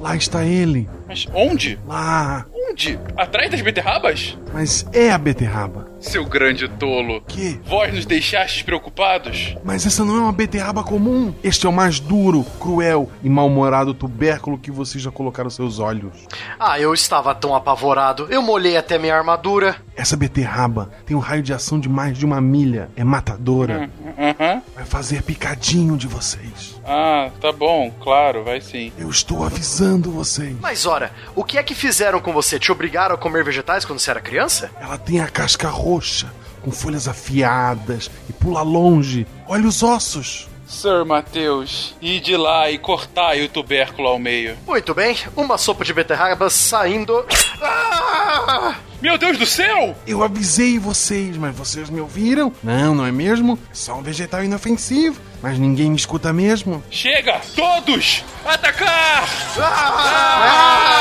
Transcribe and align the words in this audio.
Lá 0.00 0.14
está 0.14 0.44
ele. 0.44 0.88
Mas 1.06 1.26
onde? 1.34 1.78
Lá. 1.86 2.46
Onde? 2.70 2.98
Atrás 3.16 3.50
das 3.50 3.60
beterrabas? 3.60 4.38
Mas 4.52 4.86
é 4.92 5.10
a 5.10 5.18
beterraba. 5.18 5.88
Seu 6.00 6.24
grande 6.24 6.68
tolo. 6.68 7.20
Que? 7.26 7.60
Vós 7.64 7.92
nos 7.92 8.06
deixastes 8.06 8.62
preocupados? 8.62 9.56
Mas 9.64 9.84
essa 9.84 10.04
não 10.04 10.16
é 10.16 10.20
uma 10.20 10.32
beterraba 10.32 10.84
comum. 10.84 11.34
Este 11.42 11.66
é 11.66 11.68
o 11.68 11.72
mais 11.72 11.98
duro, 11.98 12.44
cruel 12.60 13.10
e 13.22 13.28
mal-humorado 13.28 13.92
tubérculo 13.92 14.58
que 14.58 14.70
vocês 14.70 15.02
já 15.02 15.10
colocaram 15.10 15.50
seus 15.50 15.80
olhos. 15.80 16.12
Ah, 16.58 16.78
eu 16.78 16.94
estava 16.94 17.34
tão 17.34 17.54
apavorado. 17.54 18.28
Eu 18.30 18.40
molhei 18.40 18.76
até 18.76 18.98
minha 18.98 19.16
armadura. 19.16 19.76
Essa 19.98 20.16
beterraba 20.16 20.92
tem 21.04 21.16
um 21.16 21.20
raio 21.20 21.42
de 21.42 21.52
ação 21.52 21.80
de 21.80 21.88
mais 21.88 22.16
de 22.16 22.24
uma 22.24 22.40
milha. 22.40 22.88
É 22.94 23.02
matadora. 23.02 23.90
Aham. 24.16 24.62
Vai 24.72 24.84
fazer 24.84 25.24
picadinho 25.24 25.96
de 25.96 26.06
vocês. 26.06 26.80
Ah, 26.86 27.30
tá 27.40 27.50
bom, 27.50 27.90
claro, 28.00 28.44
vai 28.44 28.60
sim. 28.60 28.92
Eu 28.96 29.10
estou 29.10 29.44
avisando 29.44 30.12
vocês. 30.12 30.56
Mas 30.60 30.86
ora, 30.86 31.10
o 31.34 31.42
que 31.42 31.58
é 31.58 31.64
que 31.64 31.74
fizeram 31.74 32.20
com 32.20 32.32
você? 32.32 32.60
Te 32.60 32.70
obrigaram 32.70 33.16
a 33.16 33.18
comer 33.18 33.42
vegetais 33.42 33.84
quando 33.84 33.98
você 33.98 34.10
era 34.10 34.20
criança? 34.20 34.70
Ela 34.80 34.96
tem 34.96 35.20
a 35.20 35.26
casca 35.26 35.68
roxa, 35.68 36.32
com 36.62 36.70
folhas 36.70 37.08
afiadas 37.08 38.08
e 38.30 38.32
pula 38.32 38.62
longe. 38.62 39.26
Olha 39.48 39.66
os 39.66 39.82
ossos. 39.82 40.48
Sir 40.68 41.04
Mateus, 41.04 41.94
ide 42.00 42.36
lá 42.36 42.70
e 42.70 42.76
cortai 42.78 43.42
o 43.42 43.48
tubérculo 43.48 44.06
ao 44.06 44.18
meio. 44.18 44.54
Muito 44.66 44.94
bem, 44.94 45.16
uma 45.34 45.56
sopa 45.56 45.82
de 45.82 45.94
beterraba 45.94 46.50
saindo. 46.50 47.24
Ah! 47.62 48.74
Meu 49.00 49.16
Deus 49.16 49.38
do 49.38 49.46
céu! 49.46 49.96
Eu 50.06 50.22
avisei 50.22 50.78
vocês, 50.78 51.36
mas 51.38 51.56
vocês 51.56 51.88
me 51.88 52.00
ouviram? 52.00 52.52
Não, 52.62 52.94
não 52.94 53.06
é 53.06 53.10
mesmo? 53.10 53.58
É 53.70 53.74
só 53.74 53.94
um 53.94 54.02
vegetal 54.02 54.44
inofensivo. 54.44 55.18
Mas 55.40 55.58
ninguém 55.58 55.88
me 55.88 55.96
escuta 55.96 56.32
mesmo. 56.32 56.84
Chega! 56.90 57.40
Todos! 57.56 58.22
Atacar! 58.44 59.24
Ah! 59.58 60.98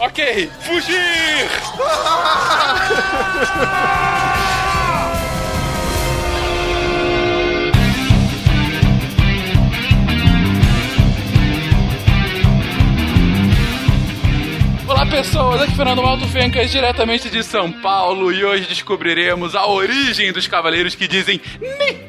Ok, 0.00 0.50
fugir! 0.60 1.48
Olá 14.88 15.04
pessoas, 15.04 15.60
aqui 15.60 15.72
é 15.72 15.76
Fernando 15.76 16.02
Malto 16.02 16.26
Fencas, 16.28 16.70
diretamente 16.70 17.28
de 17.28 17.44
São 17.44 17.70
Paulo, 17.70 18.32
e 18.32 18.42
hoje 18.42 18.66
descobriremos 18.66 19.54
a 19.54 19.66
origem 19.66 20.32
dos 20.32 20.46
cavaleiros 20.48 20.94
que 20.94 21.06
dizem 21.06 21.38
Ni! 21.60 22.08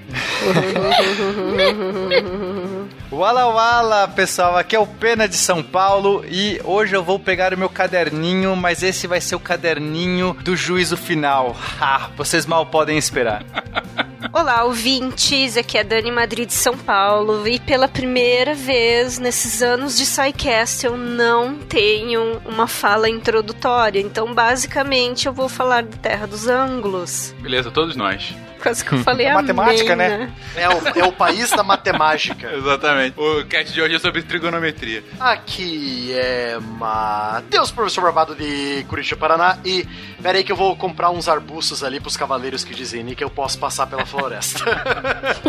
Wala 3.11 3.47
Wala, 3.47 4.07
pessoal, 4.07 4.55
aqui 4.55 4.77
é 4.77 4.79
o 4.79 4.87
Pena 4.87 5.27
de 5.27 5.35
São 5.35 5.61
Paulo 5.61 6.23
e 6.25 6.61
hoje 6.63 6.95
eu 6.95 7.03
vou 7.03 7.19
pegar 7.19 7.53
o 7.53 7.57
meu 7.57 7.67
caderninho, 7.69 8.55
mas 8.55 8.81
esse 8.81 9.07
vai 9.07 9.19
ser 9.19 9.35
o 9.35 9.41
caderninho 9.41 10.33
do 10.41 10.55
juízo 10.55 10.95
final. 10.95 11.57
Ha, 11.81 12.11
vocês 12.15 12.45
mal 12.45 12.65
podem 12.67 12.97
esperar. 12.97 13.43
Olá, 14.33 14.65
ouvintes, 14.65 15.55
aqui 15.55 15.77
é 15.77 15.83
Dani 15.83 16.11
Madrid 16.11 16.45
de 16.45 16.53
São 16.53 16.77
Paulo 16.77 17.47
e 17.47 17.57
pela 17.57 17.87
primeira 17.87 18.53
vez 18.53 19.17
nesses 19.17 19.61
anos 19.61 19.97
de 19.97 20.05
SciCast 20.05 20.85
eu 20.85 20.97
não 20.97 21.55
tenho 21.55 22.41
uma 22.45 22.67
fala 22.67 23.09
introdutória, 23.09 23.99
então 23.99 24.33
basicamente 24.33 25.25
eu 25.25 25.33
vou 25.33 25.47
falar 25.47 25.83
da 25.83 25.97
Terra 25.97 26.27
dos 26.27 26.47
Ângulos. 26.47 27.33
Beleza, 27.39 27.71
todos 27.71 27.95
nós. 27.95 28.35
Quase 28.61 28.83
que 28.83 28.93
eu 28.93 28.99
falei 28.99 29.25
É 29.25 29.31
amém, 29.31 29.53
matemática, 29.53 29.95
né? 29.95 30.31
É 30.55 30.69
o, 30.69 30.99
é 30.99 31.03
o 31.07 31.11
país 31.11 31.49
da 31.49 31.63
matemática. 31.63 32.51
Exatamente. 32.55 33.19
O 33.19 33.45
cast 33.45 33.73
de 33.73 33.81
hoje 33.81 33.95
é 33.95 33.99
sobre 33.99 34.21
trigonometria. 34.21 35.03
Aqui 35.19 36.11
é 36.13 36.57
Matheus, 36.59 37.71
professor 37.71 38.01
Barbado 38.01 38.35
de 38.35 38.85
Curitiba, 38.87 39.19
Paraná. 39.19 39.57
E 39.65 39.87
peraí 40.21 40.43
que 40.43 40.51
eu 40.51 40.55
vou 40.55 40.75
comprar 40.75 41.09
uns 41.09 41.27
arbustos 41.27 41.83
ali 41.83 41.99
pros 41.99 42.17
cavaleiros 42.17 42.63
que 42.63 42.73
dizem 42.73 43.05
que 43.15 43.23
eu 43.23 43.29
posso 43.29 43.57
passar 43.57 43.87
pela 43.87 44.05
floresta. 44.05 44.63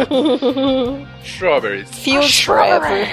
Strawberries. 1.25 1.89
Fields 1.91 2.41
Forever. 2.41 3.09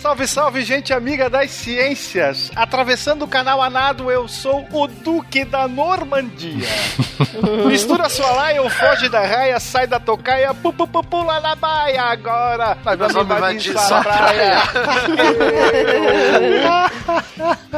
Salve, 0.00 0.26
salve, 0.26 0.62
gente 0.62 0.94
amiga 0.94 1.28
das 1.28 1.50
ciências! 1.50 2.50
Atravessando 2.56 3.26
o 3.26 3.28
canal 3.28 3.60
Anado, 3.60 4.10
eu 4.10 4.26
sou 4.26 4.66
o 4.72 4.86
Duque 4.86 5.44
da 5.44 5.68
Normandia. 5.68 6.66
Mistura 7.68 8.08
sua 8.08 8.30
laia, 8.30 8.70
foge 8.70 9.10
da 9.10 9.20
raia, 9.20 9.60
sai 9.60 9.86
da 9.86 10.00
tocaia, 10.00 10.54
pu, 10.54 10.72
pu, 10.72 10.86
pu, 10.86 11.04
pula 11.04 11.38
na 11.40 11.54
baia 11.54 12.04
agora. 12.04 12.78
Nós 12.98 13.12
vamos 13.12 13.36
invadir 13.36 13.72
sua 13.72 13.82
sua 13.82 14.02
praia. 14.02 14.62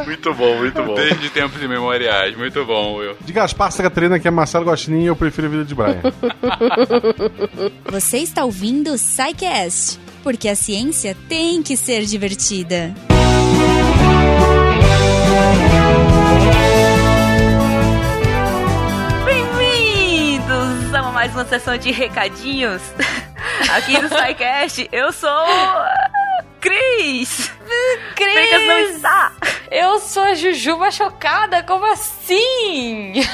Muito 0.06 0.34
bom, 0.34 0.56
muito 0.58 0.82
bom. 0.82 0.94
Desde 0.94 1.28
tempos 1.28 1.60
imemoriais. 1.60 2.36
Muito 2.36 2.64
bom, 2.64 2.98
Will. 2.98 3.16
De 3.20 3.32
Gaspar 3.32 3.72
Catarina, 3.76 4.20
que 4.20 4.28
é 4.28 4.30
Marcelo 4.30 4.64
Gostinho, 4.64 5.08
eu 5.08 5.16
prefiro 5.16 5.48
a 5.48 5.50
vida 5.50 5.64
de 5.64 5.74
Brian. 5.74 6.02
Você 7.90 8.18
está 8.18 8.44
ouvindo 8.44 8.92
o 8.92 8.98
SciCast, 8.98 9.98
porque 10.22 10.48
a 10.48 10.54
ciência 10.54 11.16
tem 11.28 11.62
que 11.62 11.76
ser 11.76 12.04
divertida. 12.04 12.94
Bem-vindos 19.24 20.94
a 20.94 21.02
mais 21.12 21.32
uma 21.32 21.44
sessão 21.44 21.76
de 21.76 21.90
recadinhos 21.90 22.80
aqui 23.74 24.00
no 24.00 24.08
SciCast. 24.08 24.88
Eu 24.92 25.12
sou 25.12 25.28
Cris. 26.60 27.50
Fencas 28.16 28.66
não 28.66 28.78
está. 28.78 29.32
Eu 29.70 29.98
sou 29.98 30.22
a 30.22 30.34
Jujuba 30.34 30.90
chocada, 30.90 31.62
como 31.62 31.90
assim? 31.90 32.81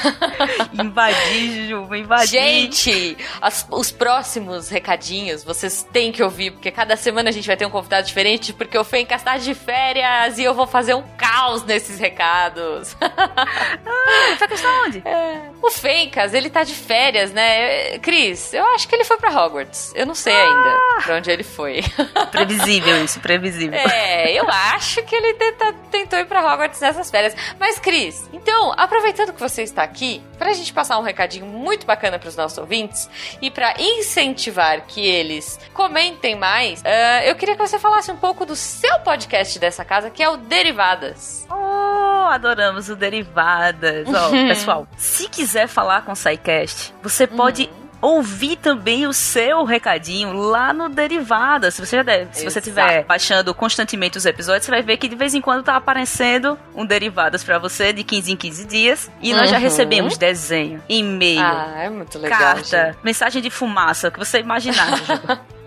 Invadi, 0.73 1.67
Jujuba, 1.69 1.97
invadi. 1.97 2.27
Gente, 2.27 3.17
as- 3.41 3.67
os 3.69 3.91
próximos 3.91 4.69
recadinhos 4.69 5.43
vocês 5.43 5.87
têm 5.91 6.11
que 6.11 6.21
ouvir, 6.23 6.51
porque 6.51 6.71
cada 6.71 6.95
semana 6.95 7.29
a 7.29 7.31
gente 7.33 7.47
vai 7.47 7.57
ter 7.57 7.65
um 7.65 7.69
convidado 7.69 8.05
diferente, 8.07 8.53
porque 8.53 8.77
o 8.77 8.83
Fencas 8.83 9.21
tá 9.23 9.37
de 9.37 9.53
férias 9.53 10.37
e 10.37 10.43
eu 10.43 10.53
vou 10.53 10.67
fazer 10.67 10.93
um 10.93 11.03
caos 11.17 11.63
nesses 11.63 11.99
recados. 11.99 12.95
Ah, 13.01 14.37
tá 14.37 14.47
onde? 14.85 15.03
O 15.61 15.69
Fencas, 15.71 16.33
ele 16.33 16.49
tá 16.49 16.63
de 16.63 16.73
férias, 16.73 17.33
né? 17.33 17.99
Cris, 17.99 18.53
eu 18.53 18.65
acho 18.67 18.87
que 18.87 18.95
ele 18.95 19.03
foi 19.03 19.17
pra 19.17 19.29
Hogwarts. 19.29 19.91
Eu 19.93 20.05
não 20.05 20.15
sei 20.15 20.33
ainda 20.33 20.77
pra 21.03 21.15
onde 21.17 21.29
ele 21.29 21.43
foi. 21.43 21.81
Previsível 22.31 23.03
isso, 23.03 23.19
previsível. 23.19 23.77
É, 23.77 24.31
eu 24.39 24.47
acho 24.49 25.03
que 25.03 25.13
ele 25.13 25.33
tenta- 25.33 25.73
tentou 25.91 26.17
ir 26.17 26.25
pra 26.25 26.39
Hogwarts 26.41 26.79
nessas 26.79 27.11
férias. 27.11 27.35
Mas, 27.59 27.77
Cris, 27.77 28.29
então, 28.31 28.73
aproveitando 28.77 29.33
que 29.33 29.39
você 29.39 29.63
está 29.63 29.83
aqui, 29.89 30.21
pra 30.37 30.53
gente 30.53 30.71
passar 30.71 30.97
um 30.99 31.01
recadinho 31.01 31.45
muito 31.45 31.85
bacana 31.85 32.19
pros 32.19 32.35
nossos 32.35 32.57
ouvintes 32.57 33.09
e 33.41 33.49
pra 33.49 33.73
incentivar 33.79 34.85
que 34.85 35.01
eles 35.01 35.59
comentem 35.73 36.35
mais, 36.35 36.83
ah, 36.85 37.25
eu 37.25 37.35
queria 37.35 37.55
que 37.55 37.67
você 37.67 37.79
falasse 37.79 38.11
um 38.11 38.17
pouco 38.17 38.45
do 38.45 38.55
seu 38.55 38.99
podcast 38.99 39.57
dessa 39.59 39.83
casa, 39.83 40.09
que 40.09 40.21
é 40.23 40.29
o 40.29 40.37
Derivadas. 40.37 41.45
Oh, 41.49 42.29
adoramos 42.29 42.89
o 42.89 42.95
Derivadas. 42.95 44.07
Ó, 44.07 44.29
pessoal, 44.47 44.87
se 44.95 45.27
quiser 45.27 45.67
falar 45.67 46.03
com 46.03 46.11
o 46.11 46.15
SciCast, 46.15 46.93
você 47.01 47.25
pode 47.25 47.69
ouvir 48.01 48.55
também 48.55 49.05
o 49.07 49.13
seu 49.13 49.63
recadinho 49.65 50.31
lá 50.33 50.71
no 50.73 50.87
Derivadas. 50.89 51.73
Se 51.75 51.85
você 51.85 51.97
já 51.97 52.03
deve, 52.03 52.29
se 52.35 52.43
você 52.45 52.59
estiver 52.59 53.03
baixando 53.03 53.53
constantemente 53.53 54.17
os 54.17 54.25
episódios, 54.25 54.65
você 54.65 54.71
vai 54.71 54.81
ver 54.81 54.97
que 54.97 55.07
de 55.07 55.15
vez 55.15 55.33
em 55.33 55.41
quando 55.41 55.63
tá 55.63 55.75
aparecendo 55.75 56.57
um 56.73 56.85
Derivadas 56.85 57.43
pra 57.43 57.57
você 57.59 57.91
de 57.91 58.03
15 58.03 58.31
em 58.31 58.35
15 58.37 58.65
dias. 58.65 59.11
E 59.21 59.33
nós 59.33 59.49
já 59.49 59.57
Uhum. 59.57 59.63
recebemos 59.63 60.17
desenho, 60.17 60.81
e-mail, 60.87 61.41
Ah, 61.41 61.73
é 61.77 61.89
muito 61.89 62.17
legal. 62.17 62.39
carta, 62.39 62.87
gente. 62.93 62.97
mensagem 63.03 63.41
de 63.41 63.49
fumaça, 63.49 64.07
o 64.07 64.11
que 64.11 64.19
você 64.19 64.39
imaginar. 64.39 64.87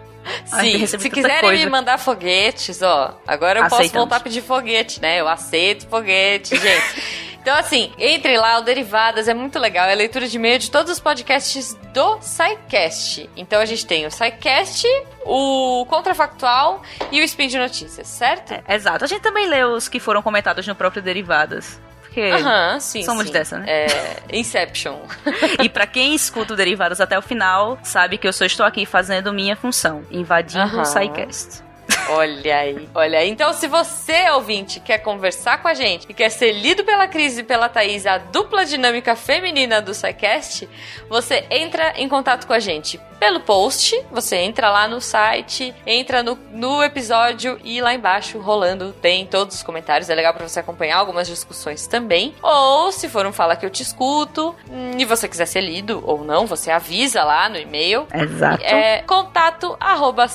Sim, 0.46 0.86
se 0.86 1.10
quiserem 1.10 1.40
coisa. 1.40 1.64
me 1.64 1.70
mandar 1.70 1.98
foguetes, 1.98 2.80
ó, 2.80 3.18
agora 3.26 3.58
eu 3.58 3.62
posso 3.64 3.74
Aceitamos. 3.76 4.02
voltar 4.04 4.16
a 4.16 4.20
pedir 4.20 4.40
foguete, 4.40 5.00
né? 5.02 5.20
Eu 5.20 5.26
aceito 5.26 5.86
foguete, 5.88 6.56
gente. 6.56 7.22
Então, 7.42 7.56
assim, 7.56 7.92
entre 7.98 8.38
lá, 8.38 8.58
o 8.58 8.62
Derivadas 8.62 9.26
é 9.26 9.34
muito 9.34 9.58
legal. 9.58 9.88
É 9.88 9.92
a 9.92 9.96
leitura 9.96 10.28
de 10.28 10.36
e-mail 10.36 10.60
de 10.60 10.70
todos 10.70 10.92
os 10.92 11.00
podcasts 11.00 11.74
do 11.92 12.18
SciCast. 12.20 13.28
Então, 13.36 13.60
a 13.60 13.64
gente 13.66 13.84
tem 13.84 14.06
o 14.06 14.10
SciCast, 14.12 14.86
o 15.26 15.84
Contrafactual 15.86 16.82
e 17.10 17.20
o 17.20 17.24
Spin 17.24 17.48
de 17.48 17.58
Notícias, 17.58 18.06
certo? 18.06 18.52
É, 18.52 18.74
Exato. 18.74 19.04
A 19.04 19.08
gente 19.08 19.22
também 19.22 19.48
lê 19.48 19.64
os 19.64 19.88
que 19.88 19.98
foram 19.98 20.22
comentados 20.22 20.64
no 20.68 20.74
próprio 20.76 21.02
Derivadas. 21.02 21.80
Porque 22.02 22.20
Aham, 22.20 22.78
sim. 22.78 23.02
somos 23.02 23.26
sim. 23.26 23.32
dessa, 23.32 23.58
né? 23.58 23.64
É. 23.68 24.22
Inception. 24.32 24.98
E 25.60 25.68
pra 25.68 25.86
quem 25.86 26.14
escuta 26.14 26.52
o 26.54 26.56
Derivados 26.56 27.00
até 27.00 27.18
o 27.18 27.22
final, 27.22 27.78
sabe 27.82 28.18
que 28.18 28.28
eu 28.28 28.32
só 28.32 28.44
estou 28.44 28.64
aqui 28.64 28.86
fazendo 28.86 29.32
minha 29.32 29.56
função, 29.56 30.04
invadindo 30.10 30.62
Aham. 30.62 30.82
o 30.82 30.84
SciCast. 30.84 31.62
Olha 32.08 32.56
aí, 32.56 32.88
olha 32.94 33.18
aí. 33.18 33.30
Então, 33.30 33.52
se 33.52 33.66
você, 33.66 34.30
ouvinte, 34.30 34.80
quer 34.80 34.98
conversar 34.98 35.62
com 35.62 35.68
a 35.68 35.74
gente 35.74 36.06
e 36.08 36.14
quer 36.14 36.30
ser 36.30 36.52
lido 36.52 36.84
pela 36.84 37.06
Cris 37.06 37.38
e 37.38 37.42
pela 37.42 37.68
Thaís, 37.68 38.06
a 38.06 38.18
dupla 38.18 38.64
dinâmica 38.64 39.14
feminina 39.16 39.80
do 39.80 39.94
SciCast, 39.94 40.68
você 41.08 41.44
entra 41.50 41.94
em 41.96 42.08
contato 42.08 42.46
com 42.46 42.52
a 42.52 42.58
gente 42.58 43.00
pelo 43.22 43.38
post. 43.38 44.04
Você 44.10 44.36
entra 44.36 44.68
lá 44.68 44.88
no 44.88 45.00
site, 45.00 45.72
entra 45.86 46.24
no, 46.24 46.36
no 46.50 46.82
episódio 46.82 47.56
e 47.62 47.80
lá 47.80 47.94
embaixo, 47.94 48.40
rolando, 48.40 48.92
tem 48.92 49.24
todos 49.24 49.56
os 49.56 49.62
comentários. 49.62 50.10
É 50.10 50.14
legal 50.14 50.34
para 50.34 50.48
você 50.48 50.58
acompanhar 50.58 50.96
algumas 50.96 51.28
discussões 51.28 51.86
também. 51.86 52.34
Ou, 52.42 52.90
se 52.90 53.08
for 53.08 53.24
um 53.24 53.32
Fala 53.32 53.54
Que 53.54 53.64
Eu 53.64 53.70
Te 53.70 53.82
Escuto, 53.82 54.56
hum, 54.68 54.92
e 54.98 55.04
você 55.04 55.28
quiser 55.28 55.46
ser 55.46 55.60
lido 55.60 56.02
ou 56.04 56.24
não, 56.24 56.46
você 56.46 56.72
avisa 56.72 57.22
lá 57.22 57.48
no 57.48 57.56
e-mail. 57.56 58.08
Exato. 58.12 58.64
É 58.64 59.02
contato 59.02 59.76
arroba 59.78 60.26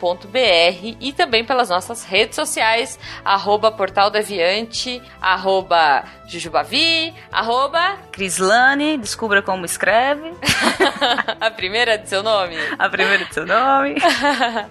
scicast.com.br 0.00 0.96
e 0.98 1.12
também 1.12 1.44
pelas 1.44 1.68
nossas 1.68 2.04
redes 2.04 2.34
sociais, 2.34 2.98
arroba 3.24 3.70
Portal 3.70 4.10
Deviante, 4.10 5.00
arroba 5.20 6.04
Jujubavi, 6.26 7.12
arroba 7.30 7.98
Crislane, 8.12 8.96
descubra 8.96 9.42
como 9.42 9.64
escreve. 9.64 10.32
a 11.40 11.50
primeira 11.50 11.98
de 11.98 12.08
seu 12.08 12.22
nome. 12.22 12.56
A 12.78 12.88
primeira 12.88 13.24
de 13.24 13.34
seu 13.34 13.44
nome. 13.44 13.96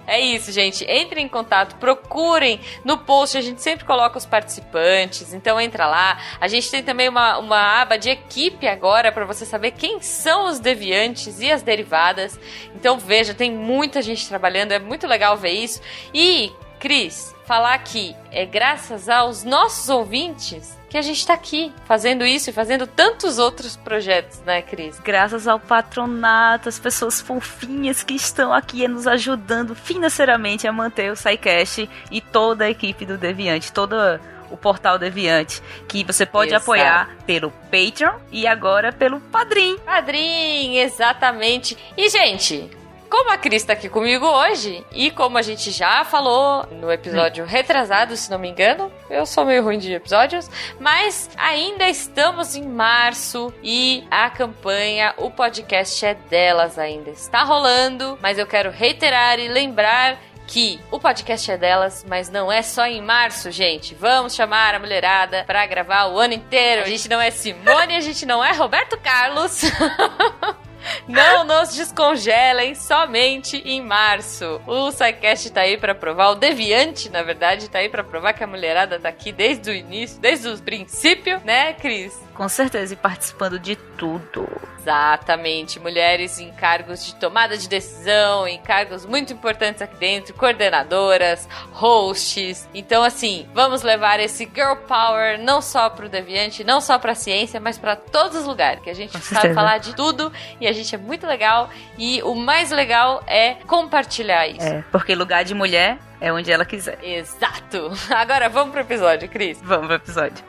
é 0.06 0.20
isso, 0.20 0.50
gente. 0.52 0.84
Entrem 0.84 1.26
em 1.26 1.28
contato, 1.28 1.76
procurem 1.76 2.60
no 2.84 2.98
post, 2.98 3.36
a 3.36 3.40
gente 3.40 3.62
sempre 3.62 3.84
coloca 3.84 4.18
os 4.18 4.26
participantes, 4.26 5.32
então 5.32 5.60
entra 5.60 5.86
lá. 5.86 6.18
A 6.40 6.48
gente 6.48 6.70
tem 6.70 6.82
também 6.82 7.08
uma, 7.08 7.38
uma 7.38 7.82
aba 7.82 7.96
de 7.96 8.10
equipe 8.10 8.66
agora 8.66 9.12
para 9.12 9.24
você 9.24 9.44
saber 9.44 9.72
quem 9.72 10.00
são 10.00 10.46
os 10.46 10.58
deviantes 10.58 11.40
e 11.40 11.50
as 11.50 11.62
derivadas. 11.62 12.40
Então 12.74 12.98
veja, 12.98 13.34
tem 13.34 13.52
muita 13.52 14.00
gente 14.00 14.26
trabalhando, 14.26 14.72
é 14.72 14.78
muito 14.78 15.06
legal 15.06 15.19
ver 15.36 15.52
isso. 15.52 15.80
E, 16.12 16.52
Cris, 16.78 17.34
falar 17.46 17.78
que 17.78 18.14
é 18.30 18.44
graças 18.44 19.08
aos 19.08 19.44
nossos 19.44 19.88
ouvintes 19.88 20.78
que 20.88 20.98
a 20.98 21.02
gente 21.02 21.24
tá 21.24 21.34
aqui 21.34 21.72
fazendo 21.84 22.26
isso 22.26 22.50
e 22.50 22.52
fazendo 22.52 22.84
tantos 22.84 23.38
outros 23.38 23.76
projetos, 23.76 24.40
né, 24.40 24.60
Cris? 24.60 24.98
Graças 24.98 25.46
ao 25.46 25.60
patronato, 25.60 26.68
as 26.68 26.80
pessoas 26.80 27.20
fofinhas 27.20 28.02
que 28.02 28.14
estão 28.14 28.52
aqui 28.52 28.86
nos 28.88 29.06
ajudando 29.06 29.74
financeiramente 29.74 30.66
a 30.66 30.72
manter 30.72 31.12
o 31.12 31.16
SciCast 31.16 31.88
e 32.10 32.20
toda 32.20 32.64
a 32.64 32.70
equipe 32.70 33.06
do 33.06 33.16
Deviante, 33.16 33.72
toda 33.72 34.20
o 34.50 34.56
portal 34.56 34.98
Deviante, 34.98 35.62
que 35.86 36.02
você 36.02 36.26
pode 36.26 36.50
Exato. 36.50 36.64
apoiar 36.64 37.16
pelo 37.24 37.52
Patreon 37.70 38.18
e 38.32 38.46
agora 38.46 38.92
pelo 38.92 39.20
Padrim. 39.20 39.78
Padrim, 39.78 40.76
exatamente. 40.76 41.78
E, 41.96 42.08
gente, 42.08 42.68
como 43.10 43.32
a 43.32 43.36
Cris 43.36 43.64
tá 43.64 43.72
aqui 43.72 43.88
comigo 43.88 44.24
hoje, 44.24 44.86
e 44.92 45.10
como 45.10 45.36
a 45.36 45.42
gente 45.42 45.72
já 45.72 46.04
falou 46.04 46.64
no 46.70 46.90
episódio 46.92 47.44
retrasado, 47.44 48.16
se 48.16 48.30
não 48.30 48.38
me 48.38 48.48
engano, 48.48 48.90
eu 49.10 49.26
sou 49.26 49.44
meio 49.44 49.64
ruim 49.64 49.78
de 49.78 49.92
episódios, 49.92 50.48
mas 50.78 51.28
ainda 51.36 51.88
estamos 51.88 52.54
em 52.54 52.62
março 52.62 53.52
e 53.62 54.04
a 54.10 54.30
campanha 54.30 55.12
O 55.16 55.30
Podcast 55.30 56.06
é 56.06 56.14
Delas 56.14 56.78
ainda 56.78 57.10
está 57.10 57.42
rolando, 57.42 58.16
mas 58.22 58.38
eu 58.38 58.46
quero 58.46 58.70
reiterar 58.70 59.40
e 59.40 59.48
lembrar 59.48 60.16
que 60.46 60.80
o 60.90 60.98
podcast 60.98 61.48
é 61.48 61.56
delas, 61.56 62.04
mas 62.08 62.28
não 62.28 62.50
é 62.50 62.60
só 62.60 62.84
em 62.84 63.00
março, 63.00 63.52
gente. 63.52 63.94
Vamos 63.94 64.34
chamar 64.34 64.74
a 64.74 64.80
mulherada 64.80 65.44
pra 65.46 65.64
gravar 65.64 66.06
o 66.06 66.18
ano 66.18 66.34
inteiro. 66.34 66.82
A 66.82 66.88
gente 66.88 67.08
não 67.08 67.20
é 67.20 67.30
Simone, 67.30 67.94
a 67.94 68.00
gente 68.00 68.26
não 68.26 68.44
é 68.44 68.50
Roberto 68.52 68.98
Carlos. 68.98 69.62
Não 71.06 71.44
nos 71.44 71.74
descongelem 71.74 72.74
somente 72.74 73.56
em 73.64 73.82
março. 73.82 74.60
O 74.66 74.90
SciCast 74.90 75.50
tá 75.50 75.62
aí 75.62 75.76
pra 75.76 75.94
provar, 75.94 76.30
o 76.30 76.34
Deviante, 76.34 77.08
na 77.08 77.22
verdade, 77.22 77.68
tá 77.68 77.78
aí 77.78 77.88
pra 77.88 78.04
provar 78.04 78.32
que 78.32 78.44
a 78.44 78.46
mulherada 78.46 78.98
tá 78.98 79.08
aqui 79.08 79.32
desde 79.32 79.70
o 79.70 79.74
início, 79.74 80.20
desde 80.20 80.48
o 80.48 80.58
princípio, 80.58 81.40
né, 81.44 81.72
Cris? 81.74 82.29
Com 82.40 82.48
certeza, 82.48 82.94
e 82.94 82.96
participando 82.96 83.58
de 83.58 83.76
tudo. 83.76 84.48
Exatamente, 84.78 85.78
mulheres 85.78 86.38
em 86.40 86.50
cargos 86.52 87.04
de 87.04 87.14
tomada 87.16 87.54
de 87.54 87.68
decisão, 87.68 88.48
em 88.48 88.58
cargos 88.58 89.04
muito 89.04 89.30
importantes 89.30 89.82
aqui 89.82 89.94
dentro, 89.96 90.32
coordenadoras, 90.32 91.46
hosts. 91.70 92.66
Então, 92.72 93.04
assim, 93.04 93.46
vamos 93.52 93.82
levar 93.82 94.20
esse 94.20 94.50
girl 94.54 94.74
power 94.88 95.38
não 95.38 95.60
só 95.60 95.90
pro 95.90 96.08
Deviante, 96.08 96.64
não 96.64 96.80
só 96.80 96.98
pra 96.98 97.14
ciência, 97.14 97.60
mas 97.60 97.76
pra 97.76 97.94
todos 97.94 98.38
os 98.38 98.46
lugares, 98.46 98.82
que 98.82 98.88
a 98.88 98.94
gente 98.94 99.12
Com 99.12 99.18
sabe 99.18 99.34
certeza. 99.42 99.54
falar 99.54 99.76
de 99.76 99.94
tudo 99.94 100.32
e 100.58 100.66
a 100.66 100.72
gente 100.72 100.94
é 100.94 100.98
muito 100.98 101.26
legal. 101.26 101.68
E 101.98 102.22
o 102.22 102.34
mais 102.34 102.70
legal 102.70 103.22
é 103.26 103.56
compartilhar 103.66 104.48
isso. 104.48 104.66
É, 104.66 104.82
porque 104.90 105.14
lugar 105.14 105.44
de 105.44 105.54
mulher 105.54 105.98
é 106.18 106.32
onde 106.32 106.50
ela 106.50 106.64
quiser. 106.64 106.98
Exato. 107.02 107.92
Agora 108.08 108.48
vamos 108.48 108.72
pro 108.72 108.80
episódio, 108.80 109.28
Cris. 109.28 109.60
Vamos 109.62 109.88
pro 109.88 109.96
episódio. 109.96 110.42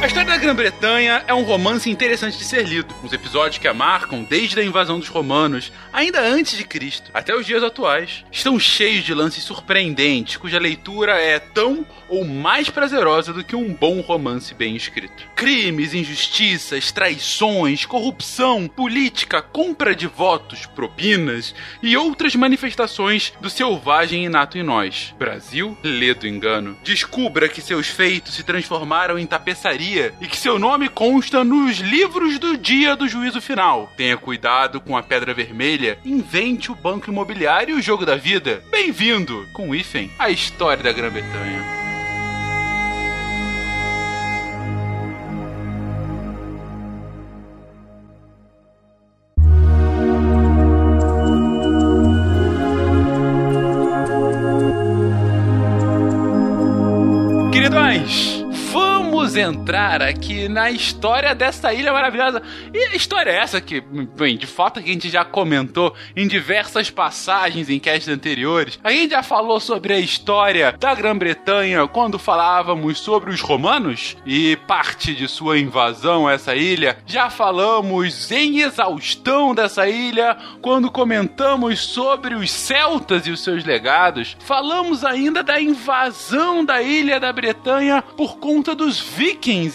A 0.00 0.06
história 0.06 0.30
da 0.30 0.36
Grã-Bretanha 0.36 1.24
é 1.26 1.34
um 1.34 1.42
romance 1.42 1.90
interessante 1.90 2.38
de 2.38 2.44
ser 2.44 2.62
lido. 2.62 2.94
Os 3.02 3.12
episódios 3.12 3.58
que 3.58 3.66
a 3.66 3.74
marcam 3.74 4.22
desde 4.22 4.60
a 4.60 4.64
invasão 4.64 5.00
dos 5.00 5.08
romanos, 5.08 5.72
ainda 5.92 6.20
antes 6.20 6.56
de 6.56 6.62
Cristo, 6.62 7.10
até 7.12 7.34
os 7.34 7.44
dias 7.44 7.64
atuais, 7.64 8.24
estão 8.30 8.60
cheios 8.60 9.04
de 9.04 9.12
lances 9.12 9.42
surpreendentes, 9.42 10.36
cuja 10.36 10.56
leitura 10.60 11.20
é 11.20 11.40
tão 11.40 11.84
ou 12.08 12.24
mais 12.24 12.70
prazerosa 12.70 13.32
do 13.32 13.42
que 13.42 13.56
um 13.56 13.74
bom 13.74 14.00
romance 14.00 14.54
bem 14.54 14.76
escrito. 14.76 15.24
Crimes, 15.34 15.92
injustiças, 15.92 16.92
traições, 16.92 17.84
corrupção, 17.84 18.68
política, 18.68 19.42
compra 19.42 19.96
de 19.96 20.06
votos, 20.06 20.64
propinas 20.64 21.52
e 21.82 21.96
outras 21.96 22.36
manifestações 22.36 23.32
do 23.40 23.50
selvagem 23.50 24.26
inato 24.26 24.56
em 24.56 24.62
nós. 24.62 25.12
Brasil, 25.18 25.76
lê 25.82 26.14
do 26.14 26.28
engano. 26.28 26.78
Descubra 26.84 27.48
que 27.48 27.60
seus 27.60 27.88
feitos 27.88 28.34
se 28.34 28.44
transformaram 28.44 29.18
em 29.18 29.26
tapeçaria 29.26 29.87
e 29.96 30.26
que 30.26 30.36
seu 30.36 30.58
nome 30.58 30.88
consta 30.88 31.42
nos 31.42 31.78
livros 31.78 32.38
do 32.38 32.58
dia 32.58 32.94
do 32.94 33.08
juízo 33.08 33.40
final. 33.40 33.90
Tenha 33.96 34.18
cuidado 34.18 34.80
com 34.80 34.96
a 34.96 35.02
pedra 35.02 35.32
vermelha, 35.32 35.98
invente 36.04 36.70
o 36.70 36.74
banco 36.74 37.10
imobiliário 37.10 37.76
e 37.76 37.78
o 37.78 37.82
jogo 37.82 38.04
da 38.04 38.14
vida. 38.14 38.62
Bem-vindo, 38.70 39.46
com 39.54 39.74
hífen, 39.74 40.10
à 40.18 40.28
história 40.28 40.82
da 40.82 40.92
Grã-Bretanha. 40.92 41.78
Queridões, 57.50 58.44
entrar 59.38 60.02
aqui 60.02 60.48
na 60.48 60.70
história 60.70 61.34
dessa 61.34 61.72
ilha 61.72 61.92
maravilhosa. 61.92 62.42
E 62.72 62.78
a 62.78 62.94
história 62.94 63.30
é 63.30 63.36
essa 63.36 63.60
que, 63.60 63.80
bem, 63.80 64.36
de 64.36 64.46
fato 64.46 64.78
a 64.80 64.82
gente 64.82 65.08
já 65.08 65.24
comentou 65.24 65.94
em 66.16 66.26
diversas 66.26 66.90
passagens 66.90 67.70
em 67.70 67.78
castes 67.78 68.08
anteriores. 68.08 68.78
A 68.82 68.90
gente 68.90 69.10
já 69.10 69.22
falou 69.22 69.60
sobre 69.60 69.92
a 69.92 69.98
história 69.98 70.72
da 70.78 70.94
Grã-Bretanha 70.94 71.86
quando 71.86 72.18
falávamos 72.18 72.98
sobre 72.98 73.30
os 73.30 73.40
romanos 73.40 74.16
e 74.26 74.56
parte 74.66 75.14
de 75.14 75.28
sua 75.28 75.58
invasão 75.58 76.26
a 76.26 76.32
essa 76.32 76.54
ilha. 76.54 76.98
Já 77.06 77.30
falamos 77.30 78.30
em 78.30 78.60
exaustão 78.60 79.54
dessa 79.54 79.88
ilha 79.88 80.36
quando 80.60 80.90
comentamos 80.90 81.80
sobre 81.80 82.34
os 82.34 82.50
celtas 82.50 83.26
e 83.26 83.30
os 83.30 83.42
seus 83.42 83.64
legados. 83.64 84.36
Falamos 84.40 85.04
ainda 85.04 85.42
da 85.42 85.60
invasão 85.60 86.64
da 86.64 86.82
ilha 86.82 87.20
da 87.20 87.32
Bretanha 87.32 88.02
por 88.16 88.38
conta 88.38 88.74
dos 88.74 88.98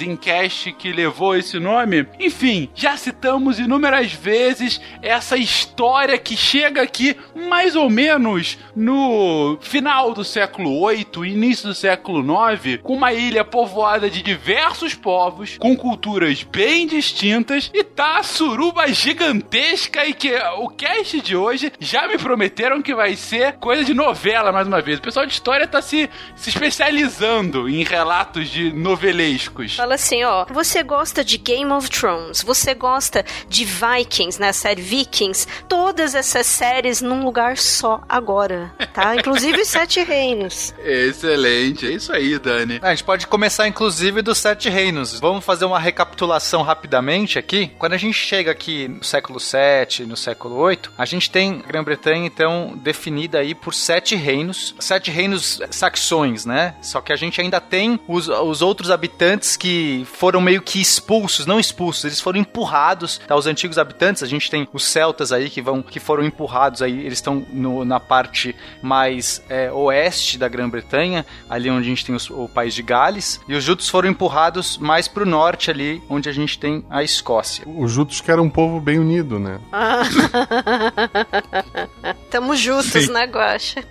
em 0.01 0.15
cast 0.15 0.71
que 0.73 0.91
levou 0.91 1.35
esse 1.35 1.59
nome. 1.59 2.07
Enfim, 2.19 2.69
já 2.73 2.97
citamos 2.97 3.59
inúmeras 3.59 4.11
vezes 4.11 4.81
essa 5.01 5.37
história 5.37 6.17
que 6.17 6.35
chega 6.35 6.81
aqui 6.81 7.15
mais 7.35 7.75
ou 7.75 7.89
menos 7.89 8.57
no 8.75 9.57
final 9.61 10.13
do 10.13 10.23
século 10.23 10.79
8, 10.79 11.25
início 11.25 11.67
do 11.67 11.75
século 11.75 12.23
9, 12.23 12.79
com 12.79 12.93
uma 12.95 13.13
ilha 13.13 13.45
povoada 13.45 14.09
de 14.09 14.21
diversos 14.21 14.95
povos, 14.95 15.57
com 15.57 15.75
culturas 15.75 16.43
bem 16.43 16.87
distintas 16.87 17.69
e 17.73 17.83
tá 17.83 18.17
a 18.17 18.23
suruba 18.23 18.87
gigantesca 18.87 20.05
e 20.05 20.13
que 20.13 20.33
o 20.57 20.69
cast 20.69 21.21
de 21.21 21.35
hoje 21.35 21.71
já 21.79 22.07
me 22.07 22.17
prometeram 22.17 22.81
que 22.81 22.95
vai 22.95 23.15
ser 23.15 23.53
coisa 23.53 23.83
de 23.83 23.93
novela 23.93 24.51
mais 24.51 24.67
uma 24.67 24.81
vez. 24.81 24.99
O 24.99 25.01
pessoal 25.01 25.25
de 25.25 25.33
história 25.33 25.67
tá 25.67 25.81
se, 25.81 26.09
se 26.35 26.49
especializando 26.49 27.69
em 27.69 27.83
relatos 27.83 28.49
de 28.49 28.73
novelescos. 28.73 29.42
Específicos. 29.43 29.75
Fala 29.75 29.95
assim, 29.95 30.23
ó, 30.23 30.45
você 30.49 30.83
gosta 30.83 31.23
de 31.23 31.37
Game 31.37 31.71
of 31.71 31.89
Thrones, 31.89 32.41
você 32.41 32.73
gosta 32.73 33.25
de 33.47 33.65
Vikings, 33.65 34.39
né, 34.39 34.49
a 34.49 34.53
série 34.53 34.81
Vikings, 34.81 35.47
todas 35.67 36.15
essas 36.15 36.45
séries 36.45 37.01
num 37.01 37.23
lugar 37.23 37.57
só 37.57 38.01
agora, 38.07 38.73
tá? 38.93 39.15
Inclusive 39.17 39.61
os 39.61 39.67
Sete 39.67 40.01
Reinos. 40.03 40.73
Excelente, 40.79 41.87
é 41.87 41.91
isso 41.91 42.11
aí, 42.11 42.37
Dani. 42.37 42.79
A 42.81 42.89
gente 42.89 43.03
pode 43.03 43.27
começar, 43.27 43.67
inclusive, 43.67 44.21
dos 44.21 44.37
Sete 44.37 44.69
Reinos. 44.69 45.19
Vamos 45.19 45.43
fazer 45.43 45.65
uma 45.65 45.79
recapitulação 45.79 46.61
rapidamente 46.61 47.39
aqui. 47.39 47.71
Quando 47.77 47.93
a 47.93 47.97
gente 47.97 48.13
chega 48.13 48.51
aqui 48.51 48.87
no 48.87 49.03
século 49.03 49.39
VII, 49.39 50.05
no 50.05 50.17
século 50.17 50.67
VIII, 50.67 50.79
a 50.97 51.05
gente 51.05 51.29
tem 51.29 51.61
a 51.63 51.67
Grã-Bretanha, 51.67 52.25
então, 52.25 52.73
definida 52.77 53.39
aí 53.39 53.55
por 53.55 53.73
sete 53.73 54.15
reinos. 54.15 54.75
Sete 54.79 55.11
reinos 55.11 55.61
saxões, 55.71 56.45
né? 56.45 56.75
Só 56.81 57.01
que 57.01 57.11
a 57.11 57.15
gente 57.15 57.41
ainda 57.41 57.59
tem 57.59 57.99
os, 58.07 58.27
os 58.27 58.61
outros 58.61 58.91
habitantes 58.91 59.22
que 59.57 60.05
foram 60.13 60.39
meio 60.41 60.61
que 60.61 60.79
expulsos, 60.81 61.45
não 61.45 61.59
expulsos, 61.59 62.03
eles 62.05 62.19
foram 62.21 62.39
empurrados, 62.39 63.19
tá? 63.27 63.35
Os 63.35 63.47
antigos 63.47 63.77
habitantes, 63.77 64.23
a 64.23 64.27
gente 64.27 64.49
tem 64.49 64.67
os 64.73 64.85
celtas 64.85 65.31
aí 65.31 65.49
que 65.49 65.61
vão 65.61 65.81
que 65.81 65.99
foram 65.99 66.23
empurrados 66.23 66.81
aí, 66.81 66.99
eles 66.99 67.19
estão 67.19 67.45
na 67.85 67.99
parte 67.99 68.55
mais 68.81 69.41
é, 69.49 69.71
oeste 69.71 70.37
da 70.37 70.47
Grã-Bretanha, 70.47 71.25
ali 71.49 71.69
onde 71.69 71.85
a 71.85 71.89
gente 71.89 72.05
tem 72.05 72.15
os- 72.15 72.29
o 72.29 72.47
país 72.47 72.73
de 72.73 72.81
Gales, 72.83 73.39
e 73.47 73.55
os 73.55 73.63
jutos 73.63 73.89
foram 73.89 74.09
empurrados 74.09 74.77
mais 74.77 75.07
pro 75.07 75.25
norte 75.25 75.71
ali, 75.71 76.01
onde 76.09 76.29
a 76.29 76.33
gente 76.33 76.57
tem 76.59 76.85
a 76.89 77.03
Escócia. 77.03 77.63
Os 77.67 77.91
Jutos 77.91 78.21
que 78.21 78.31
era 78.31 78.41
um 78.41 78.49
povo 78.49 78.79
bem 78.79 78.99
unido, 78.99 79.39
né? 79.39 79.59
Tamo 82.33 82.55
juntos, 82.55 82.91
Sim. 82.91 83.11
né, 83.11 83.25
Guaxa? 83.27 83.83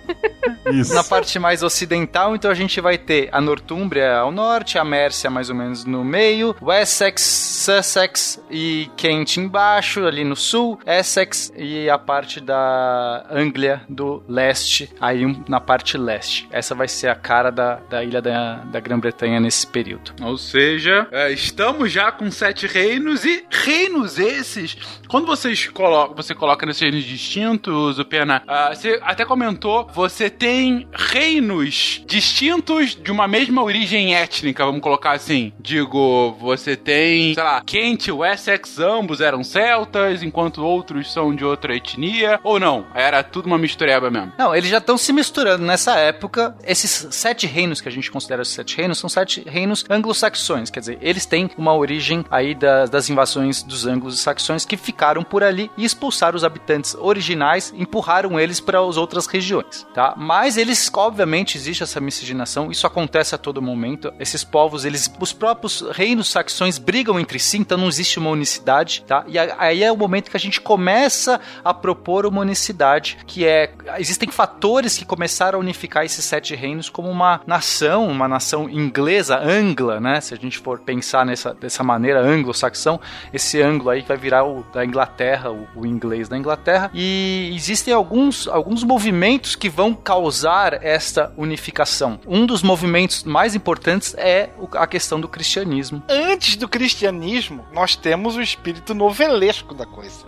Isso. 0.69 0.93
Na 0.93 1.01
parte 1.01 1.39
mais 1.39 1.63
ocidental, 1.63 2.35
então 2.35 2.51
a 2.51 2.53
gente 2.53 2.81
vai 2.81 2.97
ter 2.97 3.29
a 3.31 3.39
Nortúmbria 3.39 4.17
ao 4.17 4.33
norte, 4.33 4.77
a 4.77 4.83
Mércia 4.83 5.29
mais 5.29 5.49
ou 5.49 5.55
menos 5.55 5.85
no 5.85 6.03
meio, 6.03 6.53
Wessex, 6.61 7.21
Sussex 7.21 8.43
e 8.51 8.89
Kent 8.97 9.37
embaixo, 9.37 10.05
ali 10.05 10.25
no 10.25 10.35
sul, 10.35 10.77
Essex 10.85 11.53
e 11.55 11.89
a 11.89 11.97
parte 11.97 12.41
da 12.41 13.25
Anglia 13.31 13.81
do 13.87 14.21
leste, 14.27 14.91
aí 14.99 15.25
um- 15.25 15.41
na 15.47 15.61
parte 15.61 15.97
leste. 15.97 16.45
Essa 16.51 16.75
vai 16.75 16.89
ser 16.89 17.07
a 17.07 17.15
cara 17.15 17.49
da, 17.49 17.75
da 17.89 18.03
ilha 18.03 18.21
da, 18.21 18.55
da 18.55 18.79
Grã-Bretanha 18.81 19.39
nesse 19.39 19.65
período. 19.65 20.11
Ou 20.21 20.37
seja, 20.37 21.07
é, 21.11 21.31
estamos 21.31 21.91
já 21.93 22.11
com 22.11 22.29
sete 22.29 22.67
reinos 22.67 23.23
e 23.23 23.45
reinos 23.49 24.19
esses. 24.19 24.75
Quando 25.07 25.25
vocês 25.27 25.67
colocam, 25.69 26.13
você 26.15 26.35
coloca 26.35 26.65
nesses 26.65 26.81
reinos 26.81 27.05
distintos, 27.05 27.99
o 27.99 28.03
Ah, 28.47 28.73
você 28.73 28.99
até 29.03 29.25
comentou, 29.25 29.87
você 29.93 30.29
tem 30.29 30.87
reinos 30.93 32.01
distintos 32.05 32.95
de 32.95 33.11
uma 33.11 33.27
mesma 33.27 33.63
origem 33.63 34.15
étnica, 34.15 34.65
vamos 34.65 34.81
colocar 34.81 35.11
assim. 35.11 35.51
Digo, 35.59 36.35
você 36.39 36.75
tem, 36.75 37.33
sei 37.33 37.43
lá, 37.43 37.61
Kent 37.61 38.07
e 38.07 38.11
Wessex, 38.11 38.79
ambos 38.79 39.21
eram 39.21 39.43
celtas, 39.43 40.23
enquanto 40.23 40.63
outros 40.63 41.11
são 41.11 41.35
de 41.35 41.45
outra 41.45 41.75
etnia, 41.75 42.39
ou 42.43 42.59
não? 42.59 42.85
Era 42.93 43.23
tudo 43.23 43.45
uma 43.45 43.57
mistureba 43.57 44.09
mesmo. 44.09 44.33
Não, 44.37 44.55
eles 44.55 44.69
já 44.69 44.77
estão 44.77 44.97
se 44.97 45.11
misturando 45.13 45.63
nessa 45.63 45.97
época. 45.97 46.55
Esses 46.63 47.07
sete 47.11 47.47
reinos 47.47 47.81
que 47.81 47.89
a 47.89 47.91
gente 47.91 48.11
considera 48.11 48.41
os 48.41 48.49
sete 48.49 48.77
reinos 48.77 48.97
são 48.97 49.09
sete 49.09 49.43
reinos 49.47 49.85
anglo-saxões, 49.89 50.69
quer 50.69 50.79
dizer, 50.79 50.97
eles 51.01 51.25
têm 51.25 51.49
uma 51.57 51.73
origem 51.73 52.25
aí 52.29 52.55
das, 52.55 52.89
das 52.89 53.09
invasões 53.09 53.63
dos 53.63 53.85
anglo-saxões 53.85 54.65
que 54.65 54.77
ficaram 54.77 55.23
por 55.23 55.43
ali 55.43 55.69
e 55.77 55.85
expulsaram 55.85 56.35
os 56.35 56.43
habitantes 56.43 56.95
originais, 56.95 57.73
empurraram 57.75 58.22
eles 58.39 58.59
para 58.59 58.79
as 58.79 58.97
outras 58.97 59.27
regiões, 59.27 59.85
tá? 59.93 60.13
Mas 60.17 60.57
eles, 60.57 60.89
obviamente, 60.93 61.57
existe 61.57 61.83
essa 61.83 61.99
miscigenação, 61.99 62.71
isso 62.71 62.87
acontece 62.87 63.35
a 63.35 63.37
todo 63.37 63.61
momento. 63.61 64.13
Esses 64.19 64.43
povos, 64.43 64.85
eles, 64.85 65.11
os 65.19 65.33
próprios 65.33 65.81
reinos 65.91 66.29
saxões 66.29 66.77
brigam 66.77 67.19
entre 67.19 67.39
si, 67.39 67.57
então 67.57 67.77
não 67.77 67.87
existe 67.87 68.19
uma 68.19 68.29
unicidade, 68.29 69.03
tá? 69.07 69.23
E 69.27 69.37
aí 69.37 69.83
é 69.83 69.91
o 69.91 69.97
momento 69.97 70.29
que 70.29 70.37
a 70.37 70.39
gente 70.39 70.61
começa 70.61 71.39
a 71.63 71.73
propor 71.73 72.25
uma 72.25 72.41
unicidade, 72.41 73.17
que 73.25 73.45
é 73.45 73.73
existem 73.97 74.29
fatores 74.29 74.97
que 74.97 75.05
começaram 75.05 75.59
a 75.59 75.61
unificar 75.61 76.05
esses 76.05 76.23
sete 76.23 76.55
reinos 76.55 76.89
como 76.89 77.09
uma 77.09 77.41
nação, 77.45 78.07
uma 78.07 78.27
nação 78.27 78.69
inglesa, 78.69 79.37
angla, 79.39 79.99
né? 79.99 80.21
Se 80.21 80.33
a 80.33 80.37
gente 80.37 80.59
for 80.59 80.79
pensar 80.79 81.25
nessa 81.25 81.53
dessa 81.53 81.83
maneira 81.83 82.21
anglo-saxão, 82.21 82.99
esse 83.33 83.61
anglo 83.61 83.89
aí 83.89 84.01
vai 84.01 84.17
virar 84.17 84.43
o 84.43 84.63
da 84.73 84.85
Inglaterra, 84.85 85.51
o, 85.51 85.67
o 85.75 85.85
inglês 85.85 86.27
da 86.27 86.37
Inglaterra. 86.37 86.91
E 86.93 87.51
existem 87.55 87.93
alguns 88.03 88.47
alguns 88.49 88.83
movimentos 88.83 89.55
que 89.55 89.69
vão 89.69 89.93
causar 89.93 90.83
esta 90.83 91.31
unificação. 91.37 92.19
Um 92.27 92.45
dos 92.45 92.61
movimentos 92.61 93.23
mais 93.23 93.55
importantes 93.55 94.13
é 94.17 94.49
a 94.73 94.85
questão 94.85 95.19
do 95.21 95.27
cristianismo. 95.29 96.03
Antes 96.09 96.57
do 96.57 96.67
cristianismo, 96.67 97.65
nós 97.71 97.95
temos 97.95 98.35
o 98.35 98.41
espírito 98.41 98.93
novelesco 98.93 99.73
da 99.73 99.85
coisa. 99.85 100.25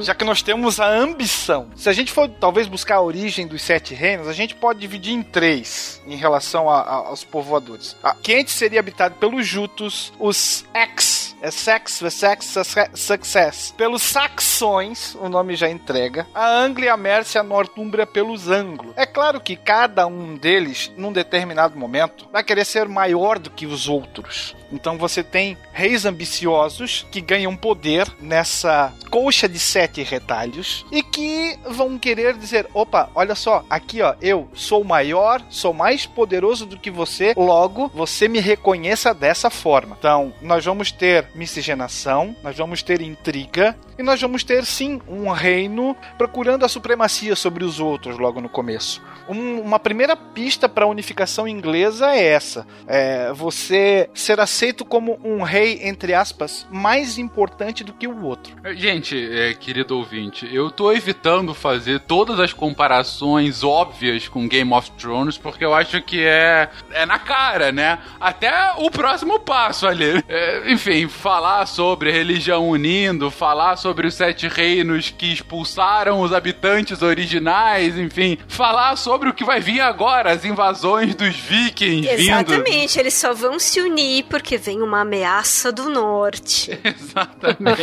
Já 0.00 0.14
que 0.14 0.24
nós 0.24 0.42
temos 0.42 0.80
a 0.80 0.88
ambição. 0.88 1.68
Se 1.76 1.88
a 1.88 1.92
gente 1.92 2.10
for 2.10 2.28
talvez 2.28 2.66
buscar 2.66 2.96
a 2.96 3.02
origem 3.02 3.46
dos 3.46 3.60
sete 3.62 3.94
reinos, 3.94 4.26
a 4.26 4.32
gente 4.32 4.54
pode 4.54 4.80
dividir 4.80 5.12
em 5.12 5.22
três 5.22 6.00
em 6.06 6.16
relação 6.16 6.68
a- 6.70 6.80
a- 6.80 6.94
aos 7.08 7.24
povoadores. 7.24 7.94
A 8.02 8.14
Kent 8.14 8.48
seria 8.48 8.80
habitado 8.80 9.14
pelos 9.16 9.46
Jutos, 9.46 10.12
os 10.18 10.64
Ex, 10.74 11.36
Essex, 11.42 12.00
Wessex, 12.00 12.46
Susse- 12.46 12.90
Success, 12.94 13.74
pelos 13.76 14.02
Saxões, 14.02 15.14
o 15.20 15.28
nome 15.28 15.56
já 15.56 15.68
entrega, 15.68 16.21
a 16.34 16.48
Anglia, 16.48 16.94
a 16.94 16.96
Mércia, 16.96 17.40
a 17.40 18.06
pelos 18.06 18.48
Anglos. 18.48 18.92
É 18.96 19.06
claro 19.06 19.40
que 19.40 19.56
cada 19.56 20.06
um 20.06 20.36
deles, 20.36 20.90
num 20.96 21.12
determinado 21.12 21.78
momento, 21.78 22.28
vai 22.32 22.42
querer 22.42 22.64
ser 22.64 22.88
maior 22.88 23.38
do 23.38 23.50
que 23.50 23.66
os 23.66 23.88
outros. 23.88 24.54
Então 24.72 24.96
você 24.96 25.22
tem 25.22 25.56
reis 25.72 26.06
ambiciosos 26.06 27.06
que 27.10 27.20
ganham 27.20 27.54
poder 27.54 28.08
nessa 28.20 28.92
colcha 29.10 29.46
de 29.46 29.58
sete 29.58 30.02
retalhos 30.02 30.86
e 30.90 31.02
que 31.02 31.58
vão 31.68 31.98
querer 31.98 32.34
dizer: 32.34 32.66
opa, 32.72 33.10
olha 33.14 33.34
só, 33.34 33.64
aqui 33.68 34.00
ó, 34.00 34.14
eu 34.20 34.48
sou 34.54 34.82
maior, 34.82 35.42
sou 35.50 35.74
mais 35.74 36.06
poderoso 36.06 36.64
do 36.64 36.78
que 36.78 36.90
você, 36.90 37.34
logo 37.36 37.88
você 37.94 38.26
me 38.26 38.40
reconheça 38.40 39.12
dessa 39.12 39.50
forma. 39.50 39.96
Então 39.98 40.32
nós 40.40 40.64
vamos 40.64 40.90
ter 40.90 41.26
miscigenação, 41.34 42.34
nós 42.42 42.56
vamos 42.56 42.82
ter 42.82 43.02
intriga 43.02 43.76
e 43.98 44.02
nós 44.02 44.20
vamos 44.20 44.42
ter 44.42 44.64
sim 44.64 45.00
um 45.06 45.30
reino 45.30 45.94
procurando 46.18 46.64
a 46.64 46.68
supremacia 46.68 47.34
sobre 47.36 47.64
os 47.64 47.80
outros 47.80 48.18
logo 48.18 48.40
no 48.40 48.48
começo. 48.48 49.02
Um- 49.28 49.60
uma 49.60 49.78
primeira 49.78 50.16
pista 50.16 50.68
para 50.68 50.84
a 50.84 50.88
unificação 50.88 51.46
inglesa 51.48 52.10
é 52.14 52.24
essa: 52.24 52.66
é 52.86 53.32
você 53.32 54.08
ser 54.14 54.40
aceito 54.40 54.84
como 54.84 55.18
um 55.24 55.42
rei, 55.42 55.80
entre 55.82 56.14
aspas, 56.14 56.66
mais 56.70 57.18
importante 57.18 57.84
do 57.84 57.92
que 57.92 58.06
o 58.06 58.24
outro. 58.24 58.54
Gente, 58.74 59.16
é, 59.32 59.54
querido 59.54 59.96
ouvinte, 59.96 60.48
eu 60.52 60.70
tô 60.70 60.92
evitando 60.92 61.54
fazer 61.54 62.00
todas 62.00 62.38
as 62.40 62.52
comparações 62.52 63.62
óbvias 63.64 64.28
com 64.28 64.46
Game 64.48 64.72
of 64.72 64.90
Thrones, 64.92 65.38
porque 65.38 65.64
eu 65.64 65.74
acho 65.74 66.00
que 66.02 66.24
é, 66.24 66.68
é 66.92 67.06
na 67.06 67.18
cara, 67.18 67.72
né? 67.72 67.98
Até 68.20 68.72
o 68.78 68.90
próximo 68.90 69.38
passo 69.40 69.86
ali. 69.86 70.22
É, 70.28 70.70
enfim, 70.72 71.08
falar 71.08 71.66
sobre 71.66 72.10
religião 72.12 72.68
unindo, 72.68 73.30
falar 73.30 73.76
sobre 73.76 74.06
os 74.06 74.14
sete 74.14 74.46
reinos 74.48 75.10
que 75.10 75.32
expulsaram 75.32 76.01
os 76.10 76.32
habitantes 76.32 77.02
originais, 77.02 77.96
enfim, 77.96 78.38
falar 78.48 78.96
sobre 78.96 79.28
o 79.28 79.34
que 79.34 79.44
vai 79.44 79.60
vir 79.60 79.80
agora, 79.80 80.32
as 80.32 80.44
invasões 80.44 81.14
dos 81.14 81.34
vikings 81.36 82.08
vindo. 82.16 82.20
Exatamente, 82.20 82.98
eles 82.98 83.14
só 83.14 83.32
vão 83.32 83.58
se 83.58 83.80
unir 83.80 84.24
porque 84.24 84.56
vem 84.56 84.82
uma 84.82 85.00
ameaça 85.00 85.70
do 85.70 85.88
norte. 85.88 86.70
Exatamente. 86.84 87.82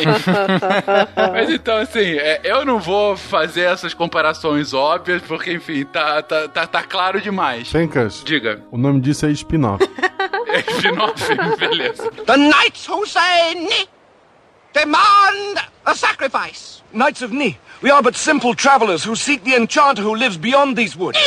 Mas 1.32 1.50
então, 1.50 1.78
assim, 1.78 2.00
é, 2.18 2.42
eu 2.44 2.66
não 2.66 2.80
vou 2.80 3.16
fazer 3.16 3.62
essas 3.62 3.94
comparações 3.94 4.74
óbvias, 4.74 5.22
porque, 5.22 5.54
enfim, 5.54 5.86
tá, 5.86 6.22
tá, 6.22 6.48
tá, 6.48 6.68
tá 6.68 6.84
claro 6.84 7.22
demais. 7.22 7.70
Fencas, 7.70 8.22
Diga. 8.26 8.64
o 8.72 8.78
nome 8.78 9.00
disso 9.02 9.26
é 9.26 9.32
spin-off. 9.32 9.88
É 10.52 10.62
spin-off, 10.72 11.24
beleza. 11.60 12.10
The 12.26 12.36
knights 12.36 12.90
who 12.90 13.06
say 13.06 13.54
Ni 13.54 13.88
demand 14.74 15.62
a 15.86 15.94
sacrifice. 15.94 16.79
Knights 16.92 17.22
of 17.22 17.32
Ni, 17.32 17.58
we 17.82 17.92
are 17.92 18.02
but 18.02 18.16
simple 18.16 18.56
travelers 18.56 19.04
who 19.04 19.16
seek 19.16 19.44
the 19.44 19.56
enchanter 19.56 20.02
who 20.02 20.16
lives 20.16 20.38
beyond 20.38 20.76
these 20.76 20.96
woods. 20.98 21.20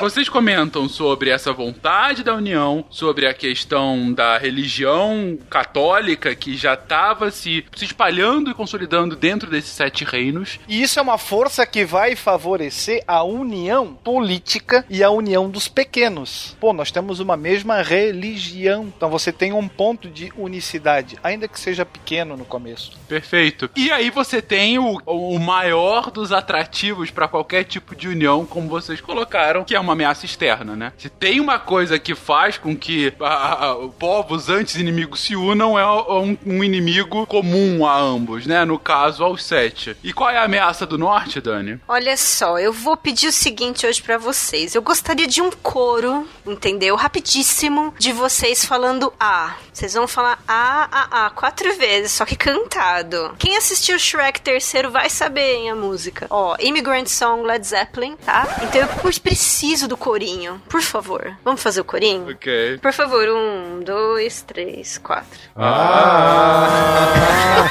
Vocês 0.00 0.28
comentam 0.28 0.88
sobre 0.88 1.30
essa 1.30 1.52
vontade 1.52 2.22
da 2.22 2.34
união, 2.34 2.84
sobre 2.90 3.26
a 3.26 3.34
questão 3.34 4.12
da 4.12 4.36
religião 4.36 5.38
católica 5.48 6.34
que 6.34 6.56
já 6.56 6.74
estava 6.74 7.30
se, 7.30 7.64
se 7.74 7.84
espalhando 7.84 8.50
e 8.50 8.54
consolidando 8.54 9.14
dentro 9.16 9.48
desses 9.48 9.70
sete 9.70 10.04
reinos. 10.04 10.58
E 10.68 10.82
isso 10.82 10.98
é 10.98 11.02
uma 11.02 11.16
força 11.16 11.64
que 11.66 11.84
vai 11.84 12.16
favorecer 12.16 13.02
a 13.06 13.22
união 13.22 13.94
política 13.94 14.84
e 14.90 15.02
a 15.02 15.10
união 15.10 15.48
dos 15.48 15.68
pequenos. 15.68 16.56
Pô, 16.60 16.72
nós 16.72 16.90
temos 16.90 17.20
uma 17.20 17.36
mesma 17.36 17.80
religião. 17.82 18.92
Então 18.96 19.08
você 19.08 19.32
tem 19.32 19.52
um 19.52 19.68
ponto 19.68 20.08
de 20.08 20.32
unicidade, 20.36 21.18
ainda 21.22 21.48
que 21.48 21.58
seja 21.58 21.84
pequeno 21.84 22.36
no 22.36 22.44
começo. 22.44 22.92
Perfeito. 23.08 23.70
E 23.76 23.90
aí 23.90 24.10
você 24.10 24.42
tem 24.42 24.78
o, 24.78 25.00
o 25.06 25.38
maior 25.38 26.10
dos 26.10 26.32
atrativos 26.32 27.10
para 27.10 27.28
qualquer 27.28 27.64
tipo 27.64 27.94
de 27.94 28.08
união, 28.08 28.44
como 28.44 28.68
vocês 28.68 29.00
colocaram, 29.00 29.64
que 29.64 29.73
é 29.76 29.80
uma 29.80 29.92
ameaça 29.92 30.24
externa, 30.24 30.76
né? 30.76 30.92
Se 30.98 31.08
tem 31.08 31.40
uma 31.40 31.58
coisa 31.58 31.98
que 31.98 32.14
faz 32.14 32.58
com 32.58 32.76
que 32.76 33.12
a, 33.20 33.70
a, 33.70 33.88
povos 33.98 34.48
antes 34.48 34.76
inimigos 34.76 35.20
se 35.20 35.36
unam, 35.36 35.78
é 35.78 35.86
um, 35.86 36.36
um, 36.46 36.64
inimigo 36.64 37.26
comum 37.26 37.86
a 37.86 37.98
ambos, 37.98 38.46
né? 38.46 38.64
No 38.64 38.78
caso, 38.78 39.24
aos 39.24 39.44
sete. 39.44 39.96
E 40.02 40.12
qual 40.12 40.30
é 40.30 40.38
a 40.38 40.44
ameaça 40.44 40.86
do 40.86 40.98
norte, 40.98 41.40
Dani? 41.40 41.80
Olha 41.88 42.16
só, 42.16 42.58
eu 42.58 42.72
vou 42.72 42.96
pedir 42.96 43.28
o 43.28 43.32
seguinte 43.32 43.86
hoje 43.86 44.02
para 44.02 44.18
vocês. 44.18 44.74
Eu 44.74 44.82
gostaria 44.82 45.26
de 45.26 45.40
um 45.40 45.50
coro, 45.50 46.26
entendeu? 46.46 46.96
Rapidíssimo, 46.96 47.94
de 47.98 48.12
vocês 48.12 48.64
falando 48.64 49.12
A. 49.18 49.56
Vocês 49.74 49.92
vão 49.92 50.06
falar 50.06 50.38
A, 50.46 50.88
A, 50.90 51.26
A, 51.26 51.30
quatro 51.30 51.76
vezes, 51.76 52.12
só 52.12 52.24
que 52.24 52.36
cantado. 52.36 53.34
Quem 53.36 53.56
assistiu 53.56 53.98
Shrek 53.98 54.40
terceiro 54.40 54.88
vai 54.88 55.10
saber, 55.10 55.56
hein, 55.56 55.70
a 55.70 55.74
música. 55.74 56.28
Ó, 56.30 56.54
Immigrant 56.60 57.08
Song, 57.08 57.42
Led 57.44 57.66
Zeppelin, 57.66 58.14
tá? 58.24 58.46
Então 58.62 58.80
eu 58.80 58.88
preciso 59.20 59.88
do 59.88 59.96
corinho. 59.96 60.62
Por 60.68 60.80
favor. 60.80 61.36
Vamos 61.44 61.60
fazer 61.60 61.80
o 61.80 61.84
corinho? 61.84 62.30
Ok. 62.30 62.78
Por 62.78 62.92
favor, 62.92 63.28
um, 63.28 63.80
dois, 63.80 64.42
três, 64.42 64.96
quatro. 64.98 65.40
Ah! 65.56 66.68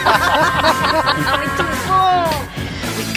Muito 1.39 1.63
bom! 1.63 1.82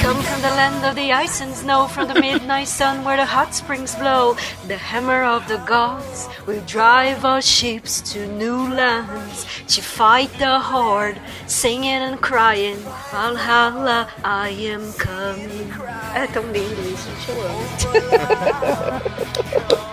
Come 0.07 0.23
from 0.23 0.41
the 0.41 0.51
land 0.51 0.85
of 0.85 0.95
the 0.95 1.13
ice 1.13 1.41
and 1.41 1.53
snow, 1.53 1.89
from 1.89 2.07
the 2.07 2.15
midnight 2.21 2.69
sun 2.69 3.03
where 3.03 3.17
the 3.17 3.27
hot 3.27 3.53
springs 3.53 3.97
blow. 3.97 4.37
The 4.69 4.77
hammer 4.77 5.25
of 5.25 5.49
the 5.49 5.57
gods 5.67 6.29
will 6.47 6.61
drive 6.65 7.25
our 7.25 7.43
ships 7.43 8.01
to 8.13 8.25
new 8.25 8.73
lands 8.73 9.45
to 9.67 9.83
fight 9.83 10.31
the 10.39 10.61
horde, 10.61 11.21
singing 11.49 12.03
and 12.07 12.21
crying. 12.21 12.77
Valhalla, 13.11 14.09
I 14.23 14.51
am 14.51 14.93
coming. 14.93 15.73
É 16.15 16.29
tão 16.29 16.45
lindo 16.53 16.81
isso, 16.89 17.11
gente, 17.27 17.87
eu 17.89 18.03
amo. 19.75 19.86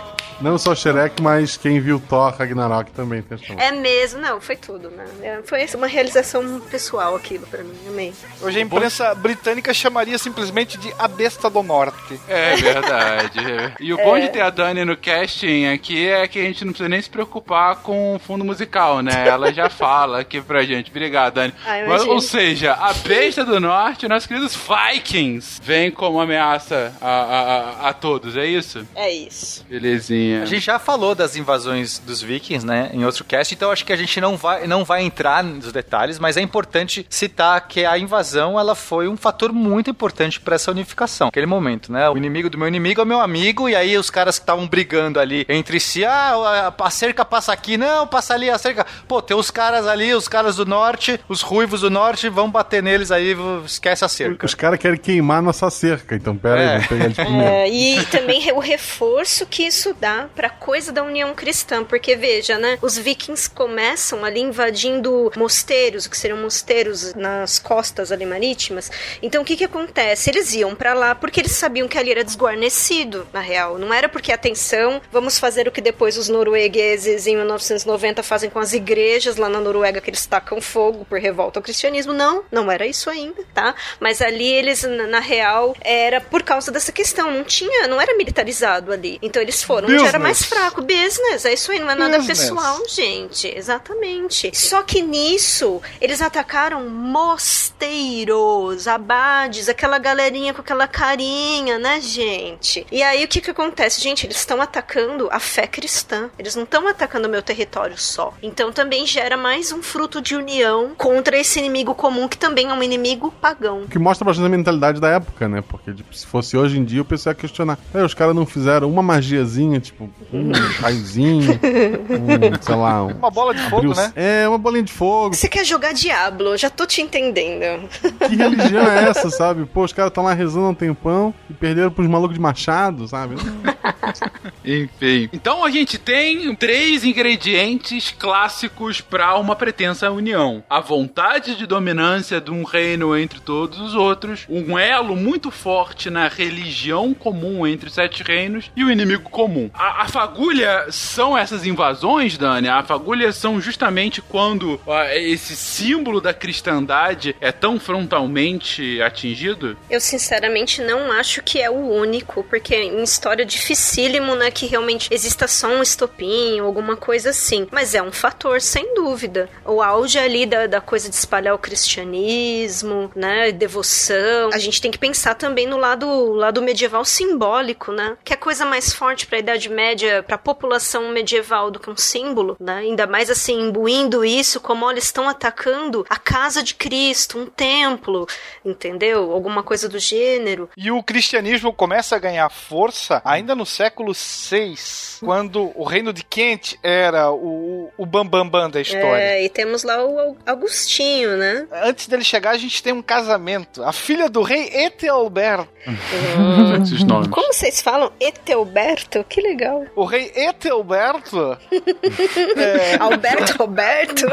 Não 0.43 0.57
só 0.57 0.75
Shrek, 0.75 1.21
mas 1.21 1.55
quem 1.55 1.79
viu 1.79 2.01
Thor 2.01 2.35
Ragnarok 2.37 2.91
também 2.91 3.21
tem 3.21 3.37
essa 3.41 3.53
É 3.53 3.71
mesmo, 3.71 4.19
não, 4.19 4.41
foi 4.41 4.57
tudo, 4.57 4.89
né? 4.89 5.05
É, 5.21 5.39
Foi 5.41 5.65
uma 5.75 5.87
realização 5.87 6.59
pessoal 6.69 7.15
aquilo 7.15 7.47
pra 7.47 7.63
mim, 7.63 7.77
amei. 7.87 8.13
Hoje 8.41 8.59
a 8.59 8.61
imprensa 8.61 9.15
britânica 9.15 9.73
chamaria 9.73 10.17
simplesmente 10.17 10.77
de 10.77 10.93
a 10.99 11.07
besta 11.07 11.49
do 11.49 11.63
norte. 11.63 12.19
É 12.27 12.57
verdade. 12.57 13.39
E 13.79 13.93
o 13.93 13.97
bom 13.97 14.19
de 14.19 14.27
ter 14.27 14.41
a 14.41 14.49
Dani 14.49 14.83
no 14.83 14.97
casting 14.97 15.67
aqui 15.67 16.09
é 16.09 16.27
que 16.27 16.39
a 16.39 16.43
gente 16.43 16.65
não 16.65 16.73
precisa 16.73 16.89
nem 16.89 17.01
se 17.01 17.09
preocupar 17.09 17.77
com 17.77 18.15
o 18.15 18.19
fundo 18.19 18.43
musical, 18.43 19.01
né? 19.01 19.25
Ela 19.25 19.53
já 19.53 19.69
fala 19.71 20.19
aqui 20.19 20.41
pra 20.41 20.63
gente. 20.63 20.91
Obrigado, 20.91 21.35
Dani. 21.35 21.53
Ah, 21.65 21.79
eu 21.79 21.87
Mas, 21.87 22.03
ou 22.03 22.19
seja, 22.19 22.73
a 22.73 22.91
besta 22.93 23.45
do 23.45 23.61
norte, 23.61 24.09
nossos 24.09 24.27
queridos 24.27 24.57
Vikings, 24.57 25.61
vem 25.63 25.89
como 25.89 26.19
ameaça 26.19 26.93
a, 26.99 27.07
a, 27.07 27.85
a, 27.85 27.89
a 27.89 27.93
todos, 27.93 28.35
é 28.35 28.45
isso? 28.45 28.85
É 28.93 29.09
isso. 29.09 29.65
Belezinha. 29.69 30.32
A 30.41 30.45
gente 30.45 30.65
já 30.65 30.79
falou 30.79 31.13
das 31.15 31.35
invasões 31.35 31.99
dos 31.99 32.21
vikings, 32.21 32.65
né, 32.65 32.89
em 32.93 33.05
outro 33.05 33.23
cast, 33.23 33.53
então 33.53 33.71
acho 33.71 33.85
que 33.85 33.93
a 33.93 33.95
gente 33.95 34.19
não 34.19 34.35
vai, 34.37 34.67
não 34.67 34.83
vai 34.83 35.03
entrar 35.03 35.43
nos 35.43 35.71
detalhes, 35.71 36.19
mas 36.19 36.37
é 36.37 36.41
importante 36.41 37.05
citar 37.09 37.67
que 37.67 37.85
a 37.85 37.97
invasão, 37.97 38.59
ela 38.59 38.75
foi 38.75 39.07
um 39.07 39.17
fator 39.17 39.51
muito 39.53 39.89
importante 39.89 40.39
para 40.39 40.55
essa 40.55 40.71
unificação. 40.71 41.27
Aquele 41.29 41.45
momento, 41.45 41.91
né, 41.91 42.09
o 42.09 42.17
inimigo 42.17 42.49
do 42.49 42.57
meu 42.57 42.67
inimigo 42.67 43.01
é 43.01 43.03
o 43.03 43.07
meu 43.07 43.19
amigo, 43.21 43.69
e 43.69 43.75
aí 43.75 43.97
os 43.97 44.09
caras 44.09 44.37
que 44.37 44.43
estavam 44.43 44.67
brigando 44.67 45.19
ali 45.19 45.45
entre 45.49 45.79
si, 45.79 46.03
ah, 46.05 46.73
a 46.77 46.89
cerca 46.89 47.23
passa 47.25 47.51
aqui, 47.53 47.77
não, 47.77 48.05
passa 48.07 48.33
ali 48.33 48.49
a 48.49 48.57
cerca. 48.57 48.85
Pô, 49.07 49.21
tem 49.21 49.35
os 49.35 49.49
caras 49.51 49.87
ali, 49.87 50.13
os 50.13 50.27
caras 50.27 50.55
do 50.55 50.65
norte, 50.65 51.19
os 51.27 51.41
ruivos 51.41 51.81
do 51.81 51.89
norte, 51.89 52.29
vão 52.29 52.49
bater 52.49 52.81
neles 52.83 53.11
aí, 53.11 53.35
esquece 53.65 54.03
a 54.05 54.07
cerca. 54.07 54.45
Os 54.45 54.53
caras 54.55 54.79
querem 54.79 54.97
queimar 54.99 55.41
nossa 55.41 55.69
cerca, 55.69 56.15
então 56.15 56.35
pera 56.35 56.59
aí, 56.59 56.65
É. 56.67 56.71
vamos 56.73 56.87
pegar 56.87 57.05
eles 57.05 57.17
primeiro. 57.17 57.47
É, 57.47 57.69
e 57.69 58.05
também 58.05 58.51
o 58.51 58.59
reforço 58.59 59.45
que 59.45 59.63
isso 59.63 59.95
dá 59.99 60.12
pra 60.35 60.49
coisa 60.49 60.91
da 60.91 61.03
União 61.03 61.33
Cristã, 61.33 61.83
porque 61.83 62.15
veja, 62.15 62.57
né? 62.57 62.77
Os 62.81 62.97
vikings 62.97 63.49
começam 63.49 64.25
ali 64.25 64.41
invadindo 64.41 65.31
mosteiros, 65.35 66.07
que 66.07 66.17
seriam 66.17 66.37
mosteiros 66.37 67.13
nas 67.13 67.59
costas 67.59 68.11
ali 68.11 68.25
marítimas. 68.25 68.91
Então 69.21 69.41
o 69.41 69.45
que 69.45 69.55
que 69.55 69.63
acontece? 69.63 70.29
Eles 70.29 70.53
iam 70.53 70.75
pra 70.75 70.93
lá 70.93 71.15
porque 71.15 71.39
eles 71.39 71.53
sabiam 71.53 71.87
que 71.87 71.97
ali 71.97 72.11
era 72.11 72.23
desguarnecido, 72.23 73.27
na 73.31 73.39
real. 73.39 73.77
Não 73.77 73.93
era 73.93 74.09
porque 74.09 74.31
atenção, 74.31 75.01
vamos 75.11 75.39
fazer 75.39 75.67
o 75.67 75.71
que 75.71 75.81
depois 75.81 76.17
os 76.17 76.29
noruegueses 76.29 77.27
em 77.27 77.35
1990 77.35 78.21
fazem 78.23 78.49
com 78.49 78.59
as 78.59 78.73
igrejas 78.73 79.37
lá 79.37 79.47
na 79.47 79.59
Noruega 79.59 80.01
que 80.01 80.09
eles 80.09 80.25
tacam 80.25 80.59
fogo 80.59 81.05
por 81.05 81.19
revolta 81.19 81.59
ao 81.59 81.63
cristianismo. 81.63 82.13
Não, 82.13 82.43
não 82.51 82.71
era 82.71 82.85
isso 82.85 83.09
ainda, 83.09 83.43
tá? 83.53 83.75
Mas 83.99 84.21
ali 84.21 84.51
eles 84.51 84.83
na 84.83 85.13
na 85.13 85.19
real 85.19 85.75
era 85.81 86.19
por 86.19 86.41
causa 86.41 86.71
dessa 86.71 86.91
questão, 86.91 87.29
não 87.29 87.43
tinha, 87.43 87.87
não 87.87 88.01
era 88.01 88.17
militarizado 88.17 88.91
ali. 88.91 89.19
Então 89.21 89.41
eles 89.41 89.63
foram 89.63 89.87
onde 90.03 90.09
era 90.09 90.19
Business. 90.19 90.49
mais 90.49 90.61
fraco, 90.61 90.81
business, 90.81 91.45
é 91.45 91.53
isso 91.53 91.71
aí, 91.71 91.79
não 91.79 91.89
é 91.89 91.95
nada 91.95 92.17
Business. 92.17 92.39
pessoal, 92.49 92.81
gente, 92.87 93.47
exatamente. 93.47 94.51
Só 94.53 94.81
que 94.83 95.01
nisso, 95.01 95.81
eles 96.01 96.21
atacaram 96.21 96.83
mosteiros, 96.89 98.87
abades, 98.87 99.67
aquela 99.69 99.97
galerinha 99.97 100.53
com 100.53 100.61
aquela 100.61 100.87
carinha, 100.87 101.77
né, 101.77 101.99
gente? 102.01 102.85
E 102.91 103.01
aí 103.03 103.23
o 103.23 103.27
que 103.27 103.41
que 103.41 103.51
acontece? 103.51 104.01
Gente, 104.01 104.25
eles 104.25 104.37
estão 104.37 104.61
atacando 104.61 105.27
a 105.31 105.39
fé 105.39 105.67
cristã, 105.67 106.29
eles 106.39 106.55
não 106.55 106.63
estão 106.63 106.87
atacando 106.87 107.27
o 107.27 107.31
meu 107.31 107.41
território 107.41 107.97
só. 107.97 108.33
Então 108.41 108.71
também 108.71 109.05
gera 109.05 109.37
mais 109.37 109.71
um 109.71 109.81
fruto 109.81 110.21
de 110.21 110.35
união 110.35 110.93
contra 110.97 111.37
esse 111.37 111.59
inimigo 111.59 111.93
comum, 111.93 112.27
que 112.27 112.37
também 112.37 112.67
é 112.69 112.73
um 112.73 112.81
inimigo 112.83 113.31
pagão. 113.41 113.85
Que 113.89 113.99
mostra 113.99 114.25
bastante 114.25 114.45
a 114.45 114.49
mentalidade 114.49 114.99
da 114.99 115.09
época, 115.09 115.47
né? 115.47 115.61
Porque 115.67 115.93
tipo, 115.93 116.15
se 116.15 116.25
fosse 116.25 116.55
hoje 116.57 116.79
em 116.79 116.83
dia, 116.85 117.01
o 117.01 117.05
pessoal 117.05 117.33
ia 117.33 117.39
questionar. 117.39 117.77
"É, 117.93 118.03
os 118.03 118.13
caras 118.13 118.35
não 118.35 118.45
fizeram 118.45 118.89
uma 118.89 119.01
magiazinha, 119.03 119.79
tipo, 119.79 119.92
um 119.99 120.51
raiozinho, 120.79 121.53
um, 121.53 122.61
sei 122.61 122.75
lá... 122.75 123.03
Um, 123.05 123.11
Uma 123.13 123.31
bola 123.31 123.53
de 123.53 123.61
fogo, 123.63 123.91
abriu- 123.91 123.95
né? 123.95 124.11
É, 124.15 124.47
uma 124.47 124.57
bolinha 124.57 124.83
de 124.83 124.91
fogo. 124.91 125.35
Você 125.35 125.47
quer 125.47 125.65
jogar 125.65 125.93
Diablo, 125.93 126.57
já 126.57 126.69
tô 126.69 126.85
te 126.85 127.01
entendendo. 127.01 127.87
Que 128.27 128.35
religião 128.35 128.85
é 128.87 129.09
essa, 129.09 129.29
sabe? 129.29 129.65
Pô, 129.65 129.83
os 129.83 129.93
caras 129.93 130.09
estão 130.09 130.23
lá 130.23 130.33
rezando 130.33 130.65
há 130.67 130.69
um 130.69 130.73
tempão 130.75 131.33
e 131.49 131.53
perderam 131.53 131.91
pros 131.91 132.07
malucos 132.07 132.35
de 132.35 132.41
machado, 132.41 133.07
sabe? 133.07 133.35
Enfim. 134.65 135.29
Então 135.33 135.63
a 135.63 135.69
gente 135.69 135.97
tem 135.97 136.53
três 136.55 137.03
ingredientes 137.03 138.11
clássicos 138.17 139.01
para 139.01 139.37
uma 139.37 139.55
pretensa 139.55 140.09
união: 140.11 140.63
a 140.69 140.79
vontade 140.79 141.55
de 141.55 141.65
dominância 141.65 142.39
de 142.39 142.51
um 142.51 142.63
reino 142.63 143.15
entre 143.17 143.39
todos 143.39 143.79
os 143.79 143.93
outros, 143.95 144.45
um 144.49 144.77
elo 144.77 145.15
muito 145.15 145.51
forte 145.51 146.09
na 146.09 146.27
religião 146.27 147.13
comum 147.13 147.65
entre 147.67 147.87
os 147.87 147.93
sete 147.93 148.23
reinos 148.23 148.71
e 148.75 148.83
o 148.83 148.91
inimigo 148.91 149.29
comum. 149.29 149.69
A, 149.83 150.03
a 150.03 150.07
fagulha 150.07 150.87
são 150.89 151.37
essas 151.37 151.65
invasões, 151.65 152.37
Dani? 152.37 152.69
A 152.69 152.81
fagulha 152.83 153.33
são 153.33 153.59
justamente 153.59 154.21
quando 154.21 154.79
ó, 154.87 155.03
esse 155.07 155.57
símbolo 155.57 156.21
da 156.21 156.33
cristandade 156.33 157.35
é 157.41 157.51
tão 157.51 157.77
frontalmente 157.77 159.01
atingido? 159.01 159.77
Eu 159.89 159.99
sinceramente 159.99 160.81
não 160.81 161.11
acho 161.11 161.43
que 161.43 161.61
é 161.61 161.69
o 161.69 161.73
único, 161.73 162.45
porque 162.45 162.73
em 162.73 163.03
história 163.03 163.43
dificílimo, 163.43 164.35
né, 164.35 164.49
que 164.51 164.67
realmente 164.67 165.13
exista 165.13 165.49
só 165.49 165.67
um 165.67 165.83
estopim 165.83 166.59
alguma 166.59 166.95
coisa 166.95 167.31
assim. 167.31 167.67
Mas 167.69 167.93
é 167.93 168.01
um 168.01 168.11
fator, 168.11 168.61
sem 168.61 168.95
dúvida. 168.95 169.49
O 169.65 169.81
auge 169.81 170.17
ali 170.17 170.45
da, 170.45 170.65
da 170.65 170.79
coisa 170.79 171.09
de 171.09 171.15
espalhar 171.15 171.55
o 171.55 171.59
cristianismo, 171.59 173.11
né, 173.13 173.51
devoção. 173.51 174.49
A 174.53 174.59
gente 174.59 174.81
tem 174.81 174.91
que 174.91 174.97
pensar 174.97 175.35
também 175.35 175.67
no 175.67 175.75
lado, 175.75 176.31
lado 176.31 176.61
medieval 176.61 177.03
simbólico, 177.03 177.91
né, 177.91 178.15
que 178.23 178.31
é 178.31 178.35
a 178.35 178.39
coisa 178.39 178.65
mais 178.65 178.93
forte 178.93 179.27
pra 179.27 179.39
Idade 179.39 179.72
Média 179.73 180.23
para 180.23 180.35
a 180.35 180.39
população 180.39 181.09
medieval 181.09 181.69
do 181.71 181.79
que 181.79 181.89
um 181.89 181.97
símbolo, 181.97 182.55
né? 182.59 182.77
Ainda 182.77 183.07
mais 183.07 183.29
assim, 183.29 183.67
imbuindo 183.67 184.23
isso 184.23 184.59
como 184.59 184.85
olha, 184.85 184.99
estão 184.99 185.27
atacando 185.27 186.05
a 186.09 186.17
casa 186.17 186.63
de 186.63 186.75
Cristo, 186.75 187.39
um 187.39 187.45
templo, 187.45 188.27
entendeu? 188.63 189.31
Alguma 189.31 189.63
coisa 189.63 189.89
do 189.89 189.99
gênero. 189.99 190.69
E 190.77 190.91
o 190.91 191.01
cristianismo 191.03 191.73
começa 191.73 192.15
a 192.15 192.19
ganhar 192.19 192.49
força 192.49 193.21
ainda 193.25 193.55
no 193.55 193.65
século 193.65 194.13
VI, 194.13 194.75
quando 195.19 195.71
o 195.75 195.83
reino 195.83 196.13
de 196.13 196.23
Kent 196.23 196.75
era 196.83 197.31
o, 197.31 197.91
o 197.97 198.05
bambambam 198.05 198.49
bam, 198.49 198.49
bam 198.49 198.69
da 198.69 198.81
história. 198.81 199.21
É, 199.21 199.43
e 199.43 199.49
temos 199.49 199.83
lá 199.83 200.03
o 200.05 200.37
Augustinho, 200.45 201.37
né? 201.37 201.67
Antes 201.71 202.07
dele 202.07 202.23
chegar, 202.23 202.51
a 202.51 202.57
gente 202.57 202.81
tem 202.81 202.93
um 202.93 203.01
casamento. 203.01 203.83
A 203.83 203.91
filha 203.91 204.29
do 204.29 204.41
rei 204.41 204.69
Etelberto. 204.73 205.69
Nomes. 207.05 207.27
Como 207.27 207.53
vocês 207.53 207.81
falam? 207.81 208.11
Etelberto? 208.19 209.23
Que 209.23 209.41
legal. 209.41 209.62
O 209.95 210.05
rei 210.05 210.31
Etelberto. 210.35 211.57
é... 212.57 212.97
Alberto 212.99 213.57
Roberto. 213.57 214.25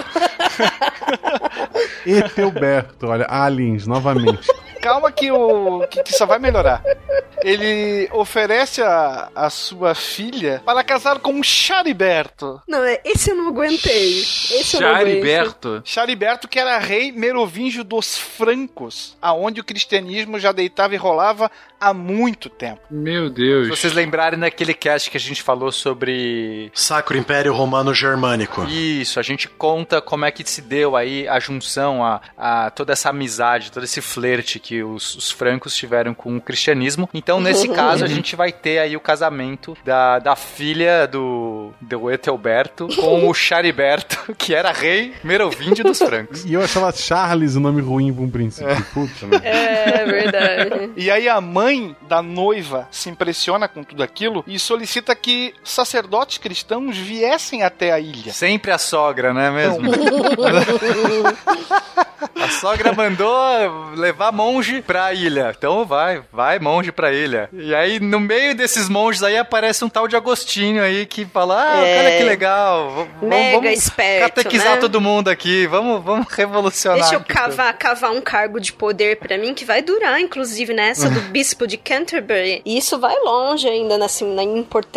Etelberto, 2.06 3.06
olha, 3.06 3.26
aliens, 3.28 3.86
novamente. 3.86 4.48
Calma 4.80 5.12
que 5.12 5.30
o 5.30 5.86
que, 5.88 6.02
que 6.02 6.12
só 6.12 6.24
vai 6.24 6.38
melhorar. 6.38 6.82
Ele 7.42 8.08
oferece 8.12 8.82
a, 8.82 9.30
a 9.34 9.50
sua 9.50 9.94
filha 9.94 10.62
para 10.64 10.82
casar 10.82 11.18
com 11.18 11.32
um 11.32 11.42
Chariberto. 11.42 12.60
Não, 12.66 12.82
é, 12.84 13.00
esse 13.04 13.30
eu 13.30 13.36
não 13.36 13.48
aguentei. 13.48 14.20
Esse 14.20 14.76
eu 14.76 14.80
Chariberto? 14.80 15.82
Chariberto, 15.84 16.48
que 16.48 16.58
era 16.58 16.78
rei 16.78 17.12
merovingio 17.12 17.84
dos 17.84 18.16
francos, 18.16 19.16
aonde 19.20 19.60
o 19.60 19.64
cristianismo 19.64 20.38
já 20.38 20.52
deitava 20.52 20.94
e 20.94 20.98
rolava 20.98 21.50
há 21.78 21.94
muito 21.94 22.48
tempo. 22.48 22.80
Meu 22.90 23.30
Deus. 23.30 23.68
Se 23.68 23.76
vocês 23.76 23.92
lembrarem 23.92 24.38
naquele 24.38 24.74
cast 24.74 25.10
que 25.10 25.16
a 25.24 25.28
gente 25.28 25.42
falou 25.42 25.70
sobre. 25.72 26.70
Sacro 26.74 27.16
Império 27.16 27.52
Romano 27.52 27.94
Germânico. 27.94 28.64
Isso, 28.64 29.18
a 29.18 29.22
gente 29.22 29.48
conta 29.48 30.00
como 30.00 30.24
é 30.24 30.30
que 30.30 30.48
se 30.48 30.62
deu 30.62 30.96
aí 30.96 31.28
a 31.28 31.38
junção, 31.38 32.04
a, 32.04 32.20
a 32.36 32.70
toda 32.70 32.92
essa 32.92 33.10
amizade, 33.10 33.72
todo 33.72 33.84
esse 33.84 34.00
flerte 34.00 34.58
que 34.58 34.82
os, 34.82 35.14
os 35.14 35.30
francos 35.30 35.74
tiveram 35.74 36.14
com 36.14 36.36
o 36.36 36.40
cristianismo. 36.40 37.08
Então, 37.12 37.40
nesse 37.40 37.68
caso, 37.74 38.04
a 38.04 38.08
gente 38.08 38.36
vai 38.36 38.52
ter 38.52 38.78
aí 38.78 38.96
o 38.96 39.00
casamento 39.00 39.76
da, 39.84 40.18
da 40.18 40.36
filha 40.36 41.06
do, 41.06 41.72
do 41.80 42.10
Etelberto 42.10 42.88
com 42.96 43.28
o 43.28 43.34
Chariberto, 43.34 44.34
que 44.38 44.54
era 44.54 44.72
rei 44.72 45.14
merovíndio 45.22 45.84
dos 45.84 45.98
francos. 45.98 46.44
E 46.44 46.54
eu 46.54 46.62
achava 46.62 46.92
Charles 46.92 47.56
o 47.56 47.60
nome 47.60 47.80
ruim 47.80 48.12
pra 48.12 48.22
um 48.22 48.30
princípio. 48.30 48.70
É. 48.70 48.80
Puta, 48.92 49.26
né? 49.28 49.40
É 49.42 50.04
verdade. 50.04 50.92
E 50.96 51.10
aí 51.10 51.28
a 51.28 51.40
mãe 51.40 51.96
da 52.08 52.22
noiva 52.22 52.88
se 52.90 53.08
impressiona 53.08 53.68
com 53.68 53.82
tudo 53.82 54.02
aquilo 54.02 54.44
e 54.46 54.58
solicita 54.58 55.09
que 55.14 55.52
sacerdotes 55.64 56.38
cristãos 56.38 56.96
viessem 56.96 57.62
até 57.62 57.92
a 57.92 58.00
ilha. 58.00 58.32
Sempre 58.32 58.70
a 58.70 58.78
sogra, 58.78 59.34
né 59.34 59.50
mesmo? 59.50 59.90
a 62.40 62.48
sogra 62.50 62.92
mandou 62.92 63.90
levar 63.94 64.32
monge 64.32 64.82
pra 64.82 65.12
ilha. 65.12 65.54
Então 65.56 65.84
vai, 65.84 66.22
vai 66.32 66.58
monge 66.58 66.92
pra 66.92 67.12
ilha. 67.12 67.48
E 67.52 67.74
aí, 67.74 68.00
no 68.00 68.20
meio 68.20 68.54
desses 68.54 68.88
monges 68.88 69.22
aí, 69.22 69.36
aparece 69.36 69.84
um 69.84 69.88
tal 69.88 70.06
de 70.08 70.16
Agostinho 70.16 70.82
aí 70.82 71.06
que 71.06 71.24
fala: 71.24 71.80
Ah, 71.80 71.84
É. 71.84 71.96
cara, 71.96 72.16
que 72.18 72.24
legal. 72.24 72.90
Vamos, 72.90 73.08
Mega 73.22 73.56
vamos 73.60 73.78
esperto, 73.78 74.34
catequizar 74.34 74.74
né? 74.74 74.80
todo 74.80 75.00
mundo 75.00 75.28
aqui. 75.28 75.66
Vamos, 75.66 76.02
vamos 76.04 76.26
revolucionar. 76.32 77.00
Deixa 77.00 77.14
eu 77.14 77.24
cavar, 77.26 77.76
cavar 77.78 78.10
um 78.12 78.20
cargo 78.20 78.60
de 78.60 78.72
poder 78.72 79.16
pra 79.18 79.38
mim 79.38 79.54
que 79.54 79.64
vai 79.64 79.82
durar, 79.82 80.20
inclusive, 80.20 80.72
nessa 80.72 81.06
Ah. 81.06 81.10
do 81.10 81.20
bispo 81.30 81.66
de 81.66 81.76
Canterbury. 81.76 82.62
E 82.64 82.78
isso 82.78 82.98
vai 82.98 83.16
longe 83.20 83.68
ainda 83.68 83.96
na, 83.98 84.06
assim, 84.06 84.34
na 84.34 84.42
importância, 84.42 84.89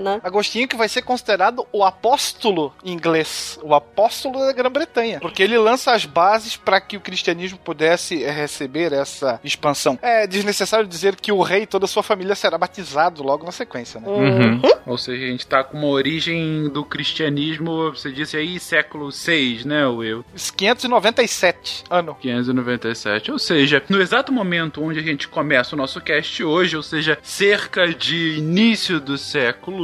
né? 0.00 0.20
Agostinho 0.22 0.68
que 0.68 0.76
vai 0.76 0.88
ser 0.88 1.02
considerado 1.02 1.66
o 1.72 1.84
apóstolo 1.84 2.72
inglês, 2.84 3.58
o 3.62 3.74
apóstolo 3.74 4.38
da 4.38 4.52
Grã-Bretanha, 4.52 5.20
porque 5.20 5.42
ele 5.42 5.58
lança 5.58 5.92
as 5.92 6.04
bases 6.04 6.56
para 6.56 6.80
que 6.80 6.96
o 6.96 7.00
cristianismo 7.00 7.58
pudesse 7.58 8.22
eh, 8.22 8.30
receber 8.30 8.92
essa 8.92 9.40
expansão. 9.42 9.98
É 10.02 10.26
desnecessário 10.26 10.86
dizer 10.86 11.16
que 11.16 11.32
o 11.32 11.42
rei 11.42 11.62
e 11.62 11.66
toda 11.66 11.84
a 11.84 11.88
sua 11.88 12.02
família 12.02 12.34
será 12.34 12.56
batizado 12.56 13.22
logo 13.22 13.44
na 13.44 13.52
sequência, 13.52 14.00
né? 14.00 14.08
Uhum. 14.08 14.60
Ou 14.86 14.98
seja, 14.98 15.24
a 15.24 15.28
gente 15.28 15.46
tá 15.46 15.64
com 15.64 15.78
uma 15.78 15.88
origem 15.88 16.68
do 16.68 16.84
cristianismo, 16.84 17.90
você 17.90 18.10
disse 18.10 18.36
aí, 18.36 18.58
século 18.60 19.10
6, 19.10 19.64
né, 19.64 19.86
Will? 19.86 20.24
597 20.56 21.84
ano. 21.90 22.16
597. 22.20 23.30
Ou 23.30 23.38
seja, 23.38 23.82
no 23.88 24.00
exato 24.00 24.32
momento 24.32 24.82
onde 24.82 24.98
a 24.98 25.02
gente 25.02 25.28
começa 25.28 25.74
o 25.74 25.78
nosso 25.78 26.00
cast 26.00 26.42
hoje, 26.42 26.76
ou 26.76 26.82
seja, 26.82 27.18
cerca 27.22 27.88
de 27.88 28.38
início 28.38 29.00
do 29.00 29.16
século 29.16 29.37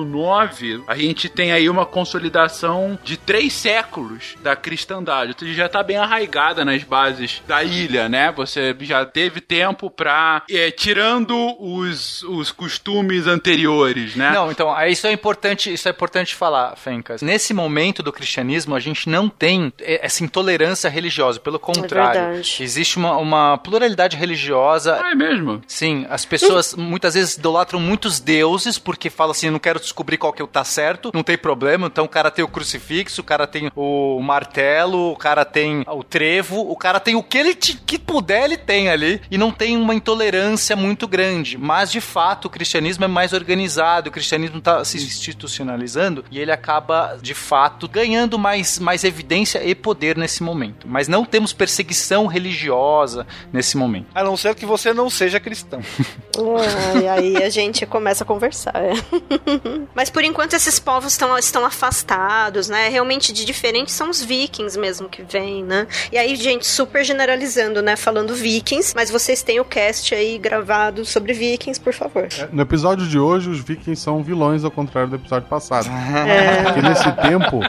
9, 0.04 0.84
a 0.86 0.96
gente 0.96 1.28
tem 1.28 1.52
aí 1.52 1.68
uma 1.68 1.86
consolidação 1.86 2.98
de 3.02 3.16
três 3.16 3.52
séculos 3.52 4.36
da 4.42 4.56
cristandade. 4.56 5.34
Seja, 5.38 5.54
já 5.54 5.68
tá 5.68 5.82
bem 5.82 5.96
arraigada 5.96 6.64
nas 6.64 6.82
bases 6.82 7.42
da 7.46 7.62
ilha, 7.62 8.08
né? 8.08 8.32
Você 8.32 8.74
já 8.80 9.04
teve 9.04 9.40
tempo 9.40 9.90
pra. 9.90 10.42
é, 10.50 10.70
tirando 10.70 11.34
os, 11.60 12.22
os 12.24 12.50
costumes 12.50 13.26
anteriores, 13.26 14.16
né? 14.16 14.30
Não, 14.32 14.50
então, 14.50 14.74
isso 14.86 15.06
é 15.06 15.12
importante, 15.12 15.72
isso 15.72 15.88
é 15.88 15.90
importante 15.90 16.34
falar, 16.34 16.76
Fencas. 16.76 17.22
Nesse 17.22 17.52
momento 17.54 18.02
do 18.02 18.12
cristianismo, 18.12 18.74
a 18.74 18.80
gente 18.80 19.08
não 19.08 19.28
tem 19.28 19.72
eh, 19.80 20.00
essa 20.02 20.24
intolerância 20.24 20.88
religiosa, 20.90 21.40
pelo 21.40 21.58
contrário. 21.58 22.20
verdade. 22.20 22.62
existe 22.62 22.96
uma, 22.96 23.16
uma 23.16 23.58
pluralidade 23.58 24.16
religiosa. 24.16 25.00
Ah, 25.02 25.12
é 25.12 25.14
mesmo? 25.14 25.62
Sim, 25.66 26.06
as 26.08 26.24
pessoas 26.24 26.74
muitas 26.74 27.14
vezes 27.14 27.36
idolatram 27.36 27.80
muitos 27.80 28.20
deuses 28.20 28.78
porque 28.78 29.10
falam 29.10 29.32
assim, 29.32 29.43
eu 29.46 29.52
não 29.52 29.58
quero 29.58 29.80
descobrir 29.80 30.16
qual 30.18 30.32
que 30.32 30.42
o 30.42 30.46
tá 30.46 30.64
certo, 30.64 31.10
não 31.14 31.22
tem 31.22 31.36
problema. 31.38 31.86
Então 31.86 32.04
o 32.04 32.08
cara 32.08 32.30
tem 32.30 32.44
o 32.44 32.48
crucifixo, 32.48 33.20
o 33.20 33.24
cara 33.24 33.46
tem 33.46 33.70
o 33.74 34.20
martelo, 34.20 35.12
o 35.12 35.16
cara 35.16 35.44
tem 35.44 35.84
o 35.88 36.02
trevo, 36.02 36.60
o 36.60 36.76
cara 36.76 37.00
tem 37.00 37.14
o 37.14 37.22
que 37.22 37.38
ele 37.38 37.54
te- 37.54 37.76
que 37.84 37.98
puder, 37.98 38.44
ele 38.44 38.56
tem 38.56 38.88
ali 38.88 39.20
e 39.30 39.36
não 39.38 39.50
tem 39.50 39.76
uma 39.76 39.94
intolerância 39.94 40.76
muito 40.76 41.06
grande. 41.08 41.56
Mas 41.58 41.90
de 41.90 42.00
fato, 42.00 42.46
o 42.46 42.50
cristianismo 42.50 43.04
é 43.04 43.08
mais 43.08 43.32
organizado, 43.32 44.08
o 44.08 44.12
cristianismo 44.12 44.58
está 44.58 44.84
se 44.84 44.96
institucionalizando 44.98 46.24
e 46.30 46.38
ele 46.38 46.52
acaba 46.52 47.18
de 47.20 47.34
fato 47.34 47.88
ganhando 47.88 48.38
mais, 48.38 48.78
mais 48.78 49.04
evidência 49.04 49.62
e 49.64 49.74
poder 49.74 50.16
nesse 50.16 50.42
momento. 50.42 50.86
Mas 50.88 51.08
não 51.08 51.24
temos 51.24 51.52
perseguição 51.52 52.26
religiosa 52.26 53.26
nesse 53.52 53.76
momento. 53.76 54.06
A 54.14 54.22
não 54.22 54.36
ser 54.36 54.54
que 54.54 54.66
você 54.66 54.92
não 54.92 55.08
seja 55.10 55.40
cristão. 55.40 55.80
E 57.02 57.08
aí 57.08 57.36
a 57.42 57.48
gente 57.48 57.86
começa 57.86 58.24
a 58.24 58.26
conversar. 58.26 58.74
é. 58.76 58.92
Mas 59.94 60.10
por 60.10 60.24
enquanto 60.24 60.54
esses 60.54 60.78
povos 60.78 61.12
estão, 61.12 61.36
estão 61.38 61.64
afastados, 61.64 62.68
né? 62.68 62.88
Realmente 62.88 63.32
de 63.32 63.44
diferente 63.44 63.92
são 63.92 64.10
os 64.10 64.22
vikings 64.22 64.78
mesmo 64.78 65.08
que 65.08 65.22
vêm, 65.22 65.62
né? 65.64 65.86
E 66.12 66.18
aí, 66.18 66.34
gente, 66.36 66.66
super 66.66 67.04
generalizando, 67.04 67.82
né? 67.82 67.96
Falando 67.96 68.34
vikings, 68.34 68.94
mas 68.94 69.10
vocês 69.10 69.42
têm 69.42 69.60
o 69.60 69.64
cast 69.64 70.14
aí 70.14 70.38
gravado 70.38 71.04
sobre 71.04 71.32
vikings, 71.32 71.80
por 71.80 71.92
favor. 71.92 72.28
No 72.52 72.62
episódio 72.62 73.06
de 73.06 73.18
hoje, 73.18 73.50
os 73.50 73.60
vikings 73.60 74.00
são 74.00 74.22
vilões, 74.22 74.64
ao 74.64 74.70
contrário 74.70 75.10
do 75.10 75.16
episódio 75.16 75.48
passado. 75.48 75.88
É. 75.88 76.62
Porque 76.64 76.82
nesse 76.82 77.10
tempo 77.12 77.60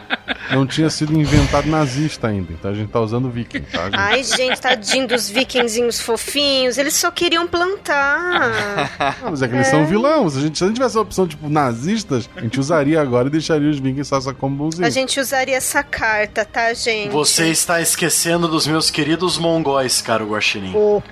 não 0.52 0.66
tinha 0.66 0.90
sido 0.90 1.14
inventado 1.14 1.68
nazista 1.68 2.28
ainda. 2.28 2.52
Então 2.54 2.72
a 2.72 2.74
gente 2.74 2.92
tá 2.92 3.00
usando 3.00 3.30
viking, 3.30 3.62
tá? 3.62 3.86
gente? 3.86 3.96
Ai, 3.98 4.24
gente, 4.24 4.60
tadinho 4.60 5.08
dos 5.08 5.30
vikingzinhos 5.30 6.00
fofinhos, 6.00 6.78
eles 6.78 6.94
só 6.94 7.12
queriam 7.12 7.48
plantar. 7.48 8.92
Ah, 9.00 9.16
mas 9.30 9.42
é 9.42 9.48
que 9.48 9.56
eles 9.56 9.68
são 9.68 9.86
vilões. 9.86 10.34
Se 10.34 10.40
a 10.40 10.42
gente, 10.42 10.58
se 10.58 10.64
a 10.64 10.68
gente 10.68 10.76
tivesse 10.76 10.98
a 10.98 11.02
opção, 11.02 11.28
tipo, 11.28 11.50
nazistas, 11.56 12.30
a 12.36 12.42
gente 12.42 12.60
usaria 12.60 13.02
agora 13.02 13.28
e 13.30 13.32
deixaria 13.32 13.70
os 13.70 13.80
vikings 13.80 14.10
só 14.10 14.34
como 14.34 14.56
A 14.56 14.58
bonzinhos. 14.58 14.94
gente 14.94 15.20
usaria 15.20 15.56
essa 15.56 15.82
carta, 15.82 16.44
tá, 16.44 16.74
gente? 16.74 17.12
Você 17.12 17.48
está 17.50 17.82
esquecendo 17.82 18.48
dos 18.48 18.68
meus 18.68 18.92
queridos 18.92 19.38
mongóis, 19.38 20.02
caro 20.02 20.28
Guaxinim. 20.28 20.74
Opa! 20.76 21.06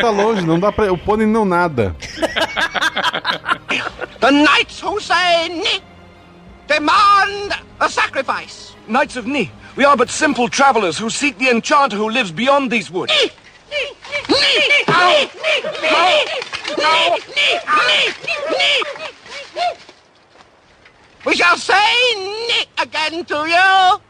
Tá 0.00 0.10
longe, 0.10 0.42
não 0.42 0.58
dá 0.58 0.72
pra. 0.72 0.92
O 0.92 0.98
pônei 0.98 1.26
não 1.26 1.44
nada. 1.44 1.94
The 4.20 4.30
knights 4.30 4.82
who 4.82 5.00
say 5.00 5.48
Ni 5.48 5.82
demand 6.66 7.52
a 7.78 7.88
sacrifice. 7.88 8.74
Knights 8.88 9.16
of 9.16 9.28
Ni, 9.28 9.50
we 9.76 9.84
are 9.84 9.96
but 9.96 10.10
simple 10.10 10.48
travelers 10.48 10.98
who 10.98 11.10
seek 11.10 11.36
the 11.38 11.48
enchanter 11.50 11.96
who 11.96 12.08
lives 12.08 12.30
beyond 12.30 12.70
these 12.70 12.90
woods. 12.90 13.12
We 21.24 21.34
shall 21.36 21.56
say 21.58 21.74
again 22.76 23.24
to 23.24 23.46
you 23.46 24.00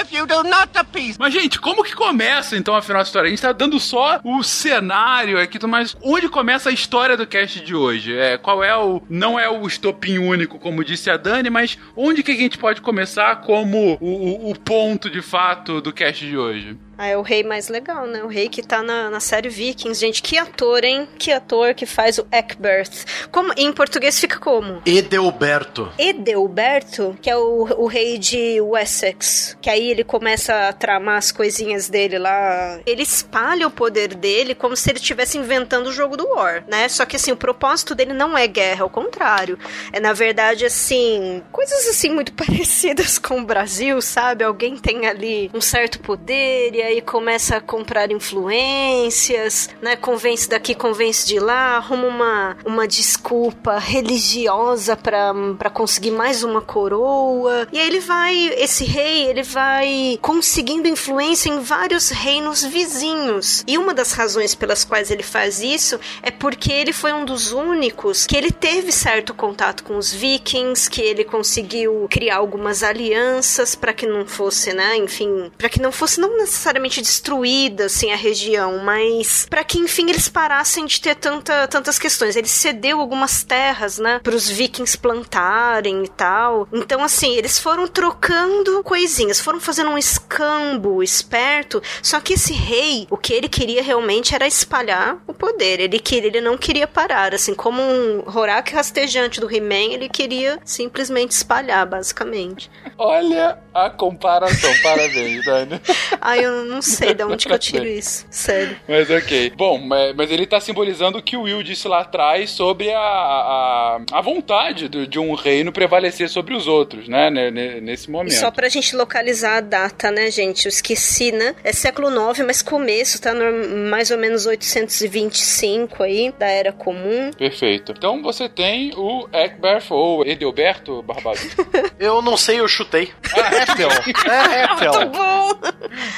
if 0.00 0.10
you 0.10 0.26
do 0.26 0.42
not 0.44 0.70
appease. 0.78 1.18
Mas, 1.18 1.34
gente, 1.34 1.60
como 1.60 1.84
que 1.84 1.94
começa 1.94 2.56
então 2.56 2.74
a 2.74 2.78
história? 2.78 3.26
A 3.26 3.30
gente 3.30 3.42
tá 3.42 3.52
dando 3.52 3.78
só 3.78 4.20
o 4.24 4.42
cenário 4.42 5.38
aqui, 5.38 5.58
mas 5.66 5.94
onde 6.02 6.30
começa 6.30 6.70
a 6.70 6.72
história 6.72 7.14
do 7.16 7.26
cast 7.26 7.60
de 7.60 7.74
hoje? 7.74 8.16
É, 8.16 8.38
qual 8.38 8.64
é 8.64 8.74
o. 8.74 9.02
Não 9.10 9.38
é 9.38 9.50
o 9.50 9.66
estopim 9.66 10.16
único, 10.16 10.58
como 10.58 10.82
disse 10.82 11.10
a 11.10 11.18
Dani, 11.18 11.50
mas 11.50 11.76
onde 11.94 12.22
que 12.22 12.30
a 12.30 12.36
gente 12.36 12.56
pode 12.56 12.80
começar 12.80 13.36
como 13.42 13.98
o, 14.00 14.06
o- 14.06 14.50
o 14.52 14.58
ponto 14.58 15.10
de 15.10 15.20
fato 15.20 15.80
do 15.82 15.92
cast 15.92 16.24
de 16.26 16.38
hoje? 16.38 16.78
Ah, 16.96 17.06
é 17.06 17.16
o 17.16 17.22
rei 17.22 17.42
mais 17.42 17.68
legal, 17.68 18.06
né? 18.06 18.22
O 18.22 18.28
rei 18.28 18.48
que 18.48 18.62
tá 18.62 18.82
na, 18.82 19.10
na 19.10 19.20
série 19.20 19.48
Vikings. 19.48 19.98
Gente, 19.98 20.22
que 20.22 20.36
ator, 20.36 20.84
hein? 20.84 21.08
Que 21.18 21.32
ator 21.32 21.74
que 21.74 21.86
faz 21.86 22.18
o 22.18 22.26
Eckberth. 22.30 23.28
Como, 23.30 23.52
em 23.56 23.72
português 23.72 24.20
fica 24.20 24.38
como? 24.38 24.82
Edelberto. 24.84 25.90
Edelberto, 25.98 27.16
que 27.20 27.30
é 27.30 27.36
o, 27.36 27.62
o 27.78 27.86
rei 27.86 28.18
de 28.18 28.60
Wessex. 28.60 29.56
Que 29.60 29.70
aí 29.70 29.90
ele 29.90 30.04
começa 30.04 30.68
a 30.68 30.72
tramar 30.72 31.16
as 31.16 31.32
coisinhas 31.32 31.88
dele 31.88 32.18
lá. 32.18 32.78
Ele 32.84 33.02
espalha 33.02 33.66
o 33.66 33.70
poder 33.70 34.14
dele 34.14 34.54
como 34.54 34.76
se 34.76 34.90
ele 34.90 34.98
estivesse 34.98 35.38
inventando 35.38 35.86
o 35.86 35.92
jogo 35.92 36.16
do 36.16 36.28
War, 36.28 36.64
né? 36.68 36.88
Só 36.88 37.04
que 37.06 37.16
assim, 37.16 37.32
o 37.32 37.36
propósito 37.36 37.94
dele 37.94 38.12
não 38.12 38.36
é 38.36 38.46
guerra, 38.46 38.82
ao 38.82 38.90
contrário. 38.90 39.58
É 39.92 39.98
na 39.98 40.12
verdade 40.12 40.66
assim, 40.66 41.42
coisas 41.50 41.88
assim 41.88 42.10
muito 42.10 42.32
parecidas 42.34 43.18
com 43.18 43.40
o 43.40 43.44
Brasil, 43.44 44.00
sabe? 44.02 44.44
Alguém 44.44 44.76
tem 44.76 45.06
ali 45.06 45.50
um 45.54 45.60
certo 45.60 45.98
poder 46.00 46.74
e 46.74 46.81
aí 46.82 47.00
começa 47.00 47.56
a 47.56 47.60
comprar 47.60 48.10
influências, 48.10 49.68
né? 49.80 49.96
Convence 49.96 50.48
daqui, 50.48 50.74
convence 50.74 51.26
de 51.26 51.38
lá, 51.38 51.76
arruma 51.76 52.06
uma, 52.06 52.56
uma 52.64 52.88
desculpa 52.88 53.78
religiosa 53.78 54.96
para 54.96 55.70
conseguir 55.70 56.10
mais 56.10 56.42
uma 56.42 56.60
coroa. 56.60 57.66
E 57.72 57.78
aí 57.78 57.86
ele 57.86 58.00
vai, 58.00 58.36
esse 58.56 58.84
rei, 58.84 59.26
ele 59.26 59.42
vai 59.42 60.18
conseguindo 60.20 60.88
influência 60.88 61.48
em 61.48 61.60
vários 61.60 62.10
reinos 62.10 62.64
vizinhos. 62.64 63.64
E 63.66 63.78
uma 63.78 63.94
das 63.94 64.12
razões 64.12 64.54
pelas 64.54 64.84
quais 64.84 65.10
ele 65.10 65.22
faz 65.22 65.60
isso 65.60 65.98
é 66.22 66.30
porque 66.30 66.72
ele 66.72 66.92
foi 66.92 67.12
um 67.12 67.24
dos 67.24 67.52
únicos 67.52 68.26
que 68.26 68.36
ele 68.36 68.50
teve 68.50 68.92
certo 68.92 69.34
contato 69.34 69.84
com 69.84 69.96
os 69.96 70.12
vikings, 70.12 70.88
que 70.88 71.00
ele 71.00 71.24
conseguiu 71.24 72.06
criar 72.10 72.36
algumas 72.36 72.82
alianças 72.82 73.74
para 73.74 73.92
que 73.92 74.06
não 74.06 74.26
fosse, 74.26 74.72
né, 74.72 74.96
enfim, 74.96 75.50
para 75.56 75.68
que 75.68 75.80
não 75.80 75.92
fosse 75.92 76.20
não 76.20 76.36
necessariamente 76.36 76.71
destruída 76.80 77.86
assim 77.86 78.12
a 78.12 78.16
região, 78.16 78.78
mas 78.78 79.46
para 79.48 79.64
que 79.64 79.78
enfim 79.78 80.08
eles 80.08 80.28
parassem 80.28 80.86
de 80.86 81.00
ter 81.00 81.14
tanta, 81.14 81.66
tantas 81.68 81.98
questões. 81.98 82.36
Ele 82.36 82.48
cedeu 82.48 83.00
algumas 83.00 83.42
terras, 83.42 83.98
né, 83.98 84.20
para 84.22 84.34
os 84.34 84.48
vikings 84.48 84.96
plantarem 84.96 86.04
e 86.04 86.08
tal. 86.08 86.68
Então 86.72 87.02
assim, 87.02 87.34
eles 87.34 87.58
foram 87.58 87.86
trocando 87.86 88.82
coisinhas, 88.82 89.40
foram 89.40 89.60
fazendo 89.60 89.90
um 89.90 89.98
escambo 89.98 91.02
esperto, 91.02 91.82
só 92.02 92.20
que 92.20 92.34
esse 92.34 92.52
rei, 92.52 93.06
o 93.10 93.16
que 93.16 93.32
ele 93.32 93.48
queria 93.48 93.82
realmente 93.82 94.34
era 94.34 94.46
espalhar 94.46 95.18
o 95.26 95.34
poder. 95.34 95.80
Ele 95.80 95.98
queria, 95.98 96.28
ele 96.28 96.40
não 96.40 96.56
queria 96.56 96.86
parar, 96.86 97.34
assim, 97.34 97.54
como 97.54 97.82
um 97.82 98.22
Horak 98.26 98.74
rastejante 98.74 99.40
do 99.40 99.52
He-Man, 99.52 99.94
ele 99.94 100.08
queria 100.08 100.58
simplesmente 100.64 101.32
espalhar, 101.32 101.86
basicamente. 101.86 102.70
Olha 102.96 103.58
a 103.74 103.90
comparação, 103.90 104.70
parabéns, 104.82 105.44
Dani. 105.44 105.80
Ai, 106.20 106.44
eu 106.44 106.64
não 106.64 106.80
sei 106.82 107.14
de 107.14 107.22
onde 107.24 107.46
que 107.46 107.52
eu 107.52 107.58
tiro 107.58 107.86
isso, 107.86 108.26
sério. 108.30 108.76
Mas 108.88 109.10
ok. 109.10 109.52
Bom, 109.56 109.78
mas, 109.78 110.30
ele 110.30 110.46
tá 110.46 110.60
simbolizando 110.60 111.18
o 111.18 111.22
que 111.22 111.36
o 111.36 111.42
Will 111.42 111.62
disse 111.62 111.86
lá 111.88 112.00
atrás 112.00 112.50
sobre 112.50 112.90
a, 112.92 112.98
a, 113.00 114.00
a 114.12 114.20
vontade 114.20 114.88
do, 114.88 115.06
de 115.06 115.18
um 115.18 115.34
reino 115.34 115.72
prevalecer 115.72 116.28
sobre 116.28 116.54
os 116.54 116.66
outros, 116.66 117.08
né, 117.08 117.30
ne- 117.30 117.50
ne- 117.50 117.80
nesse 117.80 118.10
momento. 118.10 118.32
E 118.32 118.36
só 118.36 118.50
pra 118.50 118.68
gente 118.68 118.94
localizar 118.96 119.56
a 119.56 119.60
data, 119.60 120.10
né, 120.10 120.30
gente? 120.30 120.66
Eu 120.66 120.70
esqueci, 120.70 121.32
né? 121.32 121.54
É 121.64 121.72
século 121.72 122.08
IX, 122.30 122.40
mas 122.46 122.62
começo, 122.62 123.20
tá? 123.20 123.32
No, 123.34 123.88
mais 123.90 124.10
ou 124.10 124.18
menos 124.18 124.46
825 124.46 126.02
aí, 126.02 126.32
da 126.38 126.46
Era 126.46 126.72
Comum. 126.72 127.30
Perfeito. 127.36 127.92
Então 127.96 128.22
você 128.22 128.48
tem 128.48 128.92
o 128.96 129.28
Eckberth 129.32 129.90
ou 129.90 130.24
Edelberto 130.26 131.02
Barbado. 131.02 131.38
Eu 131.98 132.20
não 132.20 132.36
sei, 132.36 132.58
eu 132.58 132.66
chutei. 132.66 133.12
Ah, 133.36 133.61
Ethel. 133.62 133.90
É, 134.30 134.64
Ethel. 134.64 135.10
bom! 135.10 135.50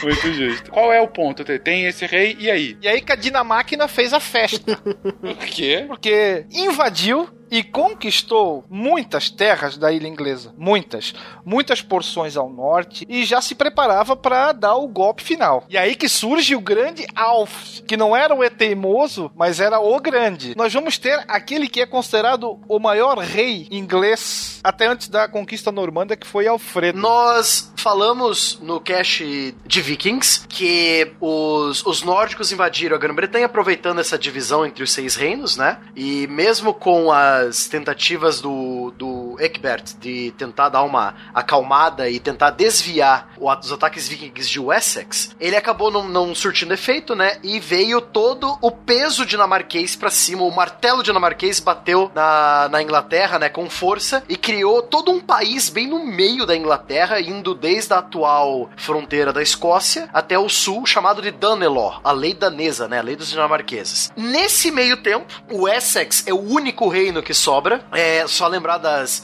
Muito 0.03 0.33
justo. 0.33 0.71
Qual 0.71 0.93
é 0.93 1.01
o 1.01 1.09
ponto? 1.09 1.45
Tem 1.59 1.87
esse 1.87 2.07
rei, 2.07 2.37
e 2.39 2.51
aí? 2.51 2.77
E 2.81 2.89
aí 2.89 3.01
que 3.01 3.13
a 3.13 3.17
Dinamáquina 3.17 3.89
fez 3.89 4.13
a 4.13 4.21
festa. 4.21 4.79
O 5.23 5.35
quê? 5.37 5.85
Porque 5.87 6.47
invadiu 6.51 7.29
e 7.51 7.63
conquistou 7.63 8.65
muitas 8.69 9.31
terras 9.31 9.77
da 9.77 9.93
ilha 9.93 10.09
inglesa. 10.09 10.53
Muitas. 10.57 11.15
Muitas 11.45 11.81
porções 11.81 12.37
ao 12.37 12.51
norte. 12.51 13.07
E 13.09 13.25
já 13.25 13.41
se 13.41 13.55
preparava 13.55 14.17
para 14.17 14.53
dar 14.53 14.75
o 14.75 14.89
golpe 14.89 15.23
final. 15.23 15.65
E 15.69 15.79
aí 15.79 15.95
que 15.95 16.09
surge 16.09 16.57
o 16.57 16.61
grande 16.61 17.07
Alf, 17.15 17.81
que 17.87 17.97
não 17.97 18.17
era 18.17 18.35
o 18.35 18.43
E 18.43 18.51
teimoso, 18.51 19.31
mas 19.37 19.61
era 19.61 19.79
o 19.79 20.01
grande. 20.01 20.55
Nós 20.57 20.73
vamos 20.73 20.99
ter 20.99 21.25
aquele 21.29 21.69
que 21.69 21.81
é 21.81 21.87
considerado 21.87 22.61
o 22.69 22.79
maior 22.79 23.19
rei 23.19 23.69
inglês 23.71 24.54
até 24.65 24.87
antes 24.87 25.09
da 25.09 25.29
conquista 25.29 25.71
normanda, 25.71 26.17
que 26.17 26.27
foi 26.27 26.47
Alfredo. 26.47 26.99
Nós 26.99 27.71
falamos 27.77 28.59
no 28.63 28.81
cast 28.81 29.55
de 29.67 29.81
Vikings 29.83 30.47
que 30.49 31.13
os, 31.21 31.85
os 31.85 32.03
nórdicos 32.03 32.51
invadiram 32.51 32.97
a 32.97 32.99
Grã-Bretanha 32.99 33.45
aproveitando 33.45 34.01
essa 34.01 34.19
divisão 34.19 34.65
entre 34.65 34.83
os 34.83 34.91
seis 34.91 35.15
reinos, 35.15 35.59
né? 35.59 35.79
E 35.95 36.27
mesmo 36.29 36.73
com 36.73 37.13
as 37.13 37.69
tentativas 37.69 38.41
do, 38.41 38.91
do 38.97 39.24
Egbert 39.41 39.95
de 40.01 40.33
tentar 40.39 40.69
dar 40.69 40.83
uma 40.83 41.15
acalmada 41.33 42.09
e 42.09 42.19
tentar 42.19 42.51
desviar 42.51 43.31
o- 43.39 43.51
os 43.51 43.73
ataques 43.73 44.09
vikings 44.09 44.49
de 44.51 44.61
Wessex, 44.61 45.35
ele 45.41 45.57
acabou 45.57 45.91
não, 45.91 46.09
não 46.09 46.35
surtindo 46.35 46.73
efeito, 46.75 47.15
né? 47.15 47.39
E 47.43 47.61
veio 47.61 48.01
todo 48.01 48.57
o 48.61 48.71
peso 48.71 49.25
dinamarquês 49.27 49.95
pra 49.97 50.11
cima, 50.11 50.43
o 50.43 50.55
martelo 50.55 51.03
dinamarquês 51.03 51.61
bateu 51.61 52.11
na, 52.15 52.69
na 52.71 52.83
Inglaterra, 52.83 53.39
né? 53.39 53.49
Com 53.49 53.69
força 53.69 54.23
e 54.29 54.37
criou 54.37 54.83
todo 54.83 55.11
um 55.11 55.21
país 55.21 55.69
bem 55.69 55.87
no 55.89 56.05
meio 56.05 56.47
da 56.47 56.57
Inglaterra, 56.57 57.21
indo 57.21 57.55
desde 57.55 57.93
a 57.93 57.99
atual 57.99 58.71
fronteira 58.77 59.33
da 59.33 59.43
Escócia 59.43 60.09
até 60.13 60.39
o 60.39 60.49
sul, 60.49 60.87
chamado 60.87 61.21
de 61.23 61.31
Danelaw, 61.31 62.01
a 62.05 62.13
lei 62.13 62.35
danesa, 62.35 62.87
né? 62.89 62.99
A 62.99 63.03
lei 63.03 63.17
dos 63.17 63.29
dinamarqueses. 63.31 64.13
Nesse 64.17 64.71
meio 64.71 64.97
tempo, 64.99 65.27
o 65.51 65.69
Essex 65.69 66.25
é 66.27 66.33
o 66.33 66.41
único 66.41 66.89
reino 66.89 67.23
que 67.23 67.35
sobra. 67.35 67.85
É 67.93 68.27
só 68.27 68.47
lembrar 68.47 68.79
das, 68.79 69.24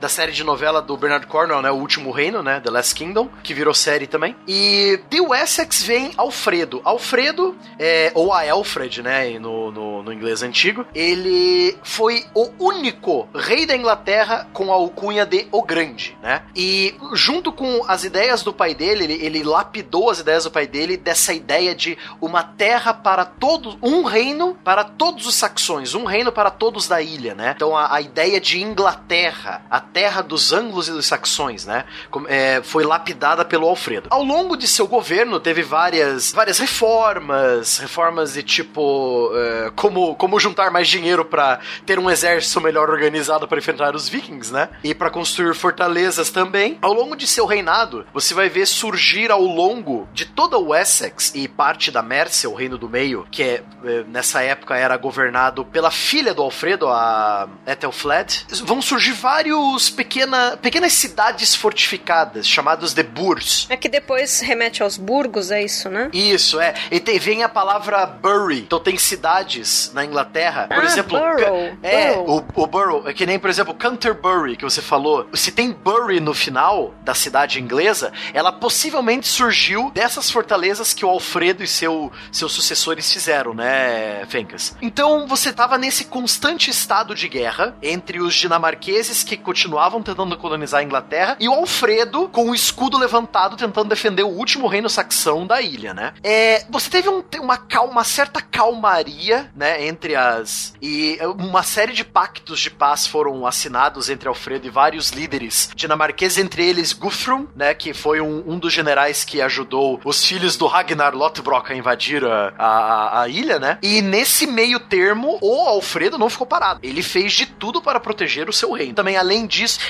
da 0.00 0.08
série 0.08 0.32
de 0.32 0.44
novela 0.44 0.80
do 0.80 0.96
Bernard 0.96 1.26
Cornwell, 1.26 1.62
né? 1.62 1.70
O 1.70 1.76
Último 1.76 2.10
Reino, 2.10 2.42
né? 2.42 2.60
The 2.60 2.70
Last 2.70 2.94
Kingdom, 2.94 3.28
que 3.42 3.54
virou 3.54 3.74
série 3.74 4.06
também. 4.06 4.36
E 4.46 5.00
de 5.08 5.20
Wessex 5.20 5.82
vem 5.82 6.12
Alfredo. 6.16 6.80
Alfredo, 6.84 7.56
é, 7.78 8.12
ou 8.14 8.32
a 8.32 8.50
Alfred, 8.50 9.02
né? 9.02 9.38
No, 9.38 9.70
no, 9.70 10.02
no 10.02 10.12
inglês 10.12 10.42
antigo, 10.42 10.86
ele 10.94 11.76
foi 11.82 12.24
o 12.34 12.50
único 12.58 13.28
rei 13.34 13.66
da 13.66 13.76
Inglaterra 13.76 14.48
com 14.52 14.70
a 14.70 14.74
alcunha 14.74 15.24
de 15.24 15.46
O 15.50 15.62
Grande, 15.62 16.16
né? 16.22 16.42
E 16.54 16.94
junto 17.12 17.52
com 17.52 17.84
as 17.88 18.04
ideias 18.04 18.42
do 18.42 18.52
pai 18.52 18.74
dele, 18.74 19.04
ele, 19.04 19.24
ele 19.24 19.42
lapidou 19.42 20.10
as 20.10 20.20
ideias 20.20 20.44
do 20.44 20.50
pai 20.50 20.66
dele 20.66 20.96
dessa 20.96 21.32
ideia 21.32 21.74
de 21.74 21.96
uma 22.20 22.42
terra 22.42 22.92
para 22.94 23.24
todos, 23.24 23.76
um 23.82 24.02
reino 24.02 24.56
para 24.64 24.84
todos 24.84 25.26
os 25.26 25.34
saxões, 25.34 25.94
um 25.94 26.04
reino 26.04 26.32
para 26.32 26.50
todos 26.50 26.88
da 26.88 27.00
ilha, 27.00 27.34
né? 27.34 27.52
Então 27.56 27.76
a, 27.76 27.94
a 27.94 28.00
ideia 28.00 28.40
de 28.40 28.60
Inglaterra, 28.60 29.62
a 29.70 29.80
terra 29.92 30.22
dos 30.22 30.52
anglos 30.52 30.88
e 30.88 30.92
dos 30.92 31.06
saxões, 31.06 31.64
né? 31.64 31.84
É, 32.28 32.60
foi 32.62 32.84
lapidada 32.84 33.44
pelo 33.44 33.68
Alfredo. 33.68 34.08
Ao 34.10 34.22
longo 34.22 34.56
de 34.56 34.66
seu 34.66 34.86
governo, 34.86 35.38
teve 35.38 35.62
várias, 35.62 36.32
várias 36.32 36.58
reformas, 36.58 37.78
reformas 37.78 38.34
de 38.34 38.42
tipo 38.42 39.30
é, 39.34 39.72
como, 39.76 40.14
como 40.16 40.40
juntar 40.40 40.70
mais 40.70 40.88
dinheiro 40.88 41.24
para 41.24 41.60
ter 41.86 41.98
um 41.98 42.10
exército 42.10 42.60
melhor 42.60 42.90
organizado 42.90 43.46
para 43.46 43.58
enfrentar 43.58 43.94
os 43.94 44.08
vikings, 44.08 44.52
né? 44.52 44.68
E 44.82 44.94
para 44.94 45.10
construir 45.10 45.54
fortalezas 45.54 46.30
também. 46.30 46.78
Ao 46.80 46.92
longo 46.92 47.16
de 47.16 47.26
seu 47.26 47.46
reinado, 47.46 48.06
você 48.12 48.34
vai 48.34 48.48
ver 48.48 48.66
surgir 48.66 49.30
ao 49.30 49.42
longo 49.42 50.08
de 50.12 50.24
toda 50.24 50.58
o 50.58 50.74
Essex 50.74 51.32
e 51.34 51.48
parte 51.48 51.90
da 51.90 52.02
Mercia, 52.02 52.48
o 52.48 52.54
reino 52.54 52.78
do 52.78 52.88
meio, 52.88 53.26
que 53.30 53.42
é, 53.42 53.62
é, 53.84 54.04
nessa 54.08 54.42
época 54.42 54.76
era 54.76 54.96
governado 54.96 55.64
pela 55.64 55.90
filha 55.90 56.34
do 56.34 56.42
Alfredo, 56.42 56.88
a 56.88 57.48
Ethelfled, 57.66 58.46
vão 58.64 58.80
surgir 58.80 59.12
vários 59.12 59.73
pequena, 59.90 60.56
pequenas 60.56 60.92
cidades 60.92 61.54
fortificadas, 61.54 62.46
chamadas 62.46 62.92
de 62.94 63.02
Burs. 63.02 63.66
É 63.68 63.76
que 63.76 63.88
depois 63.88 64.40
remete 64.40 64.82
aos 64.82 64.96
burgos, 64.96 65.50
é 65.50 65.62
isso, 65.62 65.88
né? 65.88 66.08
Isso, 66.12 66.60
é. 66.60 66.74
E 66.90 66.98
tem, 67.00 67.18
vem 67.18 67.42
a 67.42 67.48
palavra 67.48 68.06
bury. 68.06 68.60
Então 68.60 68.80
tem 68.80 68.96
cidades 68.96 69.90
na 69.94 70.04
Inglaterra, 70.04 70.66
por 70.68 70.78
Ah, 70.82 70.84
exemplo. 70.84 71.18
Ca- 71.18 71.88
É, 71.88 72.12
o, 72.12 72.44
o 72.54 72.66
borough. 72.66 73.06
É 73.08 73.12
que 73.12 73.26
nem, 73.26 73.38
por 73.38 73.50
exemplo, 73.50 73.74
Canterbury, 73.74 74.56
que 74.56 74.64
você 74.64 74.80
falou. 74.82 75.28
Se 75.34 75.50
tem 75.52 75.70
Bury 75.72 76.20
no 76.20 76.32
final 76.34 76.94
da 77.02 77.14
cidade 77.14 77.60
inglesa, 77.60 78.12
ela 78.32 78.52
possivelmente 78.52 79.26
surgiu 79.28 79.90
dessas 79.90 80.30
fortalezas 80.30 80.92
que 80.94 81.04
o 81.04 81.08
Alfredo 81.08 81.62
e 81.62 81.66
seu, 81.68 82.10
seus 82.32 82.52
sucessores 82.52 83.12
fizeram, 83.12 83.54
né, 83.54 84.24
Fencas? 84.28 84.76
Então 84.80 85.26
você 85.26 85.52
tava 85.52 85.76
nesse 85.78 86.04
constante 86.06 86.70
estado 86.70 87.14
de 87.14 87.28
guerra 87.28 87.76
entre 87.82 88.20
os 88.20 88.34
dinamarqueses 88.34 89.22
que 89.22 89.36
continuavam 89.64 90.02
tentando 90.02 90.36
colonizar 90.36 90.80
a 90.80 90.84
Inglaterra, 90.84 91.36
e 91.40 91.48
o 91.48 91.52
Alfredo 91.54 92.28
com 92.28 92.50
o 92.50 92.54
escudo 92.54 92.98
levantado 92.98 93.56
tentando 93.56 93.88
defender 93.88 94.22
o 94.22 94.28
último 94.28 94.66
reino 94.66 94.90
saxão 94.90 95.46
da 95.46 95.62
ilha, 95.62 95.94
né? 95.94 96.12
É, 96.22 96.66
você 96.68 96.90
teve 96.90 97.08
um- 97.08 97.24
uma, 97.40 97.56
calma, 97.56 97.92
uma 97.92 98.04
certa 98.04 98.42
calmaria, 98.42 99.50
né, 99.56 99.86
entre 99.86 100.14
as... 100.14 100.74
e 100.82 101.18
uma 101.38 101.62
série 101.62 101.92
de 101.94 102.04
pactos 102.04 102.60
de 102.60 102.70
paz 102.70 103.06
foram 103.06 103.46
assinados 103.46 104.10
entre 104.10 104.28
Alfredo 104.28 104.66
e 104.66 104.70
vários 104.70 105.10
líderes 105.10 105.70
dinamarqueses, 105.74 106.36
entre 106.38 106.64
eles 106.66 106.92
Guthrum, 106.92 107.46
né, 107.56 107.72
que 107.72 107.94
foi 107.94 108.20
um, 108.20 108.44
um 108.46 108.58
dos 108.58 108.72
generais 108.72 109.24
que 109.24 109.40
ajudou 109.40 109.98
os 110.04 110.24
filhos 110.24 110.56
do 110.58 110.66
Ragnar 110.66 111.14
Lothbrok 111.14 111.72
a 111.72 111.76
invadir 111.76 112.22
a, 112.24 112.52
a, 112.58 113.22
a 113.22 113.28
ilha, 113.28 113.58
né? 113.58 113.78
E 113.82 114.02
nesse 114.02 114.46
meio 114.46 114.78
termo, 114.78 115.38
o 115.40 115.66
Alfredo 115.66 116.18
não 116.18 116.28
ficou 116.28 116.46
parado. 116.46 116.80
Ele 116.82 117.02
fez 117.02 117.32
de 117.32 117.46
tudo 117.46 117.80
para 117.80 117.98
proteger 117.98 118.48
o 118.48 118.52
seu 118.52 118.72
reino. 118.72 118.94
Também, 118.94 119.16
além 119.16 119.46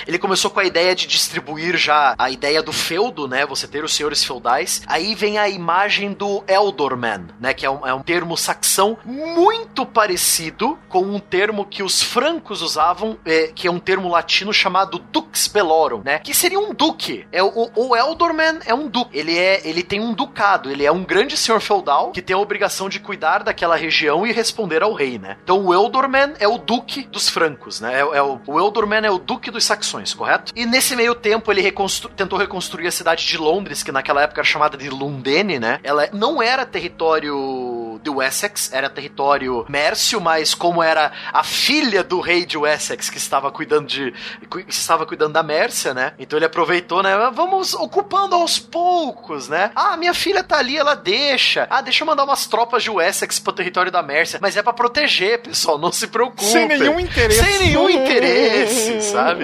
ele 0.07 0.19
começou 0.19 0.51
com 0.51 0.61
a 0.61 0.65
ideia 0.65 0.95
de 0.95 1.07
distribuir 1.07 1.77
já 1.77 2.15
a 2.19 2.31
ideia 2.31 2.63
do 2.63 2.73
feudo, 2.73 3.27
né? 3.29 3.47
Você 3.47 3.67
ter 3.67 3.85
os 3.85 3.95
senhores 3.95 4.25
feudais. 4.25 4.83
Aí 4.87 5.15
vem 5.15 5.39
a 5.39 5.49
imagem 5.49 6.13
do 6.13 6.43
Eldorman, 6.47 7.27
né? 7.41 7.55
Que 7.55 7.67
é 7.67 7.71
um, 7.71 7.87
é 7.87 7.95
um 7.95 8.03
termo 8.03 8.37
saxão 8.37 8.99
muito 9.05 9.87
parecido 9.87 10.79
com 10.89 11.03
um 11.03 11.19
termo 11.19 11.65
que 11.65 11.83
os 11.83 12.03
francos 12.03 12.63
usavam, 12.63 13.19
é, 13.25 13.49
que 13.55 13.67
é 13.67 13.71
um 13.71 13.79
termo 13.79 14.09
latino 14.09 14.53
chamado 14.53 14.99
Dux 14.99 15.49
Bellorum, 15.49 16.03
né? 16.05 16.19
Que 16.19 16.35
seria 16.35 16.59
um 16.59 16.73
duque. 16.73 17.27
É, 17.33 17.43
o, 17.43 17.71
o 17.75 17.97
Eldorman 17.97 18.61
é 18.67 18.75
um 18.75 18.89
duque. 18.89 19.17
Ele, 19.19 19.37
é, 19.37 19.61
ele 19.65 19.83
tem 19.83 20.01
um 20.01 20.13
ducado. 20.13 20.71
Ele 20.71 20.85
é 20.85 20.93
um 20.93 21.05
grande 21.05 21.37
senhor 21.37 21.61
feudal 21.61 22.13
que 22.13 22.23
tem 22.23 22.35
a 22.35 22.39
obrigação 22.39 22.89
de 22.89 23.01
cuidar 23.01 23.43
daquela 23.43 23.77
região 23.77 24.27
e 24.27 24.33
responder 24.33 24.83
ao 24.83 24.93
rei, 24.93 25.19
né? 25.19 25.37
Então 25.43 25.65
o 25.65 25.73
Eldorman 25.73 26.35
é 26.39 26.49
o 26.49 26.59
duque 26.59 27.03
dos 27.07 27.29
francos, 27.29 27.81
né? 27.81 27.95
É, 27.95 28.01
é 28.01 28.23
o, 28.23 28.41
o 28.47 28.59
Eldorman 28.59 29.05
é 29.05 29.11
o 29.11 29.19
duque 29.19 29.51
dos 29.55 29.65
saxões, 29.65 30.13
correto? 30.15 30.53
E 30.55 30.67
nesse 30.67 30.95
meio 30.95 31.15
tempo 31.15 31.51
ele 31.51 31.61
reconstru- 31.61 32.11
tentou 32.11 32.39
reconstruir 32.39 32.87
a 32.87 32.91
cidade 32.91 33.27
de 33.27 33.39
Londres, 33.39 33.83
que 33.83 33.91
naquela 33.93 34.23
época 34.23 34.41
era 34.41 34.47
chamada 34.47 34.77
de 34.77 34.91
Lundene, 34.91 35.59
né? 35.59 35.81
Ela 35.83 36.09
não 36.13 36.43
era 36.43 36.67
território 36.67 38.01
de 38.03 38.11
Wessex, 38.11 38.71
era 38.73 38.91
território 38.91 39.65
Mércio, 39.69 40.21
mas 40.21 40.55
como 40.55 40.83
era 40.83 41.13
a 41.33 41.43
filha 41.43 42.03
do 42.05 42.21
rei 42.21 42.45
de 42.45 42.59
Wessex 42.59 43.09
que 43.09 43.17
estava 43.19 43.51
cuidando 43.51 43.87
de 43.87 44.13
que 44.51 44.65
estava 44.69 45.07
cuidando 45.07 45.33
da 45.33 45.43
Mércia, 45.43 45.95
né? 45.95 46.13
Então 46.19 46.39
ele 46.39 46.47
aproveitou, 46.47 47.03
né? 47.03 47.17
Vamos 47.33 47.75
ocupando 47.75 48.35
aos 48.35 48.59
poucos, 48.59 49.49
né? 49.49 49.71
Ah, 49.75 49.97
minha 49.97 50.13
filha 50.15 50.43
tá 50.45 50.59
ali, 50.59 50.77
ela 50.77 50.95
deixa. 50.95 51.67
Ah, 51.71 51.81
deixa 51.81 52.03
eu 52.03 52.07
mandar 52.07 52.25
umas 52.25 52.47
tropas 52.47 52.83
de 52.83 52.91
Wessex 52.91 53.39
pro 53.39 53.53
território 53.53 53.91
da 53.91 54.03
Mércia, 54.03 54.39
mas 54.43 54.57
é 54.57 54.63
pra 54.63 54.73
proteger, 54.73 55.41
pessoal, 55.43 55.79
não 55.79 55.93
se 55.93 56.07
preocupe. 56.07 56.45
Sem 56.45 56.67
nenhum 56.69 57.01
interesse. 57.01 57.43
Sem 57.43 57.59
nenhum 57.61 57.89
interesse, 57.89 59.01
sabe? 59.03 59.44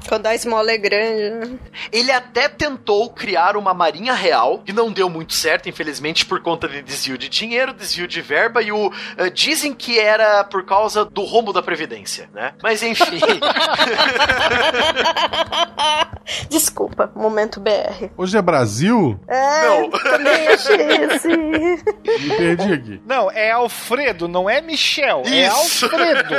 Quando 0.07 0.27
a 0.27 0.35
esmola 0.35 0.71
é 0.71 0.77
grande, 0.77 1.29
né? 1.29 1.59
Ele 1.91 2.11
até 2.11 2.49
tentou 2.49 3.09
criar 3.09 3.55
uma 3.55 3.73
marinha 3.73 4.13
real, 4.13 4.59
que 4.59 4.73
não 4.73 4.91
deu 4.91 5.09
muito 5.09 5.33
certo, 5.33 5.69
infelizmente, 5.69 6.25
por 6.25 6.41
conta 6.41 6.67
de 6.67 6.81
desvio 6.81 7.17
de 7.17 7.29
dinheiro, 7.29 7.73
desvio 7.73 8.07
de 8.07 8.21
verba, 8.21 8.61
e 8.61 8.71
o 8.71 8.91
eh, 9.17 9.29
dizem 9.29 9.73
que 9.73 9.99
era 9.99 10.43
por 10.43 10.65
causa 10.65 11.05
do 11.05 11.23
rombo 11.23 11.53
da 11.53 11.61
Previdência, 11.61 12.29
né? 12.33 12.53
Mas 12.61 12.83
enfim. 12.83 13.19
Desculpa, 16.49 17.11
momento 17.15 17.59
BR. 17.59 18.09
Hoje 18.17 18.37
é 18.37 18.41
Brasil? 18.41 19.19
É, 19.27 19.67
Não. 19.67 19.89
também 19.89 20.47
achei 20.47 21.03
assim. 21.05 21.37
Me 21.37 22.37
perdi 22.37 22.73
aqui. 22.73 23.01
Não, 23.05 23.29
é 23.31 23.51
Alfredo, 23.51 24.27
não 24.27 24.49
é 24.49 24.61
Michel. 24.61 25.23
É 25.25 25.47
Isso. 25.47 25.85
Alfredo. 25.85 26.35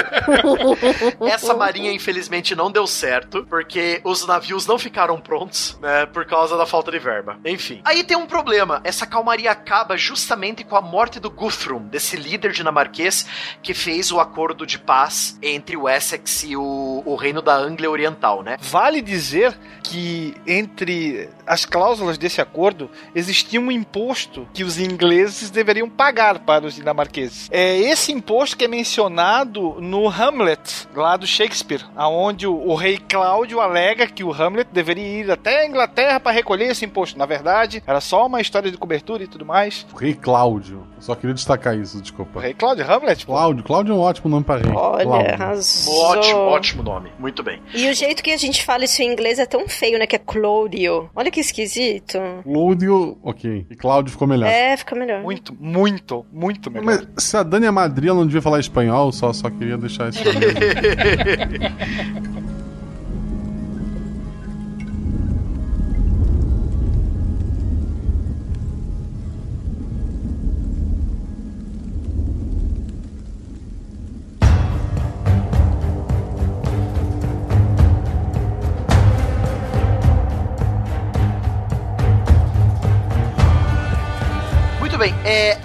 Essa 1.26 1.54
marinha, 1.54 1.92
infelizmente, 1.92 2.54
não 2.54 2.70
deu 2.70 2.86
certo, 2.86 3.44
porque 3.48 3.61
os 4.04 4.26
navios 4.26 4.66
não 4.66 4.78
ficaram 4.78 5.20
prontos, 5.20 5.78
né? 5.80 6.06
Por 6.06 6.24
causa 6.26 6.56
da 6.56 6.66
falta 6.66 6.90
de 6.90 6.98
verba. 6.98 7.38
Enfim. 7.44 7.80
Aí 7.84 8.04
tem 8.04 8.16
um 8.16 8.26
problema. 8.26 8.80
Essa 8.84 9.06
calmaria 9.06 9.50
acaba 9.50 9.96
justamente 9.96 10.64
com 10.64 10.76
a 10.76 10.80
morte 10.80 11.20
do 11.20 11.30
Guthrum, 11.30 11.86
desse 11.88 12.16
líder 12.16 12.52
dinamarquês 12.52 13.26
que 13.62 13.74
fez 13.74 14.10
o 14.10 14.20
acordo 14.20 14.66
de 14.66 14.78
paz 14.78 15.38
entre 15.42 15.76
o 15.76 15.88
Essex 15.88 16.44
e 16.44 16.56
o, 16.56 17.02
o 17.04 17.14
reino 17.14 17.42
da 17.42 17.54
Anglia 17.54 17.90
Oriental, 17.90 18.42
né? 18.42 18.56
Vale 18.60 19.00
dizer 19.00 19.56
que 19.82 20.34
entre 20.46 21.28
as 21.46 21.64
cláusulas 21.64 22.16
desse 22.16 22.40
acordo 22.40 22.90
existia 23.14 23.60
um 23.60 23.70
imposto 23.70 24.48
que 24.54 24.64
os 24.64 24.78
ingleses 24.78 25.50
deveriam 25.50 25.88
pagar 25.88 26.38
para 26.40 26.66
os 26.66 26.74
dinamarqueses. 26.74 27.48
É 27.50 27.76
esse 27.76 28.12
imposto 28.12 28.56
que 28.56 28.64
é 28.64 28.68
mencionado 28.68 29.76
no 29.80 30.08
Hamlet, 30.08 30.88
lá 30.94 31.16
do 31.16 31.26
Shakespeare, 31.26 31.84
aonde 31.96 32.46
o, 32.46 32.54
o 32.54 32.74
rei 32.74 32.98
Cláudio 32.98 33.41
alega 33.60 34.06
que 34.06 34.24
o 34.24 34.32
Hamlet 34.32 34.68
deveria 34.72 35.20
ir 35.20 35.30
até 35.30 35.62
a 35.62 35.66
Inglaterra 35.66 36.20
para 36.20 36.32
recolher 36.32 36.70
esse 36.70 36.84
imposto. 36.84 37.18
Na 37.18 37.26
verdade, 37.26 37.82
era 37.86 38.00
só 38.00 38.26
uma 38.26 38.40
história 38.40 38.70
de 38.70 38.78
cobertura 38.78 39.22
e 39.22 39.26
tudo 39.26 39.44
mais. 39.44 39.86
O 39.92 39.96
rei 39.96 40.14
Cláudio. 40.14 40.86
Eu 40.96 41.02
Só 41.02 41.14
queria 41.14 41.34
destacar 41.34 41.76
isso, 41.76 41.98
O 41.98 42.02
desculpa. 42.02 42.40
rei 42.40 42.54
Cláudio 42.54 42.90
Hamlet, 42.90 43.26
pô. 43.26 43.32
Cláudio. 43.32 43.64
Cláudio 43.64 43.92
é 43.92 43.96
um 43.96 44.00
ótimo 44.00 44.30
nome 44.30 44.44
pra 44.44 44.56
rei. 44.56 44.70
Olha, 44.72 45.04
Cláudio. 45.04 45.34
arrasou. 45.34 45.94
Ótimo, 46.04 46.38
ótimo 46.40 46.82
nome. 46.82 47.10
Muito 47.18 47.42
bem. 47.42 47.60
E 47.74 47.88
o 47.90 47.94
jeito 47.94 48.22
que 48.22 48.30
a 48.30 48.36
gente 48.36 48.64
fala 48.64 48.84
isso 48.84 49.02
em 49.02 49.10
inglês 49.10 49.38
é 49.38 49.46
tão 49.46 49.68
feio, 49.68 49.98
né? 49.98 50.06
Que 50.06 50.16
é 50.16 50.18
Cláudio. 50.18 51.10
Olha 51.14 51.30
que 51.30 51.40
esquisito. 51.40 52.18
Cláudio, 52.44 53.18
ok. 53.22 53.66
E 53.70 53.76
Cláudio 53.76 54.12
ficou 54.12 54.28
melhor. 54.28 54.48
É, 54.48 54.76
fica 54.76 54.94
melhor. 54.94 55.22
Muito, 55.22 55.54
muito, 55.58 56.24
muito 56.32 56.70
melhor. 56.70 56.86
Mas 56.86 57.06
se 57.24 57.36
a 57.36 57.42
Dani 57.42 57.66
é 57.66 57.70
Madrid, 57.70 58.08
ela 58.08 58.18
não 58.18 58.26
devia 58.26 58.42
falar 58.42 58.60
espanhol, 58.60 59.10
só, 59.12 59.32
só 59.32 59.50
queria 59.50 59.76
deixar 59.76 60.08
isso 60.10 60.22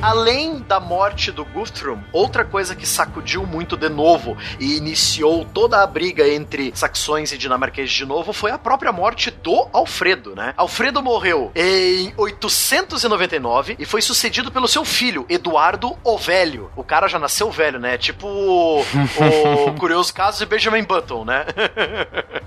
além 0.08 0.57
da 0.67 0.80
morte 0.80 1.32
do 1.32 1.45
Guthrum, 1.45 1.99
outra 2.12 2.43
coisa 2.43 2.75
que 2.75 2.86
sacudiu 2.86 3.45
muito 3.45 3.77
de 3.77 3.89
novo 3.89 4.38
e 4.60 4.77
iniciou 4.77 5.45
toda 5.45 5.82
a 5.82 5.88
briga 5.88 6.27
entre 6.27 6.71
saxões 6.75 7.32
e 7.32 7.38
dinamarqueses 7.38 7.91
de 7.91 8.06
novo 8.06 8.34
foi 8.34 8.51
a 8.51 8.58
própria 8.58 8.91
morte 8.91 9.32
do 9.32 9.67
Alfredo, 9.71 10.36
né? 10.36 10.53
Alfredo 10.58 11.01
morreu 11.01 11.51
em 11.56 12.13
899 12.17 13.77
e 13.80 13.86
foi 13.86 14.01
sucedido 14.01 14.51
pelo 14.51 14.67
seu 14.67 14.84
filho, 14.84 15.25
Eduardo 15.30 15.97
o 16.03 16.17
Velho. 16.17 16.69
O 16.75 16.84
cara 16.84 17.08
já 17.08 17.17
nasceu 17.17 17.49
velho, 17.49 17.80
né? 17.80 17.97
Tipo 17.97 18.27
o, 18.27 18.82
o 18.82 19.73
curioso 19.80 20.13
caso 20.13 20.39
de 20.39 20.45
Benjamin 20.45 20.84
Button, 20.84 21.23
né? 21.23 21.45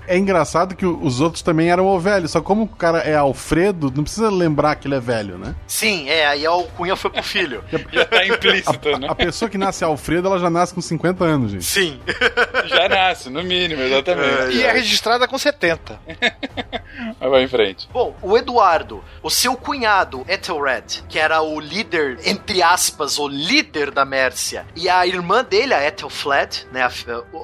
É 0.07 0.17
engraçado 0.17 0.75
que 0.75 0.85
os 0.85 1.21
outros 1.21 1.41
também 1.41 1.71
eram 1.71 1.87
o 1.87 1.99
velho, 1.99 2.27
só 2.27 2.41
como 2.41 2.63
o 2.63 2.67
cara 2.67 2.99
é 2.99 3.15
Alfredo, 3.15 3.91
não 3.95 4.03
precisa 4.03 4.29
lembrar 4.29 4.75
que 4.75 4.87
ele 4.87 4.95
é 4.95 4.99
velho, 4.99 5.37
né? 5.37 5.55
Sim, 5.65 6.09
é, 6.09 6.27
aí 6.27 6.45
a 6.45 6.49
alcunha 6.49 6.95
foi 6.95 7.09
pro 7.09 7.23
filho. 7.23 7.63
Tá 8.21 8.25
implícito, 8.25 8.97
né? 8.99 9.07
A 9.09 9.15
pessoa 9.15 9.49
que 9.49 9.57
nasce 9.57 9.83
Alfredo, 9.85 10.27
ela 10.27 10.37
já 10.37 10.49
nasce 10.49 10.73
com 10.73 10.81
50 10.81 11.23
anos, 11.23 11.51
gente. 11.51 11.63
Sim. 11.63 11.99
Já 12.67 12.87
nasce, 12.89 13.29
no 13.29 13.41
mínimo, 13.43 13.81
exatamente. 13.81 14.55
E 14.55 14.63
é 14.63 14.71
registrada 14.71 15.27
com 15.27 15.37
70. 15.37 15.99
Mas 17.19 17.29
vai 17.31 17.43
em 17.43 17.47
frente. 17.47 17.87
Bom, 17.91 18.15
o 18.21 18.37
Eduardo, 18.37 19.03
o 19.23 19.29
seu 19.29 19.55
cunhado, 19.55 20.25
Ethelred, 20.27 21.03
que 21.09 21.17
era 21.19 21.41
o 21.41 21.59
líder, 21.59 22.19
entre 22.25 22.61
aspas, 22.61 23.17
o 23.17 23.27
líder 23.27 23.91
da 23.91 24.03
Mércia, 24.05 24.65
e 24.75 24.89
a 24.89 25.05
irmã 25.07 25.43
dele, 25.43 25.73
a 25.73 25.85
Ethelfled, 25.85 26.67
né, 26.71 26.83
a- 26.83 26.91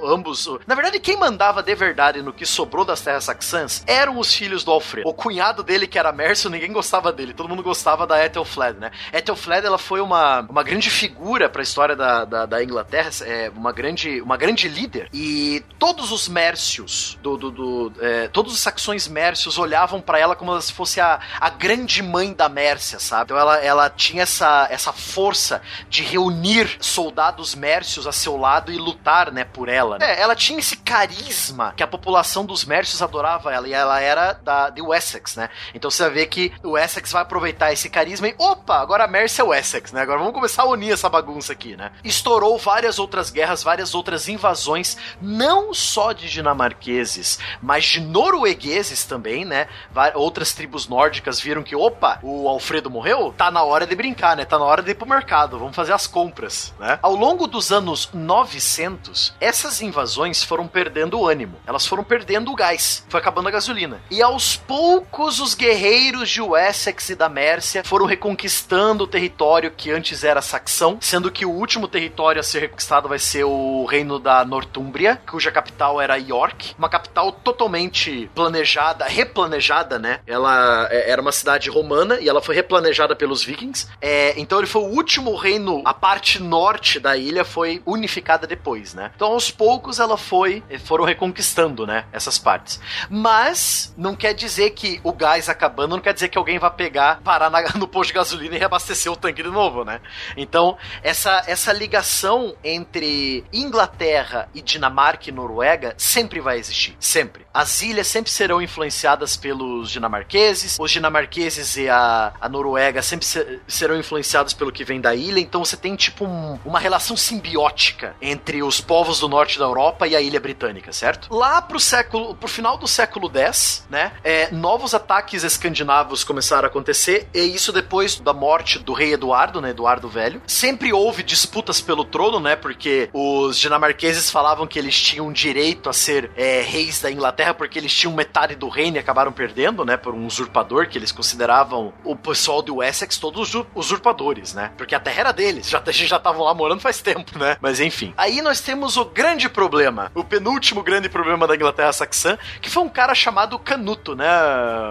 ambos, 0.05 0.47
o- 0.47 0.59
na 0.67 0.75
verdade, 0.75 0.99
quem 0.99 1.17
mandava 1.17 1.63
de 1.63 1.73
verdade 1.75 2.21
no 2.21 2.31
que 2.33 2.45
sobrou 2.45 2.83
das 2.85 3.01
terras 3.01 3.23
saxãs 3.23 3.83
eram 3.87 4.19
os 4.19 4.33
filhos 4.33 4.63
do 4.63 4.71
Alfredo. 4.71 5.07
O 5.09 5.13
cunhado 5.13 5.63
dele, 5.63 5.87
que 5.87 5.97
era 5.97 6.11
Mércio, 6.11 6.49
ninguém 6.49 6.71
gostava 6.71 7.11
dele, 7.11 7.33
todo 7.33 7.49
mundo 7.49 7.63
gostava 7.63 8.05
da 8.05 8.23
Ethelfled, 8.23 8.79
né. 8.79 8.91
Ethelfled, 9.13 9.65
ela 9.65 9.77
foi 9.77 9.99
uma, 10.01 10.41
uma 10.41 10.56
grande 10.63 10.89
figura 10.89 11.49
para 11.49 11.61
a 11.61 11.63
história 11.63 11.95
da, 11.95 12.25
da, 12.25 12.45
da 12.45 12.63
Inglaterra, 12.63 13.09
é, 13.21 13.51
uma, 13.55 13.71
grande, 13.71 14.21
uma 14.21 14.37
grande 14.37 14.67
líder, 14.67 15.09
e 15.13 15.63
todos 15.77 16.11
os 16.11 16.27
Mércios, 16.27 17.17
do, 17.21 17.37
do, 17.37 17.51
do, 17.51 17.93
é, 18.01 18.27
todos 18.27 18.53
os 18.53 18.59
saxões 18.59 19.07
Mércios 19.07 19.57
olhavam 19.57 20.01
pra 20.01 20.19
ela 20.19 20.35
como 20.35 20.59
se 20.61 20.73
fosse 20.73 20.99
a, 20.99 21.19
a 21.39 21.49
grande 21.49 22.01
mãe 22.01 22.33
da 22.33 22.49
Mércia, 22.49 22.99
sabe? 22.99 23.25
Então 23.25 23.37
ela, 23.37 23.57
ela 23.57 23.89
tinha 23.89 24.23
essa, 24.23 24.67
essa 24.71 24.91
força 24.93 25.61
de 25.89 26.03
reunir 26.03 26.77
soldados 26.79 27.55
Mércios 27.55 28.07
a 28.07 28.11
seu 28.11 28.37
lado 28.37 28.71
e 28.71 28.77
lutar, 28.77 29.31
né, 29.31 29.43
por 29.43 29.69
ela. 29.69 29.97
É, 30.01 30.19
ela 30.19 30.35
tinha 30.35 30.59
esse 30.59 30.77
carisma 30.77 31.73
que 31.75 31.83
a 31.83 31.87
população 31.87 32.45
dos 32.45 32.65
Mércios 32.65 33.01
adorava 33.01 33.53
ela, 33.53 33.67
e 33.67 33.73
ela 33.73 33.99
era 33.99 34.33
da, 34.33 34.69
de 34.69 34.81
Wessex, 34.81 35.35
né? 35.35 35.49
Então 35.73 35.89
você 35.91 36.09
ver 36.09 36.27
que 36.27 36.51
o 36.63 36.77
Essex 36.77 37.11
vai 37.11 37.21
aproveitar 37.21 37.71
esse 37.71 37.89
carisma 37.89 38.27
e, 38.27 38.35
opa, 38.37 38.77
agora 38.79 39.03
a 39.03 39.07
Mércia 39.07 39.41
é 39.41 39.45
o 39.45 39.53
né? 39.93 40.01
Agora 40.01 40.19
vamos 40.19 40.33
começar 40.33 40.46
a 40.55 40.65
unir 40.65 40.93
essa 40.93 41.09
bagunça 41.09 41.53
aqui, 41.53 41.75
né? 41.75 41.91
Estourou 42.03 42.57
várias 42.57 42.99
outras 42.99 43.29
guerras, 43.29 43.63
várias 43.63 43.93
outras 43.93 44.27
invasões, 44.27 44.97
não 45.21 45.73
só 45.73 46.11
de 46.11 46.29
dinamarqueses, 46.29 47.39
mas 47.61 47.85
de 47.85 48.01
noruegueses 48.01 49.03
também, 49.05 49.45
né? 49.45 49.67
Outras 50.15 50.53
tribos 50.53 50.87
nórdicas 50.87 51.39
viram 51.39 51.63
que, 51.63 51.75
opa, 51.75 52.19
o 52.21 52.47
Alfredo 52.47 52.89
morreu? 52.89 53.33
Tá 53.35 53.51
na 53.51 53.63
hora 53.63 53.85
de 53.85 53.95
brincar, 53.95 54.35
né? 54.35 54.45
Tá 54.45 54.57
na 54.57 54.65
hora 54.65 54.81
de 54.81 54.91
ir 54.91 54.95
pro 54.95 55.07
mercado, 55.07 55.59
vamos 55.59 55.75
fazer 55.75 55.93
as 55.93 56.07
compras, 56.07 56.73
né? 56.79 56.99
Ao 57.01 57.15
longo 57.15 57.47
dos 57.47 57.71
anos 57.71 58.09
900, 58.13 59.33
essas 59.39 59.81
invasões 59.81 60.43
foram 60.43 60.67
perdendo 60.67 61.19
o 61.19 61.27
ânimo, 61.27 61.57
elas 61.65 61.85
foram 61.85 62.03
perdendo 62.03 62.51
o 62.51 62.55
gás, 62.55 63.05
foi 63.09 63.19
acabando 63.19 63.47
a 63.47 63.51
gasolina. 63.51 64.01
E 64.09 64.21
aos 64.21 64.55
poucos 64.55 65.39
os 65.39 65.53
guerreiros 65.53 66.29
de 66.29 66.41
Wessex 66.41 67.09
e 67.09 67.15
da 67.15 67.29
Mércia 67.29 67.83
foram 67.83 68.05
reconquistando 68.05 69.03
o 69.03 69.07
território 69.07 69.71
que 69.71 69.91
antes 69.91 70.23
era 70.23 70.36
saxão, 70.41 70.97
sendo 71.01 71.31
que 71.31 71.45
o 71.45 71.51
último 71.51 71.87
território 71.87 72.39
a 72.39 72.43
ser 72.43 72.59
reconquistado 72.59 73.07
vai 73.09 73.19
ser 73.19 73.43
o 73.43 73.85
reino 73.85 74.19
da 74.19 74.43
Nortúmbria, 74.45 75.21
cuja 75.29 75.51
capital 75.51 75.99
era 76.01 76.15
York, 76.17 76.73
uma 76.77 76.89
capital 76.89 77.31
totalmente 77.31 78.29
planejada, 78.33 79.05
replanejada, 79.05 79.99
né? 79.99 80.19
Ela 80.25 80.87
é, 80.91 81.09
era 81.11 81.21
uma 81.21 81.31
cidade 81.31 81.69
romana 81.69 82.19
e 82.19 82.27
ela 82.29 82.41
foi 82.41 82.55
replanejada 82.55 83.15
pelos 83.15 83.43
vikings. 83.43 83.87
É, 84.01 84.33
então 84.39 84.57
ele 84.59 84.67
foi 84.67 84.81
o 84.81 84.85
último 84.85 85.35
reino, 85.35 85.81
a 85.85 85.93
parte 85.93 86.41
norte 86.41 86.99
da 86.99 87.15
ilha 87.17 87.43
foi 87.45 87.81
unificada 87.85 88.45
depois, 88.47 88.93
né? 88.93 89.11
Então 89.15 89.31
aos 89.31 89.51
poucos 89.51 89.99
ela 89.99 90.17
foi, 90.17 90.63
foram 90.85 91.03
reconquistando, 91.05 91.85
né? 91.85 92.05
Essas 92.11 92.37
partes. 92.37 92.79
Mas 93.09 93.93
não 93.97 94.15
quer 94.15 94.33
dizer 94.33 94.71
que 94.71 94.99
o 95.03 95.11
gás 95.11 95.49
acabando, 95.49 95.95
não 95.95 96.01
quer 96.01 96.13
dizer 96.13 96.29
que 96.29 96.37
alguém 96.37 96.59
vai 96.59 96.71
pegar, 96.71 97.19
parar 97.23 97.49
na- 97.49 97.61
no 97.75 97.87
posto 97.87 98.09
de 98.09 98.13
gasolina 98.13 98.55
e 98.55 98.59
reabastecer 98.59 99.11
o 99.11 99.15
tanque 99.15 99.43
de 99.43 99.49
novo, 99.49 99.83
né? 99.83 99.99
Então, 100.35 100.77
essa, 101.03 101.43
essa 101.47 101.71
ligação 101.71 102.55
entre 102.63 103.43
Inglaterra 103.53 104.49
e 104.53 104.61
Dinamarca 104.61 105.29
e 105.29 105.31
Noruega 105.31 105.93
sempre 105.97 106.39
vai 106.39 106.57
existir. 106.57 106.95
Sempre. 106.99 107.45
As 107.53 107.81
ilhas 107.81 108.07
sempre 108.07 108.31
serão 108.31 108.61
influenciadas 108.61 109.35
pelos 109.37 109.89
dinamarqueses, 109.91 110.77
os 110.79 110.91
dinamarqueses 110.91 111.75
e 111.77 111.89
a, 111.89 112.33
a 112.39 112.49
Noruega 112.49 113.01
sempre 113.01 113.25
se- 113.25 113.59
serão 113.67 113.97
influenciados 113.97 114.53
pelo 114.53 114.71
que 114.71 114.83
vem 114.83 115.01
da 115.01 115.15
ilha, 115.15 115.39
então 115.39 115.63
você 115.63 115.75
tem 115.77 115.95
tipo 115.95 116.25
um- 116.25 116.59
uma 116.65 116.79
relação 116.79 117.15
simbiótica 117.17 118.15
entre 118.21 118.61
os 118.63 118.81
povos 118.81 119.19
do 119.19 119.27
norte 119.29 119.57
da 119.59 119.65
Europa 119.65 120.07
e 120.07 120.15
a 120.15 120.21
ilha 120.21 120.39
britânica, 120.39 120.91
certo? 120.91 121.33
Lá 121.33 121.61
pro 121.61 121.79
século, 121.79 122.35
pro 122.35 122.47
final 122.47 122.77
do 122.77 122.87
século 122.87 123.29
X, 123.33 123.85
né, 123.89 124.11
é, 124.23 124.51
novos 124.51 124.93
ataques 124.93 125.43
escandinavos 125.43 126.23
começaram 126.23 126.65
a 126.65 126.67
acontecer, 126.67 127.27
e 127.33 127.39
isso 127.41 127.71
depois 127.71 128.19
da 128.19 128.33
morte 128.33 128.79
do 128.79 128.93
rei 128.93 129.13
Eduardo, 129.13 129.61
né, 129.61 129.69
Eduardo 129.71 130.07
Velho. 130.17 130.41
Sempre 130.47 130.91
houve 130.91 131.21
disputas 131.21 131.79
pelo 131.79 132.03
trono, 132.03 132.39
né, 132.39 132.55
porque 132.55 133.07
os 133.13 133.55
dinamarqueses 133.59 134.31
falavam 134.31 134.65
que 134.65 134.79
eles 134.79 134.99
tinham 134.99 135.31
direito 135.31 135.89
a 135.89 135.93
ser 135.93 136.31
é, 136.35 136.61
reis 136.61 136.99
da 136.99 137.11
Inglaterra 137.11 137.53
porque 137.53 137.77
eles 137.77 137.93
tinham 137.93 138.13
metade 138.15 138.55
do 138.55 138.67
reino 138.67 138.97
e 138.97 138.99
acabaram 138.99 139.31
perdendo, 139.31 139.85
né, 139.85 139.95
por 139.95 140.15
um 140.15 140.25
usurpador 140.25 140.87
que 140.87 140.97
eles 140.97 141.11
consideravam 141.11 141.93
o 142.03 142.15
pessoal 142.15 142.63
do 142.63 142.81
Essex 142.81 143.17
todos 143.17 143.49
usu- 143.49 143.67
usurpadores, 143.75 144.55
né, 144.55 144.71
porque 144.75 144.95
a 144.95 144.99
terra 144.99 145.19
era 145.19 145.31
deles, 145.31 145.69
já, 145.69 145.81
já 145.91 146.17
estavam 146.17 146.43
lá 146.43 146.53
morando 146.55 146.81
faz 146.81 146.99
tempo, 146.99 147.37
né, 147.37 147.55
mas 147.61 147.79
enfim. 147.79 148.11
Aí 148.17 148.41
nós 148.41 148.59
temos 148.59 148.97
o 148.97 149.05
grande 149.05 149.47
problema, 149.47 150.11
o 150.15 150.23
penúltimo 150.23 150.81
grande 150.81 151.09
problema 151.09 151.45
da 151.45 151.53
Inglaterra 151.55 151.93
saxã, 151.93 152.39
que 152.59 152.71
foi 152.71 152.81
um 152.81 152.89
cara 152.89 153.13
chamado 153.13 153.59
Canuto, 153.59 154.15
né, 154.15 154.27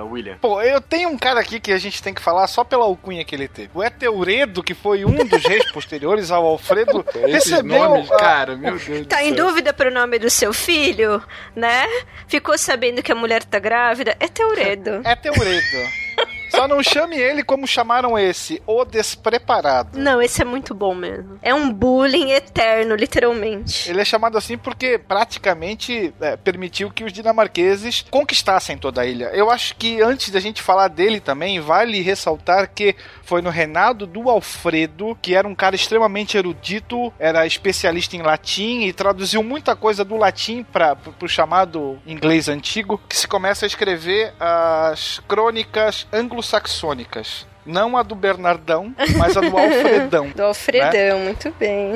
William? 0.04 0.38
Pô, 0.40 0.62
eu 0.62 0.80
tenho 0.80 1.08
um 1.08 1.18
cara 1.18 1.40
aqui 1.40 1.58
que 1.58 1.72
a 1.72 1.78
gente 1.78 2.00
tem 2.00 2.14
que 2.14 2.22
falar 2.22 2.46
só 2.46 2.62
pela 2.62 2.84
alcunha 2.84 3.24
que 3.24 3.34
ele 3.34 3.48
teve. 3.48 3.70
O 3.74 3.82
Eteuredo, 3.82 4.62
que 4.62 4.74
foi 4.74 5.04
um 5.04 5.15
dos 5.24 5.44
reis 5.44 5.70
posteriores 5.72 6.30
ao 6.30 6.44
Alfredo, 6.44 7.04
Esses 7.28 7.50
recebeu. 7.52 7.78
nomes, 7.78 8.10
ah, 8.10 8.16
cara, 8.16 8.56
meu 8.56 8.76
Deus 8.78 9.06
Tá 9.06 9.22
em 9.24 9.34
céu. 9.34 9.46
dúvida 9.46 9.72
pro 9.72 9.90
nome 9.90 10.18
do 10.18 10.28
seu 10.28 10.52
filho, 10.52 11.22
né? 11.54 11.86
Ficou 12.28 12.58
sabendo 12.58 13.02
que 13.02 13.10
a 13.12 13.14
mulher 13.14 13.42
tá 13.44 13.58
grávida? 13.58 14.16
É 14.20 14.28
Teuredo. 14.28 15.00
É 15.04 15.14
Teuredo. 15.16 15.76
Só 16.56 16.66
não 16.66 16.82
chame 16.82 17.18
ele 17.18 17.42
como 17.42 17.66
chamaram 17.66 18.18
esse, 18.18 18.62
o 18.66 18.82
despreparado. 18.82 19.98
Não, 19.98 20.22
esse 20.22 20.40
é 20.40 20.44
muito 20.44 20.74
bom 20.74 20.94
mesmo. 20.94 21.38
É 21.42 21.52
um 21.52 21.70
bullying 21.70 22.30
eterno, 22.30 22.94
literalmente. 22.94 23.90
Ele 23.90 24.00
é 24.00 24.04
chamado 24.06 24.38
assim 24.38 24.56
porque 24.56 24.96
praticamente 24.98 26.14
é, 26.18 26.34
permitiu 26.34 26.90
que 26.90 27.04
os 27.04 27.12
dinamarqueses 27.12 28.06
conquistassem 28.10 28.78
toda 28.78 29.02
a 29.02 29.06
ilha. 29.06 29.26
Eu 29.34 29.50
acho 29.50 29.76
que 29.76 30.00
antes 30.00 30.30
da 30.30 30.40
gente 30.40 30.62
falar 30.62 30.88
dele 30.88 31.20
também, 31.20 31.60
vale 31.60 32.00
ressaltar 32.00 32.70
que 32.74 32.96
foi 33.22 33.42
no 33.42 33.50
reinado 33.50 34.06
do 34.06 34.30
Alfredo, 34.30 35.14
que 35.20 35.34
era 35.34 35.46
um 35.46 35.54
cara 35.54 35.76
extremamente 35.76 36.38
erudito, 36.38 37.12
era 37.18 37.46
especialista 37.46 38.16
em 38.16 38.22
latim 38.22 38.82
e 38.82 38.94
traduziu 38.94 39.42
muita 39.42 39.76
coisa 39.76 40.02
do 40.04 40.16
latim 40.16 40.62
para 40.62 40.96
o 41.20 41.28
chamado 41.28 41.98
inglês 42.06 42.48
antigo, 42.48 42.98
que 43.06 43.16
se 43.16 43.28
começa 43.28 43.66
a 43.66 43.68
escrever 43.68 44.32
as 44.40 45.20
crônicas 45.28 46.06
anglo-saxônicas. 46.46 47.46
Não 47.64 47.96
a 47.96 48.02
do 48.04 48.14
Bernardão, 48.14 48.94
mas 49.18 49.36
a 49.36 49.40
do 49.40 49.46
Alfredão. 49.58 50.30
Do 50.30 50.42
Alfredão, 50.44 51.18
muito 51.18 51.52
bem. 51.58 51.94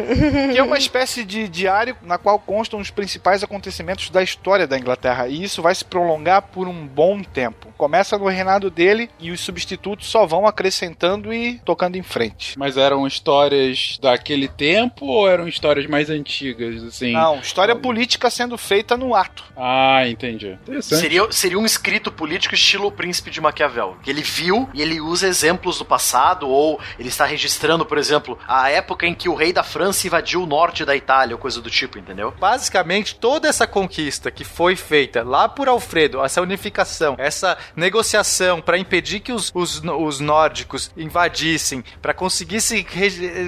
que 0.53 0.59
é 0.59 0.63
uma 0.63 0.77
espécie 0.77 1.25
de 1.25 1.49
diário 1.49 1.97
na 2.03 2.19
qual 2.19 2.41
constam 2.41 2.81
os 2.81 2.91
principais 2.91 3.45
acontecimentos 3.45 4.11
da 4.11 4.21
história 4.21 4.67
da 4.67 4.77
Inglaterra. 4.77 5.29
E 5.29 5.45
isso 5.45 5.63
vai 5.63 5.75
se 5.75 5.85
prolongar 5.85 6.43
por 6.43 6.67
um 6.67 6.87
bom 6.87 7.23
tempo. 7.23 7.70
Começa 7.81 8.19
no 8.19 8.29
reinado 8.29 8.69
dele 8.69 9.09
e 9.19 9.31
os 9.31 9.41
substitutos 9.41 10.07
só 10.07 10.27
vão 10.27 10.47
acrescentando 10.47 11.33
e 11.33 11.59
tocando 11.65 11.97
em 11.97 12.03
frente. 12.03 12.59
Mas 12.59 12.77
eram 12.77 13.07
histórias 13.07 13.99
daquele 14.03 14.49
tempo 14.49 15.07
ou 15.07 15.27
eram 15.27 15.49
histórias 15.49 15.87
mais 15.87 16.11
antigas, 16.11 16.85
assim? 16.85 17.13
Não, 17.13 17.39
história 17.39 17.75
política 17.75 18.29
sendo 18.29 18.59
feita 18.59 18.99
no 18.99 19.15
ato. 19.15 19.43
Ah, 19.57 20.07
entendi. 20.07 20.59
Interessante. 20.61 21.01
Seria, 21.01 21.33
seria 21.33 21.59
um 21.59 21.65
escrito 21.65 22.13
político 22.13 22.55
estilo 22.55 22.89
o 22.89 22.93
Príncipe 22.93 23.31
de 23.31 23.41
Maquiavel. 23.41 23.97
Que 24.03 24.11
ele 24.11 24.21
viu 24.21 24.69
e 24.75 24.83
ele 24.83 25.01
usa 25.01 25.27
exemplos 25.27 25.79
do 25.79 25.85
passado, 25.87 26.47
ou 26.51 26.79
ele 26.99 27.09
está 27.09 27.25
registrando, 27.25 27.87
por 27.87 27.97
exemplo, 27.97 28.39
a 28.47 28.69
época 28.69 29.07
em 29.07 29.15
que 29.15 29.27
o 29.27 29.35
rei 29.35 29.55
da 29.55 29.63
França 29.63 30.07
invadiu 30.07 30.43
o 30.43 30.47
norte 30.47 30.85
da 30.85 30.95
Itália, 30.95 31.35
ou 31.35 31.41
coisa 31.41 31.63
do 31.63 31.71
tipo, 31.71 31.99
entendeu? 31.99 32.35
Basicamente, 32.39 33.15
toda 33.15 33.49
essa 33.49 33.67
conquista 33.67 34.31
que 34.31 34.45
foi 34.45 34.77
feita 34.77 35.23
lá 35.23 35.49
por 35.49 35.67
Alfredo, 35.67 36.23
essa 36.23 36.43
unificação, 36.43 37.15
essa 37.17 37.57
negociação 37.77 38.61
para 38.61 38.79
impedir 38.79 39.21
que 39.21 39.33
os, 39.33 39.51
os, 39.55 39.83
os 39.85 40.21
nórdicos 40.21 40.91
invadissem, 40.97 41.85
para 42.01 42.15
conseguir 42.15 42.61
se 42.61 42.87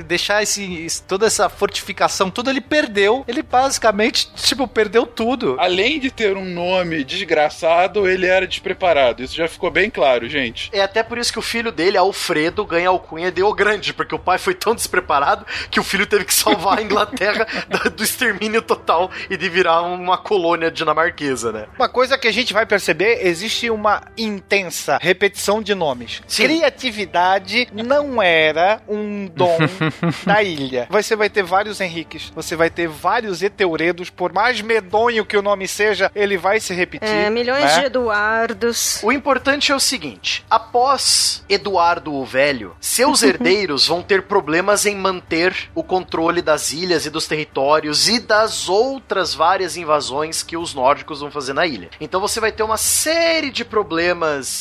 deixar 0.06 0.42
esse, 0.42 1.02
toda 1.06 1.26
essa 1.26 1.48
fortificação, 1.48 2.30
tudo 2.30 2.50
ele 2.50 2.60
perdeu. 2.60 3.24
Ele 3.28 3.42
basicamente, 3.42 4.30
tipo, 4.34 4.66
perdeu 4.66 5.06
tudo. 5.06 5.56
Além 5.58 5.98
de 6.00 6.10
ter 6.10 6.36
um 6.36 6.44
nome 6.44 7.04
desgraçado, 7.04 8.08
ele 8.08 8.26
era 8.26 8.46
despreparado. 8.46 9.22
Isso 9.22 9.34
já 9.34 9.48
ficou 9.48 9.70
bem 9.70 9.90
claro, 9.90 10.28
gente. 10.28 10.70
É 10.72 10.82
até 10.82 11.02
por 11.02 11.18
isso 11.18 11.32
que 11.32 11.38
o 11.38 11.42
filho 11.42 11.72
dele, 11.72 11.96
Alfredo, 11.96 12.64
ganha 12.64 12.88
a 12.88 12.92
alcunha 12.92 13.30
de 13.30 13.42
O 13.42 13.52
Grande, 13.52 13.92
porque 13.92 14.14
o 14.14 14.18
pai 14.18 14.38
foi 14.38 14.54
tão 14.54 14.74
despreparado 14.74 15.46
que 15.70 15.80
o 15.80 15.84
filho 15.84 16.06
teve 16.06 16.24
que 16.24 16.34
salvar 16.34 16.78
a 16.78 16.82
Inglaterra 16.82 17.46
do- 17.68 17.90
do 17.90 18.02
extermínio 18.02 18.62
total 18.62 19.10
e 19.30 19.36
de 19.36 19.48
virar 19.48 19.82
uma 19.82 20.18
colônia 20.18 20.70
dinamarquesa, 20.70 21.52
né? 21.52 21.66
Uma 21.78 21.88
coisa 21.88 22.16
que 22.18 22.28
a 22.28 22.32
gente 22.32 22.52
vai 22.52 22.66
perceber, 22.66 23.26
existe 23.26 23.70
uma 23.70 24.02
intensa 24.16 24.98
repetição 25.00 25.62
de 25.62 25.74
nomes. 25.74 26.22
Criatividade 26.28 27.68
não 27.72 28.22
era 28.22 28.80
um 28.88 29.26
dom 29.26 29.58
da 30.24 30.42
ilha. 30.42 30.86
Você 30.90 31.16
vai 31.16 31.28
ter 31.28 31.42
vários 31.42 31.80
Henriques, 31.80 32.30
você 32.34 32.56
vai 32.56 32.70
ter 32.70 32.88
vários 32.88 33.42
Eteuredos, 33.42 34.10
por 34.10 34.32
mais 34.32 34.60
medonho 34.60 35.24
que 35.24 35.36
o 35.36 35.42
nome 35.42 35.66
seja, 35.66 36.10
ele 36.14 36.36
vai 36.36 36.60
se 36.60 36.74
repetir. 36.74 37.08
É, 37.08 37.30
milhões 37.30 37.64
né? 37.64 37.80
de 37.80 37.86
Eduardos. 37.86 39.00
O 39.02 39.12
importante 39.12 39.72
é 39.72 39.74
o 39.74 39.80
seguinte: 39.80 40.44
após 40.50 41.44
Eduardo 41.48 41.92
Eduardo 41.92 42.14
o 42.14 42.24
Velho, 42.24 42.76
seus 42.80 43.22
herdeiros 43.24 43.86
vão 43.86 44.02
ter 44.02 44.22
problemas 44.22 44.86
em 44.86 44.94
manter 44.94 45.70
o 45.74 45.82
controle 45.82 46.40
das 46.40 46.72
ilhas 46.72 47.06
e 47.06 47.10
dos 47.10 47.26
territórios 47.26 48.08
e 48.08 48.20
das 48.20 48.68
outras 48.68 49.34
várias 49.34 49.76
invasões 49.76 50.42
que 50.42 50.56
os 50.56 50.74
nórdicos 50.74 51.20
vão 51.20 51.30
fazer 51.30 51.52
na 51.52 51.66
ilha. 51.66 51.90
Então 52.00 52.20
você 52.20 52.40
vai 52.40 52.52
ter 52.52 52.62
uma 52.62 52.76
série 52.76 53.50
de 53.50 53.64
problemas, 53.64 54.01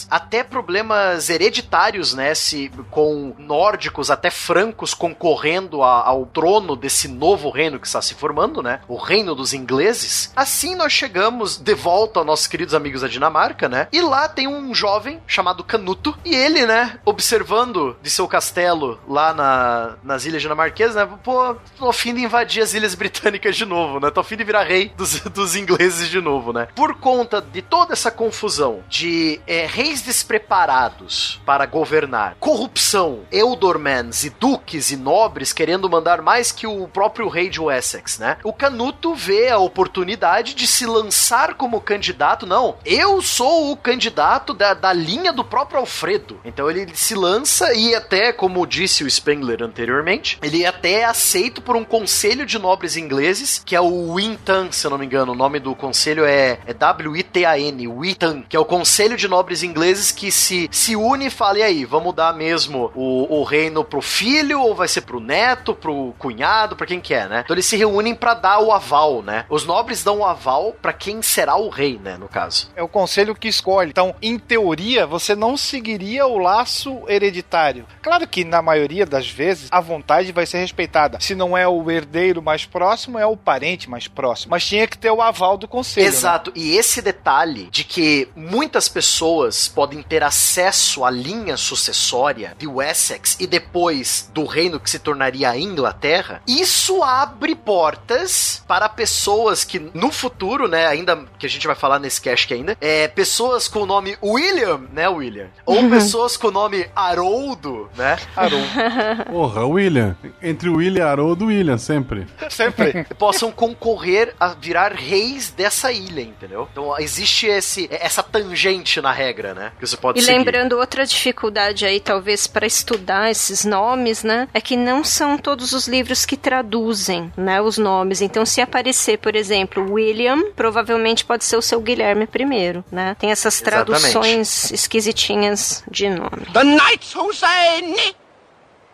até 0.10 0.44
problemas 0.44 1.30
hereditários, 1.30 2.14
né? 2.14 2.34
Se, 2.36 2.70
com 2.90 3.34
nórdicos, 3.38 4.10
até 4.12 4.30
francos, 4.30 4.94
concorrendo 4.94 5.84
a- 5.84 6.04
ao 6.08 6.26
trono 6.26 6.76
desse 6.76 7.08
novo 7.08 7.50
reino 7.50 7.80
que 7.80 7.88
está 7.88 8.02
se 8.02 8.14
formando, 8.14 8.62
né? 8.62 8.82
O 8.88 8.96
reino 8.96 9.34
dos 9.36 9.54
ingleses. 9.54 10.32
Assim 10.36 10.76
nós 10.76 10.92
chegamos 10.92 11.58
de 11.58 11.74
volta 11.74 12.20
aos 12.20 12.26
nossos 12.26 12.48
queridos 12.48 12.74
amigos 12.74 13.02
da 13.02 13.08
Dinamarca, 13.08 13.68
né? 13.70 13.88
E 13.92 14.02
lá 14.02 14.28
tem 14.28 14.48
um 14.48 14.74
jovem 14.74 15.20
chamado 15.28 15.64
Canuto. 15.64 16.18
E 16.26 16.36
ele, 16.36 16.66
né, 16.66 17.00
observando 17.06 17.96
de 18.02 18.10
seu 18.10 18.28
castelo 18.28 19.00
lá 19.08 19.34
na, 19.34 19.96
nas 20.04 20.26
ilhas 20.26 20.42
dinamarquesas, 20.42 20.96
né? 20.96 21.08
Pô, 21.24 21.56
tô 21.78 21.90
a 21.90 21.94
fim 21.94 22.14
de 22.14 22.22
invadir 22.24 22.62
as 22.64 22.74
ilhas 22.74 22.96
britânicas 22.96 23.56
de 23.56 23.66
novo, 23.66 24.00
né? 24.00 24.10
Tô 24.12 24.20
a 24.20 24.24
fim 24.24 24.36
de 24.36 24.44
virar 24.44 24.64
rei 24.64 24.92
dos, 24.98 25.20
dos 25.32 25.56
ingleses 25.56 26.10
de 26.10 26.20
novo, 26.20 26.52
né? 26.54 26.68
Por 26.76 26.96
conta 26.96 27.42
de 27.42 27.62
toda 27.62 27.94
essa 27.94 28.12
confusão 28.12 28.82
de 28.90 29.31
é, 29.46 29.66
reis 29.66 30.02
despreparados 30.02 31.40
para 31.46 31.66
governar, 31.66 32.36
corrupção, 32.40 33.22
ealdormans 33.32 34.24
e 34.24 34.30
duques 34.30 34.92
e 34.92 34.98
nobres 34.98 35.54
querendo 35.54 35.90
mandar 35.90 36.22
mais 36.22 36.52
que 36.52 36.68
o 36.68 36.88
próprio 36.88 37.28
rei 37.28 37.50
de 37.50 37.60
Wessex, 37.60 38.20
né? 38.20 38.38
O 38.44 38.54
Canuto 38.54 39.14
vê 39.14 39.50
a 39.50 39.58
oportunidade 39.58 40.54
de 40.54 40.68
se 40.68 40.86
lançar 40.86 41.56
como 41.56 41.82
candidato. 41.82 42.46
Não, 42.46 42.76
eu 42.86 43.22
sou 43.22 43.72
o 43.72 43.78
candidato 43.78 44.54
da, 44.54 44.74
da 44.74 44.94
linha 44.94 45.32
do 45.32 45.44
próprio 45.44 45.80
Alfredo. 45.80 46.40
Então 46.44 46.70
ele 46.70 46.90
se 46.96 47.16
lança 47.16 47.74
e 47.74 47.94
até, 47.96 48.32
como 48.32 48.66
disse 48.66 49.04
o 49.04 49.10
Spengler 49.10 49.64
anteriormente, 49.64 50.40
ele 50.42 50.66
até 50.66 51.02
é 51.02 51.06
aceito 51.06 51.62
por 51.62 51.76
um 51.76 51.84
conselho 51.84 52.46
de 52.46 52.60
nobres 52.60 52.96
ingleses, 52.98 53.62
que 53.66 53.76
é 53.76 53.82
o 53.82 54.16
Wintan, 54.16 54.72
se 54.72 54.86
eu 54.86 54.92
não 54.92 54.98
me 54.98 55.06
engano. 55.06 55.32
O 55.32 55.36
nome 55.36 55.60
do 55.60 55.76
conselho 55.76 56.26
é, 56.26 56.60
é 56.66 56.74
W-I-T-A-N, 56.74 57.88
Wintan, 57.88 58.44
que 58.48 58.56
é 58.56 58.60
o 58.60 58.66
conselho 58.66 59.18
de 59.18 59.21
nobres 59.28 59.64
ingleses 59.64 60.12
que 60.12 60.32
se, 60.32 60.70
se 60.72 60.96
une 60.96 61.28
e 61.28 61.30
fala, 61.30 61.60
e 61.60 61.64
aí, 61.64 61.86
vamos 61.86 62.14
dar 62.16 62.34
mesmo 62.34 62.92
o, 62.96 63.40
o 63.40 63.44
reino 63.44 63.84
pro 63.84 64.02
filho 64.02 64.62
ou 64.62 64.76
vai 64.76 64.88
ser 64.88 65.02
pro 65.02 65.20
neto, 65.20 65.74
pro 65.74 66.14
cunhado, 66.18 66.76
pra 66.76 66.88
quem 66.88 67.00
quer, 67.00 67.28
né? 67.30 67.42
Então 67.44 67.54
eles 67.54 67.66
se 67.66 67.76
reúnem 67.78 68.16
pra 68.16 68.34
dar 68.34 68.60
o 68.60 68.72
aval, 68.72 69.22
né? 69.22 69.46
Os 69.50 69.66
nobres 69.66 70.04
dão 70.04 70.20
o 70.20 70.26
aval 70.26 70.76
pra 70.82 70.94
quem 70.94 71.22
será 71.22 71.56
o 71.56 71.70
rei, 71.70 72.00
né, 72.02 72.18
no 72.18 72.28
caso. 72.28 72.70
É 72.76 72.82
o 72.84 72.88
conselho 72.88 73.36
que 73.36 73.48
escolhe. 73.48 73.90
Então, 73.90 74.16
em 74.22 74.38
teoria, 74.40 75.06
você 75.06 75.36
não 75.36 75.56
seguiria 75.58 76.26
o 76.26 76.38
laço 76.38 77.02
hereditário. 77.08 77.86
Claro 78.02 78.28
que, 78.28 78.44
na 78.44 78.62
maioria 78.62 79.06
das 79.06 79.30
vezes, 79.30 79.68
a 79.72 79.80
vontade 79.82 80.32
vai 80.32 80.46
ser 80.46 80.60
respeitada. 80.60 81.20
Se 81.20 81.36
não 81.36 81.58
é 81.58 81.68
o 81.68 81.90
herdeiro 81.92 82.42
mais 82.42 82.66
próximo, 82.66 83.20
é 83.20 83.26
o 83.26 83.38
parente 83.38 83.90
mais 83.90 84.08
próximo. 84.08 84.52
Mas 84.52 84.66
tinha 84.66 84.88
que 84.88 84.98
ter 84.98 85.12
o 85.12 85.22
aval 85.22 85.58
do 85.58 85.68
conselho. 85.68 86.06
né? 86.06 86.10
Exato. 86.10 86.52
E 86.56 86.76
esse 86.78 87.02
detalhe 87.02 87.70
de 87.72 87.84
que 87.84 88.28
muitas 88.36 88.88
pessoas 88.88 89.11
podem 89.20 90.02
ter 90.02 90.24
acesso 90.24 91.04
à 91.04 91.10
linha 91.10 91.58
sucessória 91.58 92.56
de 92.58 92.68
Wessex 92.68 93.38
e 93.40 93.48
depois 93.48 94.30
do 94.34 94.46
reino 94.46 94.80
que 94.80 94.90
se 94.90 95.00
tornaria 95.00 95.50
a 95.50 95.58
Inglaterra, 95.58 96.42
isso 96.48 97.04
abre 97.04 97.56
portas 97.56 98.64
para 98.68 98.88
pessoas 98.88 99.64
que 99.64 99.80
no 99.94 100.12
futuro, 100.12 100.68
né, 100.68 100.88
ainda 100.88 101.26
que 101.38 101.46
a 101.46 101.50
gente 101.50 101.68
vai 101.68 101.76
falar 101.76 102.00
nesse 102.00 102.22
cast 102.22 102.48
que 102.48 102.54
ainda, 102.54 102.78
é 102.80 103.08
pessoas 103.08 103.68
com 103.68 103.82
o 103.82 103.86
nome 103.86 104.18
William, 104.24 104.82
né, 104.92 105.08
William? 105.08 105.48
Ou 105.66 105.90
pessoas 105.90 106.38
com 106.38 106.48
o 106.48 106.52
nome 106.52 106.90
Haroldo, 106.96 107.90
né? 107.96 108.18
Porra, 109.30 109.66
William. 109.66 110.16
Entre 110.42 110.70
o 110.70 110.78
William 110.78 111.04
e 111.04 111.08
Haroldo, 111.08 111.46
William, 111.48 111.78
sempre. 111.78 112.28
Sempre. 112.50 113.04
possam 113.18 113.52
concorrer 113.52 114.34
a 114.40 114.50
virar 114.50 114.94
reis 114.94 115.52
dessa 115.52 115.92
ilha, 115.92 116.22
entendeu? 116.22 116.68
Então 116.72 116.98
existe 117.00 117.48
esse, 117.48 117.88
essa 117.92 118.24
tangente 118.24 119.01
na 119.02 119.12
regra, 119.12 119.54
né? 119.54 119.72
Que 119.80 119.86
você 119.88 119.98
pode 119.98 120.20
E 120.20 120.22
seguir. 120.22 120.38
lembrando 120.38 120.78
outra 120.78 121.06
dificuldade 121.06 121.86
aí, 121.86 122.00
talvez, 122.00 122.48
para 122.48 122.66
estudar 122.66 123.30
esses 123.32 123.66
nomes, 123.66 124.24
né? 124.24 124.48
É 124.54 124.62
que 124.62 124.76
não 124.78 125.04
são 125.04 125.38
todos 125.38 125.74
os 125.74 125.88
livros 125.88 126.26
que 126.26 126.38
traduzem, 126.38 127.32
né? 127.36 127.62
Os 127.62 127.78
nomes. 127.78 128.22
Então, 128.22 128.46
se 128.46 128.62
aparecer, 128.62 129.18
por 129.18 129.36
exemplo, 129.36 129.92
William, 129.94 130.52
provavelmente 130.56 131.26
pode 131.26 131.44
ser 131.44 131.58
o 131.58 131.62
seu 131.62 131.82
Guilherme 131.82 132.24
I, 132.26 132.84
né? 132.92 133.16
Tem 133.20 133.32
essas 133.32 133.62
Exatamente. 133.62 134.00
traduções 134.02 134.72
esquisitinhas 134.72 135.84
de 135.90 136.10
nome. 136.10 136.46
The 136.54 136.64
knights 136.64 137.16
who 137.16 137.34
say 137.34 137.82
Ni 137.82 138.16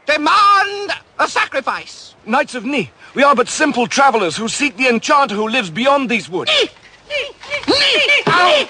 demand 0.05 0.93
a 1.17 1.27
sacrifice. 1.27 2.15
Knights 2.25 2.55
of 2.55 2.65
Ni, 2.65 2.91
we 3.15 3.23
are 3.23 3.35
but 3.35 3.47
simple 3.49 3.87
travelers 3.87 4.37
who 4.39 4.47
seek 4.49 4.75
the 4.77 4.87
enchanter 4.89 5.35
who 5.35 5.47
lives 5.47 5.69
beyond 5.69 6.09
these 6.09 6.29
woods. 6.29 6.51
Ni! 7.09 7.21
Au! 7.67 7.87
Au! 8.27 8.67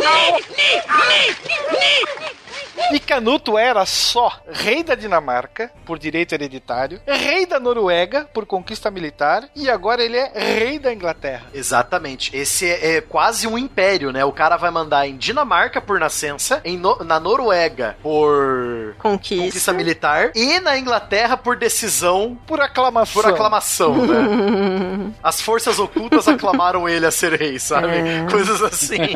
Au! 0.00 0.40
Au! 0.88 1.20
E 2.92 2.98
Canuto 3.00 3.56
era 3.58 3.84
só 3.86 4.32
rei 4.50 4.82
da 4.82 4.94
Dinamarca, 4.94 5.70
por 5.84 5.98
direito 5.98 6.32
hereditário, 6.34 7.00
rei 7.06 7.46
da 7.46 7.60
Noruega, 7.60 8.28
por 8.32 8.46
conquista 8.46 8.90
militar, 8.90 9.44
e 9.54 9.68
agora 9.70 10.02
ele 10.02 10.16
é 10.16 10.30
rei 10.34 10.78
da 10.78 10.92
Inglaterra. 10.92 11.44
Exatamente. 11.54 12.36
Esse 12.36 12.68
é, 12.68 12.96
é 12.96 13.00
quase 13.00 13.46
um 13.46 13.56
império, 13.58 14.10
né? 14.12 14.24
O 14.24 14.32
cara 14.32 14.56
vai 14.56 14.70
mandar 14.70 15.06
em 15.06 15.16
Dinamarca 15.16 15.80
por 15.80 16.00
nascença, 16.00 16.60
em 16.64 16.76
No- 16.78 16.98
na 17.04 17.20
Noruega 17.20 17.96
por 18.02 18.94
Conquista. 18.98 19.44
conquista 19.44 19.72
militar 19.72 20.32
e 20.34 20.58
na 20.60 20.78
Inglaterra 20.78 21.36
por 21.36 21.56
decisão, 21.56 22.36
Por 22.46 22.60
aclamação. 22.60 23.22
por 23.22 23.30
aclamação, 23.30 24.06
né? 24.06 25.12
As 25.22 25.40
forças 25.40 25.78
ocultas 25.78 26.26
aclamaram 26.28 26.88
ele 26.88 27.06
a 27.06 27.10
ser 27.10 27.38
rei, 27.38 27.58
sabe? 27.58 27.88
Coisas 28.30 28.62
assim. 28.62 28.98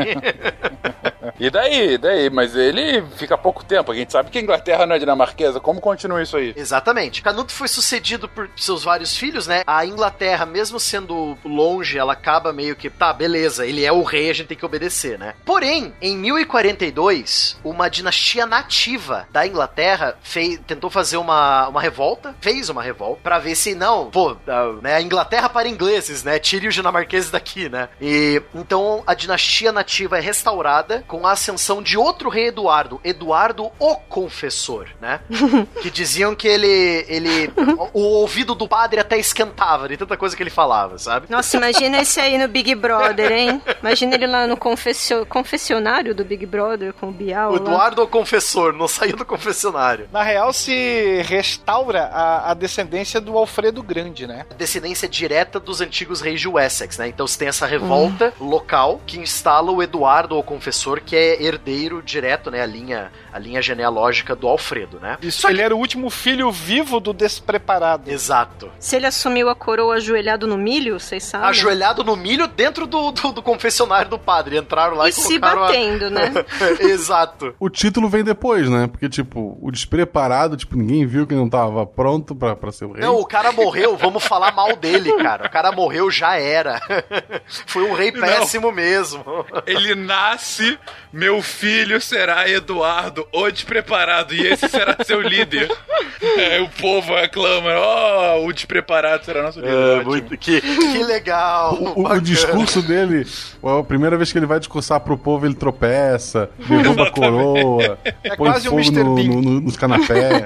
E 1.41 1.51
daí, 1.51 1.99
daí? 1.99 2.31
Mas 2.31 2.55
ele 2.55 3.03
fica 3.17 3.37
pouco 3.37 3.54
tempo. 3.63 3.93
A 3.93 3.95
gente 3.95 4.11
sabe 4.11 4.31
que 4.31 4.39
a 4.39 4.41
Inglaterra 4.41 4.87
não 4.87 4.97
é 4.97 4.99
dinamarquesa. 4.99 5.61
Como 5.61 5.81
continua 5.81 6.23
isso 6.23 6.37
aí? 6.37 6.55
Exatamente. 6.57 7.23
Canuto 7.23 7.53
foi 7.53 7.69
sucedido 7.69 8.29
por 8.29 8.49
seus 8.57 8.83
vários 8.83 9.17
filhos, 9.17 9.47
né? 9.47 9.63
A 9.67 9.85
Inglaterra, 9.85 10.47
mesmo 10.47 10.81
sendo 10.81 11.37
longe, 11.45 11.99
ela 11.99 12.15
acaba 12.15 12.53
meio 12.53 12.75
que, 12.75 12.89
tá, 12.89 13.13
beleza, 13.13 13.67
ele 13.67 13.85
é 13.85 13.93
o 13.93 14.03
rei, 14.03 14.31
a 14.31 14.33
gente 14.33 14.49
tem 14.49 14.57
que 14.57 14.67
obedecer, 14.67 15.19
né? 15.19 15.35
Porém, 15.45 15.95
em 16.01 16.17
1042, 16.17 17.59
uma 17.63 17.89
dinastia 17.89 18.47
nativa 18.47 19.29
da 19.31 19.47
Inglaterra 19.47 20.17
fez, 20.23 20.59
tentou 20.67 20.91
fazer 20.91 21.17
uma, 21.17 21.69
uma 21.69 21.81
revolta, 21.81 22.35
fez 22.41 22.69
uma 22.69 22.83
revolta, 22.83 23.21
pra 23.23 23.39
ver 23.39 23.55
se, 23.55 23.75
não, 23.75 24.11
pô, 24.11 24.37
né, 24.83 24.95
a 24.95 25.03
Inglaterra 25.03 25.49
para 25.49 25.69
ingleses, 25.69 26.25
né? 26.25 26.39
Tire 26.39 26.69
os 26.69 26.75
dinamarqueses 26.75 27.31
daqui, 27.31 27.69
né? 27.69 27.89
E 28.01 28.43
então 28.55 29.03
a 29.07 29.15
dinastia 29.15 29.73
nativa 29.73 30.19
é 30.19 30.21
restaurada 30.21 31.05
com 31.07 31.27
a 31.27 31.33
ascensão 31.33 31.83
de 31.83 31.99
outro 31.99 32.29
rei 32.29 32.49
Eduardo, 32.49 33.01
Eduardo 33.05 33.44
o 33.79 33.97
Confessor, 33.97 34.87
né? 35.01 35.21
que 35.83 35.91
diziam 35.91 36.35
que 36.35 36.47
ele, 36.49 37.05
ele 37.09 37.53
o, 37.93 38.01
o 38.01 38.03
ouvido 38.21 38.55
do 38.55 38.69
padre 38.69 39.01
até 39.01 39.19
esquentava 39.19 39.89
de 39.89 39.97
tanta 39.97 40.17
coisa 40.17 40.37
que 40.37 40.43
ele 40.43 40.51
falava, 40.51 40.99
sabe? 40.99 41.27
Nossa, 41.29 41.57
imagina 41.57 41.99
esse 42.01 42.21
aí 42.21 42.39
no 42.39 42.49
Big 42.49 42.75
Brother, 42.75 43.33
hein? 43.33 43.61
Imagina 43.81 44.15
ele 44.15 44.27
lá 44.27 44.47
no 44.47 44.57
confessio- 44.57 45.27
confessionário 45.27 46.15
do 46.15 46.25
Big 46.25 46.47
Brother 46.47 46.93
com 46.95 47.09
o 47.09 47.13
Bial. 47.13 47.51
O 47.51 47.55
lá. 47.55 47.61
Eduardo 47.61 48.03
o 48.03 48.09
Confessor 48.09 48.73
não 48.73 48.89
saiu 48.89 49.17
do 49.17 49.25
confessionário. 49.25 50.09
Na 50.13 50.23
real, 50.23 50.53
se 50.53 51.23
restaura 51.23 52.05
a, 52.05 52.51
a 52.51 52.55
descendência 52.55 53.21
do 53.21 53.37
Alfredo 53.37 53.83
Grande, 53.83 54.27
né? 54.27 54.47
Descendência 54.57 55.09
direta 55.09 55.59
dos 55.59 55.81
antigos 55.81 56.21
reis 56.21 56.41
de 56.41 56.49
Wessex, 56.49 56.99
né? 56.99 57.09
Então 57.09 57.27
você 57.27 57.39
tem 57.39 57.49
essa 57.49 57.67
revolta 57.67 58.33
local 58.41 59.01
que 59.07 59.19
instala 59.19 59.71
o 59.71 59.83
Eduardo 59.83 60.37
o 60.39 60.43
Confessor, 60.43 61.01
que 61.01 61.17
é 61.17 61.43
herdeiro 61.43 62.03
direto, 62.03 62.51
né? 62.51 62.63
A 62.63 62.67
linha, 62.67 63.13
a 63.35 63.39
linha 63.41 63.61
genealógica 63.61 64.37
do 64.37 64.47
Alfredo, 64.47 65.01
né? 65.01 65.19
Isso, 65.21 65.49
ele 65.49 65.61
era 65.61 65.75
o 65.75 65.79
último 65.79 66.09
filho 66.09 66.53
vivo 66.53 67.01
do 67.01 67.13
despreparado. 67.13 68.09
Exato. 68.09 68.71
Se 68.79 68.95
ele 68.95 69.07
assumiu 69.07 69.49
a 69.49 69.57
coroa 69.57 69.97
ajoelhado 69.97 70.47
no 70.47 70.57
milho, 70.57 71.01
vocês 71.01 71.25
sabem? 71.25 71.49
Ajoelhado 71.49 72.05
no 72.05 72.15
milho 72.15 72.47
dentro 72.47 72.87
do, 72.87 73.11
do, 73.11 73.33
do 73.33 73.43
confessionário 73.43 74.09
do 74.09 74.19
padre. 74.19 74.57
Entraram 74.57 74.95
lá 74.95 75.07
e, 75.07 75.11
E 75.11 75.13
se 75.13 75.23
colocaram 75.41 75.65
a- 75.65 75.67
batendo, 75.67 76.11
né? 76.11 76.33
Exato. 76.79 77.55
O 77.59 77.69
título 77.69 78.09
vem 78.09 78.23
depois, 78.23 78.69
né? 78.71 78.87
Porque, 78.87 79.09
tipo, 79.09 79.59
o 79.61 79.71
despreparado, 79.73 80.57
tipo, 80.57 80.77
ninguém 80.77 81.05
viu 81.05 81.27
que 81.27 81.35
não 81.35 81.49
tava 81.49 81.85
pronto 81.85 82.35
pra, 82.37 82.55
pra 82.55 82.71
ser 82.71 82.85
o 82.85 82.93
rei. 82.93 83.03
Não, 83.03 83.17
o 83.19 83.27
cara 83.27 83.51
morreu, 83.51 83.97
vamos 83.97 84.23
falar 84.25 84.53
mal 84.53 84.77
dele, 84.77 85.13
cara. 85.17 85.47
O 85.47 85.51
cara 85.51 85.73
morreu, 85.73 86.09
já 86.11 86.37
era. 86.37 86.81
Foi 87.67 87.83
um 87.83 87.95
rei 87.95 88.13
péssimo 88.13 88.71
mesmo. 88.71 89.25
Ele 89.67 89.95
nasce 89.97 90.79
Meu 91.13 91.43
filho 91.43 92.01
será 92.01 92.49
Eduardo, 92.49 93.24
o 93.33 93.51
despreparado, 93.51 94.35
e 94.35 94.47
esse 94.47 94.69
será 94.69 94.97
seu 95.05 95.21
líder. 95.21 95.71
É, 96.39 96.61
o 96.61 96.69
povo 96.69 97.15
aclama, 97.15 97.71
ó, 97.77 98.41
o 98.45 98.53
despreparado 98.53 99.25
será 99.25 99.43
nosso 99.43 99.61
líder. 99.61 100.01
É, 100.01 100.05
muito, 100.05 100.37
que, 100.39 100.61
que 100.61 101.03
legal. 101.05 101.75
O, 101.75 102.09
o 102.09 102.21
discurso 102.21 102.81
dele, 102.81 103.27
a 103.63 103.83
primeira 103.83 104.17
vez 104.17 104.33
que 104.33 104.39
ele 104.39 104.47
vai 104.47 104.59
discursar 104.59 105.01
pro 105.01 105.19
povo, 105.19 105.45
ele 105.45 105.55
tropeça, 105.55 106.49
derruba 106.59 107.09
a 107.09 107.11
coroa, 107.11 107.99
É 108.23 108.35
põe 108.37 108.51
quase 108.51 108.69
um 108.69 108.71
fogo 108.71 108.81
Mr. 108.83 109.05
no, 109.05 109.15
Bean. 109.15 109.25
no- 109.27 109.43
no- 109.43 109.61
nos 109.61 109.77
canapés. 109.77 110.43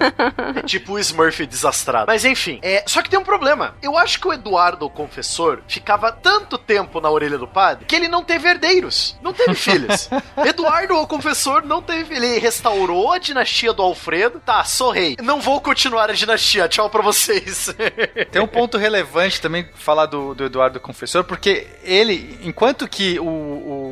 É 0.57 0.63
tipo 0.63 0.95
o 0.95 0.99
Smurf 0.99 1.47
desastrado. 1.47 2.07
Mas 2.09 2.25
enfim, 2.25 2.59
é, 2.63 2.83
só 2.87 3.01
que 3.01 3.09
tem 3.11 3.19
um 3.19 3.25
problema. 3.25 3.75
Eu 3.81 3.97
acho 3.97 4.19
que 4.21 4.27
o 4.27 4.33
Eduardo, 4.33 4.85
o 4.87 4.91
confessor, 4.91 5.61
ficava 5.69 6.11
tanto 6.11 6.59
tempo 6.59 7.01
na 7.01 7.09
orelha 7.11 7.39
do 7.39 7.47
padre 7.47 7.85
que 7.87 7.95
ele 7.95 8.09
não 8.09 8.25
teve 8.25 8.49
herdeiros. 8.49 9.17
Não 9.23 9.33
teve 9.33 9.55
filhos. 9.55 10.11
Eduardo, 10.45 10.97
o 10.97 11.07
confessor, 11.07 11.65
não 11.65 11.81
teve. 11.81 12.17
Ele 12.17 12.39
restaurou 12.39 12.68
a 12.69 13.19
dinastia 13.19 13.73
do 13.73 13.83
Alfredo. 13.83 14.41
Tá, 14.45 14.63
sou 14.65 14.91
rei. 14.91 15.17
Não 15.23 15.41
vou 15.41 15.61
continuar 15.61 16.11
a 16.11 16.13
dinastia. 16.13 16.69
Tchau 16.69 16.89
pra 16.91 17.03
vocês. 17.03 17.75
Tem 18.31 18.41
um 18.43 18.47
ponto 18.47 18.77
relevante 18.79 19.41
também 19.41 19.69
falar 19.75 20.07
do, 20.07 20.35
do 20.35 20.45
Eduardo 20.45 20.79
Confessor, 20.81 21.25
porque 21.25 21.67
ele, 21.83 22.39
enquanto 22.43 22.87
que 22.89 23.19
o, 23.19 23.25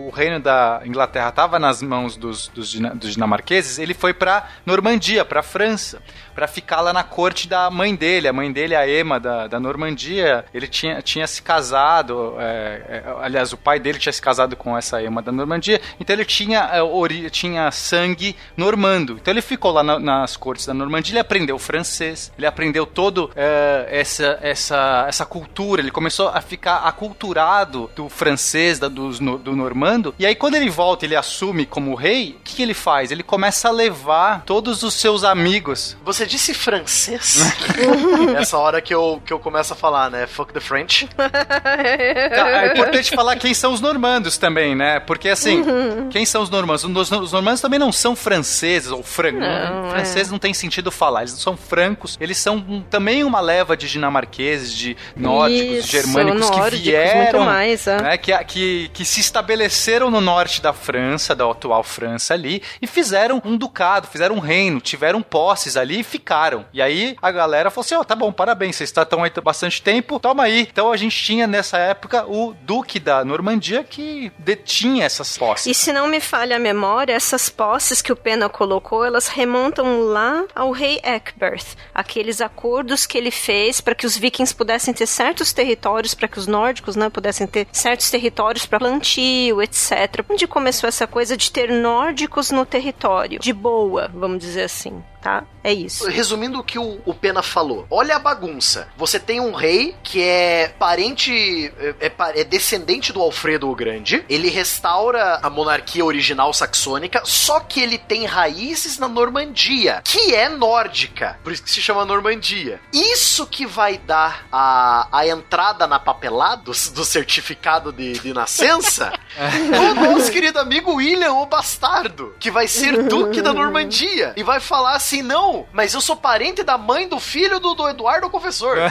o 0.09 0.11
reino 0.15 0.39
da 0.41 0.81
Inglaterra 0.85 1.29
estava 1.31 1.59
nas 1.59 1.83
mãos 1.83 2.17
dos, 2.17 2.49
dos, 2.49 2.73
dos 2.95 3.13
dinamarqueses, 3.15 3.79
ele 3.79 3.95
foi 3.95 4.13
pra 4.15 4.49
Normandia, 4.65 5.25
pra 5.25 5.43
França, 5.43 6.03
pra 6.35 6.47
ficar 6.47 6.81
lá 6.81 6.93
na 6.93 7.03
corte 7.03 7.49
da 7.49 7.71
mãe 7.71 7.95
dele. 7.95 8.29
A 8.29 8.33
mãe 8.33 8.51
dele, 8.53 8.75
a 8.75 8.89
Emma 8.89 9.19
da, 9.19 9.47
da 9.47 9.59
Normandia, 9.61 10.45
ele 10.53 10.67
tinha, 10.69 11.01
tinha 11.03 11.27
se 11.27 11.41
casado, 11.43 12.35
é, 12.39 13.03
é, 13.07 13.15
aliás, 13.23 13.53
o 13.53 13.57
pai 13.57 13.79
dele 13.79 13.99
tinha 13.99 14.13
se 14.13 14.21
casado 14.23 14.57
com 14.57 14.77
essa 14.77 15.03
Emma 15.03 15.23
da 15.23 15.33
Normandia, 15.33 15.81
então 16.01 16.15
ele 16.15 16.25
tinha, 16.25 16.61
é, 16.73 16.83
ori- 16.83 17.31
tinha 17.31 17.71
sangue 17.71 18.37
normando. 18.57 19.19
Então 19.21 19.33
ele 19.33 19.43
ficou 19.43 19.73
lá 19.73 19.83
na- 19.83 19.99
nas 19.99 20.37
cortes 20.37 20.67
da 20.67 20.75
Normandia, 20.75 21.13
ele 21.13 21.19
aprendeu 21.21 21.59
francês, 21.59 22.33
ele 22.37 22.47
aprendeu 22.47 22.87
todo 22.87 23.31
é, 23.37 23.87
essa, 23.91 24.39
essa, 24.41 25.05
essa 25.09 25.25
cultura, 25.27 25.81
ele 25.83 25.91
começou 25.91 26.29
a 26.29 26.41
ficar 26.41 26.77
aculturado 26.79 27.91
do 27.95 28.09
francês, 28.09 28.79
da, 28.79 28.89
dos 28.89 29.19
do 29.19 29.55
normando, 29.57 30.15
e 30.19 30.25
aí 30.27 30.35
quando 30.35 30.55
ele 30.55 30.69
volta, 30.71 31.05
ele 31.05 31.17
assume 31.17 31.67
como 31.67 31.95
rei, 31.95 32.37
o 32.39 32.43
que, 32.45 32.57
que 32.57 32.63
ele 32.63 32.75
faz? 32.75 33.11
Ele 33.11 33.23
começa 33.23 33.69
a 33.69 33.73
levar 33.73 34.43
todos 34.45 34.83
os 34.83 34.95
seus 34.95 35.25
amigos. 35.25 35.97
Você 36.05 36.27
disse 36.27 36.55
francês? 36.55 37.41
Essa 38.39 38.59
hora 38.59 38.81
que 38.81 38.95
eu, 38.95 39.21
que 39.25 39.33
eu 39.33 39.39
começo 39.39 39.73
a 39.73 39.77
falar, 39.77 40.11
né? 40.11 40.27
Fuck 40.27 40.53
the 40.53 40.61
French. 40.61 41.09
Tá, 41.17 42.49
é 42.49 42.73
importante 42.73 43.11
falar 43.15 43.37
quem 43.37 43.55
são 43.55 43.73
os 43.73 43.81
normandos 43.81 44.37
também, 44.39 44.75
né? 44.75 45.01
Porque 45.01 45.29
assim, 45.29 45.63
quem 46.11 46.25
são 46.25 46.43
os 46.43 46.51
normandos? 46.51 46.85
Os, 46.85 47.11
os 47.11 47.33
normandos 47.33 47.61
também 47.61 47.79
não 47.79 47.93
são 47.93 48.15
franceses 48.17 48.46
ou 48.91 49.03
francos. 49.03 49.41
Não, 49.41 49.91
Francês 49.91 50.31
não 50.31 50.39
tem 50.39 50.53
sentido 50.55 50.91
falar, 50.91 51.21
eles 51.23 51.33
não 51.33 51.41
são 51.41 51.57
francos, 51.57 52.17
eles 52.21 52.37
são 52.39 52.57
um- 52.57 52.83
também 52.83 53.25
uma 53.25 53.41
leva 53.41 53.77
de 53.77 53.89
dinamarqueses, 53.89 54.73
de 54.73 54.97
nórdicos, 55.17 55.79
Isso, 55.79 55.89
germânicos 55.89 56.51
que 56.51 56.57
nórdicos, 56.57 56.85
vieram, 56.85 57.23
muito 57.23 57.41
mais, 57.41 57.87
é. 57.87 58.01
né, 58.03 58.17
que, 58.19 58.37
que, 58.45 58.91
que 58.93 59.05
se 59.05 59.21
estabeleceram 59.21 60.11
no 60.11 60.21
norte 60.21 60.61
da 60.63 60.73
França, 60.73 61.35
da 61.35 61.51
atual 61.51 61.83
França 61.83 62.35
ali, 62.35 62.63
e 62.81 62.87
fizeram 62.87 63.41
um 63.45 63.57
ducado, 63.57 64.07
fizeram 64.09 64.37
um 64.37 64.41
reino, 64.41 64.81
tiveram 64.81 65.23
posses 65.23 65.77
ali 65.77 66.01
e 66.01 66.05
ficaram. 66.05 66.65
E 66.73 66.81
aí 66.83 67.17
a 67.23 67.31
galera 67.31 67.71
falou 67.71 67.85
assim: 67.85 67.95
ó, 67.95 68.05
tá 68.05 68.15
bom, 68.15 68.33
parabéns, 68.33 68.77
vocês 68.77 68.91
estão 68.91 69.23
aí 69.23 69.31
há 69.35 69.41
bastante 69.41 69.81
tempo, 69.83 70.19
toma 70.19 70.45
aí. 70.45 70.67
Então 70.71 70.93
a 70.93 70.97
gente 70.97 71.17
tinha 71.23 71.47
nessa 71.47 71.79
época 71.79 72.25
o 72.27 72.55
Duque 72.63 72.99
da 72.99 73.25
Normandia 73.25 73.85
que 73.85 74.31
detinha 74.39 75.05
essas 75.05 75.37
posses. 75.39 75.67
E 75.67 75.75
se 75.75 75.93
não 75.93 76.07
me 76.07 76.21
falha 76.21 76.57
a 76.57 76.59
memória, 76.59 77.13
essas 77.13 77.49
posses 77.49 78.03
que 78.03 78.13
o 78.13 78.17
Pena 78.37 78.51
colocou, 78.51 79.03
elas 79.03 79.29
remontam 79.29 80.01
lá 80.01 80.45
ao 80.55 80.71
rei 80.71 81.01
Eckberth. 81.03 81.75
Aqueles 81.95 82.43
acordos 82.43 83.07
que 83.07 83.17
ele 83.17 83.31
fez 83.31 83.81
para 83.81 83.95
que 83.95 84.05
os 84.05 84.15
vikings 84.15 84.55
pudessem 84.55 84.93
ter 84.93 85.07
certos 85.07 85.55
territórios, 85.55 86.13
para 86.13 86.29
que 86.29 86.39
os 86.39 86.47
nórdicos 86.47 86.97
né, 86.97 87.09
pudessem 87.09 87.47
ter 87.47 87.67
certos 87.73 88.11
territórios 88.11 88.67
para 88.67 88.79
plantio, 88.79 89.63
etc. 89.63 90.23
Onde 90.29 90.47
começou 90.47 90.87
essa 90.87 91.07
coisa 91.07 91.35
de 91.35 91.51
ter 91.51 91.73
nórdicos 91.73 92.51
no 92.51 92.67
território? 92.67 93.41
De 93.41 93.55
boa, 93.55 94.11
vamos 94.13 94.41
dizer 94.41 94.65
assim, 94.65 95.03
tá? 95.27 95.45
É 95.65 95.73
isso. 95.73 96.09
Resumindo 96.09 96.61
o 96.61 96.63
que 96.63 96.79
o, 96.79 97.01
o 97.05 97.13
Pena 97.13 97.43
falou, 97.43 97.85
olha 97.91 98.15
a 98.15 98.21
bagunça. 98.21 98.87
Você 98.97 99.19
tem 99.19 99.41
um 99.41 99.53
rei 99.53 99.97
que 100.05 100.23
é 100.23 100.69
parente, 100.79 101.73
é, 101.77 102.07
é 102.07 102.13
é 102.41 102.45
descendente 102.45 103.13
do 103.13 103.21
Alfredo 103.21 103.69
o 103.69 103.75
Grande. 103.75 104.25
Ele 104.29 104.49
restaura 104.49 105.41
a 105.43 105.51
monarquia 105.51 106.05
original 106.05 106.53
saxônica, 106.53 107.21
só 107.25 107.59
que 107.59 107.81
ele 107.81 107.99
tem 107.99 108.25
raízes 108.27 108.99
na 108.99 109.09
Normandia, 109.09 110.03
que 110.05 110.33
é 110.33 110.49
nórdica. 110.49 111.41
Por 111.43 111.53
isso 111.53 111.65
que 111.65 111.71
se 111.71 111.83
chama 111.83 112.05
Normandia. 112.05 112.81
Isso 112.93 113.45
que 113.45 113.67
vai 113.67 113.99
dar 113.99 114.47
a, 114.53 115.09
a 115.11 115.27
entrada 115.27 115.89
na 115.89 115.99
papelada 115.99 116.63
do, 116.63 116.71
do 116.71 117.05
certificado 117.05 117.93
de, 117.93 118.13
de 118.13 118.33
nascença 118.33 119.13
do 119.37 119.95
nosso 120.01 120.31
querido 120.31 120.61
amigo 120.61 120.95
William, 120.95 121.33
o 121.33 121.47
bastardo, 121.47 122.37
que 122.39 122.53
vai 122.53 122.69
ser 122.69 123.03
duque 123.09 123.43
da 123.43 123.53
Normandia. 123.53 124.33
E 124.37 124.45
vai 124.45 124.61
falar 124.61 124.95
assim: 124.95 125.16
não, 125.23 125.67
mas 125.73 125.95
eu 125.95 126.01
sou 126.01 126.17
parente 126.17 126.63
da 126.63 126.77
mãe 126.79 127.09
do 127.09 127.19
filho 127.19 127.59
do, 127.61 127.75
do 127.75 127.89
Eduardo 127.89 128.29
Confessor. 128.31 128.77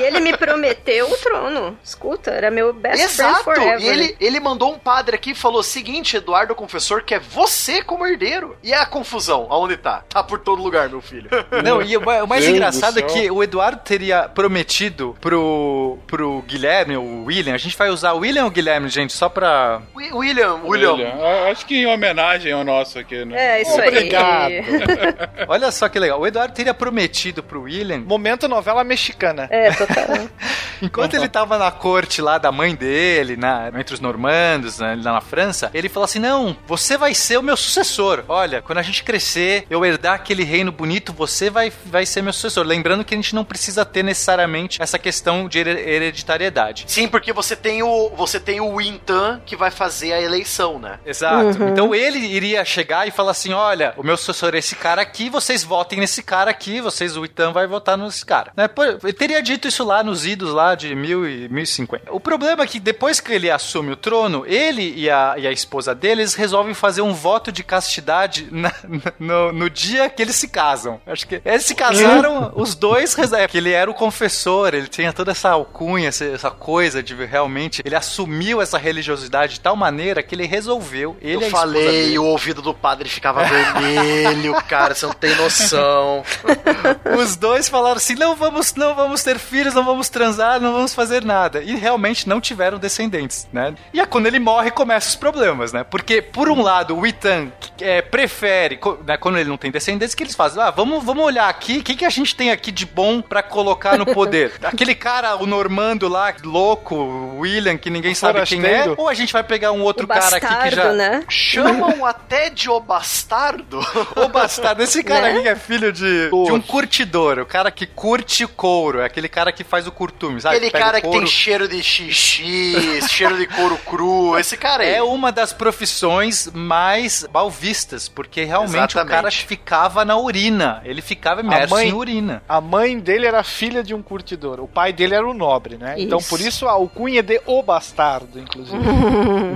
E 0.00 0.02
ele 0.04 0.20
me 0.20 0.36
prometeu 0.36 1.10
o 1.10 1.16
trono. 1.16 1.78
Escuta, 1.82 2.30
era 2.30 2.50
meu 2.50 2.72
best 2.72 3.02
Exato! 3.02 3.44
friend 3.44 3.60
forever. 3.60 3.80
E 3.82 3.88
ele, 3.88 4.16
ele 4.20 4.40
mandou 4.40 4.72
um 4.72 4.78
padre 4.78 5.16
aqui 5.16 5.30
e 5.30 5.34
falou: 5.34 5.62
seguinte, 5.62 6.16
Eduardo 6.16 6.54
Confessor, 6.54 7.02
quer 7.04 7.20
você 7.20 7.82
como 7.82 8.06
herdeiro. 8.06 8.56
E 8.62 8.72
é 8.72 8.76
a 8.78 8.86
confusão, 8.86 9.46
aonde 9.50 9.76
tá? 9.76 10.02
Tá 10.08 10.22
por 10.22 10.38
todo 10.40 10.62
lugar, 10.62 10.88
meu 10.88 11.00
filho. 11.00 11.30
Não, 11.64 11.80
e 11.82 11.96
o 11.96 12.00
o 12.00 12.26
mais 12.26 12.42
Deus 12.44 12.54
engraçado 12.56 12.94
do 12.94 13.00
é 13.00 13.02
que 13.02 13.30
o 13.30 13.42
Eduardo 13.42 13.80
teria 13.84 14.28
prometido 14.28 15.16
pro, 15.20 15.98
pro 16.06 16.42
Guilherme, 16.46 16.96
o 16.96 17.24
William, 17.24 17.54
a 17.54 17.58
gente 17.58 17.76
vai 17.76 17.88
usar 17.90 18.12
o 18.12 18.18
William 18.18 18.42
ou 18.44 18.48
o 18.48 18.52
Guilherme, 18.52 18.88
gente, 18.88 19.12
só 19.12 19.28
pra. 19.28 19.82
Wi- 19.94 20.12
William, 20.12 20.60
William. 20.64 20.92
William, 20.92 21.48
Acho 21.50 21.64
que 21.66 21.76
em 21.76 21.86
homenagem 21.86 22.52
ao 22.52 22.64
nosso 22.64 22.98
aqui, 22.98 23.24
né? 23.24 23.58
É, 23.58 23.62
isso 23.62 23.72
Obrigado. 23.74 24.50
aí. 24.50 24.64
Olha 25.48 25.70
só 25.70 25.88
que 25.88 25.98
legal. 25.98 26.20
O 26.20 26.26
Eduardo 26.26 26.54
teria 26.54 26.74
prometido 26.74 27.42
pro 27.42 27.62
William, 27.62 27.98
Momento 27.98 28.48
novela 28.48 28.82
mexicana. 28.84 29.46
É, 29.50 29.70
total. 29.72 30.28
enquanto 30.82 31.14
ele 31.14 31.28
tava 31.28 31.58
na 31.58 31.70
corte 31.70 32.20
lá 32.20 32.38
da 32.38 32.50
mãe 32.52 32.74
dele, 32.74 33.36
na, 33.36 33.68
entre 33.78 33.94
os 33.94 34.00
normandos, 34.00 34.78
né, 34.78 34.98
lá 35.02 35.12
na 35.14 35.20
França, 35.20 35.70
ele 35.74 35.88
falou 35.88 36.04
assim: 36.04 36.18
Não, 36.18 36.56
você 36.66 36.96
vai 36.96 37.14
ser 37.14 37.38
o 37.38 37.42
meu 37.42 37.56
sucessor. 37.56 38.24
Olha, 38.28 38.62
quando 38.62 38.78
a 38.78 38.82
gente 38.82 39.02
crescer, 39.02 39.66
eu 39.70 39.84
herdar 39.84 40.14
aquele 40.14 40.44
reino 40.44 40.72
bonito, 40.72 41.12
você 41.12 41.50
vai, 41.50 41.72
vai 41.86 42.06
ser 42.06 42.22
meu 42.22 42.32
sucessor. 42.32 42.64
Lembrando 42.64 43.04
que 43.04 43.14
a 43.14 43.16
gente 43.18 43.34
não 43.34 43.44
precisa 43.44 43.84
ter 43.84 44.02
necessariamente 44.02 44.80
essa 44.82 44.98
questão 44.98 45.48
de 45.48 45.58
her- 45.58 45.88
hereditariedade. 45.88 46.84
Sim, 46.86 47.08
porque 47.08 47.32
você 47.32 47.54
tem 47.56 47.82
o 47.82 48.10
você 48.16 48.38
tem 48.40 48.60
o 48.60 48.76
Wintan 48.76 49.40
que 49.44 49.56
vai 49.56 49.70
fazer 49.70 50.12
a 50.12 50.20
eleição, 50.20 50.78
né? 50.78 50.98
Exato. 51.04 51.62
Então 51.64 51.94
ele 51.94 52.18
iria 52.18 52.64
chegar 52.64 53.06
e 53.06 53.10
falar 53.10 53.32
assim: 53.32 53.52
olha, 53.52 53.92
o 53.96 54.02
meu 54.02 54.16
sucessor 54.16 54.54
é 54.54 54.58
esse 54.58 54.74
cara 54.76 54.85
aqui, 54.94 55.28
vocês 55.28 55.62
votem 55.64 55.98
nesse 56.00 56.22
cara 56.22 56.50
aqui, 56.50 56.80
vocês, 56.80 57.16
o 57.16 57.24
Itan 57.24 57.52
vai 57.52 57.66
votar 57.66 57.96
nesse 57.98 58.24
cara. 58.24 58.52
Né? 58.56 58.68
Ele 59.02 59.12
teria 59.12 59.42
dito 59.42 59.68
isso 59.68 59.84
lá 59.84 60.02
nos 60.02 60.24
idos 60.24 60.52
lá 60.52 60.74
de 60.74 60.94
mil 60.94 61.28
e 61.28 61.48
1050. 61.48 62.12
O 62.12 62.20
problema 62.20 62.62
é 62.62 62.66
que 62.66 62.78
depois 62.78 63.20
que 63.20 63.32
ele 63.32 63.50
assume 63.50 63.92
o 63.92 63.96
trono, 63.96 64.44
ele 64.46 64.94
e 64.96 65.10
a, 65.10 65.34
e 65.38 65.46
a 65.46 65.52
esposa 65.52 65.94
deles 65.94 66.34
resolvem 66.34 66.74
fazer 66.74 67.02
um 67.02 67.12
voto 67.12 67.50
de 67.50 67.62
castidade 67.62 68.48
na- 68.50 68.72
no, 69.18 69.52
no 69.52 69.70
dia 69.70 70.08
que 70.08 70.22
eles 70.22 70.36
se 70.36 70.48
casam. 70.48 71.00
Acho 71.06 71.26
que 71.26 71.40
eles 71.44 71.64
se 71.64 71.74
casaram, 71.74 72.52
os 72.56 72.74
dois, 72.74 73.16
é, 73.32 73.48
que 73.48 73.58
ele 73.58 73.72
era 73.72 73.90
o 73.90 73.94
confessor, 73.94 74.74
ele 74.74 74.88
tinha 74.88 75.12
toda 75.12 75.32
essa 75.32 75.50
alcunha, 75.50 76.08
essa, 76.08 76.24
essa 76.24 76.50
coisa 76.50 77.02
de 77.02 77.14
realmente, 77.14 77.82
ele 77.84 77.96
assumiu 77.96 78.60
essa 78.62 78.78
religiosidade 78.78 79.54
de 79.54 79.60
tal 79.60 79.74
maneira 79.76 80.22
que 80.22 80.34
ele 80.34 80.46
resolveu, 80.46 81.16
ele 81.20 81.44
eu 81.46 81.50
falei, 81.50 82.18
o 82.18 82.24
ouvido 82.24 82.60
do 82.62 82.74
padre 82.74 83.08
ficava 83.08 83.42
vermelho, 83.44 84.54
cara, 84.68 84.75
você 84.84 85.06
não 85.06 85.12
tem 85.12 85.34
noção. 85.36 86.24
Os 87.18 87.36
dois 87.36 87.68
falaram 87.68 87.96
assim: 87.96 88.14
não 88.14 88.34
vamos, 88.34 88.74
não 88.74 88.94
vamos 88.94 89.22
ter 89.22 89.38
filhos, 89.38 89.74
não 89.74 89.84
vamos 89.84 90.08
transar, 90.08 90.60
não 90.60 90.72
vamos 90.72 90.94
fazer 90.94 91.24
nada. 91.24 91.62
E 91.62 91.76
realmente 91.76 92.28
não 92.28 92.40
tiveram 92.40 92.78
descendentes, 92.78 93.48
né? 93.52 93.74
E 93.92 94.00
é 94.00 94.06
quando 94.06 94.26
ele 94.26 94.38
morre 94.38 94.70
começam 94.70 95.10
os 95.10 95.16
problemas, 95.16 95.72
né? 95.72 95.84
Porque, 95.84 96.20
por 96.20 96.48
um 96.48 96.62
lado, 96.62 96.96
o 96.96 97.06
Itan 97.06 97.48
é, 97.80 98.02
prefere, 98.02 98.78
né, 99.04 99.16
quando 99.16 99.38
ele 99.38 99.48
não 99.48 99.56
tem 99.56 99.70
descendentes, 99.70 100.14
que 100.14 100.22
eles 100.22 100.34
fazem? 100.34 100.62
Ah, 100.62 100.70
vamos, 100.70 101.04
vamos 101.04 101.24
olhar 101.24 101.48
aqui, 101.48 101.78
o 101.78 101.82
que, 101.82 101.94
que 101.94 102.04
a 102.04 102.10
gente 102.10 102.34
tem 102.34 102.50
aqui 102.50 102.70
de 102.70 102.86
bom 102.86 103.20
pra 103.20 103.42
colocar 103.42 103.98
no 103.98 104.06
poder? 104.06 104.52
Aquele 104.62 104.94
cara, 104.94 105.36
o 105.36 105.46
Normando 105.46 106.08
lá, 106.08 106.34
louco, 106.42 106.94
o 106.94 107.38
William, 107.40 107.76
que 107.76 107.90
ninguém 107.90 108.14
sabe 108.14 108.42
quem 108.44 108.64
é, 108.64 108.94
ou 108.96 109.08
a 109.08 109.14
gente 109.14 109.32
vai 109.32 109.42
pegar 109.42 109.72
um 109.72 109.82
outro 109.82 110.04
o 110.04 110.08
cara 110.08 110.36
aqui 110.36 110.46
que 110.46 110.70
já. 110.74 110.84
bastardo, 110.84 110.96
né? 110.96 111.24
Chamam 111.28 112.04
até 112.06 112.50
de 112.50 112.68
o 112.68 112.80
bastardo. 112.80 113.80
Ô 114.16 114.28
bastardo, 114.28 114.65
esse 114.78 115.02
cara 115.02 115.32
Né? 115.32 115.38
aqui 115.38 115.48
é 115.48 115.56
filho 115.56 115.92
de, 115.92 116.28
de 116.30 116.52
um 116.52 116.60
curtidor, 116.60 117.38
o 117.38 117.46
cara 117.46 117.70
que 117.70 117.86
curte 117.86 118.46
couro, 118.46 119.00
é 119.00 119.04
aquele 119.06 119.28
cara 119.28 119.52
que 119.52 119.64
faz 119.64 119.86
o 119.86 119.92
curtume, 119.92 120.40
sabe? 120.40 120.56
Aquele 120.56 120.70
cara 120.70 121.00
que 121.00 121.08
tem 121.08 121.26
cheiro 121.26 121.68
de 121.68 121.82
xixi, 121.82 123.00
cheiro 123.08 123.36
de 123.36 123.46
couro 123.46 123.76
cru, 123.78 124.38
esse 124.38 124.56
cara 124.56 124.82
aí. 124.82 124.90
É 124.94 125.02
uma 125.02 125.30
das 125.32 125.52
profissões 125.52 126.50
mais 126.52 127.26
mal 127.32 127.50
vistas, 127.50 128.08
porque 128.08 128.44
realmente 128.44 128.96
o 128.96 129.04
cara 129.04 129.28
Exatamente. 129.28 129.46
ficava 129.46 130.04
na 130.04 130.16
urina. 130.16 130.80
Ele 130.84 131.02
ficava 131.02 131.40
imerso 131.40 131.74
mãe- 131.74 131.88
em 131.88 131.92
urina. 131.92 132.42
A 132.48 132.60
mãe 132.60 132.98
dele 132.98 133.26
era 133.26 133.42
filha 133.42 133.82
de 133.82 133.94
um 133.94 134.02
curtidor. 134.02 134.60
O 134.60 134.68
pai 134.68 134.92
dele 134.92 135.14
era 135.14 135.26
o 135.26 135.34
nobre, 135.34 135.76
né? 135.76 135.94
Então 135.98 136.18
Isso. 136.18 136.28
por 136.28 136.40
isso 136.40 136.66
a 136.66 136.72
alcunha 136.72 137.20
é 137.20 137.22
de 137.22 137.40
o 137.46 137.62
bastardo, 137.62 138.38
inclusive. 138.38 138.76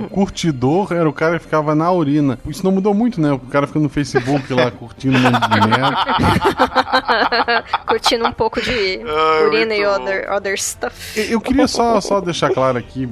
O 0.01 0.09
curtidor 0.09 0.91
era 0.93 1.07
o 1.07 1.13
cara 1.13 1.37
que 1.37 1.45
ficava 1.45 1.73
na 1.75 1.91
urina. 1.91 2.37
Isso 2.47 2.63
não 2.63 2.71
mudou 2.71 2.93
muito, 2.93 3.19
né? 3.21 3.31
O 3.31 3.39
cara 3.39 3.65
fica 3.67 3.79
no 3.79 3.89
Facebook 3.89 4.53
lá 4.53 4.69
curtindo 4.71 5.00
um 5.09 5.13
monte 5.19 5.49
de 5.49 5.67
merda. 5.67 7.63
Curtindo 7.87 8.27
um 8.27 8.31
pouco 8.31 8.61
de 8.61 9.01
Ah, 9.05 9.43
urina 9.45 9.75
e 9.75 9.85
other, 9.85 10.31
other 10.31 10.59
stuff. 10.61 11.19
Eu 11.19 11.25
eu 11.31 11.41
queria 11.41 11.67
só, 11.67 11.99
só 11.99 12.21
deixar 12.21 12.53
claro 12.53 12.77
aqui, 12.77 13.07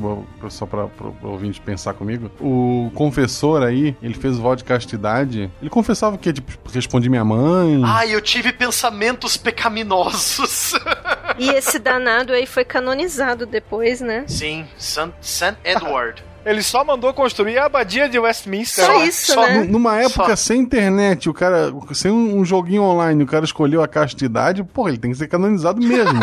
só 0.49 0.65
pra, 0.65 0.87
pro 0.87 1.15
ouvinte 1.23 1.59
pensar 1.59 1.93
comigo. 1.93 2.29
O 2.39 2.91
confessor 2.93 3.63
aí, 3.63 3.95
ele 4.01 4.13
fez 4.13 4.37
o 4.37 4.41
voto 4.41 4.59
de 4.59 4.63
castidade. 4.65 5.49
Ele 5.61 5.69
confessava 5.69 6.17
que, 6.17 6.31
tipo, 6.31 6.51
respondi 6.71 7.09
minha 7.09 7.25
mãe. 7.25 7.81
Ai, 7.85 8.13
eu 8.13 8.21
tive 8.21 8.51
pensamentos 8.53 9.35
pecaminosos. 9.37 10.73
E 11.37 11.49
esse 11.49 11.79
danado 11.79 12.33
aí 12.33 12.45
foi 12.45 12.65
canonizado 12.65 13.45
depois, 13.45 14.01
né? 14.01 14.25
Sim. 14.27 14.67
St. 14.77 15.55
Edward. 15.63 16.23
Ele 16.45 16.63
só 16.63 16.83
mandou 16.83 17.13
construir 17.13 17.57
a 17.57 17.65
abadia 17.65 18.07
de 18.07 18.17
Westminster. 18.17 18.85
Só 18.85 19.03
isso, 19.03 19.33
Só 19.33 19.45
né? 19.45 19.57
nu- 19.59 19.65
numa 19.73 19.99
época 20.01 20.35
Só. 20.35 20.47
sem 20.47 20.59
internet, 20.61 21.29
o 21.29 21.33
cara, 21.33 21.71
sem 21.93 22.11
um, 22.11 22.39
um 22.39 22.45
joguinho 22.45 22.83
online, 22.83 23.23
o 23.23 23.27
cara 23.27 23.43
escolheu 23.45 23.83
a 23.83 23.87
castidade, 23.87 24.63
porra, 24.63 24.89
ele 24.89 24.97
tem 24.97 25.11
que 25.11 25.17
ser 25.17 25.27
canonizado 25.27 25.81
mesmo. 25.81 26.19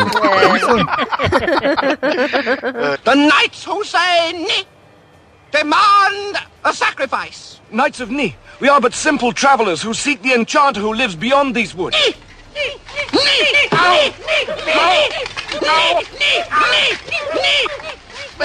The 3.03 3.15
knights 3.15 3.65
who 3.67 3.83
say 3.85 4.33
Ni 4.33 4.67
demand 5.51 6.37
a 6.63 6.73
sacrifice. 6.73 7.61
Knights 7.71 8.01
of 8.01 8.11
Ni, 8.11 8.35
we 8.59 8.69
are 8.69 8.81
but 8.81 8.93
simple 8.95 9.31
travelers 9.33 9.83
who 9.85 9.93
seek 9.93 10.21
the 10.21 10.33
enchanter 10.33 10.81
who 10.81 10.93
lives 10.93 11.15
beyond 11.15 11.53
these 11.53 11.75
woods. 11.75 11.97
O 13.71 13.77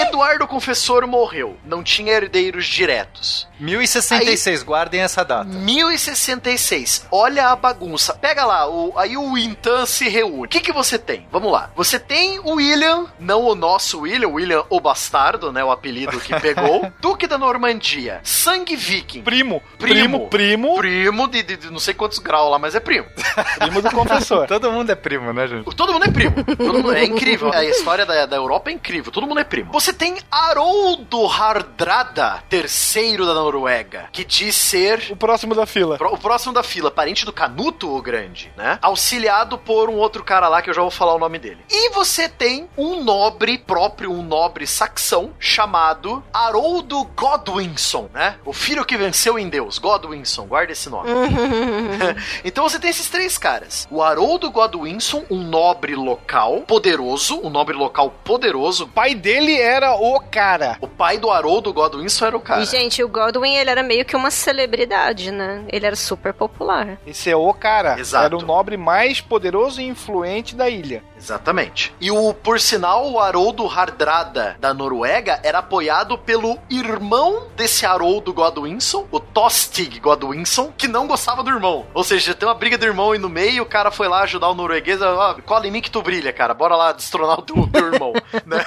Eduardo 0.00 0.46
Confessor 0.46 1.06
morreu. 1.06 1.56
Não 1.64 1.82
tinha 1.82 2.12
herdeiros 2.12 2.66
diretos. 2.66 3.48
1066, 3.60 4.62
guardem 4.64 5.00
essa 5.00 5.24
data. 5.24 5.44
1066. 5.44 7.06
Olha 7.10 7.48
a 7.48 7.56
bagunça. 7.56 8.14
Pega 8.14 8.44
lá, 8.44 8.68
o, 8.68 8.92
aí 8.98 9.16
o 9.16 9.38
Intan 9.38 9.86
se 9.86 10.08
reúne. 10.08 10.46
O 10.46 10.48
que, 10.48 10.60
que 10.60 10.72
você 10.72 10.98
tem? 10.98 11.26
Vamos 11.30 11.52
lá. 11.52 11.70
Você 11.76 11.98
tem 11.98 12.38
o 12.40 12.54
William, 12.54 13.06
não 13.20 13.42
o 13.44 13.54
nosso 13.54 14.00
William, 14.00 14.28
William 14.28 14.64
o 14.68 14.80
Bastardo, 14.80 15.52
né? 15.52 15.62
O 15.62 15.70
apelido 15.70 16.18
que 16.20 16.38
pegou. 16.40 16.90
Duque 17.00 17.26
da 17.26 17.38
Normandia. 17.38 18.20
Sangue 18.24 18.74
Viking. 18.76 19.22
Primo, 19.22 19.62
Primo. 19.78 20.28
primo, 20.28 20.28
primo, 20.28 20.76
Primo 20.76 21.28
de, 21.28 21.42
de- 21.42 21.56
de 21.56 21.70
não 21.70 21.78
sei 21.78 21.94
quantos 21.94 22.18
graus 22.18 22.50
lá, 22.50 22.58
mas 22.58 22.74
é 22.74 22.80
primo. 22.80 23.06
primo 23.58 23.80
do 23.80 23.90
confessor. 23.90 24.46
Todo 24.48 24.72
mundo 24.72 24.90
é 24.90 24.94
primo, 24.94 25.32
né, 25.32 25.46
gente? 25.46 25.64
Todo 25.76 25.92
mundo 25.92 26.04
é 26.06 26.10
primo. 26.10 26.34
Mundo- 26.58 26.92
é 26.92 27.04
incrível. 27.04 27.52
A 27.52 27.64
história 27.64 28.04
da, 28.04 28.26
da 28.26 28.36
Europa 28.36 28.70
é 28.70 28.72
incrível. 28.72 29.12
Todo 29.12 29.26
mundo 29.26 29.38
é 29.40 29.44
primo. 29.44 29.70
Você 29.82 29.92
tem 29.92 30.16
Haroldo 30.30 31.26
Hardrada, 31.26 32.40
terceiro 32.48 33.26
da 33.26 33.34
Noruega, 33.34 34.08
que 34.12 34.24
diz 34.24 34.54
ser 34.54 35.08
O 35.10 35.16
próximo 35.16 35.56
da 35.56 35.66
fila. 35.66 35.98
Pro- 35.98 36.14
O 36.14 36.16
próximo 36.18 36.52
da 36.52 36.62
fila, 36.62 36.88
parente 36.88 37.24
do 37.24 37.32
Canuto, 37.32 37.92
o 37.92 38.00
grande, 38.00 38.52
né? 38.56 38.78
Auxiliado 38.80 39.58
por 39.58 39.90
um 39.90 39.94
outro 39.96 40.22
cara 40.22 40.46
lá 40.46 40.62
que 40.62 40.70
eu 40.70 40.74
já 40.74 40.82
vou 40.82 40.90
falar 40.92 41.16
o 41.16 41.18
nome 41.18 41.36
dele. 41.40 41.58
E 41.68 41.90
você 41.90 42.28
tem 42.28 42.68
um 42.78 43.02
nobre 43.02 43.58
próprio, 43.58 44.12
um 44.12 44.22
nobre 44.22 44.68
saxão, 44.68 45.32
chamado 45.40 46.22
Haroldo 46.32 47.02
Godwinson, 47.16 48.08
né? 48.14 48.36
O 48.44 48.52
filho 48.52 48.84
que 48.84 48.96
venceu 48.96 49.36
em 49.36 49.48
Deus, 49.48 49.80
Godwinson, 49.80 50.44
guarda 50.46 50.70
esse 50.70 50.88
nome. 50.88 51.10
então 52.44 52.68
você 52.68 52.78
tem 52.78 52.90
esses 52.90 53.10
três 53.10 53.36
caras. 53.36 53.88
O 53.90 54.00
Haroldo 54.00 54.48
Godwinson, 54.48 55.24
um 55.28 55.42
nobre 55.42 55.96
local 55.96 56.60
poderoso, 56.68 57.40
um 57.42 57.50
nobre 57.50 57.74
local 57.76 58.14
poderoso. 58.22 58.84
O 58.84 58.88
pai 58.88 59.12
dele 59.16 59.71
era 59.72 59.94
o 59.94 60.20
cara. 60.20 60.76
O 60.80 60.86
pai 60.86 61.18
do 61.18 61.30
Haroldo 61.30 61.72
Godwinson 61.72 62.26
era 62.26 62.36
o 62.36 62.40
cara. 62.40 62.62
E, 62.62 62.66
gente, 62.66 63.02
o 63.02 63.08
Godwin, 63.08 63.54
ele 63.54 63.70
era 63.70 63.82
meio 63.82 64.04
que 64.04 64.14
uma 64.14 64.30
celebridade, 64.30 65.30
né? 65.30 65.64
Ele 65.68 65.86
era 65.86 65.96
super 65.96 66.32
popular. 66.32 66.98
Esse 67.06 67.30
é 67.30 67.36
o 67.36 67.52
cara. 67.54 67.98
Exato. 67.98 68.24
Era 68.24 68.36
o 68.36 68.42
nobre 68.42 68.76
mais 68.76 69.20
poderoso 69.20 69.80
e 69.80 69.86
influente 69.86 70.54
da 70.54 70.68
ilha. 70.68 71.02
Exatamente. 71.16 71.94
E 72.00 72.10
o, 72.10 72.34
por 72.34 72.58
sinal, 72.58 73.10
o 73.10 73.18
Haroldo 73.18 73.66
Hardrada 73.66 74.56
da 74.58 74.74
Noruega 74.74 75.40
era 75.42 75.58
apoiado 75.58 76.18
pelo 76.18 76.58
irmão 76.68 77.46
desse 77.56 77.86
Haroldo 77.86 78.32
Godwinson, 78.32 79.06
o 79.10 79.20
Tostig 79.20 80.00
Godwinson, 80.00 80.72
que 80.76 80.88
não 80.88 81.06
gostava 81.06 81.42
do 81.42 81.50
irmão. 81.50 81.86
Ou 81.94 82.02
seja, 82.02 82.34
tem 82.34 82.48
uma 82.48 82.54
briga 82.54 82.76
do 82.76 82.84
irmão 82.84 83.12
aí 83.12 83.18
no 83.18 83.28
meio, 83.28 83.62
o 83.62 83.66
cara 83.66 83.90
foi 83.90 84.08
lá 84.08 84.22
ajudar 84.22 84.48
o 84.48 84.54
norueguês, 84.54 85.00
ó, 85.00 85.36
cola 85.46 85.66
em 85.66 85.70
mim 85.70 85.80
que 85.80 85.90
tu 85.90 86.02
brilha, 86.02 86.32
cara, 86.32 86.52
bora 86.54 86.74
lá 86.74 86.92
destronar 86.92 87.38
o 87.38 87.42
teu, 87.42 87.56
o 87.56 87.68
teu 87.68 87.92
irmão, 87.92 88.12
né? 88.44 88.58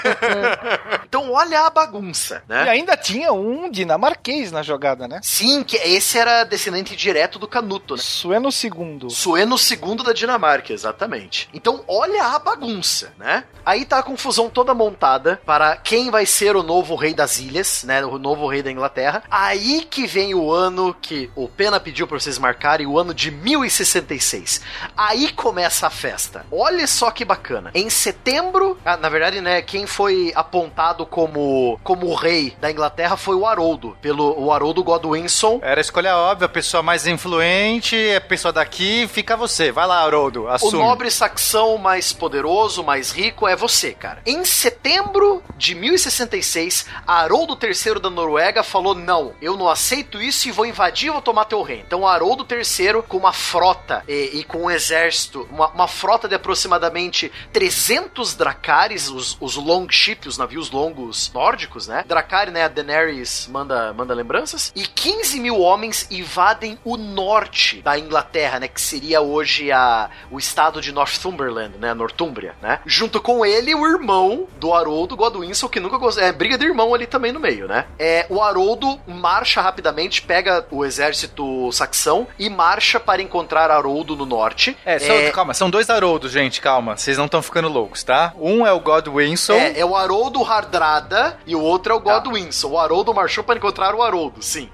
então 1.05 1.31
olha 1.31 1.61
a 1.61 1.69
bagunça, 1.69 2.43
E 2.47 2.51
né? 2.51 2.69
ainda 2.69 2.95
tinha 2.95 3.31
um 3.31 3.69
dinamarquês 3.69 4.51
na 4.51 4.61
jogada, 4.61 5.07
né? 5.07 5.19
Sim, 5.23 5.63
que 5.63 5.75
esse 5.77 6.17
era 6.17 6.43
descendente 6.43 6.95
direto 6.95 7.39
do 7.39 7.47
Canuto, 7.47 7.95
né? 7.95 8.01
Sueno 8.01 8.49
II. 8.49 9.09
Sueno 9.09 9.55
II 9.55 10.03
da 10.03 10.13
Dinamarca, 10.13 10.71
exatamente. 10.73 11.49
Então, 11.53 11.83
olha 11.87 12.23
a 12.23 12.39
bagunça, 12.39 13.13
né? 13.17 13.43
Aí 13.65 13.83
tá 13.83 13.99
a 13.99 14.03
confusão 14.03 14.49
toda 14.49 14.73
montada 14.73 15.41
para 15.45 15.75
quem 15.77 16.11
vai 16.11 16.25
ser 16.25 16.55
o 16.55 16.61
novo 16.63 16.95
rei 16.95 17.13
das 17.13 17.39
ilhas, 17.39 17.83
né? 17.83 18.05
O 18.05 18.17
novo 18.19 18.47
rei 18.47 18.61
da 18.61 18.71
Inglaterra. 18.71 19.23
Aí 19.29 19.83
que 19.89 20.05
vem 20.05 20.35
o 20.35 20.51
ano 20.51 20.93
que 20.93 21.29
o 21.35 21.47
Pena 21.47 21.79
pediu 21.79 22.07
pra 22.07 22.19
vocês 22.19 22.37
marcarem, 22.37 22.85
o 22.85 22.99
ano 22.99 23.13
de 23.13 23.31
1066. 23.31 24.61
Aí 24.95 25.31
começa 25.31 25.87
a 25.87 25.89
festa. 25.89 26.45
Olha 26.51 26.85
só 26.87 27.09
que 27.11 27.25
bacana. 27.25 27.71
Em 27.73 27.89
setembro, 27.89 28.77
ah, 28.85 28.97
na 28.97 29.09
verdade, 29.09 29.41
né, 29.41 29.61
quem 29.61 29.87
foi 29.87 30.31
apontado 30.35 30.84
como 30.93 31.79
como 31.83 32.07
o 32.07 32.13
rei 32.13 32.55
da 32.59 32.69
Inglaterra 32.69 33.17
foi 33.17 33.35
o 33.35 33.47
Haroldo, 33.47 33.97
pelo 34.01 34.39
o 34.39 34.51
Haroldo 34.51 34.83
Godwinson, 34.83 35.59
Era 35.63 35.79
a 35.79 35.81
escolha 35.81 36.15
óbvia, 36.15 36.45
a 36.45 36.49
pessoa 36.49 36.83
mais 36.83 37.07
influente, 37.07 37.95
a 38.15 38.21
pessoa 38.21 38.51
daqui, 38.51 39.07
fica 39.07 39.35
você. 39.35 39.71
Vai 39.71 39.87
lá, 39.87 40.01
Haroldo, 40.03 40.43
O 40.43 40.47
assume. 40.47 40.77
nobre 40.77 41.09
saxão 41.09 41.77
mais 41.77 42.13
poderoso, 42.13 42.83
mais 42.83 43.11
rico 43.11 43.47
é 43.47 43.55
você, 43.55 43.93
cara. 43.93 44.21
Em 44.25 44.45
setembro 44.45 45.41
de 45.57 45.73
1066, 45.73 46.85
Haroldo 47.07 47.57
III 47.61 47.99
da 47.99 48.09
Noruega 48.09 48.61
falou: 48.61 48.93
Não, 48.93 49.33
eu 49.41 49.57
não 49.57 49.67
aceito 49.69 50.21
isso 50.21 50.47
e 50.47 50.51
vou 50.51 50.65
invadir 50.65 51.15
vou 51.15 51.21
tomar 51.21 51.45
teu 51.45 51.61
reino. 51.61 51.83
Então, 51.87 52.05
Haroldo 52.05 52.45
III, 52.49 53.01
com 53.07 53.17
uma 53.17 53.31
frota 53.31 54.03
e, 54.07 54.39
e 54.39 54.43
com 54.43 54.63
um 54.63 54.71
exército, 54.71 55.47
uma, 55.49 55.69
uma 55.69 55.87
frota 55.87 56.27
de 56.27 56.35
aproximadamente 56.35 57.31
300 57.53 58.35
dracares, 58.35 59.07
os, 59.09 59.37
os 59.39 59.55
longship, 59.55 60.27
os 60.27 60.37
navios 60.37 60.69
longos 60.75 61.31
nórdicos, 61.33 61.87
né? 61.87 62.03
Dracari, 62.05 62.51
né? 62.51 62.63
A 62.65 62.67
Daenerys 62.67 63.47
manda, 63.49 63.93
manda 63.93 64.13
lembranças. 64.13 64.71
E 64.75 64.85
15 64.85 65.39
mil 65.39 65.59
homens 65.61 66.05
invadem 66.11 66.77
o 66.83 66.97
norte 66.97 67.81
da 67.81 67.97
Inglaterra, 67.97 68.59
né? 68.59 68.67
Que 68.67 68.81
seria 68.81 69.21
hoje 69.21 69.71
a, 69.71 70.09
o 70.29 70.37
estado 70.37 70.81
de 70.81 70.91
Northumberland, 70.91 71.77
né? 71.77 71.93
Nortúmbria, 71.93 72.55
né? 72.61 72.79
Junto 72.85 73.21
com 73.21 73.45
ele, 73.45 73.73
o 73.73 73.87
irmão 73.87 74.47
do 74.59 74.73
Haroldo 74.73 75.15
Godwinson, 75.15 75.69
que 75.69 75.79
nunca 75.79 75.97
gostou. 75.97 76.23
É 76.23 76.31
briga 76.31 76.57
de 76.57 76.65
irmão 76.65 76.93
ali 76.93 77.07
também 77.07 77.31
no 77.31 77.39
meio, 77.39 77.67
né? 77.67 77.85
É, 77.97 78.25
o 78.29 78.41
Haroldo 78.41 78.99
marcha 79.07 79.61
rapidamente, 79.61 80.21
pega 80.21 80.65
o 80.69 80.83
exército 80.83 81.71
saxão 81.71 82.27
e 82.37 82.49
marcha 82.49 82.99
para 82.99 83.21
encontrar 83.21 83.71
Haroldo 83.71 84.15
no 84.15 84.25
norte. 84.25 84.77
É, 84.85 84.99
só- 84.99 85.31
calma, 85.31 85.53
são 85.53 85.69
dois 85.69 85.89
Haroldos, 85.89 86.31
gente, 86.31 86.59
calma. 86.59 86.97
Vocês 86.97 87.17
não 87.17 87.25
estão 87.25 87.41
ficando 87.41 87.69
loucos, 87.69 88.03
tá? 88.03 88.33
Um 88.39 88.65
é 88.65 88.71
o 88.73 88.79
Godwinson. 88.79 89.53
É, 89.53 89.79
é 89.79 89.85
o 89.85 89.95
Haroldo 89.95 90.41
Hardrada 90.55 91.37
e 91.45 91.55
o 91.55 91.61
outro 91.61 91.93
é 91.93 91.95
o 91.95 91.99
Godwinson. 91.99 92.69
O 92.69 92.79
Haroldo 92.79 93.13
marchou 93.13 93.43
para 93.43 93.57
encontrar 93.57 93.93
o 93.95 94.01
Haroldo, 94.01 94.41
sim. 94.41 94.69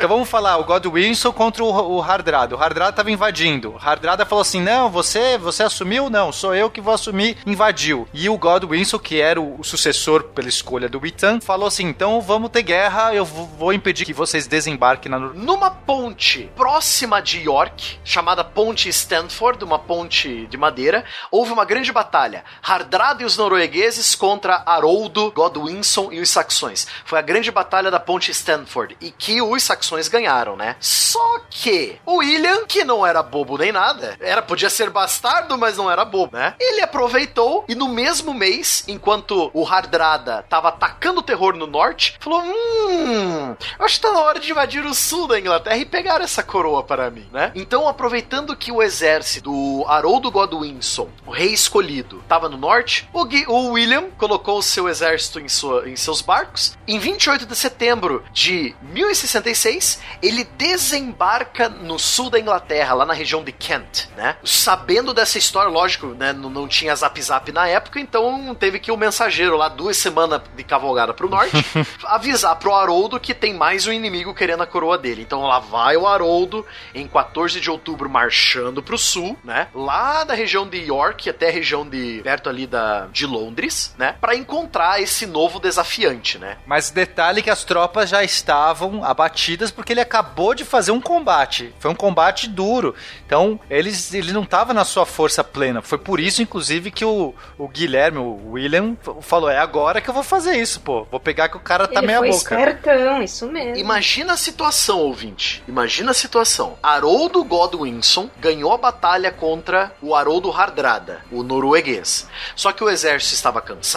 Então 0.00 0.08
vamos 0.08 0.30
falar, 0.30 0.56
o 0.56 0.64
Godwinson 0.64 1.30
contra 1.30 1.62
o, 1.62 1.96
o 1.96 2.02
Hardrada. 2.02 2.56
O 2.56 2.58
Hardrada 2.58 2.92
tava 2.92 3.10
invadindo. 3.10 3.72
O 3.72 3.78
Hardrada 3.78 4.24
falou 4.24 4.40
assim: 4.40 4.60
não, 4.60 4.88
você 4.88 5.36
você 5.36 5.62
assumiu? 5.62 6.08
Não, 6.08 6.32
sou 6.32 6.54
eu 6.54 6.70
que 6.70 6.80
vou 6.80 6.94
assumir. 6.94 7.36
Invadiu. 7.46 8.08
E 8.14 8.26
o 8.28 8.38
Godwinson, 8.38 8.98
que 8.98 9.20
era 9.20 9.38
o, 9.38 9.60
o 9.60 9.64
sucessor 9.64 10.24
pela 10.24 10.48
escolha 10.48 10.88
do 10.88 10.98
Witan, 11.00 11.40
falou 11.40 11.68
assim: 11.68 11.84
então 11.84 12.20
vamos 12.20 12.50
ter 12.50 12.62
guerra, 12.62 13.14
eu 13.14 13.24
vou, 13.24 13.72
impedir 13.72 14.04
que 14.04 14.14
vocês 14.14 14.46
desembarquem 14.46 15.10
na 15.10 15.18
Numa 15.18 15.70
ponte 15.70 16.50
próxima 16.56 17.20
de 17.20 17.40
York, 17.42 17.98
chamada 18.02 18.42
Ponte 18.42 18.88
Stanford, 18.88 19.62
uma 19.62 19.78
ponte 19.78 20.46
de 20.46 20.56
madeira, 20.56 21.04
houve 21.30 21.52
uma 21.52 21.64
grande 21.64 21.92
batalha. 21.92 22.44
Hardrada 22.62 23.22
e 23.22 23.26
os 23.26 23.36
noruegueses 23.36 24.14
contra 24.20 24.62
Haroldo, 24.66 25.32
Godwinson 25.32 26.12
e 26.12 26.20
os 26.20 26.28
saxões. 26.28 26.86
Foi 27.06 27.18
a 27.18 27.22
grande 27.22 27.50
batalha 27.50 27.90
da 27.90 27.98
ponte 27.98 28.30
Stanford 28.30 28.94
e 29.00 29.10
que 29.10 29.40
os 29.40 29.62
saxões 29.62 30.08
ganharam, 30.08 30.56
né? 30.56 30.76
Só 30.78 31.40
que 31.48 31.98
o 32.04 32.16
William, 32.16 32.66
que 32.66 32.84
não 32.84 33.06
era 33.06 33.22
bobo 33.22 33.56
nem 33.56 33.72
nada, 33.72 34.18
era 34.20 34.42
podia 34.42 34.68
ser 34.68 34.90
bastardo, 34.90 35.56
mas 35.56 35.78
não 35.78 35.90
era 35.90 36.04
bobo, 36.04 36.36
né? 36.36 36.54
Ele 36.60 36.82
aproveitou 36.82 37.64
e 37.66 37.74
no 37.74 37.88
mesmo 37.88 38.34
mês, 38.34 38.84
enquanto 38.86 39.50
o 39.54 39.66
Hardrada 39.66 40.44
tava 40.50 40.68
atacando 40.68 41.20
o 41.20 41.24
terror 41.24 41.56
no 41.56 41.66
norte, 41.66 42.18
falou: 42.20 42.42
"Hum, 42.42 43.56
acho 43.78 43.94
que 43.94 44.02
tá 44.02 44.12
na 44.12 44.20
hora 44.20 44.38
de 44.38 44.50
invadir 44.50 44.84
o 44.84 44.92
sul 44.92 45.28
da 45.28 45.40
Inglaterra 45.40 45.78
e 45.78 45.86
pegar 45.86 46.20
essa 46.20 46.42
coroa 46.42 46.82
para 46.82 47.10
mim, 47.10 47.26
né?" 47.32 47.52
Então, 47.54 47.88
aproveitando 47.88 48.54
que 48.54 48.70
o 48.70 48.82
exército 48.82 49.50
do 49.50 49.86
Haroldo 49.88 50.30
Godwinson, 50.30 51.08
o 51.26 51.30
rei 51.30 51.54
escolhido, 51.54 52.22
tava 52.28 52.50
no 52.50 52.58
norte, 52.58 53.08
o, 53.14 53.24
o 53.50 53.72
William 53.72 54.09
colocou 54.18 54.58
o 54.58 54.62
seu 54.62 54.88
exército 54.88 55.38
em, 55.40 55.48
sua- 55.48 55.88
em 55.88 55.96
seus 55.96 56.20
barcos. 56.20 56.76
Em 56.86 56.98
28 56.98 57.46
de 57.46 57.56
setembro 57.56 58.22
de 58.32 58.74
1066, 58.82 60.00
ele 60.22 60.44
desembarca 60.56 61.68
no 61.68 61.98
sul 61.98 62.30
da 62.30 62.38
Inglaterra, 62.38 62.94
lá 62.94 63.04
na 63.06 63.14
região 63.14 63.42
de 63.44 63.52
Kent, 63.52 64.08
né? 64.16 64.36
Sabendo 64.44 65.12
dessa 65.14 65.38
história, 65.38 65.70
lógico, 65.70 66.08
né? 66.08 66.32
Não, 66.32 66.50
não 66.50 66.66
tinha 66.68 66.94
zap 66.94 67.20
zap 67.20 67.52
na 67.52 67.66
época, 67.68 68.00
então 68.00 68.54
teve 68.54 68.78
que 68.78 68.90
o 68.90 68.96
mensageiro 68.96 69.56
lá, 69.56 69.68
duas 69.68 69.96
semanas 69.96 70.40
de 70.56 70.64
cavalgada 70.64 71.12
pro 71.14 71.28
norte, 71.28 71.64
avisar 72.04 72.56
pro 72.56 72.74
Haroldo 72.74 73.20
que 73.20 73.34
tem 73.34 73.54
mais 73.54 73.86
um 73.86 73.92
inimigo 73.92 74.34
querendo 74.34 74.62
a 74.62 74.66
coroa 74.66 74.98
dele. 74.98 75.22
Então 75.22 75.42
lá 75.42 75.58
vai 75.58 75.96
o 75.96 76.06
Haroldo, 76.06 76.64
em 76.94 77.06
14 77.06 77.60
de 77.60 77.70
outubro, 77.70 78.08
marchando 78.08 78.82
pro 78.82 78.98
sul, 78.98 79.38
né? 79.44 79.68
Lá 79.74 80.24
da 80.24 80.34
região 80.34 80.66
de 80.68 80.78
York 80.78 81.28
até 81.28 81.48
a 81.48 81.52
região 81.52 81.86
de. 81.88 82.20
perto 82.22 82.48
ali 82.48 82.66
da, 82.66 83.06
de 83.06 83.26
Londres, 83.26 83.94
né? 84.00 84.16
Pra 84.20 84.34
encontrar 84.34 85.00
esse 85.00 85.26
novo 85.26 85.60
desafiante, 85.60 86.38
né? 86.38 86.56
Mas 86.66 86.90
detalhe 86.90 87.42
que 87.42 87.50
as 87.50 87.62
tropas 87.64 88.08
já 88.08 88.24
estavam 88.24 89.04
abatidas 89.04 89.70
porque 89.70 89.92
ele 89.92 90.00
acabou 90.00 90.54
de 90.54 90.64
fazer 90.64 90.90
um 90.90 91.00
combate. 91.00 91.74
Foi 91.78 91.90
um 91.90 91.94
combate 91.94 92.48
duro. 92.48 92.94
Então, 93.26 93.60
eles, 93.68 94.12
ele 94.14 94.32
não 94.32 94.42
estava 94.42 94.72
na 94.72 94.84
sua 94.84 95.04
força 95.04 95.44
plena. 95.44 95.82
Foi 95.82 95.98
por 95.98 96.18
isso, 96.18 96.40
inclusive, 96.42 96.90
que 96.90 97.04
o, 97.04 97.34
o 97.58 97.68
Guilherme, 97.68 98.18
o 98.18 98.52
William, 98.52 98.96
falou: 99.20 99.50
é 99.50 99.58
agora 99.58 100.00
que 100.00 100.08
eu 100.08 100.14
vou 100.14 100.22
fazer 100.22 100.56
isso, 100.56 100.80
pô. 100.80 101.06
Vou 101.10 101.20
pegar 101.20 101.48
que 101.50 101.56
o 101.56 101.60
cara 101.60 101.86
tá 101.86 102.00
Ele 102.00 102.06
meia 102.06 102.18
foi 102.20 102.30
boca. 102.30 102.54
espertão, 102.58 103.22
isso 103.22 103.46
mesmo. 103.46 103.76
Imagina 103.76 104.32
a 104.32 104.36
situação, 104.36 104.98
ouvinte. 105.00 105.62
Imagina 105.68 106.12
a 106.12 106.14
situação. 106.14 106.78
Haroldo 106.82 107.44
Godwinson 107.44 108.30
ganhou 108.38 108.72
a 108.72 108.78
batalha 108.78 109.30
contra 109.30 109.92
o 110.00 110.14
Haroldo 110.14 110.50
Hardrada, 110.50 111.20
o 111.30 111.42
norueguês. 111.42 112.26
Só 112.56 112.72
que 112.72 112.82
o 112.82 112.88
exército 112.88 113.34
estava 113.34 113.60
cansado, 113.60 113.89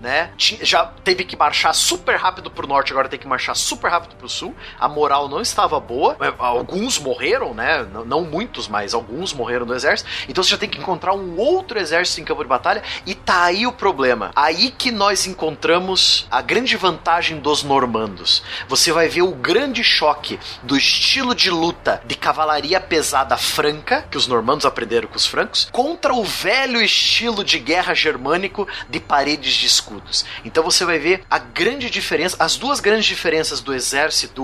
né? 0.00 0.30
Já 0.36 0.86
teve 1.04 1.24
que 1.24 1.36
marchar 1.36 1.74
super 1.74 2.16
rápido 2.16 2.50
pro 2.50 2.66
norte, 2.66 2.92
agora 2.92 3.08
tem 3.08 3.18
que 3.18 3.26
marchar 3.26 3.56
super 3.56 3.90
rápido 3.90 4.16
pro 4.16 4.28
sul. 4.28 4.54
A 4.78 4.88
moral 4.88 5.28
não 5.28 5.40
estava 5.40 5.78
boa. 5.80 6.16
Alguns 6.38 6.98
morreram, 6.98 7.54
né? 7.54 7.86
Não, 8.06 8.22
muitos, 8.22 8.68
mas 8.68 8.94
alguns 8.94 9.32
morreram 9.32 9.66
no 9.66 9.74
exército. 9.74 10.08
Então 10.28 10.42
você 10.42 10.50
já 10.50 10.58
tem 10.58 10.68
que 10.68 10.78
encontrar 10.78 11.14
um 11.14 11.36
outro 11.38 11.78
exército 11.78 12.20
em 12.20 12.24
campo 12.24 12.42
de 12.42 12.48
batalha. 12.48 12.82
E 13.06 13.14
tá 13.14 13.44
aí 13.44 13.66
o 13.66 13.72
problema. 13.72 14.30
Aí 14.36 14.70
que 14.70 14.90
nós 14.90 15.26
encontramos 15.26 16.26
a 16.30 16.40
grande 16.40 16.76
vantagem 16.76 17.38
dos 17.38 17.62
normandos. 17.62 18.42
Você 18.68 18.92
vai 18.92 19.08
ver 19.08 19.22
o 19.22 19.32
grande 19.32 19.82
choque 19.82 20.38
do 20.62 20.76
estilo 20.76 21.34
de 21.34 21.50
luta 21.50 22.02
de 22.04 22.14
cavalaria 22.14 22.80
pesada 22.80 23.36
franca, 23.36 24.04
que 24.10 24.16
os 24.16 24.26
normandos 24.26 24.66
aprenderam 24.66 25.08
com 25.08 25.16
os 25.16 25.26
francos, 25.26 25.68
contra 25.70 26.14
o 26.14 26.24
velho 26.24 26.80
estilo 26.80 27.44
de 27.44 27.58
guerra 27.58 27.94
germânico 27.94 28.66
de 28.88 29.00
paredes 29.40 29.54
de 29.54 29.66
escudos. 29.66 30.24
Então 30.44 30.62
você 30.62 30.84
vai 30.84 30.98
ver 30.98 31.24
a 31.30 31.38
grande 31.38 31.88
diferença, 31.90 32.36
as 32.38 32.56
duas 32.56 32.78
grandes 32.78 33.06
diferenças 33.06 33.60
do 33.60 33.74
exército 33.74 34.42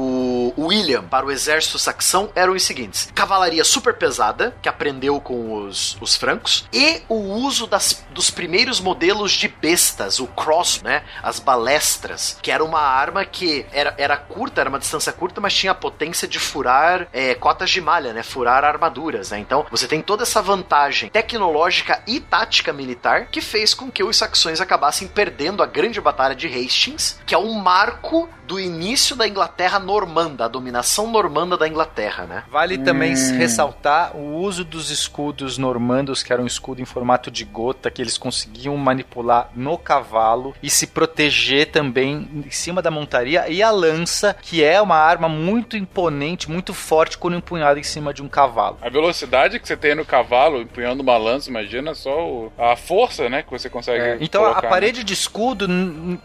William 0.59 1.05
para 1.05 1.27
o 1.27 1.31
exército 1.31 1.79
saxão 1.79 2.31
eram 2.35 2.55
os 2.55 2.63
seguintes: 2.63 3.11
cavalaria 3.15 3.65
super 3.65 3.95
pesada, 3.95 4.57
que 4.63 4.69
aprendeu 4.69 5.21
com 5.21 5.67
os, 5.67 5.97
os 6.01 6.17
francos, 6.17 6.67
e 6.73 7.03
o 7.09 7.15
uso 7.15 7.67
das, 7.67 8.05
dos 8.11 8.31
primeiros 8.31 8.81
modelos 8.81 9.33
de 9.33 9.49
bestas, 9.49 10.19
o 10.19 10.27
cross, 10.27 10.81
né? 10.83 11.05
As 11.23 11.39
balestras, 11.39 12.39
que 12.41 12.51
era 12.51 12.65
uma 12.65 12.81
arma 12.81 13.25
que 13.25 13.67
era, 13.73 13.95
era 13.99 14.17
curta, 14.17 14.63
era 14.63 14.71
uma 14.71 14.79
distância 14.79 15.13
curta, 15.13 15.41
mas 15.41 15.55
tinha 15.55 15.73
a 15.73 15.75
potência 15.75 16.27
de 16.27 16.39
furar 16.39 17.09
é, 17.13 17.35
cotas 17.35 17.71
de 17.71 17.81
malha, 17.81 18.13
né? 18.13 18.23
Furar 18.23 18.65
armaduras, 18.65 19.31
né? 19.31 19.39
Então 19.39 19.67
você 19.71 19.87
tem 19.87 20.01
toda 20.01 20.23
essa 20.23 20.41
vantagem 20.41 21.11
tecnológica 21.11 22.03
e 22.07 22.19
tática 22.19 22.73
militar 22.73 23.27
que 23.27 23.41
fez 23.41 23.75
com 23.75 23.91
que 23.91 24.03
os 24.03 24.17
saxões 24.17 24.61
acabassem 24.61 24.86
perdendo 25.15 25.63
a 25.63 25.67
grande 25.67 26.01
batalha 26.01 26.35
de 26.35 26.47
Hastings, 26.47 27.21
que 27.27 27.35
é 27.35 27.39
um 27.39 27.53
marco 27.55 28.29
do 28.47 28.61
início 28.61 29.17
da 29.17 29.27
Inglaterra 29.27 29.79
normanda, 29.81 30.45
a 30.45 30.49
dominação 30.49 31.09
normanda 31.11 31.57
da 31.57 31.67
Inglaterra, 31.67 32.25
né? 32.27 32.45
Vale 32.49 32.79
também 32.79 33.13
ressaltar 33.37 34.17
o 34.17 34.37
uso 34.37 34.65
dos 34.65 34.89
escudos 34.91 35.59
normandos, 35.59 36.23
que 36.23 36.33
era 36.33 36.41
um 36.41 36.47
escudo 36.47 36.81
em 36.81 36.85
formato 36.85 37.29
de 37.29 37.45
gota, 37.45 37.91
que 37.91 38.01
eles 38.01 38.17
conseguiam 38.17 38.77
manipular 38.77 39.51
no 39.55 39.77
cavalo 39.77 40.55
e 40.63 40.71
se 40.71 40.87
proteger 40.87 41.73
também 41.73 42.29
em 42.47 42.51
cima 42.51 42.81
da 42.81 42.91
montaria, 42.91 43.49
e 43.49 43.63
a 43.65 43.71
lança, 43.73 44.37
que 44.41 44.63
é 44.63 44.81
uma 44.81 44.97
arma 44.97 45.29
muito 45.29 45.77
imponente, 45.77 46.49
muito 46.49 46.73
forte 46.73 47.19
quando 47.19 47.37
empunhada 47.37 47.81
em 47.81 47.83
cima 47.83 48.15
de 48.15 48.23
um 48.23 48.29
cavalo. 48.29 48.79
A 48.81 48.89
velocidade 48.89 49.59
que 49.59 49.67
você 49.67 49.77
tem 49.77 49.95
no 49.97 50.05
cavalo, 50.05 50.61
empunhando 50.63 51.03
uma 51.03 51.17
lança, 51.17 51.51
imagina 51.51 51.95
só 51.95 52.25
o- 52.25 52.53
a 52.57 52.77
força, 52.77 53.29
né, 53.29 53.43
que 53.43 53.51
você 53.51 53.69
consegue. 53.69 54.25
Então 54.25 54.43
a 54.45 54.51
colocar, 54.51 54.69
parede 54.77 55.03
de 55.05 55.13
escudo, 55.15 55.67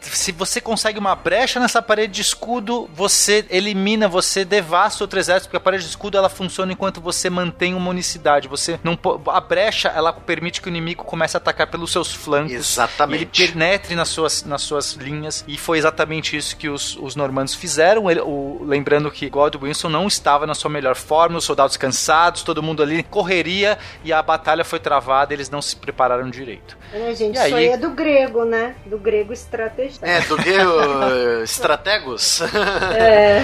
se 0.02 0.32
você 0.32 0.60
consegue 0.62 1.00
uma 1.00 1.16
brecha 1.16 1.60
nessa 1.60 1.82
parede 1.82 2.14
de 2.14 2.22
escudo, 2.22 2.90
você 2.94 3.46
elimina, 3.50 4.08
você 4.08 4.44
devasta 4.46 5.04
outro 5.04 5.20
exército, 5.20 5.48
porque 5.48 5.58
a 5.58 5.60
parede 5.62 5.84
de 5.84 5.90
escudo 5.90 6.18
ela 6.18 6.30
funciona 6.30 6.72
enquanto 6.72 7.00
você 7.02 7.30
mantém 7.30 7.74
uma 7.74 7.90
unicidade. 7.90 8.48
Você 8.48 8.80
não 8.84 8.98
a 9.28 9.40
brecha 9.42 9.90
ela 9.90 10.12
permite 10.14 10.62
que 10.62 10.68
o 10.68 10.70
inimigo 10.70 11.04
comece 11.04 11.36
a 11.36 11.40
atacar 11.40 11.68
pelos 11.68 11.92
seus 11.92 12.12
flancos. 12.14 12.52
Exatamente. 12.54 13.42
Ele 13.44 13.52
penetre 13.52 13.96
nas 13.96 14.10
suas, 14.10 14.44
nas 14.44 14.62
suas 14.62 14.94
linhas 14.94 15.44
e 15.48 15.58
foi 15.58 15.78
exatamente 15.78 16.36
isso 16.38 16.56
que 16.58 16.70
os, 16.70 16.96
os 16.98 17.16
normandos 17.16 17.54
fizeram. 17.56 18.10
Ele- 18.10 18.22
o- 18.22 18.62
lembrando 18.64 19.10
que 19.12 19.30
Godwinson 19.30 19.90
não 19.90 20.08
estava 20.08 20.46
na 20.46 20.54
sua 20.54 20.70
melhor 20.70 20.96
forma, 20.96 21.38
os 21.38 21.46
soldados 21.46 21.78
cansados, 21.78 22.44
todo 22.44 22.62
mundo 22.62 22.84
ali 22.84 23.04
correria 23.04 23.78
e 24.04 24.12
a 24.14 24.22
batalha 24.22 24.64
foi 24.64 24.80
travada. 24.80 25.34
Eles 25.34 25.50
não 25.50 25.62
se 25.62 25.76
prepararam 25.76 26.30
direito. 26.30 26.78
É, 26.94 27.14
gente, 27.16 27.36
E 27.36 27.40
aí? 27.40 27.48
isso 27.48 27.56
aí 27.56 27.68
é 27.70 27.78
do 27.78 27.92
grego, 27.92 28.31
né? 28.46 28.76
Do 28.86 28.98
grego 28.98 29.34
estrategista. 29.34 30.06
É, 30.06 30.22
do 30.22 30.38
que 30.38 30.52
o 30.52 31.44
Strategos? 31.46 32.42
É. 32.96 33.42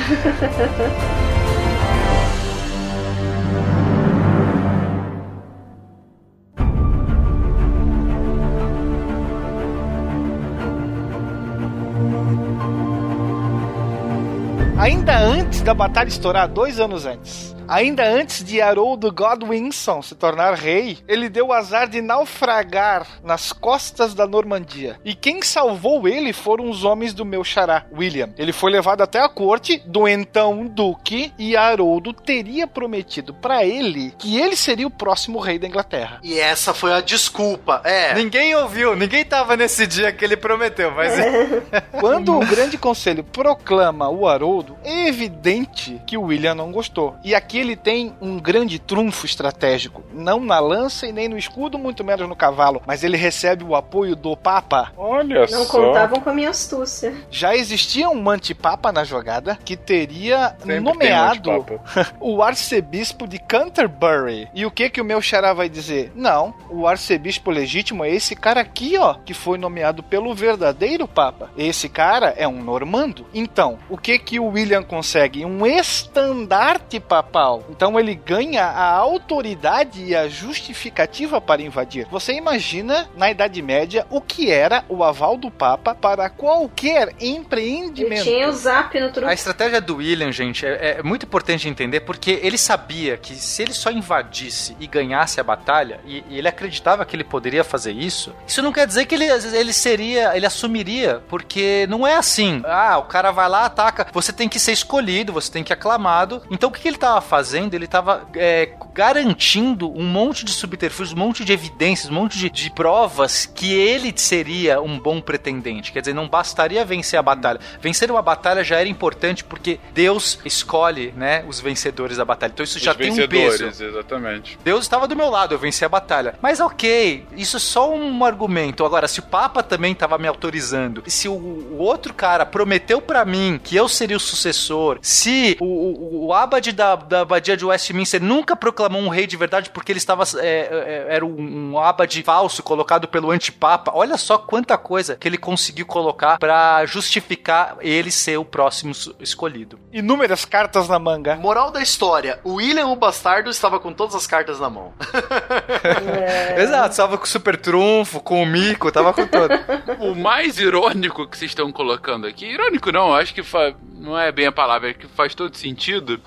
Ainda 14.80 15.18
antes 15.20 15.62
da 15.62 15.74
batalha 15.74 16.08
estourar, 16.08 16.48
dois 16.48 16.80
anos 16.80 17.06
antes, 17.06 17.57
ainda 17.68 18.08
antes 18.08 18.44
de 18.44 18.62
Haroldo 18.62 19.12
Godwinson 19.12 20.02
se 20.02 20.16
tornar 20.16 20.54
rei, 20.54 20.98
ele 21.08 21.30
deu 21.30 21.48
o 21.48 21.54
azar 21.54 21.88
de 21.88 22.02
naufragar 22.02 23.08
nas 23.24 23.52
costas 23.52 24.14
da 24.14 24.26
Normandia. 24.26 25.00
E 25.04 25.14
quem 25.14 25.42
salvou 25.42 26.08
ele 26.08 26.34
foram 26.34 26.70
os 26.70 26.84
homens 26.84 27.14
do 27.14 27.26
meu 27.26 27.44
xará, 27.44 27.86
William. 27.92 28.30
Ele 28.38 28.54
foi 28.54 28.72
levado 28.72 29.02
até 29.02 29.20
a 29.20 29.30
corte 29.30 29.82
do 29.86 30.08
então 30.08 30.66
duque 30.66 31.34
e 31.38 31.56
Haroldo 31.56 32.14
teria 32.14 32.68
prometido 32.68 33.34
para 33.34 33.66
ele 33.66 34.14
que 34.18 34.40
ele 34.40 34.56
seria 34.56 34.88
o 34.88 34.92
próximo 34.92 35.40
rei 35.40 35.60
da 35.60 35.68
Inglaterra. 35.68 36.20
E 36.24 36.40
essa 36.40 36.74
foi 36.74 36.94
a 36.94 37.02
desculpa. 37.02 37.82
É. 37.84 38.14
Ninguém 38.14 38.56
ouviu, 38.56 38.96
ninguém 38.96 39.24
tava 39.26 39.56
nesse 39.56 39.86
dia 39.86 40.12
que 40.12 40.24
ele 40.24 40.38
prometeu, 40.38 40.92
mas 40.92 41.14
Quando 42.00 42.36
o 42.36 42.46
grande 42.46 42.78
conselho 42.78 43.24
proclama 43.24 44.10
o 44.10 44.28
Haroldo, 44.28 44.78
é 44.84 45.08
evidente 45.08 46.02
que 46.06 46.18
o 46.18 46.24
William 46.24 46.56
não 46.56 46.72
gostou. 46.72 47.16
E 47.24 47.34
aqui 47.34 47.57
ele 47.58 47.76
tem 47.76 48.16
um 48.22 48.40
grande 48.40 48.80
trunfo 48.80 49.26
estratégico, 49.26 50.04
não 50.14 50.40
na 50.40 50.60
lança 50.60 51.06
e 51.08 51.12
nem 51.12 51.28
no 51.28 51.38
escudo, 51.38 51.78
muito 51.78 52.04
menos 52.04 52.28
no 52.28 52.36
cavalo, 52.36 52.82
mas 52.86 53.04
ele 53.04 53.18
recebe 53.18 53.64
o 53.64 53.76
apoio 53.76 54.16
do 54.16 54.36
Papa. 54.36 54.92
Olha 54.98 55.42
Não 55.42 55.64
só. 55.64 55.80
contavam 55.80 56.20
com 56.20 56.30
a 56.30 56.34
minha 56.34 56.50
astúcia. 56.50 57.14
Já 57.30 57.56
existia 57.56 58.10
um 58.10 58.30
antipapa 58.30 58.92
na 58.92 59.04
jogada 59.04 59.58
que 59.64 59.76
teria 59.76 60.56
Sempre 60.60 60.80
um 60.80 60.82
nomeado 60.84 61.52
antipapa. 61.52 62.16
o 62.20 62.42
arcebispo 62.42 63.28
de 63.28 63.40
Canterbury. 63.40 64.48
E 64.54 64.66
o 64.66 64.72
que 64.72 64.90
que 64.90 65.02
o 65.02 65.06
meu 65.06 65.22
xará 65.22 65.54
vai 65.54 65.70
dizer? 65.70 66.12
Não, 66.16 66.54
o 66.70 66.88
arcebispo 66.88 67.52
legítimo 67.52 68.04
é 68.04 68.10
esse 68.10 68.36
cara 68.36 68.62
aqui, 68.62 68.98
ó, 68.98 69.14
que 69.14 69.34
foi 69.34 69.58
nomeado 69.58 70.04
pelo 70.04 70.34
verdadeiro 70.34 71.08
papa. 71.08 71.50
Esse 71.58 71.90
cara 71.90 72.34
é 72.38 72.48
um 72.48 72.62
normando. 72.64 73.26
Então, 73.34 73.78
o 73.90 73.98
que 73.98 74.18
que 74.20 74.40
o 74.40 74.48
William 74.48 74.84
consegue? 74.84 75.46
Um 75.46 75.66
estandarte 75.66 77.00
papal 77.00 77.47
Então 77.70 78.00
ele 78.00 78.16
ganha 78.16 78.66
a 78.66 78.92
autoridade 78.92 80.04
e 80.04 80.16
a 80.16 80.28
justificativa 80.28 81.40
para 81.40 81.62
invadir. 81.62 82.08
Você 82.12 82.34
imagina, 82.34 83.10
na 83.16 83.32
Idade 83.32 83.62
Média, 83.62 84.06
o 84.10 84.22
que 84.22 84.52
era 84.52 84.84
o 84.90 85.04
aval 85.04 85.38
do 85.38 85.50
Papa 85.50 85.96
para 85.96 86.30
qualquer 86.30 87.14
empreendimento. 87.20 88.24
Tinha 88.24 88.50
o 88.50 88.52
zap 88.52 89.00
no 89.00 89.12
truque. 89.12 89.30
A 89.30 89.34
estratégia 89.34 89.80
do 89.80 89.98
William, 89.98 90.32
gente, 90.32 90.66
é, 90.66 90.98
é 91.00 91.04
muito 91.04 91.26
importante 91.26 91.70
entender 91.70 92.02
porque 92.02 92.40
ele 92.44 92.58
sabia 92.58 93.18
que 93.18 93.36
se 93.36 93.62
ele 93.62 93.74
só 93.74 93.92
invadisse 93.92 94.76
e 94.80 94.88
ganhasse 94.88 95.40
a 95.40 95.44
batalha, 95.44 96.00
e, 96.06 96.24
e 96.30 96.38
ele 96.38 96.48
acreditava 96.48 97.06
que 97.06 97.16
ele 97.16 97.24
poderia 97.24 97.64
fazer 97.64 97.92
isso, 97.92 98.34
isso 98.46 98.62
não 98.62 98.72
quer 98.72 98.88
dizer 98.88 99.06
que 99.06 99.16
ele, 99.16 99.26
ele 99.26 99.74
seria, 99.74 100.36
ele 100.36 100.46
assumiria, 100.46 101.22
porque 101.28 101.86
não 101.90 102.06
é 102.06 102.16
assim. 102.16 102.62
Ah, 102.66 102.98
o 102.98 103.04
cara 103.04 103.32
vai 103.32 103.48
lá, 103.50 103.66
ataca, 103.66 104.08
você 104.12 104.34
tem 104.34 104.50
que 104.50 104.60
ser 104.60 104.72
escolhido, 104.72 105.34
você 105.34 105.52
tem 105.52 105.64
que 105.64 105.74
aclamado. 105.74 106.42
Então 106.50 106.70
o 106.70 106.72
que, 106.72 106.82
que 106.82 106.88
ele 106.88 106.98
estava 106.98 107.22
fazendo? 107.22 107.37
Ele 107.74 107.86
estava 107.86 108.28
é, 108.36 108.70
garantindo 108.94 109.92
um 109.92 110.04
monte 110.04 110.44
de 110.44 110.52
subterfúgios, 110.52 111.16
um 111.16 111.20
monte 111.20 111.46
de 111.46 111.54
evidências, 111.54 112.10
um 112.10 112.16
monte 112.16 112.38
de, 112.38 112.50
de 112.50 112.72
provas 112.72 113.46
que 113.46 113.74
ele 113.74 114.14
seria 114.16 114.82
um 114.82 115.00
bom 115.00 115.22
pretendente. 115.22 115.92
Quer 115.92 116.02
dizer, 116.02 116.14
não 116.14 116.28
bastaria 116.28 116.84
vencer 116.84 117.20
a 117.20 117.22
batalha. 117.22 117.60
Vencer 117.80 118.10
uma 118.10 118.22
batalha 118.22 118.64
já 118.64 118.80
era 118.80 118.90
importante 118.90 119.44
porque 119.44 119.80
Deus 119.94 120.40
escolhe, 120.44 121.14
né, 121.16 121.44
os 121.48 121.60
vencedores 121.60 122.18
da 122.18 122.26
batalha. 122.26 122.52
Então 122.54 122.64
isso 122.64 122.80
já 122.80 122.92
Os 122.92 122.98
tem 122.98 123.12
um 123.12 123.28
peso. 123.28 123.66
exatamente. 123.66 124.58
Deus 124.64 124.84
estava 124.84 125.08
do 125.08 125.16
meu 125.16 125.30
lado, 125.30 125.54
eu 125.54 125.60
venci 125.60 125.86
a 125.86 125.90
batalha. 125.90 126.36
Mas 126.42 126.60
ok, 126.60 127.26
isso 127.36 127.58
é 127.58 127.60
só 127.60 127.94
um 127.94 128.24
argumento. 128.26 128.86
Agora, 128.86 129.08
se 129.08 129.20
o 129.20 129.24
Papa 129.24 129.62
também 129.62 129.92
estava 129.92 130.18
me 130.18 130.28
autorizando, 130.28 131.04
se 131.08 131.28
o, 131.28 131.34
o 131.34 131.78
outro 131.78 132.14
cara 132.14 132.46
prometeu 132.46 133.02
pra 133.02 133.26
mim 133.26 133.60
que 133.64 133.76
eu 133.76 133.88
seria 133.88 134.18
o 134.18 134.20
sucessor, 134.20 135.00
se 135.02 135.58
o, 135.60 135.66
o, 135.66 136.26
o 136.28 136.34
abade 136.34 136.72
da, 136.72 136.96
da 136.96 137.24
abadia 137.28 137.56
de 137.58 137.66
Westminster 137.66 138.22
nunca 138.22 138.56
proclamou 138.56 139.02
um 139.02 139.10
rei 139.10 139.28
de 139.28 139.38
verdade 139.38 139.70
porque 139.70 139.92
ele 139.92 140.00
estava 140.00 140.24
é, 140.38 141.06
é, 141.10 141.16
era 141.16 141.26
um, 141.26 141.78
abade 141.78 142.24
falso 142.24 142.64
colocado 142.64 143.08
pelo 143.08 143.30
antipapa, 143.32 143.92
olha 143.94 144.18
só 144.18 144.38
quanta 144.38 144.78
coisa 144.78 145.16
que 145.16 145.28
ele 145.28 145.38
conseguiu 145.38 145.86
colocar 145.86 146.38
pra 146.40 146.86
justificar 146.86 147.78
ele 147.82 148.10
ser 148.12 148.38
o 148.38 148.46
próximo 148.46 148.94
escolhido. 149.20 149.80
Inúmeras 149.94 150.46
cartas 150.46 150.88
na 150.90 150.98
manga. 151.00 151.36
Moral 151.36 151.72
da 151.72 151.82
história: 151.82 152.40
o 152.44 152.56
William 152.56 152.88
o 152.88 152.96
Bastardo 152.96 153.50
estava 153.50 153.80
com 153.80 153.94
todas 153.94 154.16
as 154.16 154.26
cartas 154.26 154.60
na 154.60 154.70
mão. 154.70 154.94
Exato, 156.58 156.92
estava 156.92 157.18
com 157.18 157.24
o 157.24 157.28
super 157.28 157.58
trunfo, 157.58 158.20
com 158.22 158.42
o 158.42 158.46
mico, 158.46 158.92
tava 158.92 159.14
com 159.14 159.26
tudo. 159.28 159.54
O 160.00 160.16
mais 160.16 160.58
irônico 160.60 161.28
que 161.28 161.38
vocês 161.38 161.52
estão 161.52 161.72
colocando 161.72 162.26
aqui, 162.28 162.46
irônico 162.46 162.92
não, 162.92 163.14
acho 163.14 163.34
que 163.34 163.44
fa- 163.44 163.74
não 163.94 164.18
é 164.18 164.32
bem 164.32 164.48
a 164.48 164.52
palavra, 164.52 164.90
é 164.92 164.94
que 164.94 165.08
faz 165.08 165.34
todo 165.36 165.56
sentido, 165.56 166.20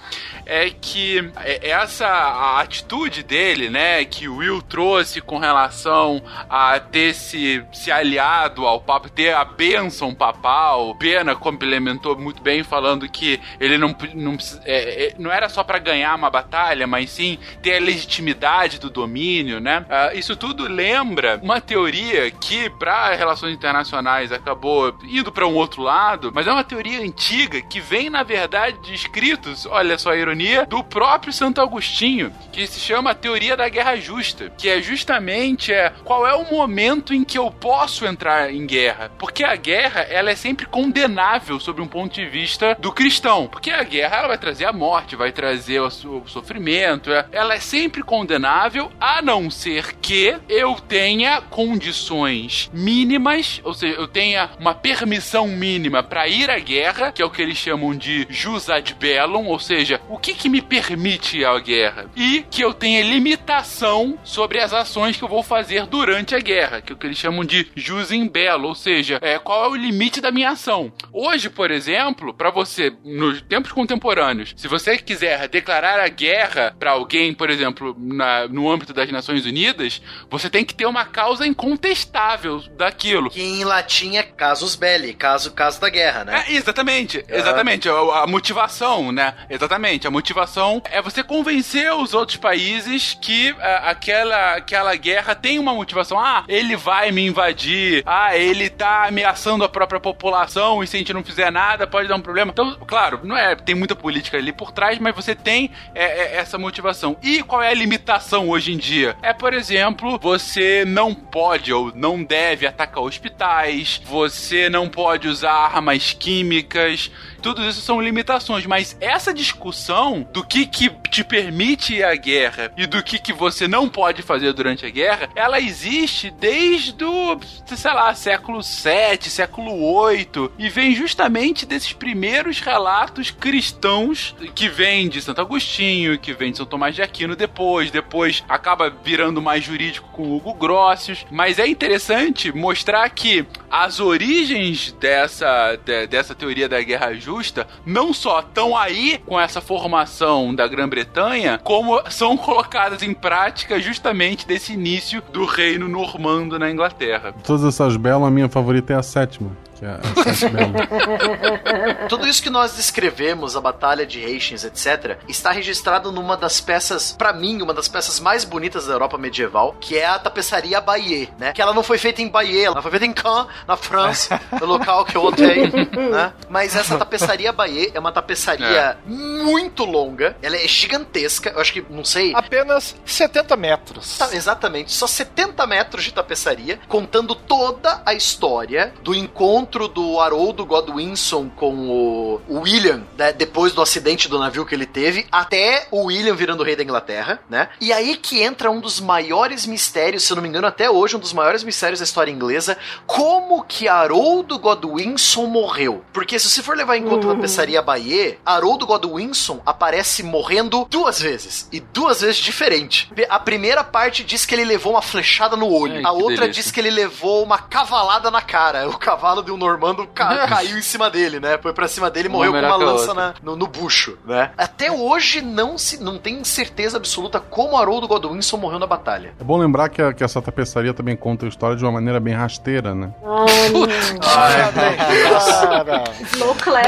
é 0.44 0.68
que 0.80 1.30
é- 1.44 1.70
essa 1.70 2.06
a 2.06 2.60
atitude 2.60 3.22
dele, 3.22 3.68
né, 3.70 4.04
que 4.04 4.28
o 4.28 4.36
Will 4.36 4.62
trouxe 4.62 5.20
com 5.20 5.38
relação 5.38 6.22
a 6.48 6.78
ter 6.80 7.14
se, 7.14 7.62
se 7.72 7.90
aliado 7.92 8.66
ao 8.66 8.80
Papa, 8.80 9.08
ter 9.08 9.34
a 9.34 9.44
bênção 9.44 10.14
papal, 10.14 10.94
Pena 10.96 11.34
complementou 11.36 12.16
muito 12.16 12.42
bem 12.42 12.62
falando 12.62 13.08
que 13.08 13.40
ele 13.58 13.76
não, 13.78 13.94
não, 14.14 14.36
é, 14.64 15.06
é, 15.06 15.14
não 15.18 15.30
era 15.30 15.48
só 15.48 15.62
pra 15.62 15.78
ganhar 15.78 16.14
uma 16.16 16.30
batalha, 16.30 16.86
mas 16.86 17.10
sim 17.10 17.38
ter 17.62 17.76
a 17.76 17.80
legitimidade 17.80 18.78
do 18.78 18.90
domínio, 18.90 19.60
né? 19.60 19.84
Ah, 19.88 20.12
isso 20.14 20.36
tudo 20.36 20.64
lembra 20.68 21.38
uma 21.42 21.60
teoria 21.60 22.30
que, 22.30 22.70
para 22.70 23.14
relações 23.14 23.54
internacionais, 23.54 24.32
acabou 24.32 24.96
indo 25.04 25.30
para 25.32 25.46
um 25.46 25.54
outro 25.54 25.82
lado, 25.82 26.30
mas 26.34 26.46
é 26.46 26.52
uma 26.52 26.64
teoria 26.64 27.00
antiga 27.00 27.60
que 27.62 27.80
vem, 27.80 28.10
na 28.10 28.22
verdade, 28.22 28.78
de 28.82 28.94
escritos, 28.94 29.66
olha 29.66 29.98
só 29.98 30.10
a 30.10 30.16
ironia, 30.16 30.66
do 30.70 30.84
próprio 30.84 31.32
Santo 31.32 31.60
Agostinho, 31.60 32.32
que 32.52 32.64
se 32.64 32.78
chama 32.78 33.12
teoria 33.12 33.56
da 33.56 33.68
guerra 33.68 33.96
justa, 33.96 34.52
que 34.56 34.68
é 34.68 34.80
justamente 34.80 35.72
é, 35.72 35.92
qual 36.04 36.24
é 36.24 36.32
o 36.32 36.48
momento 36.48 37.12
em 37.12 37.24
que 37.24 37.36
eu 37.36 37.50
posso 37.50 38.06
entrar 38.06 38.54
em 38.54 38.64
guerra. 38.64 39.10
Porque 39.18 39.42
a 39.42 39.56
guerra, 39.56 40.02
ela 40.02 40.30
é 40.30 40.36
sempre 40.36 40.66
condenável 40.66 41.58
sob 41.58 41.82
um 41.82 41.88
ponto 41.88 42.14
de 42.14 42.24
vista 42.24 42.76
do 42.78 42.92
cristão. 42.92 43.48
Porque 43.48 43.72
a 43.72 43.82
guerra, 43.82 44.18
ela 44.18 44.28
vai 44.28 44.38
trazer 44.38 44.64
a 44.64 44.72
morte, 44.72 45.16
vai 45.16 45.32
trazer 45.32 45.80
o 45.80 45.90
sofrimento, 46.26 47.12
é- 47.12 47.26
ela 47.32 47.54
é 47.54 47.58
sempre 47.58 48.00
condenável, 48.04 48.92
a 49.00 49.20
não 49.20 49.50
ser 49.50 49.96
que 49.96 50.36
eu 50.48 50.76
tenha 50.76 51.40
condições 51.40 52.70
mínimas, 52.72 53.60
ou 53.64 53.74
seja, 53.74 53.94
eu 53.98 54.06
tenha 54.06 54.50
uma 54.60 54.72
permissão 54.74 55.48
mínima 55.48 56.00
para 56.02 56.28
ir 56.28 56.48
à 56.48 56.58
guerra, 56.60 57.10
que 57.10 57.20
é 57.20 57.24
o 57.24 57.30
que 57.30 57.42
eles 57.42 57.58
chamam 57.58 57.92
de 57.92 58.24
jus 58.30 58.70
ad 58.70 58.94
bellum, 58.94 59.46
ou 59.48 59.58
seja, 59.58 60.00
o 60.08 60.16
que 60.16 60.32
que 60.34 60.48
me 60.48 60.59
permite 60.62 61.38
ir 61.38 61.44
à 61.44 61.58
guerra? 61.58 62.10
E 62.16 62.44
que 62.50 62.62
eu 62.62 62.72
tenha 62.74 63.02
limitação 63.02 64.18
sobre 64.24 64.60
as 64.60 64.72
ações 64.72 65.16
que 65.16 65.22
eu 65.22 65.28
vou 65.28 65.42
fazer 65.42 65.86
durante 65.86 66.34
a 66.34 66.38
guerra, 66.40 66.80
que 66.80 66.92
é 66.92 66.94
o 66.94 66.98
que 66.98 67.06
eles 67.06 67.18
chamam 67.18 67.44
de 67.44 67.66
jus 67.74 68.10
in 68.10 68.28
bello, 68.28 68.68
ou 68.68 68.74
seja, 68.74 69.18
é, 69.22 69.38
qual 69.38 69.64
é 69.64 69.68
o 69.68 69.74
limite 69.74 70.20
da 70.20 70.30
minha 70.30 70.50
ação. 70.50 70.92
Hoje, 71.12 71.48
por 71.50 71.70
exemplo, 71.70 72.32
para 72.34 72.50
você, 72.50 72.92
nos 73.04 73.40
tempos 73.42 73.72
contemporâneos, 73.72 74.52
se 74.56 74.68
você 74.68 74.96
quiser 74.98 75.48
declarar 75.48 75.98
a 76.00 76.08
guerra 76.08 76.74
para 76.78 76.92
alguém, 76.92 77.32
por 77.34 77.50
exemplo, 77.50 77.96
na- 77.98 78.46
no 78.48 78.70
âmbito 78.70 78.92
das 78.92 79.10
Nações 79.10 79.44
Unidas, 79.46 80.00
você 80.30 80.48
tem 80.50 80.64
que 80.64 80.74
ter 80.74 80.86
uma 80.86 81.04
causa 81.04 81.46
incontestável 81.46 82.60
daquilo. 82.76 83.30
Que 83.30 83.42
em 83.42 83.64
latim 83.64 84.16
é 84.16 84.22
casus 84.22 84.74
belli, 84.76 85.14
caso, 85.14 85.52
caso 85.52 85.80
da 85.80 85.88
guerra, 85.88 86.24
né? 86.24 86.44
É, 86.48 86.52
exatamente, 86.52 87.24
exatamente. 87.28 87.88
A, 87.88 87.92
a 88.22 88.26
motivação, 88.26 89.10
né? 89.12 89.34
Exatamente. 89.48 90.06
A 90.06 90.10
motivação 90.10 90.49
é 90.84 91.00
você 91.00 91.22
convencer 91.22 91.92
os 91.92 92.14
outros 92.14 92.36
países 92.36 93.16
que 93.20 93.54
ah, 93.60 93.90
aquela, 93.90 94.56
aquela 94.56 94.94
guerra 94.96 95.34
tem 95.34 95.58
uma 95.58 95.74
motivação. 95.74 96.18
Ah, 96.18 96.44
ele 96.48 96.76
vai 96.76 97.12
me 97.12 97.26
invadir. 97.26 98.02
Ah, 98.06 98.36
ele 98.36 98.68
tá 98.68 99.06
ameaçando 99.06 99.64
a 99.64 99.68
própria 99.68 100.00
população 100.00 100.82
e 100.82 100.86
se 100.86 100.96
a 100.96 100.98
gente 100.98 101.12
não 101.12 101.22
fizer 101.22 101.50
nada 101.50 101.86
pode 101.86 102.08
dar 102.08 102.16
um 102.16 102.20
problema. 102.20 102.50
Então, 102.50 102.76
claro, 102.86 103.20
não 103.22 103.36
é, 103.36 103.54
tem 103.54 103.74
muita 103.74 103.94
política 103.94 104.36
ali 104.36 104.52
por 104.52 104.72
trás, 104.72 104.98
mas 104.98 105.14
você 105.14 105.34
tem 105.34 105.70
é, 105.94 106.04
é, 106.04 106.36
essa 106.36 106.58
motivação. 106.58 107.16
E 107.22 107.42
qual 107.42 107.62
é 107.62 107.68
a 107.68 107.74
limitação 107.74 108.48
hoje 108.48 108.72
em 108.72 108.76
dia? 108.76 109.16
É, 109.22 109.32
por 109.32 109.54
exemplo, 109.54 110.18
você 110.18 110.84
não 110.86 111.14
pode 111.14 111.72
ou 111.72 111.92
não 111.94 112.22
deve 112.22 112.66
atacar 112.66 113.02
hospitais, 113.02 114.00
você 114.04 114.68
não 114.68 114.88
pode 114.88 115.28
usar 115.28 115.52
armas 115.52 116.12
químicas, 116.12 117.10
tudo 117.40 117.64
isso 117.64 117.80
são 117.80 118.00
limitações, 118.00 118.66
mas 118.66 118.96
essa 119.00 119.32
discussão 119.32 120.26
do 120.32 120.39
que 120.44 120.66
que 120.66 120.90
te 121.10 121.24
permite 121.24 122.02
à 122.02 122.14
guerra 122.14 122.72
e 122.76 122.86
do 122.86 123.02
que 123.02 123.18
que 123.18 123.32
você 123.32 123.66
não 123.66 123.88
pode 123.88 124.22
fazer 124.22 124.52
durante 124.52 124.86
a 124.86 124.90
guerra, 124.90 125.28
ela 125.34 125.58
existe 125.60 126.30
desde 126.30 127.04
o, 127.04 127.38
sei 127.66 127.92
lá, 127.92 128.14
século 128.14 128.62
7, 128.62 129.28
século 129.28 129.82
8 129.92 130.52
e 130.58 130.68
vem 130.68 130.94
justamente 130.94 131.66
desses 131.66 131.92
primeiros 131.92 132.60
relatos 132.60 133.30
cristãos 133.30 134.34
que 134.54 134.68
vem 134.68 135.08
de 135.08 135.20
Santo 135.20 135.40
Agostinho, 135.40 136.18
que 136.18 136.32
vem 136.32 136.50
de 136.52 136.58
São 136.58 136.66
Tomás 136.66 136.94
de 136.94 137.02
Aquino 137.02 137.34
depois, 137.34 137.90
depois 137.90 138.44
acaba 138.48 138.88
virando 138.90 139.42
mais 139.42 139.64
jurídico 139.64 140.08
com 140.12 140.36
Hugo 140.36 140.54
Grossius, 140.54 141.26
mas 141.30 141.58
é 141.58 141.66
interessante 141.66 142.52
mostrar 142.52 143.08
que 143.10 143.44
as 143.70 144.00
origens 144.00 144.92
dessa, 145.00 145.76
de- 145.84 146.06
dessa 146.06 146.34
teoria 146.34 146.68
da 146.68 146.80
guerra 146.82 147.14
justa 147.14 147.66
não 147.84 148.12
só 148.12 148.40
estão 148.40 148.76
aí 148.76 149.18
com 149.26 149.38
essa 149.40 149.60
formação 149.60 150.29
da 150.54 150.66
Grã-Bretanha, 150.66 151.58
como 151.62 152.00
são 152.10 152.36
colocadas 152.36 153.02
em 153.02 153.12
prática 153.12 153.80
justamente 153.80 154.46
desse 154.46 154.72
início 154.72 155.22
do 155.32 155.44
reino 155.44 155.88
normando 155.88 156.58
na 156.58 156.70
Inglaterra. 156.70 157.34
Todas 157.44 157.64
essas 157.64 157.96
belas, 157.96 158.28
a 158.28 158.30
minha 158.30 158.48
favorita 158.48 158.92
é 158.92 158.96
a 158.96 159.02
sétima. 159.02 159.50
Que 159.80 159.86
é. 159.86 159.96
Tudo 162.06 162.28
isso 162.28 162.42
que 162.42 162.50
nós 162.50 162.74
descrevemos, 162.74 163.56
a 163.56 163.62
Batalha 163.62 164.04
de 164.04 164.22
Hastings, 164.22 164.64
etc., 164.64 165.16
está 165.26 165.50
registrado 165.50 166.12
numa 166.12 166.36
das 166.36 166.60
peças, 166.60 167.12
pra 167.12 167.32
mim, 167.32 167.62
uma 167.62 167.72
das 167.72 167.88
peças 167.88 168.20
mais 168.20 168.44
bonitas 168.44 168.86
da 168.86 168.92
Europa 168.92 169.16
medieval, 169.16 169.74
que 169.80 169.96
é 169.96 170.04
a 170.04 170.18
tapeçaria 170.18 170.78
Bayeux, 170.82 171.30
né? 171.38 171.54
Que 171.54 171.62
ela 171.62 171.72
não 171.72 171.82
foi 171.82 171.96
feita 171.96 172.20
em 172.20 172.28
Bayeux, 172.28 172.66
ela 172.66 172.82
foi 172.82 172.90
feita 172.90 173.06
em 173.06 173.12
Caen, 173.14 173.46
na 173.66 173.74
França, 173.74 174.38
no 174.60 174.66
local 174.66 175.06
que 175.06 175.16
eu 175.16 175.24
odeio, 175.24 175.72
né? 176.12 176.34
Mas 176.50 176.76
essa 176.76 176.98
tapeçaria 176.98 177.50
Bayeux 177.50 177.90
é 177.94 177.98
uma 177.98 178.12
tapeçaria 178.12 178.98
muito 179.06 179.86
longa, 179.86 180.36
ela 180.42 180.56
é 180.56 180.68
gigantesca, 180.68 181.52
eu 181.54 181.60
acho 181.60 181.72
que, 181.72 181.82
não 181.88 182.04
sei... 182.04 182.34
Apenas 182.34 182.94
70 183.06 183.56
metros. 183.56 184.18
Tá, 184.18 184.28
exatamente, 184.34 184.92
só 184.92 185.06
70 185.06 185.66
metros 185.66 186.04
de 186.04 186.12
tapeçaria, 186.12 186.78
contando 186.86 187.34
toda 187.34 188.02
a 188.04 188.12
história 188.12 188.92
do 189.02 189.14
encontro 189.14 189.69
encontro 189.70 189.86
do 189.86 190.18
Haroldo 190.18 190.66
Godwinson 190.66 191.48
com 191.48 191.88
o, 191.88 192.40
William, 192.60 193.02
né, 193.16 193.32
depois 193.32 193.72
do 193.72 193.80
acidente 193.80 194.28
do 194.28 194.38
navio 194.38 194.66
que 194.66 194.74
ele 194.74 194.86
teve, 194.86 195.26
até 195.30 195.86
o 195.92 196.06
William 196.06 196.34
virando 196.34 196.64
rei 196.64 196.74
da 196.74 196.82
Inglaterra, 196.82 197.40
né? 197.48 197.68
E 197.80 197.92
aí 197.92 198.16
que 198.16 198.42
entra 198.42 198.70
um 198.70 198.80
dos 198.80 199.00
maiores 199.00 199.64
mistérios, 199.66 200.24
se 200.24 200.32
eu 200.32 200.36
não 200.36 200.42
me 200.42 200.48
engano, 200.48 200.66
até 200.66 200.90
hoje, 200.90 201.16
um 201.16 201.20
dos 201.20 201.32
maiores 201.32 201.62
mistérios 201.62 202.00
da 202.00 202.04
história 202.04 202.32
inglesa, 202.32 202.76
como 203.06 203.62
que 203.62 203.86
Haroldo 203.86 204.58
Godwinson 204.58 205.46
morreu. 205.46 206.02
Porque 206.12 206.38
se 206.38 206.50
você 206.50 206.62
for 206.62 206.76
levar 206.76 206.96
em 206.96 207.04
conta 207.04 207.30
a 207.30 207.34
tapeçaria 207.34 207.80
Baie, 207.80 208.38
Haroldo 208.44 208.86
Godwinson 208.86 209.60
aparece 209.64 210.22
morrendo 210.22 210.86
duas 210.90 211.20
vezes, 211.20 211.68
e 211.70 211.78
duas 211.78 212.20
vezes 212.22 212.38
diferente. 212.38 213.10
A 213.28 213.38
primeira 213.38 213.84
parte 213.84 214.24
diz 214.24 214.44
que 214.44 214.54
ele 214.54 214.64
levou 214.64 214.94
uma 214.94 215.02
flechada 215.02 215.56
no 215.56 215.70
olho, 215.70 215.98
Ai, 215.98 216.02
a 216.04 216.10
outra 216.10 216.46
delícia. 216.46 216.62
diz 216.62 216.72
que 216.72 216.80
ele 216.80 216.90
levou 216.90 217.44
uma 217.44 217.58
cavalada 217.58 218.30
na 218.30 218.42
cara. 218.42 218.88
O 218.88 218.98
cavalo 218.98 219.42
de 219.42 219.52
um 219.52 219.59
normando 219.60 220.06
ca- 220.06 220.48
caiu 220.48 220.76
em 220.78 220.82
cima 220.82 221.08
dele, 221.10 221.38
né? 221.38 221.58
Foi 221.62 221.72
pra 221.72 221.86
cima 221.86 222.10
dele 222.10 222.28
e 222.28 222.30
morreu 222.30 222.52
com 222.52 222.58
uma 222.58 222.66
que 222.66 222.72
a 222.82 222.86
lança 222.86 223.14
na- 223.14 223.34
no, 223.42 223.54
no 223.56 223.66
bucho, 223.66 224.18
né? 224.26 224.50
Até 224.56 224.90
hoje 224.90 225.40
não 225.42 225.76
se 225.78 226.02
não 226.02 226.18
tem 226.18 226.42
certeza 226.44 226.96
absoluta 226.96 227.38
como 227.38 227.76
Haroldo 227.76 228.08
Godwinson 228.08 228.56
morreu 228.56 228.78
na 228.78 228.86
batalha. 228.86 229.34
É 229.38 229.44
bom 229.44 229.56
lembrar 229.58 229.88
que, 229.88 230.00
a- 230.02 230.12
que 230.12 230.24
essa 230.24 230.40
tapeçaria 230.42 230.94
também 230.94 231.14
conta 231.16 231.44
a 231.46 231.48
história 231.48 231.76
de 231.76 231.84
uma 231.84 231.92
maneira 231.92 232.18
bem 232.18 232.34
rasteira, 232.34 232.94
né? 232.94 233.12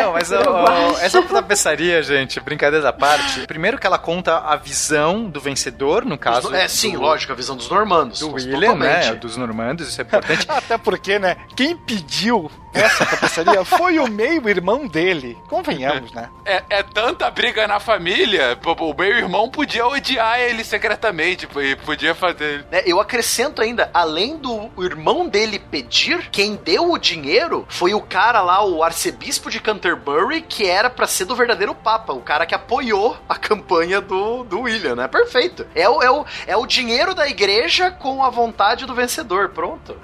Não, 0.01 0.12
mas 0.12 0.31
eu 0.31 0.41
ó, 0.51 0.66
acho. 0.93 1.01
essa 1.05 1.23
tapeçaria, 1.23 2.03
gente, 2.03 2.41
brincadeira 2.41 2.89
à 2.89 2.93
parte. 2.93 3.47
Primeiro 3.47 3.79
que 3.79 3.87
ela 3.87 3.99
conta 3.99 4.39
a 4.39 4.57
visão 4.57 5.25
do 5.29 5.41
vencedor, 5.41 6.05
no 6.05 6.16
caso. 6.18 6.53
é, 6.55 6.66
sim, 6.68 6.93
do, 6.93 7.01
lógico, 7.01 7.33
a 7.33 7.37
visão 7.37 7.57
dos 7.57 7.68
normandos. 7.68 8.20
Do 8.20 8.27
Totalmente. 8.29 8.55
William, 8.55 8.75
né? 8.77 9.14
Dos 9.14 9.37
normandos, 9.37 9.89
isso 9.89 10.01
é 10.01 10.05
importante. 10.05 10.47
até 10.51 10.79
porque, 10.79 11.18
né? 11.18 11.37
Quem 11.57 11.77
pediu 11.77 12.51
essa 12.73 13.05
tapeçaria 13.05 13.65
foi 13.65 13.99
o 13.99 14.09
meio-irmão 14.09 14.87
dele. 14.87 15.39
Convenhamos, 15.49 16.11
né? 16.13 16.31
É, 16.45 16.63
é 16.71 16.83
tanta 16.83 17.31
briga 17.31 17.67
na 17.69 17.79
família, 17.79 18.59
o 18.65 18.95
meu 18.95 19.19
irmão 19.19 19.51
podia 19.51 19.87
odiar 19.87 20.41
ele 20.41 20.65
secretamente, 20.65 21.47
e 21.57 21.77
podia 21.77 22.15
fazer. 22.15 22.65
né, 22.71 22.83
eu 22.87 23.01
acrescento 23.01 23.61
ainda, 23.61 23.91
além 23.93 24.37
do 24.37 24.71
irmão 24.79 25.29
dele 25.29 25.59
pedir, 25.59 26.31
quem 26.31 26.57
deu 26.57 26.91
o 26.91 26.99
dinheiro 26.99 27.67
foi 27.69 27.95
o 27.95 28.01
cara 28.01 28.41
lá, 28.41 28.65
o 28.65 28.83
arcebispo 28.83 29.51
de 29.51 29.61
Canterbury, 29.61 30.41
que 30.43 30.67
era 30.67 30.89
pra 30.89 31.07
ser 31.07 31.27
do 31.27 31.37
verdadeiro 31.37 31.75
papa, 31.75 32.13
o 32.13 32.21
cara 32.21 32.47
que 32.47 32.55
apoiou 32.55 33.17
a 33.29 33.37
campanha 33.37 34.01
do, 34.01 34.45
do 34.45 34.61
William, 34.63 34.97
né? 34.97 35.09
Perfeito. 35.09 35.67
É 35.75 35.89
o, 35.89 36.03
é, 36.03 36.11
o, 36.11 36.25
é 36.47 36.57
o 36.57 36.67
dinheiro 36.67 37.15
da 37.15 37.29
igreja 37.29 37.91
com 37.91 38.23
a 38.25 38.31
vontade 38.31 38.87
do 38.87 38.95
vencedor, 38.95 39.51
pronto. 39.51 39.97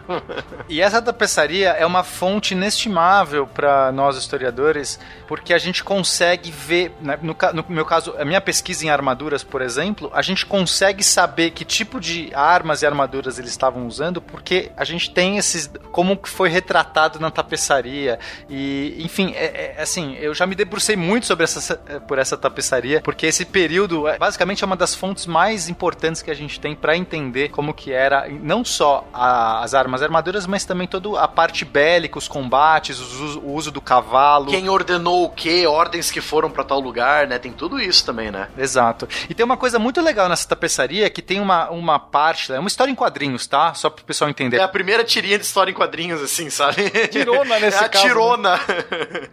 E 0.69 0.83
essa 0.83 1.01
tapeçaria 1.01 1.71
é 1.71 1.87
uma 1.87 2.05
fonte 2.05 2.38
inestimável 2.55 3.47
para 3.47 3.91
nós 3.93 4.17
historiadores, 4.17 4.99
porque 5.27 5.53
a 5.53 5.59
gente 5.59 5.83
consegue 5.85 6.51
ver, 6.51 6.93
né, 7.01 7.19
no, 7.23 7.37
no 7.55 7.65
meu 7.69 7.85
caso, 7.85 8.15
a 8.19 8.25
minha 8.25 8.41
pesquisa 8.41 8.85
em 8.87 8.91
armaduras, 8.91 9.43
por 9.43 9.61
exemplo, 9.63 10.11
a 10.15 10.23
gente 10.23 10.47
consegue 10.47 11.03
saber 11.03 11.51
que 11.51 11.65
tipo 11.65 12.01
de 12.01 12.31
armas 12.35 12.83
e 12.83 12.87
armaduras 12.87 13.39
eles 13.39 13.51
estavam 13.51 13.87
usando, 13.87 14.21
porque 14.23 14.71
a 14.77 14.85
gente 14.85 15.11
tem 15.11 15.37
esses 15.39 15.71
como 15.91 16.19
foi 16.25 16.49
retratado 16.49 17.19
na 17.19 17.31
tapeçaria. 17.31 18.19
E, 18.49 18.97
enfim, 19.01 19.33
é, 19.35 19.75
é, 19.79 19.83
assim, 19.83 20.15
eu 20.17 20.35
já 20.35 20.47
me 20.47 20.55
debrucei 20.55 20.97
muito 20.97 21.27
sobre 21.27 21.45
essa 21.45 21.77
por 22.07 22.19
essa 22.19 22.37
tapeçaria, 22.37 23.01
porque 23.03 23.27
esse 23.27 23.45
período 23.45 24.07
é, 24.07 24.19
basicamente 24.19 24.63
é 24.63 24.67
uma 24.67 24.77
das 24.77 24.95
fontes 24.95 25.27
mais 25.27 25.69
importantes 25.69 26.23
que 26.23 26.31
a 26.31 26.35
gente 26.35 26.61
tem 26.61 26.75
para 26.77 26.97
entender 26.97 27.49
como 27.51 27.75
que 27.75 27.93
era 27.93 28.29
não 28.29 28.65
só 28.65 29.07
a- 29.13 29.63
as 29.63 29.75
armas 29.75 30.01
e 30.01 30.05
armaduras, 30.05 30.47
mas 30.47 30.65
também 30.65 30.87
toda 30.87 31.21
a 31.21 31.27
parte 31.27 31.65
bélica, 31.65 32.19
os 32.19 32.28
os 32.29 33.21
uso- 33.21 33.41
o 33.41 33.53
uso 33.55 33.71
do 33.71 33.81
cavalo. 33.81 34.47
Quem 34.51 34.69
ordenou 34.69 35.25
o 35.25 35.31
quê, 35.31 35.67
ordens 35.67 36.11
que 36.11 36.21
foram 36.21 36.51
pra 36.51 36.65
tal 36.65 36.81
lugar, 36.81 37.27
né? 37.27 37.39
Tem 37.39 37.53
tudo 37.53 37.81
isso 37.81 38.05
também, 38.05 38.31
né? 38.31 38.49
Exato. 38.57 39.09
E 39.29 39.35
tem 39.35 39.45
uma 39.45 39.57
coisa 39.57 39.79
muito 39.79 40.01
legal 40.01 40.29
nessa 40.29 40.47
tapeçaria 40.49 41.09
que 41.11 41.23
tem 41.23 41.41
uma, 41.41 41.69
uma 41.71 41.99
parte, 41.99 42.53
é 42.53 42.59
uma 42.59 42.69
história 42.69 42.91
em 42.91 42.95
quadrinhos, 42.95 43.47
tá? 43.47 43.75
Só 43.75 43.89
pro 43.91 44.05
pessoal 44.05 44.31
entender. 44.31 44.59
É 44.59 44.63
a 44.63 44.69
primeira 44.69 45.05
tirinha 45.05 45.39
de 45.39 45.45
história 45.45 45.71
em 45.71 45.75
quadrinhos, 45.75 46.21
assim, 46.23 46.51
sabe? 46.51 46.91
Tirona 47.11 47.59
nesse 47.61 47.77
é 47.83 47.87
a 47.87 47.89
caso, 47.89 48.05
né? 48.05 48.11
tirona. 48.11 48.61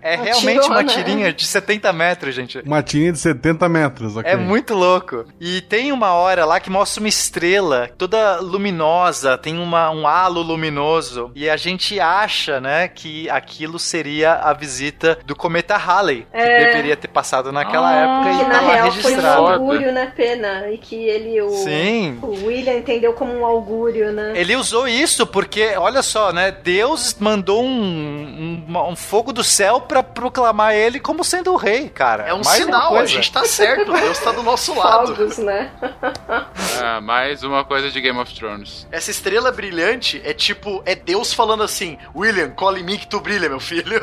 É 0.02 0.16
Uma 0.16 0.24
realmente 0.26 0.68
uma 0.68 0.84
tirona. 0.84 1.04
tirinha 1.04 1.34
de 1.34 1.46
70 1.46 1.92
metros, 1.94 2.34
gente. 2.36 2.60
Uma 2.60 2.82
tirinha 2.84 3.12
de 3.12 3.20
70 3.20 3.68
metros, 3.70 4.16
ok? 4.18 4.32
É 4.32 4.36
muito 4.36 4.74
louco. 4.74 5.26
E 5.40 5.62
tem 5.62 5.92
uma 5.92 6.14
hora 6.14 6.46
lá 6.46 6.60
que 6.60 6.70
mostra 6.70 7.02
uma 7.02 7.10
estrela 7.10 7.90
toda 7.98 8.40
luminosa, 8.40 9.38
tem 9.38 9.58
uma, 9.58 9.90
um 9.92 10.08
halo 10.08 10.42
luminoso. 10.42 11.32
E 11.36 11.50
a 11.50 11.58
gente 11.58 12.00
acha, 12.00 12.60
né, 12.60 12.85
que 12.88 13.30
aquilo 13.30 13.78
seria 13.80 14.34
a 14.36 14.54
visita 14.54 15.18
do 15.26 15.36
cometa 15.36 15.76
Halley, 15.78 16.28
que 16.32 16.38
É. 16.38 16.66
deveria 16.68 16.96
ter 16.96 17.08
passado 17.08 17.52
naquela 17.52 17.90
Ah, 17.90 17.96
época 17.96 18.30
e 18.32 18.38
Que 18.38 18.44
na 18.44 18.54
estava 18.56 18.74
real 18.74 18.92
foi 18.92 19.00
um 19.02 19.04
registrado. 19.06 19.48
augúrio, 19.48 19.92
né, 19.92 20.14
Pena? 20.16 20.70
E 20.72 20.78
que 20.78 20.96
ele, 20.96 21.42
o, 21.42 21.50
Sim. 21.50 22.20
o 22.22 22.46
William 22.46 22.74
entendeu 22.74 23.14
como 23.14 23.34
um 23.34 23.46
augúrio, 23.46 24.12
né? 24.12 24.34
Ele 24.36 24.56
usou 24.56 24.88
isso 24.88 25.26
porque, 25.28 25.76
olha 25.78 26.02
só, 26.02 26.32
né? 26.32 26.52
Deus 26.52 27.16
mandou 27.20 27.64
um, 27.64 28.64
um, 28.68 28.78
um 28.90 28.96
fogo 28.96 29.32
do 29.34 29.44
céu 29.44 29.82
pra 29.82 30.02
proclamar 30.04 30.74
ele 30.76 31.00
como 31.00 31.24
sendo 31.24 31.52
o 31.54 31.56
rei, 31.56 31.90
cara. 31.90 32.24
É 32.24 32.34
um 32.34 32.42
Mais 32.44 32.64
sinal, 32.64 32.96
a 32.96 33.06
gente 33.06 33.32
tá 33.32 33.44
certo, 33.46 33.92
Deus 33.94 34.20
tá 34.20 34.32
do 34.32 34.44
nosso 34.44 34.74
lado. 34.78 35.16
Fogos, 35.16 35.38
né? 35.38 35.72
Ah, 36.82 37.00
mais 37.02 37.44
uma 37.44 37.64
coisa 37.64 37.90
de 37.90 38.00
Game 38.02 38.20
of 38.20 38.34
Thrones. 38.34 38.88
Essa 38.92 39.10
estrela 39.12 39.52
brilhante 39.52 40.22
é 40.26 40.34
tipo, 40.34 40.82
é 40.86 40.94
Deus 40.96 41.34
falando 41.34 41.64
assim: 41.64 41.98
William, 42.16 42.50
cola 42.76 42.80
em 42.80 42.84
mim 42.84 42.98
que 42.98 43.08
tu 43.08 43.20
brilha, 43.20 43.48
meu 43.48 43.60
filho. 43.60 44.00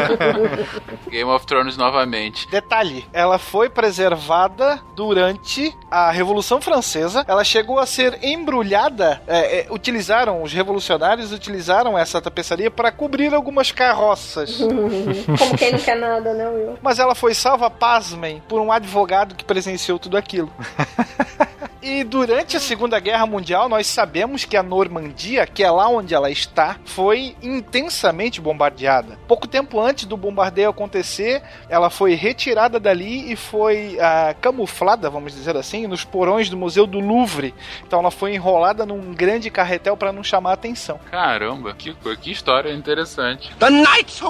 Game 1.10 1.30
of 1.30 1.46
Thrones 1.46 1.76
novamente. 1.76 2.48
Detalhe, 2.48 3.04
ela 3.12 3.38
foi 3.38 3.68
preservada 3.68 4.80
durante 4.96 5.74
a 5.90 6.10
Revolução 6.10 6.60
Francesa. 6.60 7.24
Ela 7.28 7.44
chegou 7.44 7.78
a 7.78 7.86
ser 7.86 8.18
embrulhada. 8.22 9.20
é, 9.26 9.60
é, 9.60 9.66
utilizaram, 9.70 10.42
os 10.42 10.52
revolucionários 10.52 11.32
utilizaram 11.32 11.98
essa 11.98 12.20
tapeçaria 12.20 12.70
para 12.70 12.90
cobrir 12.90 13.34
algumas 13.34 13.70
carroças. 13.70 14.58
Como 15.38 15.58
quem 15.58 15.72
não 15.72 15.78
quer 15.78 15.96
nada, 15.96 16.32
né, 16.32 16.48
Will? 16.48 16.78
Mas 16.82 16.98
ela 16.98 17.14
foi 17.14 17.34
salva, 17.34 17.70
pasmem, 17.70 18.42
por 18.48 18.60
um 18.60 18.72
advogado 18.72 19.34
que 19.34 19.44
presenciou 19.44 19.98
tudo 19.98 20.16
aquilo. 20.16 20.50
E 21.82 22.04
durante 22.04 22.56
a 22.56 22.60
Segunda 22.60 23.00
Guerra 23.00 23.26
Mundial, 23.26 23.68
nós 23.68 23.86
sabemos 23.86 24.44
que 24.44 24.56
a 24.56 24.62
Normandia, 24.62 25.46
que 25.46 25.62
é 25.62 25.70
lá 25.70 25.88
onde 25.88 26.14
ela 26.14 26.30
está, 26.30 26.76
foi 26.84 27.34
intensamente 27.42 28.40
bombardeada. 28.40 29.18
Pouco 29.26 29.48
tempo 29.48 29.80
antes 29.80 30.04
do 30.04 30.16
bombardeio 30.16 30.68
acontecer, 30.68 31.42
ela 31.70 31.88
foi 31.88 32.14
retirada 32.14 32.78
dali 32.78 33.32
e 33.32 33.36
foi 33.36 33.96
ah, 33.98 34.34
camuflada, 34.40 35.08
vamos 35.08 35.34
dizer 35.34 35.56
assim, 35.56 35.86
nos 35.86 36.04
porões 36.04 36.50
do 36.50 36.56
Museu 36.56 36.86
do 36.86 37.00
Louvre. 37.00 37.54
Então 37.86 38.00
ela 38.00 38.10
foi 38.10 38.34
enrolada 38.34 38.84
num 38.84 39.14
grande 39.14 39.50
carretel 39.50 39.96
para 39.96 40.12
não 40.12 40.22
chamar 40.22 40.50
a 40.50 40.54
atenção. 40.54 41.00
Caramba, 41.10 41.72
que, 41.72 41.94
que 42.20 42.30
história 42.30 42.72
interessante. 42.72 43.54
The 43.58 43.70
Knights 43.70 44.20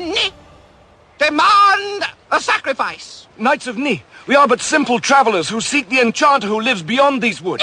Ni 0.00 0.42
demand 1.22 2.04
a 2.30 2.40
sacrifice. 2.40 3.26
Knights 3.38 3.66
of 3.66 3.76
Ni, 3.76 4.02
we 4.26 4.34
are 4.34 4.48
but 4.48 4.60
simple 4.60 4.98
travelers 4.98 5.48
who 5.48 5.60
seek 5.60 5.88
the 5.88 6.00
enchanter 6.00 6.46
who 6.46 6.60
lives 6.60 6.82
beyond 6.82 7.22
these 7.22 7.40
woods. 7.40 7.62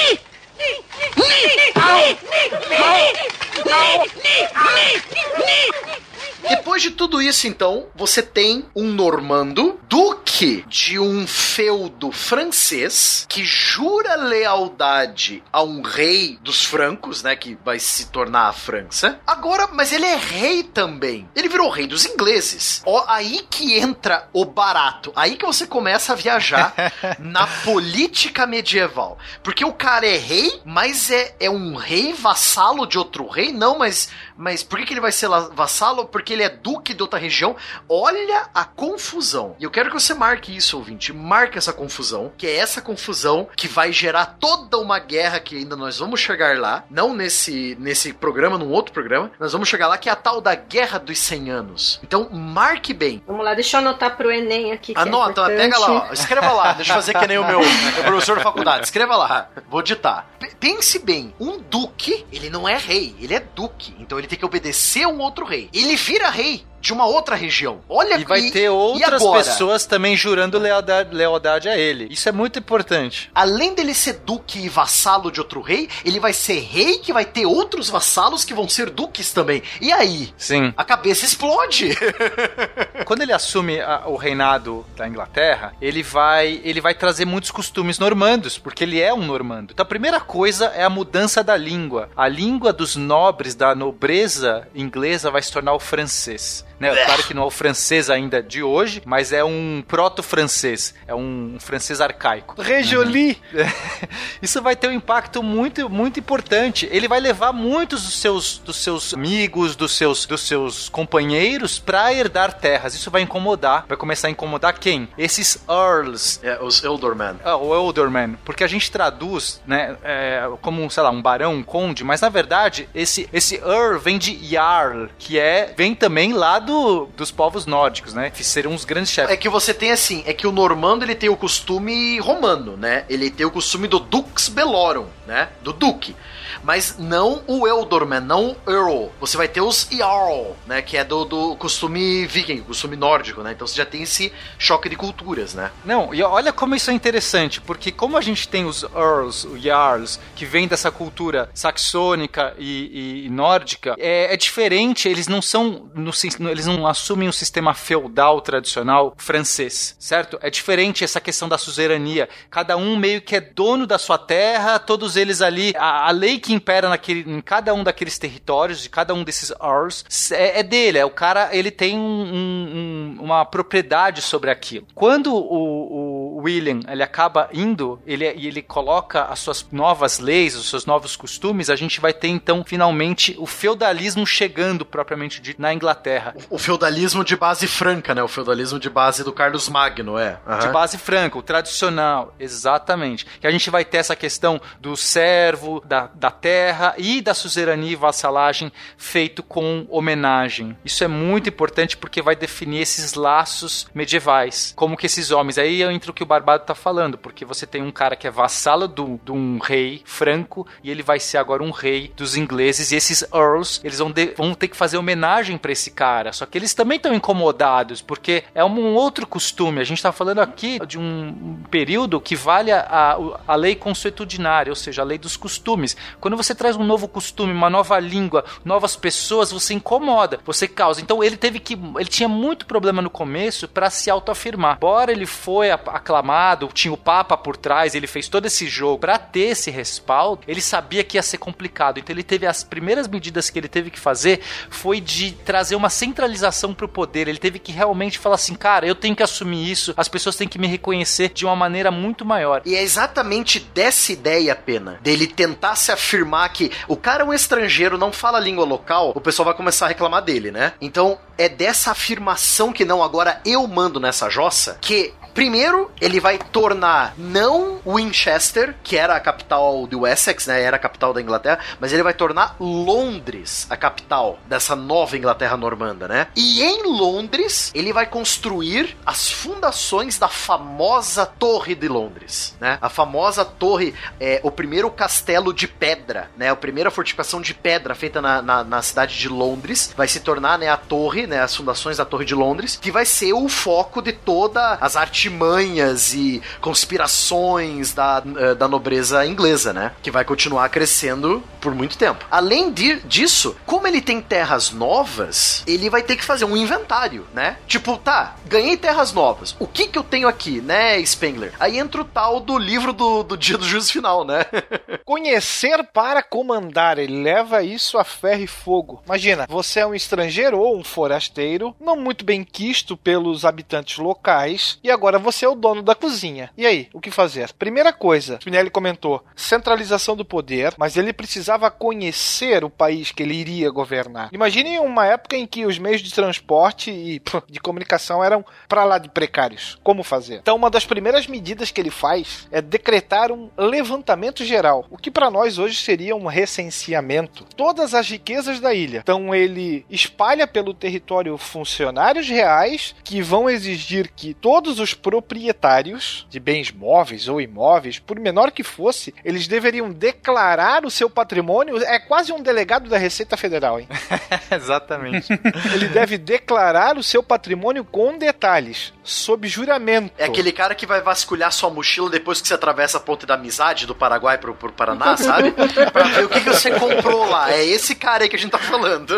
Depois 6.48 6.82
de 6.82 6.92
tudo 6.92 7.22
isso, 7.22 7.48
então, 7.48 7.88
você 7.96 8.22
tem 8.22 8.66
um 8.76 8.86
normando, 8.86 9.80
duque 9.88 10.64
de 10.68 11.00
um 11.00 11.28
feudo 11.28 12.12
francês, 12.12 13.26
que 13.30 13.44
jura 13.44 14.16
lealdade 14.16 15.44
a 15.52 15.64
um 15.64 15.82
rei 15.82 16.40
dos 16.42 16.64
francos, 16.64 17.24
né, 17.24 17.36
que 17.36 17.58
vai 17.64 17.80
se 17.80 18.08
tornar 18.08 18.48
a 18.48 18.54
França. 18.54 19.20
Agora, 19.26 19.68
mas 19.72 19.92
ele 19.92 20.06
é 20.06 20.16
rei 20.16 20.64
também. 20.64 21.30
Ele 21.36 21.50
virou 21.50 21.70
rei 21.70 21.88
dos 21.88 22.06
ingleses. 22.06 22.82
Ó, 22.86 23.06
aí 23.08 23.46
que 23.50 23.78
entra 23.78 24.28
o 24.34 24.46
barato. 24.46 25.12
Aí 25.16 25.36
que 25.36 25.46
você 25.46 25.66
começa 25.66 26.14
a 26.14 26.16
viajar 26.16 26.74
na 27.20 27.48
política 27.64 28.46
medieval. 28.46 29.18
Porque 29.44 29.64
o 29.64 29.74
cara 29.74 30.08
é 30.08 30.18
rei, 30.18 30.62
mas 30.66 31.10
é, 31.10 31.36
é 31.40 31.50
um 31.50 31.76
rei 31.76 32.14
vassalo 32.14 32.86
de 32.86 32.98
outro 32.98 33.28
rei? 33.28 33.52
Não, 33.52 33.78
mas, 33.78 34.10
mas 34.38 34.64
por 34.64 34.80
que, 34.80 34.86
que 34.86 34.94
ele 34.94 35.02
vai 35.02 35.12
ser 35.12 35.30
vassalo? 35.54 36.09
Porque 36.12 36.34
ele 36.34 36.44
é 36.44 36.50
duque 36.50 36.94
de 36.94 37.02
outra 37.02 37.20
região. 37.20 37.56
Olha 37.88 38.50
a 38.54 38.66
confusão. 38.66 39.56
E 39.60 39.64
eu 39.64 39.72
quero 39.72 39.90
que 39.90 40.00
você 40.00 40.14
marque 40.14 40.56
isso, 40.56 40.78
ouvinte. 40.78 41.14
Marque 41.14 41.58
essa 41.58 41.74
confusão, 41.74 42.32
que 42.38 42.48
é 42.48 42.56
essa 42.58 42.82
confusão 42.82 43.48
que 43.56 43.68
vai 43.68 43.92
gerar 43.92 44.38
toda 44.40 44.78
uma 44.78 45.00
guerra 45.00 45.40
que 45.40 45.58
ainda 45.58 45.76
nós 45.76 46.00
vamos 46.00 46.20
chegar 46.20 46.58
lá. 46.58 46.84
Não 46.90 47.14
nesse, 47.14 47.76
nesse 47.80 48.14
programa, 48.14 48.58
num 48.58 48.72
outro 48.72 48.94
programa. 48.94 49.32
Nós 49.40 49.54
vamos 49.54 49.68
chegar 49.70 49.88
lá, 49.88 49.98
que 49.98 50.10
é 50.10 50.12
a 50.12 50.16
tal 50.16 50.42
da 50.42 50.56
Guerra 50.56 50.98
dos 51.00 51.18
100 51.20 51.50
Anos. 51.50 52.00
Então, 52.04 52.30
marque 52.32 52.94
bem. 52.94 53.22
Vamos 53.26 53.44
lá, 53.46 53.54
deixa 53.54 53.78
eu 53.78 53.82
anotar 53.82 54.16
pro 54.18 54.32
Enem 54.32 54.72
aqui. 54.72 54.94
é 54.96 55.00
Anota, 55.00 55.32
importante. 55.32 55.58
pega 55.58 55.78
lá, 55.80 56.08
ó. 56.10 56.14
escreva 56.14 56.52
lá. 56.52 56.74
Deixa 56.74 56.92
eu 56.92 56.96
fazer 56.96 57.14
que 57.14 57.28
nem 57.28 57.38
o 57.38 57.46
meu, 57.46 57.60
meu 57.60 58.04
professor 58.04 58.38
da 58.38 58.44
faculdade. 58.44 58.86
Escreva 58.86 59.16
lá. 59.16 59.50
Vou 59.70 59.82
ditar. 59.82 60.30
Pense 60.60 61.00
bem, 61.00 61.34
um 61.40 61.60
duque, 61.60 62.26
ele 62.32 62.50
não 62.50 62.68
é 62.68 62.78
rei, 62.78 63.16
ele 63.20 63.34
é 63.34 63.40
duque. 63.40 63.96
Então 64.00 64.18
ele 64.18 64.28
tem 64.28 64.38
que 64.38 64.46
obedecer 64.46 65.04
a 65.04 65.08
um 65.08 65.20
outro 65.20 65.46
rei. 65.46 65.70
Ele 65.74 65.98
vira 66.06 66.30
rei 66.30 66.64
de 66.82 66.94
uma 66.94 67.06
outra 67.06 67.36
região. 67.36 67.82
Olha 67.90 68.18
E 68.18 68.24
vai 68.24 68.40
e- 68.42 68.52
ter 68.52 68.70
outras 68.70 69.22
pessoas 69.24 69.86
também 69.86 70.16
jurando 70.16 70.58
lealdade, 70.58 71.14
lealdade 71.16 71.68
a 71.70 71.78
ele. 71.78 72.08
Isso 72.10 72.28
é 72.30 72.32
muito 72.32 72.60
importante. 72.60 73.30
Além 73.36 73.74
dele 73.74 73.94
ser 73.94 74.14
duque 74.26 74.60
e 74.60 74.70
vassalo 74.70 75.32
de 75.32 75.40
outro 75.40 75.62
rei, 75.62 75.90
ele 76.06 76.20
vai 76.20 76.34
ser 76.34 76.60
rei 76.60 77.00
que 77.00 77.12
vai 77.14 77.26
ter 77.26 77.46
outros 77.46 77.90
vassalos 77.90 78.44
que 78.46 78.54
vão 78.54 78.68
ser 78.68 78.90
duques 78.90 79.32
também. 79.34 79.62
E 79.82 79.92
aí? 79.92 80.34
Sim. 80.38 80.74
A 80.78 80.84
cabeça 80.84 81.26
explode. 81.26 81.90
Quando 83.06 83.22
ele 83.22 83.34
assume 83.34 83.80
a- 83.80 84.04
o 84.06 84.16
reinado 84.16 84.86
da 84.96 85.08
Inglaterra, 85.08 85.74
ele 85.82 86.04
vai, 86.04 86.62
ele 86.64 86.82
vai 86.82 86.94
trazer 86.94 87.26
muitos 87.26 87.52
costumes 87.52 88.00
normandos, 88.00 88.58
porque 88.58 88.84
ele 88.84 89.00
é 89.02 89.14
um 89.14 89.22
normando. 89.26 89.72
Então 89.74 89.84
a 89.84 89.88
primeira 89.88 90.20
coisa 90.20 90.68
é 90.68 90.84
a 90.84 90.90
mudança 90.90 91.44
da 91.44 91.58
língua. 91.58 92.10
A 92.16 92.28
língua 92.28 92.72
dos 92.72 92.96
nobres, 92.96 93.56
da 93.56 93.74
nobreza 93.76 94.68
inglesa, 94.76 95.32
vai 95.32 95.42
se 95.42 95.52
tornar 95.52 95.74
o 95.74 95.80
francês. 95.80 96.66
Né? 96.80 96.96
Claro 97.06 97.24
que 97.24 97.34
não 97.34 97.44
é 97.44 97.46
o 97.46 97.52
francês 97.52 98.10
ainda 98.10 98.42
de 98.42 98.64
hoje, 98.64 99.02
mas 99.06 99.32
é 99.34 99.44
um 99.44 99.84
proto-francês. 99.88 100.94
É 101.08 101.14
um 101.14 101.58
francês 101.60 102.00
arcaico. 102.02 102.62
Rejoli. 102.62 103.38
Isso 104.42 104.62
vai 104.62 104.76
ter 104.76 104.88
um 104.88 104.92
impacto 104.92 105.44
muito, 105.44 105.90
muito 105.90 106.20
importante. 106.20 106.88
Ele 106.92 107.08
vai 107.08 107.20
levar 107.20 107.52
muitos 107.52 108.04
dos 108.04 108.20
seus, 108.20 108.58
dos 108.60 108.78
seus 108.78 109.14
amigos, 109.14 109.76
dos 109.76 109.92
seus, 109.96 110.26
dos 110.26 110.42
seus 110.42 110.90
companheiros 110.90 111.80
para 111.80 112.14
herdar 112.14 112.54
terras. 112.54 112.94
Isso 112.96 113.12
vai 113.12 113.22
incomodar. 113.22 113.86
Vai 113.88 113.98
começar 113.98 114.28
a 114.28 114.32
incomodar 114.32 114.78
quem? 114.80 115.10
Esses 115.18 115.64
earls. 115.68 116.40
É, 116.44 116.58
os 116.62 116.84
Eldorman. 116.84 117.36
Ah, 117.44 117.58
o 117.58 117.74
Elderman, 117.74 118.38
porque 118.46 118.64
a 118.64 118.68
gente 118.68 118.92
traduz, 118.92 119.62
né, 119.66 119.98
é, 120.04 120.50
como, 120.62 120.90
sei 120.90 121.04
lá, 121.04 121.10
um 121.10 121.22
barão, 121.22 121.56
um 121.56 121.64
conde, 121.64 122.04
mas 122.04 122.22
na 122.22 122.30
verdade, 122.30 122.88
esse, 122.94 123.30
esse 123.34 123.56
Earl 123.56 124.00
vem 124.00 124.18
de 124.18 124.38
Jarl, 124.46 125.08
que 125.18 125.40
é, 125.40 125.74
vem 125.76 125.96
também 125.96 126.34
lá 126.34 126.60
do, 126.60 126.69
dos 127.16 127.32
povos 127.32 127.66
nórdicos, 127.66 128.14
né, 128.14 128.30
que 128.30 128.44
seriam 128.44 128.74
os 128.74 128.86
grandes 128.86 129.12
chefes. 129.12 129.32
É 129.32 129.38
que 129.38 129.50
você 129.50 129.74
tem 129.74 129.92
assim, 129.92 130.24
é 130.26 130.34
que 130.34 130.48
o 130.48 130.52
normando 130.52 131.04
ele 131.04 131.16
tem 131.16 131.30
o 131.30 131.38
costume 131.38 132.20
romano, 132.20 132.78
né? 132.78 133.06
Ele 133.10 133.30
tem 133.30 133.46
o 133.46 133.52
costume 133.52 133.88
do 133.88 134.00
Dux 134.00 134.50
Bellorum, 134.50 135.08
né? 135.28 135.50
Do 135.62 135.74
duque. 135.74 136.16
Mas 136.64 136.96
não 136.98 137.42
o 137.48 137.68
Eldorman, 137.68 138.20
não 138.20 138.56
o 138.66 138.72
Earl. 138.72 139.10
Você 139.20 139.38
vai 139.38 139.48
ter 139.48 139.62
os 139.62 139.88
Jarl, 139.92 140.56
né? 140.66 140.82
Que 140.82 140.98
é 140.98 141.04
do, 141.04 141.26
do 141.26 141.56
costume 141.56 142.26
viking, 142.28 142.62
costume 142.62 142.96
nórdico, 142.96 143.42
né? 143.42 143.52
Então 143.52 143.66
você 143.68 143.76
já 143.76 143.86
tem 143.86 144.04
esse 144.04 144.32
choque 144.58 144.90
de 144.90 144.96
culturas, 144.96 145.54
né? 145.54 145.72
Não, 145.84 146.14
e 146.14 146.22
olha 146.24 146.52
como 146.52 146.76
isso 146.76 146.92
é 146.92 146.94
interessante, 146.94 147.62
porque 147.62 147.92
como 147.92 148.18
a 148.18 148.22
gente 148.22 148.48
tem 148.48 148.66
os 148.66 148.84
Earls, 148.84 149.46
os 149.48 149.62
Jarls, 149.62 150.20
que 150.36 150.46
vem 150.46 150.68
dessa 150.68 150.92
cultura 150.92 151.50
saxônica 151.54 152.54
e, 152.58 153.26
e- 153.26 153.30
nórdica, 153.30 153.96
é, 153.98 154.34
é 154.34 154.38
diferente, 154.38 155.08
eles 155.08 155.28
não 155.28 155.42
são, 155.42 155.90
no 155.94 156.12
eles 156.50 156.66
não 156.66 156.86
assumem 156.88 157.30
o 157.30 157.34
sistema 157.34 157.74
feudal 157.74 158.42
tradicional 158.42 159.14
francês, 159.18 159.96
certo? 160.00 160.38
É 160.42 160.50
diferente 160.50 161.04
essa 161.04 161.22
questão 161.22 161.48
da 161.48 161.58
suzerania, 161.58 162.28
cada 162.50 162.76
um 162.76 162.98
meio 162.98 163.22
que 163.22 163.36
é 163.36 163.42
dono 163.42 163.86
da 163.86 163.98
sua 163.98 164.18
terra, 164.18 164.80
todos 164.80 165.16
eles 165.16 165.42
ali, 165.42 165.74
a, 165.78 166.08
a 166.08 166.12
lei 166.12 166.40
que 166.40 166.49
impera 166.54 166.90
naquele, 166.90 167.30
em 167.30 167.42
cada 167.42 167.74
um 167.74 167.84
daqueles 167.84 168.18
territórios, 168.18 168.82
de 168.82 168.90
cada 168.90 169.14
um 169.14 169.24
desses 169.24 169.52
Earls, 169.62 170.04
é, 170.34 170.60
é 170.60 170.64
dele, 170.64 170.98
é 170.98 171.06
o 171.06 171.10
cara, 171.10 171.50
ele 171.52 171.72
tem 171.72 171.98
um- 171.98 173.16
um- 173.20 173.24
uma 173.24 173.46
propriedade 173.46 174.22
sobre 174.22 174.50
aquilo. 174.52 174.86
Quando 174.96 175.34
o, 175.34 175.38
o 175.38 176.09
William 176.40 176.80
ele 176.88 177.04
acaba 177.04 177.50
indo, 177.54 178.02
ele, 178.06 178.32
e 178.34 178.48
ele 178.48 178.62
coloca 178.62 179.24
as 179.26 179.40
suas 179.40 179.66
novas 179.72 180.20
leis, 180.20 180.56
os 180.56 180.70
seus 180.70 180.86
novos 180.86 181.16
costumes, 181.16 181.70
a 181.70 181.76
gente 181.76 182.00
vai 182.00 182.14
ter 182.14 182.28
então 182.28 182.64
finalmente 182.66 183.36
o 183.38 183.46
feudalismo 183.46 184.26
chegando 184.26 184.86
propriamente 184.86 185.42
dito 185.42 185.62
na 185.62 185.74
Inglaterra. 185.74 186.36
O 186.50 186.58
feudalismo 186.58 187.24
de 187.24 187.36
base 187.36 187.68
franca, 187.68 188.14
né? 188.14 188.24
O 188.24 188.28
feudalismo 188.28 188.80
de 188.80 188.90
base 188.90 189.24
do 189.24 189.32
Carlos 189.32 189.70
Magno, 189.70 190.18
é. 190.18 190.32
De 190.32 190.66
Aham. 190.66 190.72
base 190.72 190.98
franca, 190.98 191.38
o 191.38 191.44
tradicional, 191.44 192.34
exatamente. 192.40 193.26
Que 193.40 193.48
a 193.48 193.52
gente 193.52 193.70
vai 193.70 193.86
ter 193.86 193.98
essa 193.98 194.16
questão 194.16 194.62
do 194.80 194.96
servo, 194.96 195.82
da, 195.86 196.10
da 196.14 196.32
terra 196.32 196.94
e 196.98 197.22
da 197.22 197.34
suzerania 197.34 197.92
e 197.92 197.96
vassalagem 197.96 198.72
feito 198.98 199.42
com 199.44 199.86
homenagem. 199.90 200.78
Isso 200.84 201.04
é 201.04 201.08
muito 201.08 201.50
importante 201.50 201.98
porque 201.98 202.22
vai 202.22 202.36
definir 202.36 202.82
esses 202.82 203.14
laços 203.14 203.88
medievais. 203.94 204.74
Como 204.76 204.98
que 204.98 205.06
esses 205.06 205.32
homens. 205.32 205.58
Aí 205.58 205.82
entra 205.84 206.12
o 206.12 206.14
que 206.14 206.24
o 206.24 206.26
Barbado 206.30 206.64
tá 206.64 206.76
falando, 206.76 207.18
porque 207.18 207.44
você 207.44 207.66
tem 207.66 207.82
um 207.82 207.92
cara 207.92 208.16
que 208.16 208.28
é 208.28 208.32
vassalo 208.32 208.88
de 208.88 209.32
um 209.32 209.58
rei 209.58 210.02
franco 210.06 210.66
e 210.84 210.92
ele 210.92 211.02
vai 211.02 211.20
ser 211.20 211.38
agora 211.38 211.64
um 211.64 211.72
rei 211.72 212.14
dos 212.16 212.38
ingleses. 212.38 212.92
E 212.92 212.96
esses 212.96 213.24
earls, 213.34 213.82
eles 213.84 213.98
vão, 213.98 214.12
de- 214.12 214.34
vão 214.38 214.54
ter 214.54 214.68
que 214.68 214.78
fazer 214.78 214.98
homenagem 214.98 215.58
para 215.58 215.72
esse 215.72 215.90
cara. 215.92 216.32
Só 216.32 216.46
que 216.46 216.58
eles 216.58 216.74
também 216.74 216.98
estão 216.98 217.14
incomodados, 217.14 218.02
porque 218.02 218.44
é 218.54 218.64
um, 218.64 218.94
outro 218.94 219.26
costume. 219.26 219.82
A 219.82 219.84
gente 219.84 220.02
tá 220.04 220.12
falando 220.12 220.40
aqui 220.40 220.80
de 220.86 221.00
um, 221.00 221.60
período 221.72 222.22
que 222.22 222.36
vale 222.36 222.72
a, 222.72 223.18
a, 223.48 223.56
lei 223.56 223.76
consuetudinária, 223.76 224.72
ou 224.72 224.76
seja, 224.76 225.02
a 225.02 225.06
lei 225.06 225.18
dos 225.18 225.36
costumes. 225.36 225.98
Quando 226.20 226.38
você 226.38 226.54
traz 226.54 226.76
um 226.76 226.84
novo 226.84 227.08
costume, 227.08 227.52
uma 227.52 227.70
nova 227.70 228.00
língua, 228.00 228.46
novas 228.64 228.96
pessoas, 228.96 229.52
você 229.52 229.74
incomoda, 229.74 230.40
você 230.46 230.68
causa. 230.68 231.02
Então 231.02 231.24
ele 231.24 231.38
teve 231.38 231.60
que. 231.60 231.74
Ele 231.98 232.06
tinha 232.10 232.30
muito 232.30 232.66
problema 232.66 233.02
no 233.02 233.10
começo 233.10 233.68
para 233.68 233.90
se 233.90 234.10
autoafirmar. 234.10 234.76
Embora 234.78 235.12
ele 235.12 235.26
foi 235.26 235.72
a- 235.72 235.80
aclamado, 236.20 236.70
tinha 236.74 236.94
o 236.94 236.98
Papa 236.98 237.36
por 237.38 237.58
trás, 237.58 237.96
ele 237.96 238.08
fez 238.08 238.28
todo 238.28 238.46
esse 238.46 238.68
jogo 238.68 239.00
para 239.00 239.18
ter 239.18 239.50
esse 239.52 239.72
respaldo, 239.72 240.44
ele 240.48 240.62
sabia 240.62 241.04
que 241.04 241.18
ia 241.18 241.24
ser 241.24 241.38
complicado. 241.38 242.00
Então 242.00 242.14
ele 242.14 242.24
teve 242.24 242.46
as 242.46 242.64
primeiras 242.64 243.08
medidas 243.08 243.50
que 243.50 243.58
ele 243.58 243.68
teve 243.68 243.90
que 243.90 244.00
fazer 244.00 244.42
foi 244.70 245.00
de 245.02 245.32
trazer 245.32 245.76
uma 245.76 245.90
centralização 245.90 246.74
pro 246.74 246.88
poder. 246.88 247.28
Ele 247.28 247.40
teve 247.40 247.58
que 247.60 247.72
realmente 247.72 248.20
falar 248.20 248.36
assim, 248.36 248.56
cara, 248.56 248.86
eu 248.86 248.96
tenho 248.96 249.16
que 249.16 249.24
assumir 249.24 249.72
isso, 249.72 249.94
as 249.98 250.08
pessoas 250.08 250.36
têm 250.36 250.48
que 250.48 250.60
me 250.60 250.68
reconhecer 250.68 251.32
de 251.34 251.46
uma 251.46 251.56
maneira 251.56 251.90
muito 251.90 252.26
maior. 252.26 252.62
E 252.66 252.76
é 252.76 252.82
exatamente 252.82 253.60
dessa 253.60 254.12
ideia, 254.12 254.56
Pena, 254.56 255.00
dele 255.02 255.28
tentar 255.28 255.76
se 255.76 255.92
afirmar 255.92 256.50
que 256.50 256.72
o 256.88 256.96
cara 256.96 257.24
é 257.24 257.26
um 257.26 257.34
estrangeiro, 257.34 257.98
não 257.98 258.12
fala 258.12 258.38
a 258.38 258.42
língua 258.42 258.66
local, 258.66 259.14
o 259.16 259.22
pessoal 259.22 259.46
vai 259.46 259.54
começar 259.54 259.86
a 259.86 259.90
reclamar 259.90 260.22
dele, 260.22 260.52
né? 260.52 260.74
Então, 260.82 261.18
é 261.38 261.48
dessa 261.48 261.92
afirmação 261.92 262.74
que 262.74 262.84
não, 262.84 263.02
agora 263.02 263.42
eu 263.46 263.66
mando 263.66 264.00
nessa 264.00 264.30
jossa, 264.30 264.78
que 264.82 265.14
Primeiro, 265.34 265.92
ele 266.02 266.20
vai 266.20 266.38
tornar 266.38 267.14
não 267.18 267.80
Winchester, 267.86 268.76
que 268.84 268.98
era 268.98 269.16
a 269.16 269.20
capital 269.20 269.88
do 269.88 270.06
Essex, 270.06 270.48
né? 270.48 270.62
Era 270.62 270.76
a 270.76 270.80
capital 270.80 271.14
da 271.14 271.22
Inglaterra, 271.22 271.60
mas 271.80 271.94
ele 271.94 272.04
vai 272.04 272.14
tornar 272.14 272.56
Londres 272.60 273.68
a 273.70 273.78
capital 273.78 274.40
dessa 274.48 274.76
nova 274.76 275.18
Inglaterra 275.18 275.56
normanda, 275.56 276.08
né? 276.08 276.28
E 276.36 276.62
em 276.62 276.84
Londres, 276.84 277.72
ele 277.74 277.94
vai 277.94 278.06
construir 278.06 278.98
as 279.06 279.30
fundações 279.30 280.18
da 280.18 280.28
famosa 280.28 281.26
Torre 281.26 281.76
de 281.76 281.88
Londres, 281.88 282.56
né? 282.60 282.78
A 282.82 282.90
famosa 282.90 283.46
torre, 283.46 283.94
é, 284.20 284.40
o 284.44 284.52
primeiro 284.52 284.90
castelo 284.90 285.54
de 285.54 285.68
pedra, 285.68 286.30
né? 286.38 286.50
A 286.50 286.56
primeira 286.56 286.92
fortificação 286.92 287.42
de 287.42 287.54
pedra 287.54 287.96
feita 287.96 288.22
na, 288.22 288.42
na, 288.42 288.64
na 288.64 288.82
cidade 288.82 289.18
de 289.18 289.28
Londres 289.28 289.94
vai 289.96 290.08
se 290.08 290.20
tornar, 290.20 290.58
né, 290.58 290.70
a 290.70 290.78
torre, 290.78 291.28
né? 291.28 291.42
As 291.42 291.56
fundações 291.56 291.98
da 291.98 292.06
Torre 292.06 292.26
de 292.26 292.36
Londres, 292.36 292.78
que 292.82 292.92
vai 292.92 293.06
ser 293.06 293.34
o 293.34 293.48
foco 293.48 294.02
de 294.02 294.14
toda 294.14 294.74
as 294.76 294.96
artimanhas 295.30 296.14
e 296.14 296.42
conspirações 296.62 297.94
da, 297.94 298.24
eh, 298.38 298.56
da 298.56 298.68
nobreza 298.68 299.26
inglesa, 299.26 299.74
né? 299.74 299.92
Que 300.02 300.10
vai 300.12 300.24
continuar 300.24 300.70
crescendo 300.70 301.44
por 301.60 301.76
muito 301.76 301.98
tempo. 301.98 302.26
Além 302.32 302.72
de- 302.72 303.02
disso, 303.02 303.56
como 303.66 303.86
ele 303.86 304.02
tem 304.02 304.22
terras 304.22 304.72
novas, 304.72 305.62
ele 305.68 305.90
vai 305.90 306.02
ter 306.04 306.16
que 306.16 306.24
fazer 306.24 306.46
um 306.46 306.56
inventário, 306.56 307.28
né? 307.34 307.58
Tipo, 307.68 307.98
tá, 307.98 308.36
ganhei 308.48 308.78
terras 308.78 309.12
novas. 309.12 309.56
O 309.60 309.68
que 309.68 309.88
que 309.88 309.98
eu 310.00 310.04
tenho 310.04 310.28
aqui, 310.28 310.62
né, 310.62 311.04
Spengler? 311.06 311.52
Aí 311.60 311.78
entra 311.78 312.02
o 312.02 312.06
tal 312.06 312.40
do 312.40 312.58
livro 312.58 312.94
do, 312.94 313.24
do 313.24 313.36
dia 313.38 313.58
do 313.58 313.66
juízo 313.66 313.92
final, 313.92 314.24
né? 314.24 314.46
Conhecer 315.04 315.84
para 315.94 316.24
comandar, 316.24 316.98
ele 316.98 317.22
leva 317.24 317.62
isso 317.64 317.98
a 317.98 318.04
ferro 318.04 318.44
e 318.44 318.48
fogo. 318.48 319.02
Imagina, 319.06 319.46
você 319.50 319.82
é 319.82 319.86
um 319.86 319.94
estrangeiro 319.96 320.60
ou 320.60 320.78
um 320.78 320.84
forasteiro, 320.84 321.76
não 321.80 321.96
muito 321.98 322.24
bem 322.24 322.44
quisto 322.44 322.96
pelos 322.96 323.44
habitantes 323.44 323.98
locais, 323.98 324.80
e 324.84 324.90
agora 324.92 325.09
Agora 325.10 325.18
você 325.18 325.44
é 325.44 325.50
o 325.50 325.56
dono 325.56 325.82
da 325.82 325.96
cozinha. 325.96 326.52
E 326.56 326.68
aí, 326.68 326.88
o 326.94 327.02
que 327.02 327.10
fazer? 327.10 327.52
Primeira 327.54 327.92
coisa, 327.92 328.36
Spinelli 328.40 328.70
comentou, 328.70 329.24
centralização 329.36 330.16
do 330.16 330.24
poder, 330.24 330.76
mas 330.78 330.98
ele 330.98 331.12
precisava 331.12 331.72
conhecer 331.72 332.64
o 332.64 332.70
país 332.70 333.12
que 333.12 333.24
ele 333.24 333.34
iria 333.34 333.72
governar. 333.72 334.30
Imagine 334.32 334.78
uma 334.78 335.08
época 335.08 335.36
em 335.36 335.48
que 335.48 335.66
os 335.66 335.80
meios 335.80 336.02
de 336.02 336.14
transporte 336.14 336.92
e 336.92 337.20
pô, 337.22 337.42
de 337.50 337.60
comunicação 337.60 338.24
eram 338.24 338.46
pra 338.68 338.84
lá 338.84 339.00
de 339.00 339.10
precários. 339.10 339.80
Como 339.84 340.04
fazer? 340.04 340.36
Então, 340.36 340.56
uma 340.56 340.70
das 340.70 340.86
primeiras 340.86 341.26
medidas 341.26 341.72
que 341.72 341.82
ele 341.82 341.90
faz 341.90 342.48
é 342.52 342.62
decretar 342.62 343.32
um 343.32 343.50
levantamento 343.58 344.46
geral, 344.46 344.86
o 344.92 344.98
que 344.98 345.10
para 345.10 345.32
nós 345.32 345.58
hoje 345.58 345.78
seria 345.78 346.16
um 346.16 346.28
recenseamento. 346.28 347.46
Todas 347.58 347.96
as 347.96 348.08
riquezas 348.08 348.60
da 348.60 348.76
ilha. 348.76 349.00
Então, 349.00 349.34
ele 349.34 349.88
espalha 349.90 350.46
pelo 350.46 350.72
território 350.72 351.36
funcionários 351.36 352.30
reais 352.30 352.94
que 353.04 353.24
vão 353.24 353.50
exigir 353.50 354.12
que 354.16 354.36
todos 354.36 354.80
os 354.80 354.99
proprietários 355.02 356.28
de 356.30 356.40
bens 356.40 356.72
móveis 356.72 357.28
ou 357.28 357.42
imóveis, 357.42 358.00
por 358.00 358.20
menor 358.20 358.52
que 358.52 358.64
fosse, 358.64 359.14
eles 359.24 359.48
deveriam 359.48 359.92
declarar 359.92 360.86
o 360.86 360.92
seu 360.92 361.10
patrimônio. 361.10 361.78
É 361.84 362.00
quase 362.00 362.32
um 362.32 362.42
delegado 362.42 362.90
da 362.90 362.98
Receita 362.98 363.38
Federal, 363.38 363.80
hein? 363.80 363.88
Exatamente. 364.52 365.32
Ele 365.74 365.88
deve 365.88 366.18
declarar 366.18 366.98
o 366.98 367.04
seu 367.04 367.24
patrimônio 367.24 367.84
com 367.84 368.18
detalhes, 368.18 368.94
sob 369.04 369.48
juramento. 369.48 370.12
É 370.18 370.26
aquele 370.26 370.52
cara 370.52 370.76
que 370.76 370.86
vai 370.86 371.02
vasculhar 371.02 371.52
sua 371.52 371.70
mochila 371.70 372.10
depois 372.10 372.42
que 372.42 372.48
você 372.48 372.54
atravessa 372.54 372.98
a 372.98 373.02
ponte 373.02 373.26
da 373.26 373.36
amizade 373.36 373.86
do 373.86 373.96
Paraguai 373.96 374.38
pro, 374.38 374.54
pro 374.54 374.72
Paraná, 374.72 375.16
sabe? 375.18 375.52
pra 375.52 376.04
ver 376.04 376.26
o 376.26 376.30
que, 376.30 376.42
que 376.42 376.50
você 376.50 376.72
comprou 376.72 377.30
lá. 377.30 377.52
É 377.52 377.66
esse 377.66 377.96
cara 377.96 378.24
aí 378.24 378.30
que 378.30 378.36
a 378.36 378.40
gente 378.40 378.52
tá 378.52 378.58
falando. 378.58 379.14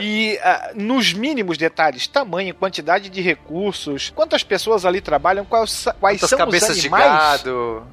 E 0.00 0.38
ah, 0.42 0.72
nos 0.74 1.12
mínimos 1.12 1.58
detalhes, 1.58 2.06
tamanho, 2.06 2.54
quantidade 2.54 3.08
de 3.08 3.20
recursos, 3.20 4.12
quantas 4.14 4.42
pessoas 4.42 4.84
ali 4.84 4.97
trabalham, 5.00 5.44
quais, 5.44 5.86
quais 6.00 6.20
são 6.28 6.38
os 6.48 6.52
animais 6.84 7.42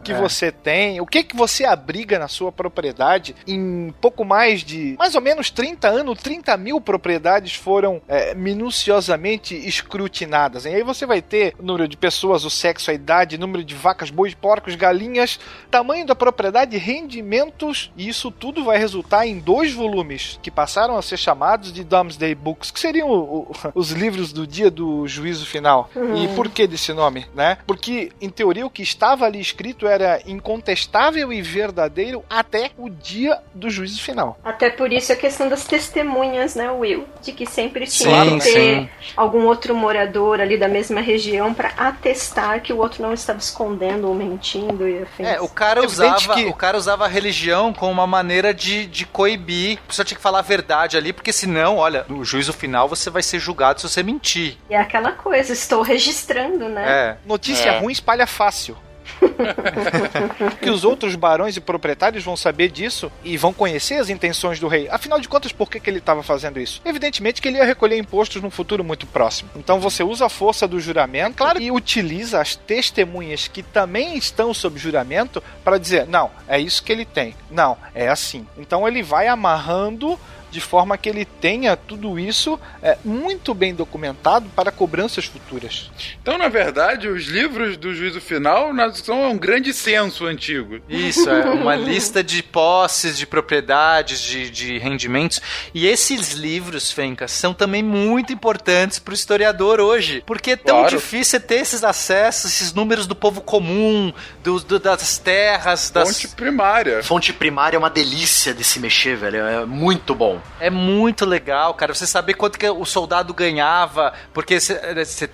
que 0.04 0.12
é. 0.12 0.16
você 0.20 0.52
tem, 0.52 1.00
o 1.02 1.06
que 1.06 1.24
que 1.24 1.36
você 1.36 1.66
abriga 1.66 2.18
na 2.20 2.28
sua 2.28 2.52
propriedade. 2.52 3.36
Em 3.48 3.94
pouco 4.02 4.24
mais 4.26 4.62
de, 4.62 4.96
mais 4.98 5.16
ou 5.16 5.22
menos 5.22 5.50
30 5.50 5.88
anos, 5.88 6.20
30 6.22 6.56
mil 6.58 6.80
propriedades 6.82 7.54
foram 7.56 8.02
é, 8.08 8.34
minuciosamente 8.36 9.56
escrutinadas. 9.56 10.66
E 10.66 10.70
aí 10.70 10.84
você 10.84 11.06
vai 11.06 11.22
ter 11.22 11.56
o 11.60 11.64
número 11.64 11.88
de 11.88 11.98
pessoas, 11.98 12.44
o 12.46 12.50
sexo, 12.50 12.92
a 12.92 12.94
idade, 12.94 13.38
número 13.38 13.64
de 13.64 13.74
vacas, 13.76 14.10
bois, 14.10 14.34
porcos, 14.34 14.76
galinhas, 14.76 15.40
tamanho 15.72 16.06
da 16.06 16.16
propriedade, 16.16 16.78
rendimentos, 16.78 17.92
e 17.98 18.08
isso 18.08 18.30
tudo 18.32 18.64
vai 18.64 18.78
resultar 18.78 19.26
em 19.26 19.40
dois 19.40 19.74
volumes 19.74 20.40
que 20.42 20.52
passaram 20.52 20.98
a 20.98 21.02
ser 21.02 21.18
chamados 21.18 21.72
de 21.74 21.84
Domesday 21.84 22.36
Books, 22.36 22.72
que 22.72 22.80
seriam 22.80 23.10
o- 23.10 23.42
o- 23.42 23.52
os 23.74 23.92
livros 23.92 24.32
do 24.32 24.46
dia 24.46 24.70
do 24.70 25.08
juízo 25.08 25.46
final. 25.46 25.90
E 25.96 26.28
por 26.36 26.50
que 26.50 26.68
desse 26.68 26.94
nome, 26.96 27.26
né? 27.36 27.58
Porque, 27.68 28.12
em 28.22 28.30
teoria, 28.30 28.66
o 28.66 28.70
que 28.70 28.82
estava 28.82 29.26
ali 29.26 29.40
escrito 29.40 29.88
era 29.88 30.20
incontestável 30.26 31.32
e 31.32 31.42
verdadeiro 31.42 32.24
até 32.30 32.72
o 32.78 32.90
dia 32.90 33.40
do 33.54 33.70
juízo 33.70 34.02
final. 34.02 34.40
Até 34.44 34.70
por 34.70 34.92
isso 34.92 35.12
a 35.12 35.16
questão 35.16 35.48
das 35.50 35.66
testemunhas, 35.66 36.56
né, 36.56 36.72
Will? 36.72 37.06
De 37.22 37.32
que 37.32 37.46
sempre 37.46 37.86
tinha 37.88 38.24
Sim, 38.24 38.40
que 38.40 38.44
ter 38.46 38.54
sim. 38.80 38.90
algum 39.16 39.46
outro 39.46 39.76
morador 39.76 40.40
ali 40.40 40.58
da 40.58 40.68
mesma 40.68 41.02
região 41.02 41.54
pra 41.54 41.70
atestar 41.78 42.62
que 42.62 42.72
o 42.74 42.78
outro 42.78 43.02
não 43.04 43.14
estava 43.14 43.40
escondendo 43.40 44.08
ou 44.08 44.16
mentindo 44.16 44.88
e 44.88 45.04
afins. 45.04 45.28
É, 45.28 45.42
o 45.42 45.48
cara 45.50 45.84
Evidente 45.84 46.16
usava, 46.24 46.34
que- 46.36 46.46
o 46.46 46.54
cara 46.54 46.78
usava 46.78 47.06
a 47.06 47.08
religião 47.08 47.74
como 47.74 47.92
uma 47.92 48.08
maneira 48.08 48.54
de, 48.54 48.86
de 48.88 49.06
coibir. 49.06 49.80
A 49.84 49.88
pessoa 49.88 50.06
tinha 50.06 50.16
que 50.16 50.22
falar 50.24 50.40
a 50.40 50.44
verdade 50.44 50.98
ali, 50.98 51.12
porque 51.12 51.34
senão, 51.34 51.78
olha, 51.78 52.06
no 52.08 52.24
juízo 52.24 52.54
final 52.54 52.88
você 52.88 53.10
vai 53.10 53.22
ser 53.24 53.40
julgado 53.40 53.82
se 53.82 53.90
você 53.90 54.02
mentir. 54.04 54.58
E 54.70 54.74
é 54.74 54.80
aquela 54.80 55.12
coisa, 55.12 55.52
estou 55.54 55.82
registrando, 55.82 56.70
né? 56.70 56.85
É. 56.86 57.18
Notícia 57.26 57.70
É. 57.70 57.80
ruim 57.80 57.92
espalha 57.92 58.28
fácil. 58.28 58.78
que 60.62 60.70
os 60.70 60.84
outros 60.84 61.16
barões 61.16 61.56
e 61.56 61.62
proprietários 61.62 62.24
vão 62.24 62.36
saber 62.36 62.70
disso 62.70 63.12
e 63.24 63.38
vão 63.38 63.54
conhecer 63.54 63.96
as 63.96 64.10
intenções 64.10 64.60
do 64.60 64.68
rei. 64.68 64.88
Afinal 64.90 65.20
de 65.20 65.30
contas, 65.30 65.52
por 65.52 65.70
que, 65.70 65.80
que 65.80 65.90
ele 65.90 66.00
estava 66.00 66.24
fazendo 66.24 66.60
isso? 66.60 66.82
Evidentemente 66.84 67.42
que 67.42 67.48
ele 67.48 67.58
ia 67.58 67.66
recolher 67.66 67.98
impostos 67.98 68.42
num 68.42 68.50
futuro 68.50 68.84
muito 68.84 69.06
próximo. 69.08 69.50
Então 69.56 69.80
você 69.80 70.04
usa 70.04 70.26
a 70.26 70.30
força 70.30 70.68
do 70.68 70.80
juramento 70.80 71.38
claro, 71.38 71.62
e 71.62 71.72
utiliza 71.72 72.42
as 72.42 72.56
testemunhas 72.56 73.48
que 73.48 73.64
também 73.64 74.18
estão 74.18 74.54
sob 74.54 74.80
juramento 74.80 75.42
para 75.64 75.78
dizer: 75.78 76.08
não, 76.08 76.32
é 76.48 76.60
isso 76.60 76.84
que 76.84 76.92
ele 76.92 77.06
tem. 77.06 77.36
Não, 77.52 77.78
é 77.94 78.08
assim. 78.08 78.48
Então 78.58 78.88
ele 78.88 79.04
vai 79.04 79.28
amarrando 79.28 80.20
de 80.52 80.62
forma 80.62 80.98
que 80.98 81.10
ele 81.10 81.26
tenha 81.26 81.76
tudo 81.76 82.18
isso 82.20 82.60
é, 82.82 82.98
muito 83.04 83.54
bem 83.54 83.74
documentado 83.76 84.48
para 84.56 84.72
cobranças 84.72 85.26
futuras. 85.26 85.90
Então, 86.22 86.38
na 86.38 86.48
verdade, 86.48 87.08
os 87.08 87.26
livros 87.26 87.78
do 87.78 87.94
juízo 87.94 88.22
final 88.22 88.72
são 88.94 89.30
um 89.32 89.38
grande 89.38 89.74
censo 89.74 90.26
antigo. 90.26 90.80
Isso, 90.88 91.30
é 91.30 91.46
uma 91.46 91.76
lista 91.76 92.24
de 92.24 92.42
posses, 92.42 93.18
de 93.18 93.26
propriedades, 93.26 94.22
de, 94.22 94.50
de 94.50 94.78
rendimentos. 94.78 95.42
E 95.74 95.86
esses 95.88 96.34
livros, 96.34 96.92
Fencas, 96.92 97.32
são 97.32 97.54
também 97.54 97.84
muito 97.84 98.32
importantes 98.34 99.00
para 99.00 99.12
o 99.12 99.16
historiador 99.16 99.80
hoje. 99.80 100.24
Porque 100.26 100.52
é 100.52 100.56
tão 100.56 100.80
Claro. 100.80 100.98
difícil 100.98 101.40
ter 101.40 101.56
esses 101.56 101.84
acessos, 101.84 102.52
esses 102.52 102.74
números 102.74 103.08
do 103.08 103.16
povo 103.16 103.42
comum, 103.42 104.14
do, 104.44 104.60
do- 104.60 104.80
das 104.80 105.18
terras, 105.18 105.90
das. 105.90 106.10
Fonte 106.10 106.28
primária. 106.36 107.04
Fonte 107.04 107.34
primária 107.34 107.76
é 107.78 107.80
uma 107.80 107.90
delícia 107.90 108.54
de 108.54 108.64
se 108.64 108.80
mexer, 108.80 109.16
velho. 109.18 109.38
É 109.38 109.66
muito 109.66 110.14
bom. 110.16 110.42
É 110.60 110.70
muito 110.70 111.26
legal, 111.26 111.74
cara. 111.74 111.94
Você 111.94 112.08
saber 112.08 112.34
quanto 112.36 112.58
que 112.58 112.70
o 112.70 112.86
soldado 112.86 113.34
ganhava, 113.34 114.14
porque 114.34 114.58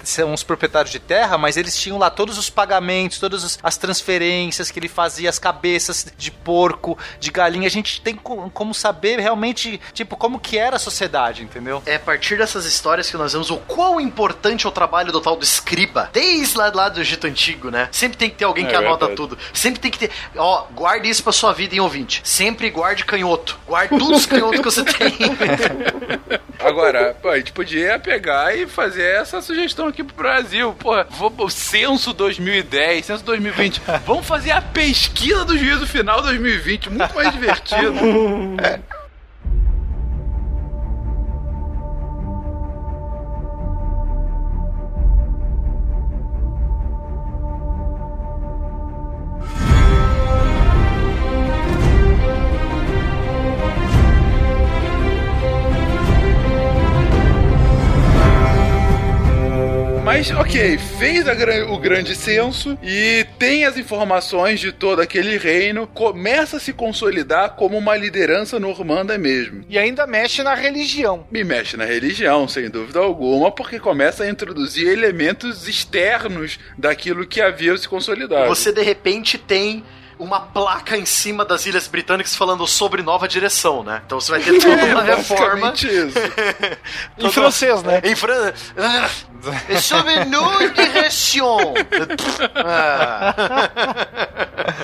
são 0.04 0.34
os 0.34 0.42
proprietários 0.44 0.92
de 0.92 1.00
terra, 1.00 1.38
mas 1.38 1.58
eles 1.58 1.78
tinham 1.78 1.98
lá 1.98 2.10
todos 2.10 2.38
os 2.38 2.50
pagamentos, 2.50 3.20
todas 3.20 3.44
as- 3.44 3.60
as 3.62 3.78
transferências 3.78 4.72
que 4.72 4.80
ele 4.80 4.88
fazia, 4.88 5.30
as 5.30 5.38
cabeças 5.38 6.08
de 6.18 6.32
porco, 6.32 6.98
de 7.20 7.30
galinha. 7.30 7.68
A 7.68 7.72
gente 7.72 8.02
tem 8.02 8.16
co- 8.16 8.50
como 8.52 8.74
saber 8.74 9.20
realmente, 9.20 9.80
tipo, 9.94 10.18
como 10.18 10.40
que 10.40 10.58
era 10.58 10.78
a 10.78 10.80
sociedade, 10.80 11.44
entendeu? 11.44 11.84
É 11.86 11.96
a 11.96 12.00
partir 12.00 12.38
dessas 12.38 12.66
histórias 12.66 13.10
que 13.10 13.16
nós 13.18 13.34
vemos 13.34 13.52
o 13.52 13.58
quão 13.58 14.02
importante 14.02 14.66
é 14.66 14.70
o 14.70 14.72
trabalho 14.72 15.12
do 15.12 15.22
tal 15.22 15.36
do 15.36 15.44
escriba. 15.44 16.10
Desde 16.12 16.58
lá, 16.58 16.72
lá 16.74 16.90
do 16.90 17.00
Egito 17.00 17.28
Antigo, 17.28 17.70
né? 17.70 17.90
Sempre 17.92 18.18
tem 18.18 18.30
que 18.30 18.38
ter 18.38 18.46
alguém 18.46 18.66
É 18.66 18.70
que 18.70 18.76
anota 18.76 19.06
verdade. 19.06 19.16
tudo. 19.16 19.38
Sempre 19.54 19.80
tem 19.80 19.92
que 19.92 20.00
ter. 20.00 20.12
Ó, 20.36 20.64
guarde 20.74 21.08
isso 21.10 21.22
pra 21.24 21.32
sua 21.32 21.54
vida, 21.54 21.76
hein, 21.76 21.82
ouvinte. 21.82 22.22
Sempre 22.24 22.70
guarde 22.72 23.06
canhoto. 23.06 23.60
Guarde 23.68 23.90
todos 24.00 24.22
os 24.22 24.26
canhotos 24.26 24.60
que 24.60 24.66
você 24.66 24.84
tem. 24.84 24.91
Agora, 26.60 27.16
pô, 27.20 27.30
a 27.30 27.38
gente 27.38 27.52
podia 27.52 27.98
pegar 27.98 28.56
e 28.56 28.68
fazer 28.68 29.04
essa 29.04 29.42
sugestão 29.42 29.88
aqui 29.88 30.04
pro 30.04 30.16
Brasil. 30.16 30.74
Porra, 30.74 31.08
vamos, 31.10 31.54
censo 31.54 32.14
2010, 32.14 33.06
censo 33.06 33.24
2020. 33.24 33.82
Vamos 34.06 34.28
fazer 34.28 34.52
a 34.52 34.62
pesquisa 34.62 35.44
do 35.44 35.58
juízo 35.58 35.88
final 35.88 36.22
2020. 36.22 36.90
Muito 36.92 37.16
mais 37.16 37.32
divertido. 37.32 37.94
Mas, 60.22 60.30
ok, 60.30 60.78
fez 61.00 61.24
gran- 61.24 61.66
o 61.72 61.80
grande 61.80 62.16
censo 62.16 62.78
e 62.84 63.26
tem 63.40 63.66
as 63.66 63.76
informações 63.76 64.60
de 64.60 64.72
todo 64.72 65.02
aquele 65.02 65.36
reino, 65.36 65.88
começa 65.88 66.58
a 66.58 66.60
se 66.60 66.72
consolidar 66.74 67.56
como 67.56 67.76
uma 67.76 67.98
liderança 67.98 68.60
normanda 68.60 69.18
mesmo. 69.18 69.66
E 69.68 69.80
ainda 69.80 70.06
mexe 70.06 70.44
na 70.44 70.54
religião. 70.54 71.26
Me 71.32 71.44
mexe 71.44 71.76
na 71.76 71.86
religião, 71.86 72.48
sem 72.48 72.70
dúvida 72.70 73.00
alguma, 73.00 73.50
porque 73.52 73.80
começa 73.80 74.24
a 74.24 74.30
introduzir 74.30 74.90
elementos 74.90 75.68
externos 75.68 76.60
daquilo 76.78 77.26
que 77.26 77.42
havia 77.42 77.76
se 77.76 77.90
consolidado. 77.90 78.48
Você 78.48 78.72
de 78.72 78.84
repente 78.84 79.40
tem 79.40 79.84
uma 80.22 80.40
placa 80.40 80.96
em 80.96 81.06
cima 81.06 81.44
das 81.44 81.66
Ilhas 81.66 81.88
Britânicas 81.88 82.36
falando 82.36 82.68
sobre 82.68 83.02
nova 83.02 83.28
direção, 83.28 83.84
né? 83.84 84.04
Então 84.06 84.20
você 84.22 84.32
vai 84.32 84.40
ter 84.40 84.60
toda 84.60 84.86
uma 84.86 85.04
É 85.04 85.16
reforma. 85.16 85.74
isso. 85.74 85.90
Em 87.18 87.32
francês, 87.32 87.82
né? 87.82 88.02
Em 88.04 88.16
França. 88.16 88.54
É 89.68 89.78
sobre 89.80 90.26
nous 90.26 90.70
direction. 90.74 91.74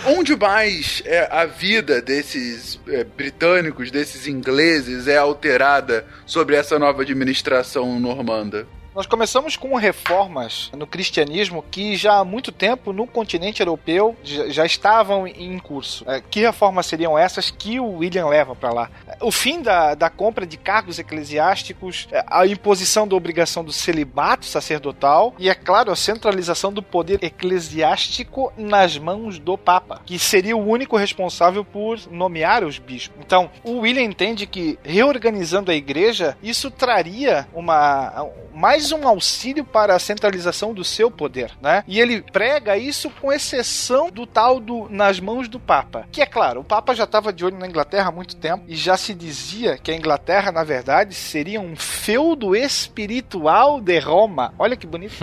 Onde 0.18 0.36
mais 0.36 1.04
é, 1.06 1.28
a 1.32 1.46
vida 1.46 2.02
desses 2.02 2.80
é, 2.88 3.04
britânicos, 3.04 3.92
desses 3.92 4.26
ingleses, 4.28 5.08
é 5.08 5.18
alterada 5.18 6.06
sobre 6.26 6.56
essa 6.56 6.80
nova 6.80 7.04
administração 7.04 8.00
normanda? 8.00 8.68
Nós 8.98 9.06
começamos 9.06 9.56
com 9.56 9.76
reformas 9.76 10.72
no 10.76 10.88
cristianismo 10.88 11.64
que 11.70 11.96
já 11.96 12.18
há 12.18 12.26
muito 12.26 12.52
tempo 12.52 12.92
no 12.92 13.06
continente 13.06 13.62
europeu 13.62 14.18
já, 14.24 14.66
estavam 14.66 15.28
em 15.28 15.60
curso. 15.60 16.04
É, 16.10 16.20
que 16.20 16.40
reformas 16.40 16.88
seriam 16.88 17.16
essas 17.16 17.52
que 17.52 17.80
o 17.80 17.98
William 17.98 18.26
leva 18.26 18.56
para 18.56 18.74
lá? 18.74 18.90
O 19.22 19.32
fim 19.32 19.62
da, 19.62 19.94
da 19.94 20.10
compra 20.10 20.48
de 20.48 20.58
cargos 20.58 20.98
eclesiásticos, 20.98 22.08
é, 22.12 22.26
a 22.26 22.48
imposição 22.48 23.08
da 23.08 23.16
obrigação 23.16 23.64
do 23.64 23.72
celibato 23.72 24.48
sacerdotal 24.48 25.36
e, 25.38 25.48
é 25.48 25.54
claro, 25.54 25.92
a 25.92 25.96
centralização 25.96 26.74
do 26.74 26.82
poder 26.82 27.24
eclesiástico 27.24 28.52
nas 28.58 28.98
mãos 28.98 29.38
do 29.38 29.60
Papa, 29.60 30.02
que 30.08 30.18
seria 30.18 30.58
o 30.58 30.68
único 30.68 30.98
responsável 30.98 31.64
por 31.64 32.00
nomear 32.10 32.64
os 32.64 32.80
bispos. 32.80 33.24
Então, 33.24 33.52
o 33.64 33.82
William 33.82 34.02
entende 34.02 34.48
que 34.48 34.80
reorganizando 34.84 35.70
a 35.70 35.76
igreja, 35.76 36.36
isso 36.42 36.72
traria 36.72 37.48
uma 37.54 38.26
mais 38.58 38.87
um 38.92 39.08
auxílio 39.08 39.64
para 39.64 39.96
a 39.96 40.00
centralização 40.00 40.74
do 40.74 40.84
seu 40.84 41.10
poder, 41.10 41.52
né? 41.62 41.84
E 41.88 42.00
ele 42.00 42.22
prega 42.22 42.78
isso 42.78 43.10
com 43.10 43.32
exceção 43.32 44.10
do 44.10 44.26
tal 44.26 44.60
do 44.60 44.88
nas 44.90 45.20
mãos 45.20 45.48
do 45.48 45.60
Papa. 45.60 46.08
Que 46.12 46.22
é 46.22 46.26
claro, 46.26 46.62
o 46.62 46.64
Papa 46.64 46.94
já 46.96 47.04
estava 47.04 47.34
de 47.34 47.46
olho 47.46 47.58
na 47.58 47.68
Inglaterra 47.68 48.10
há 48.10 48.12
muito 48.12 48.36
tempo 48.36 48.64
e 48.68 48.76
já 48.76 48.98
se 48.98 49.14
dizia 49.14 49.78
que 49.78 49.92
a 49.92 49.96
Inglaterra, 49.96 50.52
na 50.52 50.64
verdade, 50.64 51.14
seria 51.14 51.60
um 51.60 51.76
feudo 51.76 52.56
espiritual 52.56 53.80
de 53.80 54.00
Roma. 54.00 54.54
Olha 54.58 54.76
que 54.76 54.88
bonito. 54.88 55.16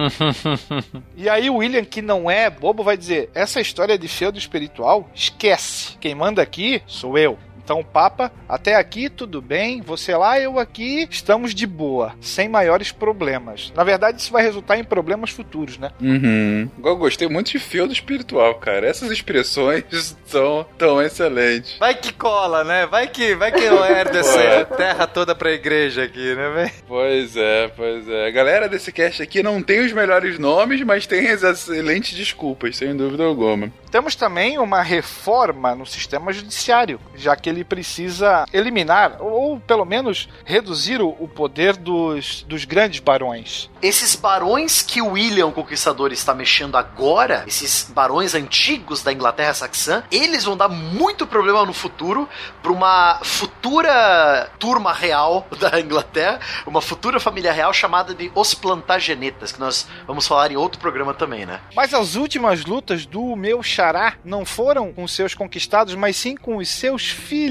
e 1.17 1.29
aí 1.29 1.49
o 1.51 1.57
William, 1.57 1.85
que 1.85 2.03
não 2.03 2.31
é 2.31 2.51
bobo, 2.51 2.83
vai 2.83 2.97
dizer: 2.97 3.31
essa 3.35 3.61
história 3.61 3.99
de 3.99 4.09
feudo 4.09 4.39
espiritual, 4.39 5.09
esquece. 5.15 5.97
Quem 5.99 6.15
manda 6.15 6.43
aqui 6.43 6.83
sou 6.87 7.17
eu. 7.19 7.39
Então, 7.65 7.83
Papa, 7.83 8.31
até 8.47 8.75
aqui 8.75 9.09
tudo 9.09 9.41
bem, 9.41 9.81
você 9.81 10.15
lá, 10.15 10.39
eu 10.39 10.59
aqui, 10.59 11.09
estamos 11.11 11.55
de 11.55 11.67
boa, 11.67 12.13
sem 12.21 12.47
maiores 12.47 12.93
problemas. 12.93 13.73
Na 13.75 13.83
verdade, 13.83 14.21
isso 14.21 14.31
vai 14.31 14.43
resultar 14.43 14.79
em 14.79 14.85
problemas 14.85 15.31
futuros, 15.31 15.79
né? 15.79 15.91
Uhum. 16.01 16.69
Eu 16.85 16.97
gostei 16.97 17.27
muito 17.27 17.51
de 17.51 17.59
feudo 17.59 17.93
espiritual, 17.93 18.57
cara. 18.57 18.87
Essas 18.87 19.11
expressões 19.11 19.85
são 20.27 20.67
tão 20.77 21.01
excelentes. 21.01 21.79
Vai 21.79 21.95
que 21.95 22.13
cola, 22.13 22.63
né? 22.65 22.87
Vai 22.87 23.09
que, 23.09 23.35
vai 23.35 23.51
que 23.51 23.65
eu 23.65 23.83
herdo 23.83 24.17
essa 24.19 24.67
terra 24.67 25.07
toda 25.07 25.35
pra 25.35 25.51
igreja 25.51 26.05
aqui, 26.05 26.35
né, 26.35 26.51
velho? 26.51 26.73
Pois 26.87 27.35
é, 27.35 27.69
pois 27.69 28.07
é. 28.07 28.29
A 28.29 28.31
galera 28.31 28.69
desse 28.69 28.93
cast 28.93 29.23
aqui 29.23 29.43
não 29.43 29.63
tem 29.63 29.81
os 29.81 29.93
melhores 29.93 30.39
nomes, 30.39 30.83
mas 30.83 31.07
tem 31.07 31.31
as 31.31 31.43
excelentes 31.43 32.15
desculpas, 32.15 32.77
sem 32.77 32.95
dúvida 32.95 33.25
alguma. 33.25 33.73
Temos 33.91 34.15
também 34.15 34.59
uma 34.59 34.83
reforma 34.83 35.75
no 35.75 35.87
sistema 35.87 36.33
judiciário, 36.33 37.01
já 37.15 37.35
que 37.37 37.54
ele 37.55 37.65
precisa 37.65 38.45
eliminar, 38.53 39.17
ou 39.21 39.59
pelo 39.61 39.85
menos 39.85 40.29
reduzir 40.45 41.01
o, 41.01 41.09
o 41.19 41.29
poder 41.29 41.77
dos, 41.77 42.43
dos 42.43 42.65
grandes 42.65 43.01
barões. 43.01 43.71
Esses 43.81 44.15
barões 44.15 44.83
que 44.83 45.01
o 45.01 45.13
William 45.13 45.47
o 45.47 45.53
Conquistador 45.53 46.13
está 46.13 46.35
mexendo 46.35 46.77
agora, 46.77 47.45
esses 47.47 47.91
barões 47.95 48.35
antigos 48.35 49.03
da 49.03 49.13
Inglaterra 49.13 49.55
saxã, 49.55 50.03
eles 50.11 50.45
vão 50.45 50.57
dar 50.57 50.69
muito 50.69 51.27
problema 51.27 51.65
no 51.65 51.73
futuro 51.73 52.29
para 52.63 52.73
uma 52.73 53.21
futura 53.23 54.51
turma 54.59 54.93
real 54.93 55.47
da 55.59 55.81
Inglaterra, 55.81 56.41
uma 56.67 56.81
futura 56.81 57.21
família 57.21 57.53
real 57.53 57.73
chamada 57.73 58.15
de 58.15 58.31
Os 58.35 58.55
Plantagenetas, 58.55 59.53
que 59.53 59.61
nós 59.61 59.87
vamos 60.07 60.27
falar 60.27 60.51
em 60.51 60.57
outro 60.57 60.81
programa 60.81 61.15
também, 61.15 61.47
né? 61.47 61.61
Mas 61.75 61.95
as 61.95 62.17
últimas 62.17 62.65
lutas 62.65 63.07
do 63.07 63.37
meu 63.37 63.63
xará 63.63 64.15
não 64.25 64.45
foram 64.45 64.93
com 64.93 65.07
seus 65.07 65.35
conquistados, 65.35 65.95
mas 65.95 66.17
sim 66.17 66.37
com 66.37 66.57
os 66.57 66.69
seus 66.69 67.09
filhos. 67.09 67.44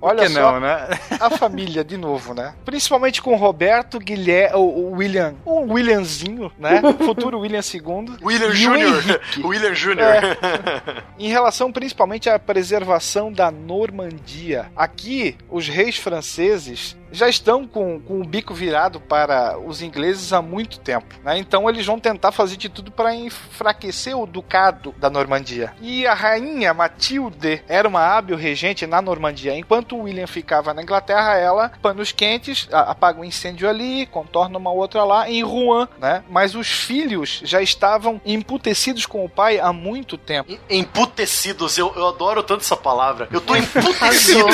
Olha 0.00 0.24
que 0.24 0.30
só, 0.30 0.52
não, 0.52 0.60
né? 0.60 0.88
a 1.20 1.30
família 1.30 1.84
de 1.84 1.96
novo, 1.96 2.34
né? 2.34 2.54
Principalmente 2.64 3.20
com 3.20 3.34
Roberto, 3.36 3.98
Guilherme, 3.98 4.56
o, 4.56 4.60
o 4.60 4.92
William, 4.92 5.34
o 5.44 5.72
Williamzinho, 5.72 6.50
né? 6.58 6.80
Futuro 7.04 7.40
William 7.40 7.60
II. 7.60 8.16
William 8.22 8.48
o 8.48 8.52
Jr. 8.52 9.20
William 9.44 9.72
Jr. 9.72 10.00
É. 10.00 11.02
em 11.18 11.28
relação 11.28 11.72
principalmente 11.72 12.28
à 12.28 12.38
preservação 12.38 13.32
da 13.32 13.50
Normandia. 13.50 14.70
Aqui, 14.76 15.36
os 15.50 15.68
reis 15.68 15.96
franceses 15.96 16.96
já 17.12 17.28
estão 17.28 17.66
com, 17.66 18.00
com 18.00 18.20
o 18.20 18.24
bico 18.24 18.54
virado 18.54 19.00
para 19.00 19.58
os 19.58 19.82
ingleses 19.82 20.32
há 20.32 20.42
muito 20.42 20.80
tempo. 20.80 21.14
Né? 21.22 21.38
Então 21.38 21.68
eles 21.68 21.86
vão 21.86 22.00
tentar 22.00 22.32
fazer 22.32 22.56
de 22.56 22.68
tudo 22.68 22.90
para 22.90 23.14
enfraquecer 23.14 24.16
o 24.16 24.26
ducado 24.26 24.94
da 24.98 25.10
Normandia. 25.10 25.72
E 25.80 26.06
a 26.06 26.14
rainha 26.14 26.74
Matilde 26.74 27.62
era 27.68 27.86
uma 27.86 28.00
hábil 28.00 28.36
regente 28.36 28.86
na 28.86 29.02
Normandia. 29.02 29.56
Enquanto 29.56 29.96
o 29.96 30.02
William 30.02 30.26
ficava 30.26 30.72
na 30.72 30.82
Inglaterra, 30.82 31.36
ela, 31.36 31.70
panos 31.82 32.12
quentes, 32.12 32.68
apaga 32.72 33.20
um 33.20 33.24
incêndio 33.24 33.68
ali, 33.68 34.06
contorna 34.06 34.58
uma 34.58 34.72
outra 34.72 35.04
lá, 35.04 35.28
em 35.28 35.42
Rouen. 35.42 35.86
Né? 35.98 36.24
Mas 36.30 36.54
os 36.54 36.68
filhos 36.68 37.42
já 37.44 37.60
estavam 37.60 38.20
emputecidos 38.24 39.06
com 39.06 39.24
o 39.24 39.28
pai 39.28 39.60
há 39.60 39.72
muito 39.72 40.16
tempo. 40.16 40.56
Emputecidos, 40.68 41.76
eu, 41.76 41.92
eu 41.94 42.08
adoro 42.08 42.42
tanto 42.42 42.62
essa 42.62 42.76
palavra. 42.76 43.28
Eu 43.30 43.40
tô 43.40 43.54
emputecido. 43.56 44.46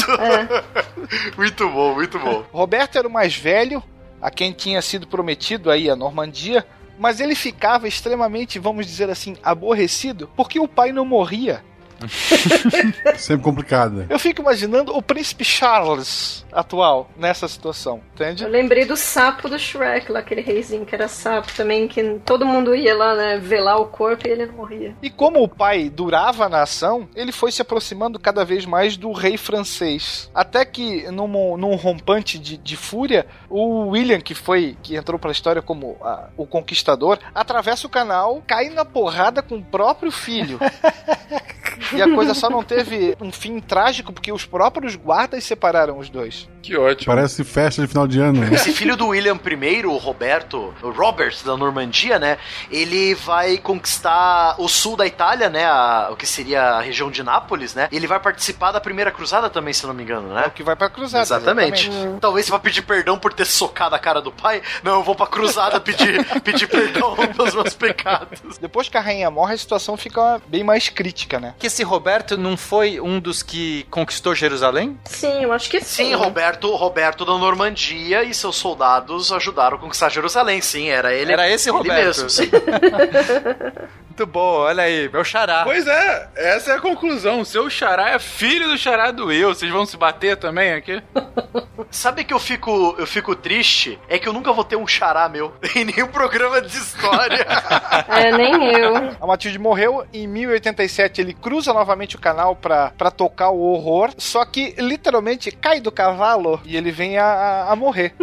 muito 1.36 1.68
bom, 1.68 1.94
muito 1.94 2.18
bom. 2.18 2.47
Roberto 2.52 2.96
era 2.96 3.06
o 3.06 3.10
mais 3.10 3.36
velho, 3.36 3.82
a 4.20 4.30
quem 4.30 4.52
tinha 4.52 4.82
sido 4.82 5.06
prometido 5.06 5.70
aí 5.70 5.88
a 5.88 5.96
Normandia, 5.96 6.66
mas 6.98 7.20
ele 7.20 7.34
ficava 7.34 7.86
extremamente, 7.86 8.58
vamos 8.58 8.86
dizer 8.86 9.08
assim, 9.08 9.36
aborrecido 9.42 10.28
porque 10.36 10.58
o 10.58 10.66
pai 10.66 10.92
não 10.92 11.04
morria. 11.04 11.64
Sempre 13.16 13.44
complicado. 13.44 14.06
Eu 14.08 14.18
fico 14.18 14.42
imaginando 14.42 14.96
o 14.96 15.02
príncipe 15.02 15.44
Charles 15.44 16.44
atual 16.52 17.10
nessa 17.16 17.48
situação, 17.48 18.00
entende? 18.14 18.44
Eu 18.44 18.50
lembrei 18.50 18.84
do 18.84 18.96
sapo 18.96 19.48
do 19.48 19.58
Shrek, 19.58 20.10
lá, 20.10 20.20
aquele 20.20 20.40
reizinho 20.40 20.86
que 20.86 20.94
era 20.94 21.08
sapo 21.08 21.52
também, 21.54 21.88
que 21.88 22.20
todo 22.24 22.46
mundo 22.46 22.74
ia 22.74 22.96
lá, 22.96 23.14
né, 23.14 23.38
velar 23.38 23.80
o 23.80 23.86
corpo 23.86 24.26
e 24.26 24.30
ele 24.30 24.46
não 24.46 24.54
morria. 24.54 24.94
E 25.02 25.10
como 25.10 25.42
o 25.42 25.48
pai 25.48 25.88
durava 25.88 26.48
na 26.48 26.62
ação, 26.62 27.08
ele 27.14 27.32
foi 27.32 27.50
se 27.52 27.62
aproximando 27.62 28.18
cada 28.18 28.44
vez 28.44 28.64
mais 28.64 28.96
do 28.96 29.12
rei 29.12 29.36
francês. 29.36 30.30
Até 30.34 30.64
que, 30.64 31.10
num, 31.10 31.56
num 31.56 31.74
rompante 31.74 32.38
de, 32.38 32.56
de 32.56 32.76
fúria, 32.76 33.26
o 33.48 33.88
William, 33.88 34.20
que 34.20 34.34
foi 34.34 34.76
que 34.82 34.96
entrou 34.96 35.18
pra 35.18 35.32
história 35.32 35.62
como 35.62 35.96
ah, 36.02 36.28
o 36.36 36.46
conquistador, 36.46 37.18
atravessa 37.34 37.86
o 37.86 37.90
canal, 37.90 38.42
cai 38.46 38.68
na 38.70 38.84
porrada 38.84 39.42
com 39.42 39.56
o 39.56 39.64
próprio 39.64 40.10
filho. 40.10 40.58
E 41.92 42.02
a 42.02 42.14
coisa 42.14 42.34
só 42.34 42.48
não 42.50 42.62
teve 42.62 43.16
um 43.20 43.30
fim 43.32 43.60
trágico 43.60 44.12
porque 44.12 44.32
os 44.32 44.44
próprios 44.44 44.94
guardas 44.96 45.44
separaram 45.44 45.98
os 45.98 46.08
dois. 46.10 46.48
Que 46.62 46.76
ótimo. 46.76 47.06
Parece 47.14 47.44
festa 47.44 47.80
de 47.82 47.88
final 47.88 48.06
de 48.06 48.20
ano. 48.20 48.40
né? 48.40 48.50
Esse 48.54 48.72
filho 48.72 48.96
do 48.96 49.08
William 49.08 49.38
I, 49.44 49.86
o 49.86 49.96
Roberto, 49.96 50.74
o 50.82 50.90
Robert 50.90 51.34
da 51.44 51.56
Normandia, 51.56 52.18
né? 52.18 52.36
Ele 52.70 53.14
vai 53.14 53.56
conquistar 53.58 54.54
o 54.58 54.68
sul 54.68 54.96
da 54.96 55.06
Itália, 55.06 55.48
né? 55.48 55.64
a- 55.64 56.08
o 56.10 56.16
que 56.16 56.26
seria 56.26 56.62
a 56.62 56.80
região 56.80 57.10
de 57.10 57.22
Nápoles, 57.22 57.74
né? 57.74 57.88
E 57.90 57.96
ele 57.96 58.06
vai 58.06 58.18
participar 58.20 58.72
da 58.72 58.80
primeira 58.80 59.10
cruzada 59.10 59.48
também, 59.48 59.72
se 59.72 59.86
não 59.86 59.94
me 59.94 60.02
engano, 60.02 60.32
né? 60.34 60.42
É 60.44 60.48
o 60.48 60.50
que 60.50 60.62
vai 60.62 60.76
pra 60.76 60.88
cruzada. 60.90 61.22
Exatamente. 61.22 61.90
Talvez 62.20 62.46
você 62.46 62.52
vá 62.52 62.58
pedir 62.58 62.82
perdão 62.82 63.18
por 63.18 63.32
ter 63.32 63.44
socado 63.46 63.94
a 63.94 63.98
cara 63.98 64.20
do 64.20 64.30
pai. 64.32 64.62
Não, 64.82 64.94
eu 64.96 65.02
vou 65.02 65.14
pra 65.14 65.26
cruzada 65.26 65.80
pedir, 65.80 66.24
pedir 66.42 66.66
perdão 66.66 67.14
pelos 67.34 67.54
meus 67.54 67.74
pecados. 67.74 68.40
Depois 68.60 68.88
que 68.88 68.96
a 68.96 69.00
rainha 69.00 69.30
morre, 69.30 69.54
a 69.54 69.58
situação 69.58 69.96
fica 69.96 70.40
bem 70.48 70.62
mais 70.64 70.88
crítica, 70.88 71.38
né? 71.40 71.54
Que 71.58 71.70
esse 71.78 71.84
Roberto 71.84 72.36
não 72.36 72.56
foi 72.56 73.00
um 73.00 73.20
dos 73.20 73.40
que 73.40 73.86
conquistou 73.88 74.34
Jerusalém? 74.34 74.98
Sim, 75.04 75.44
eu 75.44 75.52
acho 75.52 75.70
que 75.70 75.80
sim. 75.80 76.06
Sim, 76.06 76.14
Roberto, 76.14 76.74
Roberto 76.74 77.24
da 77.24 77.38
Normandia 77.38 78.24
e 78.24 78.34
seus 78.34 78.56
soldados 78.56 79.30
ajudaram 79.30 79.76
a 79.76 79.80
conquistar 79.80 80.08
Jerusalém. 80.08 80.60
Sim, 80.60 80.88
era 80.88 81.14
ele. 81.14 81.32
Era 81.32 81.48
esse 81.48 81.68
ele 81.68 81.78
Roberto. 81.78 82.04
mesmo, 82.04 82.28
sim. 82.28 82.50
Muito 84.18 84.32
bom, 84.32 84.40
olha 84.62 84.82
aí, 84.82 85.08
meu 85.08 85.22
xará. 85.22 85.62
Pois 85.62 85.86
é, 85.86 86.28
essa 86.34 86.72
é 86.72 86.74
a 86.74 86.80
conclusão. 86.80 87.44
Seu 87.44 87.70
xará 87.70 88.10
é 88.10 88.18
filho 88.18 88.66
do 88.66 88.76
xará 88.76 89.12
do 89.12 89.30
eu. 89.30 89.54
Vocês 89.54 89.70
vão 89.70 89.86
se 89.86 89.96
bater 89.96 90.36
também 90.36 90.72
aqui? 90.72 91.00
Sabe 91.88 92.24
que 92.24 92.34
eu 92.34 92.38
fico, 92.40 92.96
eu 92.98 93.06
fico 93.06 93.36
triste? 93.36 93.96
É 94.08 94.18
que 94.18 94.28
eu 94.28 94.32
nunca 94.32 94.52
vou 94.52 94.64
ter 94.64 94.74
um 94.74 94.86
xará 94.88 95.28
meu 95.28 95.54
em 95.76 95.84
nenhum 95.84 96.08
programa 96.08 96.60
de 96.60 96.76
história. 96.76 97.46
É, 98.08 98.32
nem 98.36 98.72
eu. 98.78 98.94
A 99.20 99.26
Matilde 99.26 99.58
morreu 99.58 100.04
em 100.12 100.26
1087. 100.26 101.20
Ele 101.20 101.32
cruza 101.34 101.72
novamente 101.72 102.16
o 102.16 102.18
canal 102.20 102.56
pra, 102.56 102.90
pra 102.96 103.10
tocar 103.10 103.50
o 103.50 103.60
horror. 103.60 104.10
Só 104.16 104.44
que 104.44 104.74
literalmente 104.78 105.50
cai 105.52 105.80
do 105.80 105.92
cavalo 105.92 106.60
e 106.64 106.76
ele 106.76 106.90
vem 106.90 107.18
a, 107.18 107.66
a- 107.68 107.76
morrer 107.76 108.14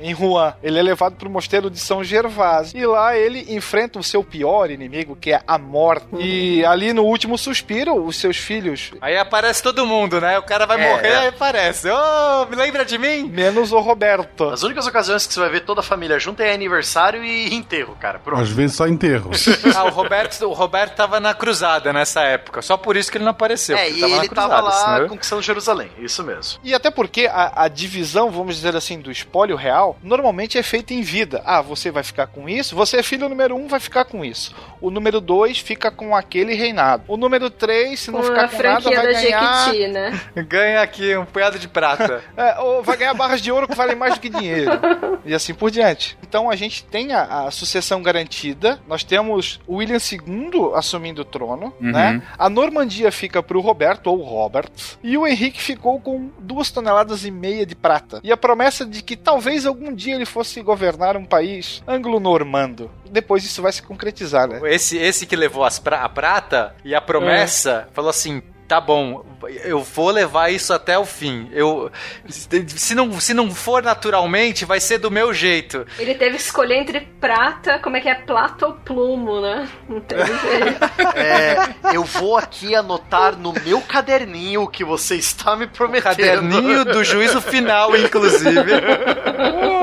em 0.00 0.12
Rouen. 0.12 0.52
Ele 0.62 0.78
é 0.78 0.82
levado 0.82 1.16
pro 1.16 1.30
mosteiro 1.30 1.70
de 1.70 1.78
São 1.80 2.04
Gervásio. 2.04 2.78
E 2.78 2.86
lá 2.86 3.16
ele 3.16 3.54
enfrenta 3.54 3.98
o 3.98 4.02
seu 4.02 4.22
pior 4.22 4.70
inimigo, 4.70 5.16
que 5.16 5.31
que 5.32 5.36
é 5.36 5.42
a 5.46 5.56
morte. 5.58 6.06
E 6.18 6.64
ali 6.64 6.92
no 6.92 7.04
último 7.04 7.38
suspiro, 7.38 7.94
os 8.04 8.16
seus 8.16 8.36
filhos, 8.36 8.90
Aí 9.00 9.16
aparece 9.16 9.62
todo 9.62 9.86
mundo, 9.86 10.20
né? 10.20 10.38
O 10.38 10.42
cara 10.42 10.66
vai 10.66 10.80
É, 10.82 10.90
morrer, 10.90 11.08
é. 11.08 11.16
aí 11.18 11.26
aparece. 11.28 11.88
Ô, 11.90 12.46
me 12.50 12.56
lembra 12.56 12.84
de 12.84 12.98
mim? 12.98 13.24
menos 13.28 13.72
o 13.72 13.80
Roberto. 13.80 14.50
As 14.50 14.62
únicas 14.62 14.86
ocasiões 14.86 15.26
que 15.26 15.32
você 15.32 15.40
vai 15.40 15.48
ver 15.48 15.60
toda 15.60 15.80
a 15.80 15.82
família 15.84 16.18
junto 16.18 16.42
é 16.42 16.52
aniversário 16.52 17.24
e 17.24 17.54
enterro, 17.54 17.96
cara. 17.98 18.18
Pronto. 18.18 18.42
Às 18.42 18.50
vezes 18.50 18.76
só 18.76 18.86
enterro. 18.86 19.30
Ah, 19.74 19.84
o 19.84 19.90
Roberto, 19.90 20.42
o 20.46 20.52
Roberto 20.52 20.94
tava 20.96 21.18
na 21.18 21.32
cruzada 21.34 21.92
nessa 21.92 22.20
época. 22.22 22.60
Só 22.60 22.76
por 22.76 22.96
isso 22.96 23.10
que 23.10 23.16
ele 23.16 23.24
não 23.24 23.30
apareceu. 23.30 23.76
É, 23.76 23.84
porque 23.86 23.98
e 23.98 24.00
tava 24.00 24.16
ele 24.16 24.28
tava 24.28 24.56
cruzada, 24.62 24.62
lá 24.62 24.94
senão- 24.96 25.08
conquistando 25.08 25.42
Jerusalém, 25.42 25.90
isso 25.98 26.22
mesmo. 26.22 26.60
E 26.62 26.74
até 26.74 26.90
porque 26.90 27.26
a, 27.26 27.64
a 27.64 27.68
divisão, 27.68 28.30
vamos 28.30 28.56
dizer 28.56 28.76
assim, 28.76 29.00
do 29.00 29.10
espólio 29.10 29.56
real, 29.56 29.96
normalmente 30.02 30.58
é 30.58 30.62
feita 30.62 30.92
em 30.92 31.00
vida. 31.00 31.40
Ah, 31.44 31.62
você 31.62 31.90
vai 31.90 32.02
ficar 32.02 32.26
com 32.26 32.48
isso, 32.48 32.74
você 32.76 32.98
é 32.98 33.02
filho 33.02 33.28
número 33.28 33.56
um, 33.56 33.66
vai 33.68 33.80
ficar 33.80 34.04
com 34.04 34.24
isso. 34.24 34.54
O 34.80 34.90
número 34.90 35.20
dois 35.22 35.58
fica 35.58 35.90
com 35.90 36.14
aquele 36.14 36.54
reinado. 36.54 37.04
O 37.08 37.16
número 37.16 37.48
três, 37.48 38.00
se 38.00 38.10
não 38.10 38.20
Com 38.20 38.26
ficar 38.26 38.44
a 38.44 38.48
com 38.48 38.56
nada, 38.62 38.80
franquia 38.80 38.96
vai 39.02 39.06
da 39.14 39.20
ganhar, 39.22 39.64
Jequiti, 39.66 39.88
né? 39.88 40.20
Ganha 40.44 40.82
aqui 40.82 41.16
um 41.16 41.24
punhado 41.24 41.58
de 41.58 41.68
prata. 41.68 42.22
é, 42.36 42.58
ou 42.60 42.82
vai 42.82 42.96
ganhar 42.96 43.14
barras 43.14 43.40
de 43.40 43.50
ouro 43.50 43.66
que 43.68 43.74
valem 43.74 43.96
mais 43.96 44.14
do 44.14 44.20
que 44.20 44.28
dinheiro. 44.28 44.72
e 45.24 45.32
assim 45.34 45.54
por 45.54 45.70
diante. 45.70 46.18
Então 46.22 46.50
a 46.50 46.56
gente 46.56 46.84
tem 46.84 47.12
a, 47.12 47.46
a 47.46 47.50
sucessão 47.50 48.02
garantida. 48.02 48.78
Nós 48.86 49.04
temos 49.04 49.60
o 49.66 49.76
William 49.76 49.98
II 49.98 50.72
assumindo 50.74 51.22
o 51.22 51.24
trono, 51.24 51.72
Uhum. 51.80 51.92
né? 51.92 52.22
A 52.38 52.48
Normandia 52.50 53.10
fica 53.12 53.42
pro 53.42 53.60
Roberto 53.60 54.08
ou 54.08 54.20
Robert. 54.22 54.68
E 55.02 55.16
o 55.16 55.26
Henrique 55.26 55.60
ficou 55.60 56.00
com 56.00 56.30
duas 56.38 56.70
toneladas 56.70 57.24
e 57.24 57.30
meia 57.30 57.64
de 57.64 57.74
prata. 57.74 58.20
E 58.24 58.32
a 58.32 58.36
promessa 58.36 58.84
de 58.84 59.02
que 59.02 59.16
talvez 59.16 59.64
algum 59.66 59.92
dia 59.94 60.14
ele 60.14 60.26
fosse 60.26 60.60
governar 60.62 61.16
um 61.16 61.24
país 61.24 61.82
anglo-normando. 61.86 62.90
Depois 63.10 63.44
isso 63.44 63.60
vai 63.60 63.70
se 63.72 63.82
concretizar, 63.82 64.48
né? 64.48 64.60
Esse, 64.74 64.96
esse 64.96 65.11
que 65.26 65.36
levou 65.36 65.64
as 65.64 65.78
pra- 65.78 66.02
a 66.04 66.08
prata 66.08 66.74
e 66.84 66.94
a 66.94 67.00
promessa 67.00 67.88
falou 67.92 68.10
assim: 68.10 68.42
tá 68.72 68.80
bom, 68.80 69.22
eu 69.64 69.82
vou 69.82 70.10
levar 70.10 70.50
isso 70.50 70.72
até 70.72 70.98
o 70.98 71.04
fim. 71.04 71.46
Eu, 71.52 71.92
se, 72.26 72.94
não, 72.94 73.20
se 73.20 73.34
não 73.34 73.50
for 73.50 73.82
naturalmente, 73.82 74.64
vai 74.64 74.80
ser 74.80 74.96
do 74.96 75.10
meu 75.10 75.34
jeito. 75.34 75.86
Ele 75.98 76.14
teve 76.14 76.36
que 76.36 76.42
escolher 76.42 76.76
entre 76.76 77.00
prata, 77.20 77.78
como 77.80 77.98
é 77.98 78.00
que 78.00 78.08
é? 78.08 78.14
Plata 78.14 78.66
ou 78.66 78.72
plumo, 78.72 79.42
né? 79.42 79.68
Não 79.86 79.96
jeito. 80.08 81.18
É, 81.18 81.94
eu 81.94 82.02
vou 82.02 82.38
aqui 82.38 82.74
anotar 82.74 83.36
no 83.36 83.52
meu 83.52 83.82
caderninho 83.82 84.62
o 84.62 84.68
que 84.68 84.84
você 84.84 85.16
está 85.16 85.54
me 85.54 85.66
prometendo. 85.66 86.02
Caderninho 86.16 86.86
do 86.86 87.04
juízo 87.04 87.42
final, 87.42 87.94
inclusive. 87.94 88.72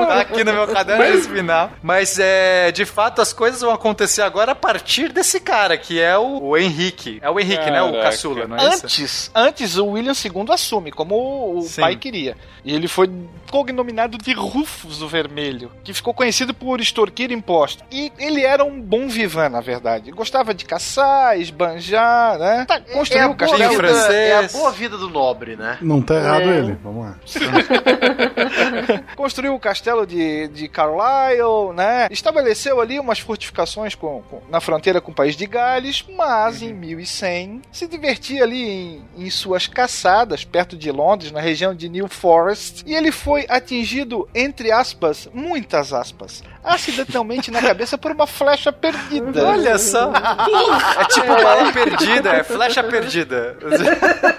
tá 0.08 0.20
aqui 0.20 0.42
no 0.42 0.52
meu 0.52 0.66
caderno 0.66 1.22
final. 1.22 1.70
Mas 1.80 2.18
é, 2.18 2.72
de 2.72 2.84
fato, 2.84 3.22
as 3.22 3.32
coisas 3.32 3.60
vão 3.60 3.72
acontecer 3.72 4.22
agora 4.22 4.50
a 4.50 4.56
partir 4.56 5.12
desse 5.12 5.38
cara, 5.38 5.76
que 5.78 6.00
é 6.00 6.18
o, 6.18 6.42
o 6.42 6.56
Henrique. 6.56 7.20
É 7.22 7.30
o 7.30 7.38
Henrique, 7.38 7.70
né? 7.70 7.80
O 7.82 7.92
Caraca. 7.92 8.10
caçula, 8.10 8.48
não 8.48 8.56
é 8.56 8.68
isso? 8.70 8.79
Antes, 8.84 9.30
antes 9.34 9.76
o 9.76 9.86
William 9.86 10.12
II 10.12 10.44
assume, 10.52 10.90
como 10.90 11.56
o 11.58 11.62
Sim. 11.62 11.80
pai 11.80 11.96
queria. 11.96 12.36
E 12.64 12.74
ele 12.74 12.86
foi 12.88 13.10
cognominado 13.50 14.18
de 14.18 14.32
Rufus 14.32 15.00
o 15.02 15.08
Vermelho, 15.08 15.72
que 15.82 15.92
ficou 15.94 16.12
conhecido 16.12 16.52
por 16.52 16.80
extorquir 16.80 17.32
impostos. 17.32 17.84
E 17.90 18.12
ele 18.18 18.42
era 18.44 18.64
um 18.64 18.80
bom 18.80 19.08
vivan, 19.08 19.48
na 19.48 19.60
verdade. 19.60 20.10
Gostava 20.10 20.52
de 20.52 20.64
caçar, 20.64 21.38
esbanjar, 21.40 22.38
né? 22.38 22.64
Tá, 22.68 22.76
É 22.76 22.80
construiu 22.92 23.24
a, 23.24 23.30
o 23.30 23.34
boa 23.34 23.48
castelo. 23.50 23.70
vida, 23.70 23.82
francês. 23.82 24.12
é 24.30 24.36
a 24.36 24.48
boa 24.48 24.70
vida 24.72 24.98
do 24.98 25.08
nobre, 25.08 25.56
né? 25.56 25.78
Não 25.80 26.02
tá 26.02 26.14
errado 26.16 26.42
É. 26.50 26.58
ele. 26.58 26.78
Vamos 26.82 27.04
lá. 27.06 27.16
construiu 29.16 29.54
o 29.54 29.60
castelo 29.60 30.06
de, 30.06 30.48
de 30.48 30.68
Carlisle, 30.68 31.74
né? 31.74 32.08
Estabeleceu 32.10 32.80
ali 32.80 32.98
umas 32.98 33.18
fortificações 33.18 33.94
com, 33.94 34.22
com- 34.22 34.40
na 34.48 34.60
fronteira 34.60 35.00
com 35.00 35.10
o 35.10 35.14
país 35.14 35.36
de 35.36 35.46
Gales, 35.46 36.04
mas 36.16 36.62
em 36.62 36.72
1100 36.72 37.62
se 37.72 37.86
divertia 37.86 38.42
ali 38.44 38.59
em, 38.60 39.02
em 39.16 39.30
suas 39.30 39.66
caçadas 39.66 40.44
perto 40.44 40.76
de 40.76 40.90
Londres, 40.90 41.32
na 41.32 41.40
região 41.40 41.74
de 41.74 41.88
New 41.88 42.08
Forest, 42.08 42.84
e 42.86 42.94
ele 42.94 43.10
foi 43.10 43.46
atingido, 43.48 44.28
entre 44.34 44.70
aspas, 44.70 45.28
muitas 45.32 45.92
aspas, 45.92 46.42
acidentalmente 46.62 47.50
na 47.50 47.60
cabeça 47.60 47.96
por 47.96 48.12
uma 48.12 48.26
flecha 48.26 48.72
perdida. 48.72 49.46
Olha 49.46 49.78
só. 49.78 50.12
É 51.00 51.04
tipo 51.06 51.26
bala 51.26 51.72
perdida, 51.72 52.30
é 52.30 52.44
flecha 52.44 52.82
perdida. 52.82 53.56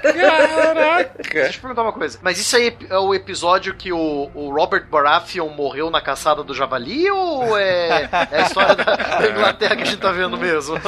Caraca. 0.01 1.11
Deixa 1.17 1.47
eu 1.47 1.51
te 1.51 1.59
perguntar 1.59 1.81
uma 1.83 1.93
coisa. 1.93 2.19
Mas 2.21 2.39
isso 2.39 2.55
aí 2.55 2.75
é 2.89 2.97
o 2.97 3.13
episódio 3.13 3.73
que 3.73 3.91
o, 3.91 4.29
o 4.33 4.53
Robert 4.53 4.85
Baratheon 4.87 5.49
morreu 5.49 5.89
na 5.89 6.01
caçada 6.01 6.43
do 6.43 6.53
javali 6.53 7.09
ou 7.09 7.57
é, 7.57 8.09
é 8.31 8.41
a 8.41 8.41
história 8.41 8.75
da, 8.75 8.83
da 8.83 9.27
Inglaterra 9.29 9.75
que 9.75 9.83
a 9.83 9.85
gente 9.85 9.99
tá 9.99 10.11
vendo 10.11 10.37
mesmo? 10.37 10.79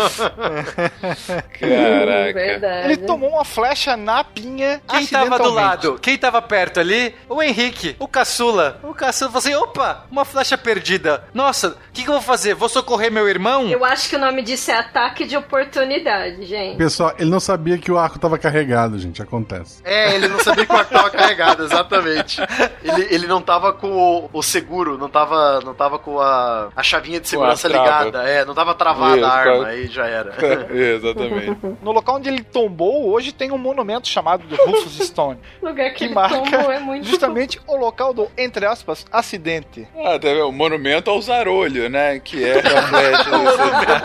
Caraca. 1.60 2.34
Verdade. 2.34 2.85
Ele 2.85 2.97
tomou 2.97 3.30
uma 3.30 3.45
flecha 3.45 3.95
na 3.97 4.23
pinha 4.23 4.81
Quem 4.88 5.07
tava 5.07 5.38
do 5.39 5.49
lado? 5.49 5.99
Quem 5.99 6.18
tava 6.18 6.41
perto 6.41 6.80
ali? 6.80 7.15
O 7.27 7.41
Henrique, 7.41 7.95
o 7.99 8.07
caçula. 8.07 8.80
O 8.84 8.93
caçula 8.93 9.31
falou 9.31 9.39
assim: 9.39 9.55
opa, 9.55 10.05
uma 10.11 10.26
flecha 10.26 10.57
perdida. 10.57 11.23
Nossa, 11.34 11.70
o 11.70 11.76
que, 11.94 12.04
que 12.04 12.10
eu 12.10 12.14
vou 12.14 12.22
fazer? 12.22 12.54
Vou 12.54 12.70
socorrer 12.70 13.12
meu 13.12 13.28
irmão? 13.28 13.68
Eu 13.70 13.84
acho 13.86 14.10
que 14.10 14.16
o 14.16 14.20
nome 14.20 14.41
disso 14.41 14.72
é 14.72 14.76
ataque 14.76 15.26
de 15.26 15.36
oportunidade, 15.38 16.44
gente. 16.45 16.78
Pessoal, 16.78 17.14
ele 17.20 17.30
não 17.30 17.40
sabia 17.40 17.78
que 17.78 17.91
o 17.91 17.98
arco 17.98 18.18
tava 18.20 18.38
carregado, 18.38 18.98
gente. 19.00 19.22
Acontece. 19.22 19.82
É, 19.84 20.16
ele 20.16 20.28
não 20.28 20.40
sabia 20.40 20.66
que 20.66 20.72
o 20.74 20.76
arco 20.76 20.94
tava 20.94 21.10
carregado, 21.10 21.64
exatamente. 21.66 22.40
Ele, 22.84 23.08
ele 23.10 23.28
não 23.28 23.41
tava 23.41 23.74
com 23.74 23.91
o, 23.91 24.30
o 24.34 24.41
seguro, 24.44 24.98
não 24.98 25.10
tava, 25.10 25.60
não 25.62 25.74
tava 25.74 25.98
com 26.00 26.20
a, 26.20 26.70
a 26.76 26.84
chavinha 26.84 27.20
de 27.20 27.28
segurança 27.28 27.68
ligada. 27.68 28.24
É, 28.24 28.45
não 28.45 28.54
tava 28.54 28.74
travada 28.76 29.18
Isso, 29.18 29.26
a 29.26 29.30
arma, 29.32 29.60
pra- 29.60 29.68
aí 29.70 29.88
já 29.88 30.06
era. 30.08 30.34
Exatamente. 30.74 31.58
No 31.82 31.91
local 31.91 32.16
onde 32.18 32.30
ele 32.30 32.44
tombou, 32.44 33.10
hoje 33.10 33.32
tem 33.32 33.52
um 33.52 33.58
monumento 33.58 34.08
chamado 34.08 34.45
do 34.48 34.56
Rufus 34.56 34.98
Stone. 35.08 35.40
O 35.62 35.68
lugar 35.68 35.90
que, 35.91 35.95
que 36.00 36.04
ele 36.06 36.14
marca 36.14 36.36
tombou 36.40 36.72
é 36.72 36.80
muito 36.80 37.08
justamente 37.08 37.60
o 37.66 37.76
local 37.78 38.14
do, 38.14 38.28
entre 38.38 38.66
aspas, 38.66 39.06
acidente. 39.12 39.88
Ah, 39.95 40.18
vendo? 40.22 40.48
O 40.48 40.52
monumento 40.52 41.10
ao 41.14 41.22
Zarolho, 41.22 41.90
né? 41.90 42.19
Que 42.19 42.44
é 42.44 42.60
a 42.60 42.81
flecha. 42.84 43.30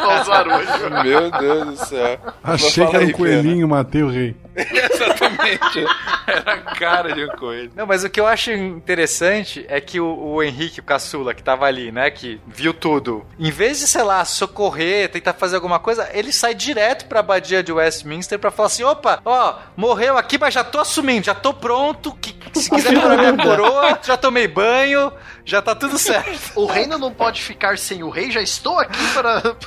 Ao 0.00 0.24
Zarolho. 0.24 0.66
desse- 0.66 1.02
Meu 1.08 1.30
Deus 1.30 1.64
do 1.66 1.76
céu. 1.86 2.18
Achei 2.44 2.86
que 2.86 2.96
era 2.96 3.04
um 3.04 3.12
coelhinho, 3.12 3.68
matei 3.68 4.02
o 4.02 4.08
rei. 4.08 4.34
Exatamente. 4.92 5.84
Era 6.26 6.52
a 6.54 6.58
cara 6.74 7.12
de 7.12 7.24
um 7.24 7.28
coelho. 7.28 7.70
Não, 7.74 7.86
mas 7.86 8.04
o 8.04 8.10
que 8.10 8.20
eu 8.20 8.26
acho 8.26 8.50
interessante 8.52 9.64
é 9.68 9.80
que 9.80 10.00
o, 10.00 10.06
o 10.18 10.42
Henrique, 10.42 10.80
o 10.80 10.82
caçula, 10.82 11.32
que 11.34 11.42
tava 11.42 11.64
ali, 11.66 11.92
né, 11.92 12.10
que 12.10 12.40
viu 12.46 12.74
tudo, 12.74 13.24
em 13.38 13.50
vez 13.50 13.78
de, 13.78 13.86
sei 13.86 14.02
lá, 14.02 14.24
socorrer, 14.24 15.08
tentar 15.10 15.32
fazer 15.34 15.56
alguma 15.56 15.78
coisa, 15.78 16.08
ele 16.12 16.32
sai 16.32 16.54
direto 16.54 17.06
pra 17.06 17.20
abadia 17.20 17.62
de 17.62 17.72
Westminster 17.72 18.38
pra 18.38 18.50
falar 18.50 18.66
assim: 18.66 18.82
opa, 18.84 19.20
ó, 19.24 19.54
morreu 19.76 20.16
aqui, 20.16 20.38
mas 20.38 20.54
já 20.54 20.64
tô 20.64 20.78
assumindo, 20.80 21.26
já 21.26 21.34
tô 21.34 21.54
pronto, 21.54 22.12
que, 22.14 22.36
se 22.60 22.68
quiser 22.70 22.98
pra 23.00 23.16
minha 23.16 23.36
coroa, 23.36 23.98
já 24.02 24.16
tomei 24.16 24.48
banho, 24.48 25.12
já 25.44 25.62
tá 25.62 25.74
tudo 25.74 25.98
certo. 25.98 26.52
O 26.54 26.66
reino 26.66 26.98
não 26.98 27.12
pode 27.12 27.40
ficar 27.42 27.78
sem 27.78 28.02
o 28.02 28.10
rei, 28.10 28.30
já 28.30 28.40
estou 28.42 28.78
aqui 28.78 28.98
para. 29.14 29.42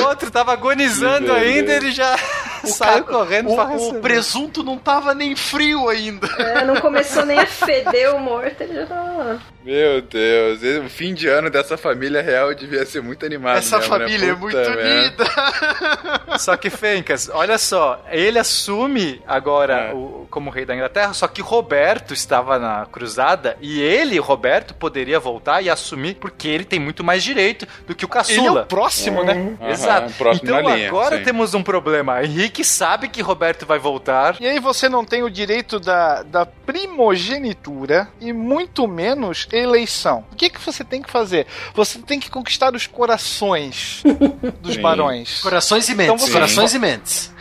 O 0.00 0.02
outro 0.04 0.30
tava 0.30 0.52
agonizando 0.52 1.32
ainda, 1.32 1.72
ele 1.72 1.92
já 1.92 2.16
saiu 2.64 3.04
cara- 3.04 3.19
correndo 3.24 3.50
o, 3.50 3.54
pra 3.54 3.64
o 3.64 3.68
receber. 3.68 4.00
presunto 4.00 4.62
não 4.62 4.78
tava 4.78 5.14
nem 5.14 5.34
frio 5.36 5.88
ainda. 5.88 6.26
É, 6.38 6.64
não 6.64 6.76
começou 6.80 7.24
nem 7.24 7.38
a 7.38 7.46
feder 7.46 8.14
o 8.14 8.18
morto, 8.20 8.60
ele 8.62 8.74
já 8.74 8.86
tava 8.86 9.12
lá. 9.12 9.38
Meu 9.64 10.00
Deus, 10.00 10.60
o 10.84 10.88
fim 10.88 11.12
de 11.12 11.28
ano 11.28 11.50
dessa 11.50 11.76
família 11.76 12.22
real 12.22 12.54
devia 12.54 12.84
ser 12.86 13.02
muito 13.02 13.26
animado. 13.26 13.58
Essa 13.58 13.78
mesmo, 13.78 13.92
né? 13.98 13.98
família 14.04 14.30
é 14.30 14.34
Puta 14.34 14.40
muito 14.56 14.70
merda. 14.70 15.24
unida. 15.24 16.38
Só 16.38 16.56
que, 16.56 16.70
Fencas, 16.70 17.28
olha 17.32 17.58
só, 17.58 18.02
ele 18.10 18.38
assume 18.38 19.20
agora 19.26 19.90
É. 19.90 19.92
o, 19.94 20.26
como 20.30 20.48
rei 20.48 20.64
da 20.64 20.74
Inglaterra, 20.74 21.12
só 21.12 21.26
que 21.28 21.42
Roberto 21.42 22.14
estava 22.14 22.58
na 22.58 22.86
cruzada 22.86 23.56
e 23.60 23.80
ele, 23.82 24.18
Roberto, 24.18 24.72
poderia 24.74 25.18
voltar 25.20 25.60
e 25.62 25.68
assumir 25.68 26.14
porque 26.14 26.48
ele 26.48 26.64
tem 26.64 26.78
muito 26.78 27.02
mais 27.04 27.22
direito 27.22 27.66
do 27.86 27.94
que 27.94 28.04
o 28.04 28.06
Ele 28.06 28.12
é 28.12 28.14
caçula. 28.14 28.62
o 28.62 28.66
próximo, 28.66 29.22
né? 29.24 29.32
Aham, 29.60 29.70
Exato. 29.70 30.12
próximo 30.14 30.48
então 30.50 30.60
linha, 30.74 30.88
agora 30.88 31.18
sim. 31.18 31.24
temos 31.24 31.52
um 31.52 31.62
problema. 31.62 32.22
Henrique 32.22 32.64
sabe 32.64 33.08
que 33.10 33.20
Roberto 33.20 33.66
vai 33.66 33.78
voltar. 33.78 34.36
E 34.40 34.46
aí 34.46 34.58
você 34.58 34.88
não 34.88 35.04
tem 35.04 35.22
o 35.22 35.30
direito 35.30 35.78
da, 35.78 36.22
da 36.22 36.46
primogenitura 36.46 38.08
e 38.20 38.32
muito 38.32 38.86
menos 38.88 39.46
eleição. 39.52 40.24
O 40.32 40.36
que, 40.36 40.48
que 40.48 40.60
você 40.60 40.82
tem 40.84 41.02
que 41.02 41.10
fazer? 41.10 41.46
Você 41.74 41.98
tem 41.98 42.18
que 42.20 42.30
conquistar 42.30 42.74
os 42.74 42.86
corações 42.86 44.02
dos 44.62 44.74
Sim. 44.76 44.80
barões. 44.80 45.40
Corações 45.42 45.88
e 45.88 45.92
Então 45.92 46.06
mentes. 46.06 46.24
você- 46.26 46.32
corações 46.32 46.74
e 46.74 46.78
mentes. 46.78 47.34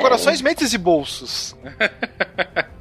Corações, 0.00 0.40
mentes 0.40 0.72
e 0.72 0.78
bolsos. 0.78 1.54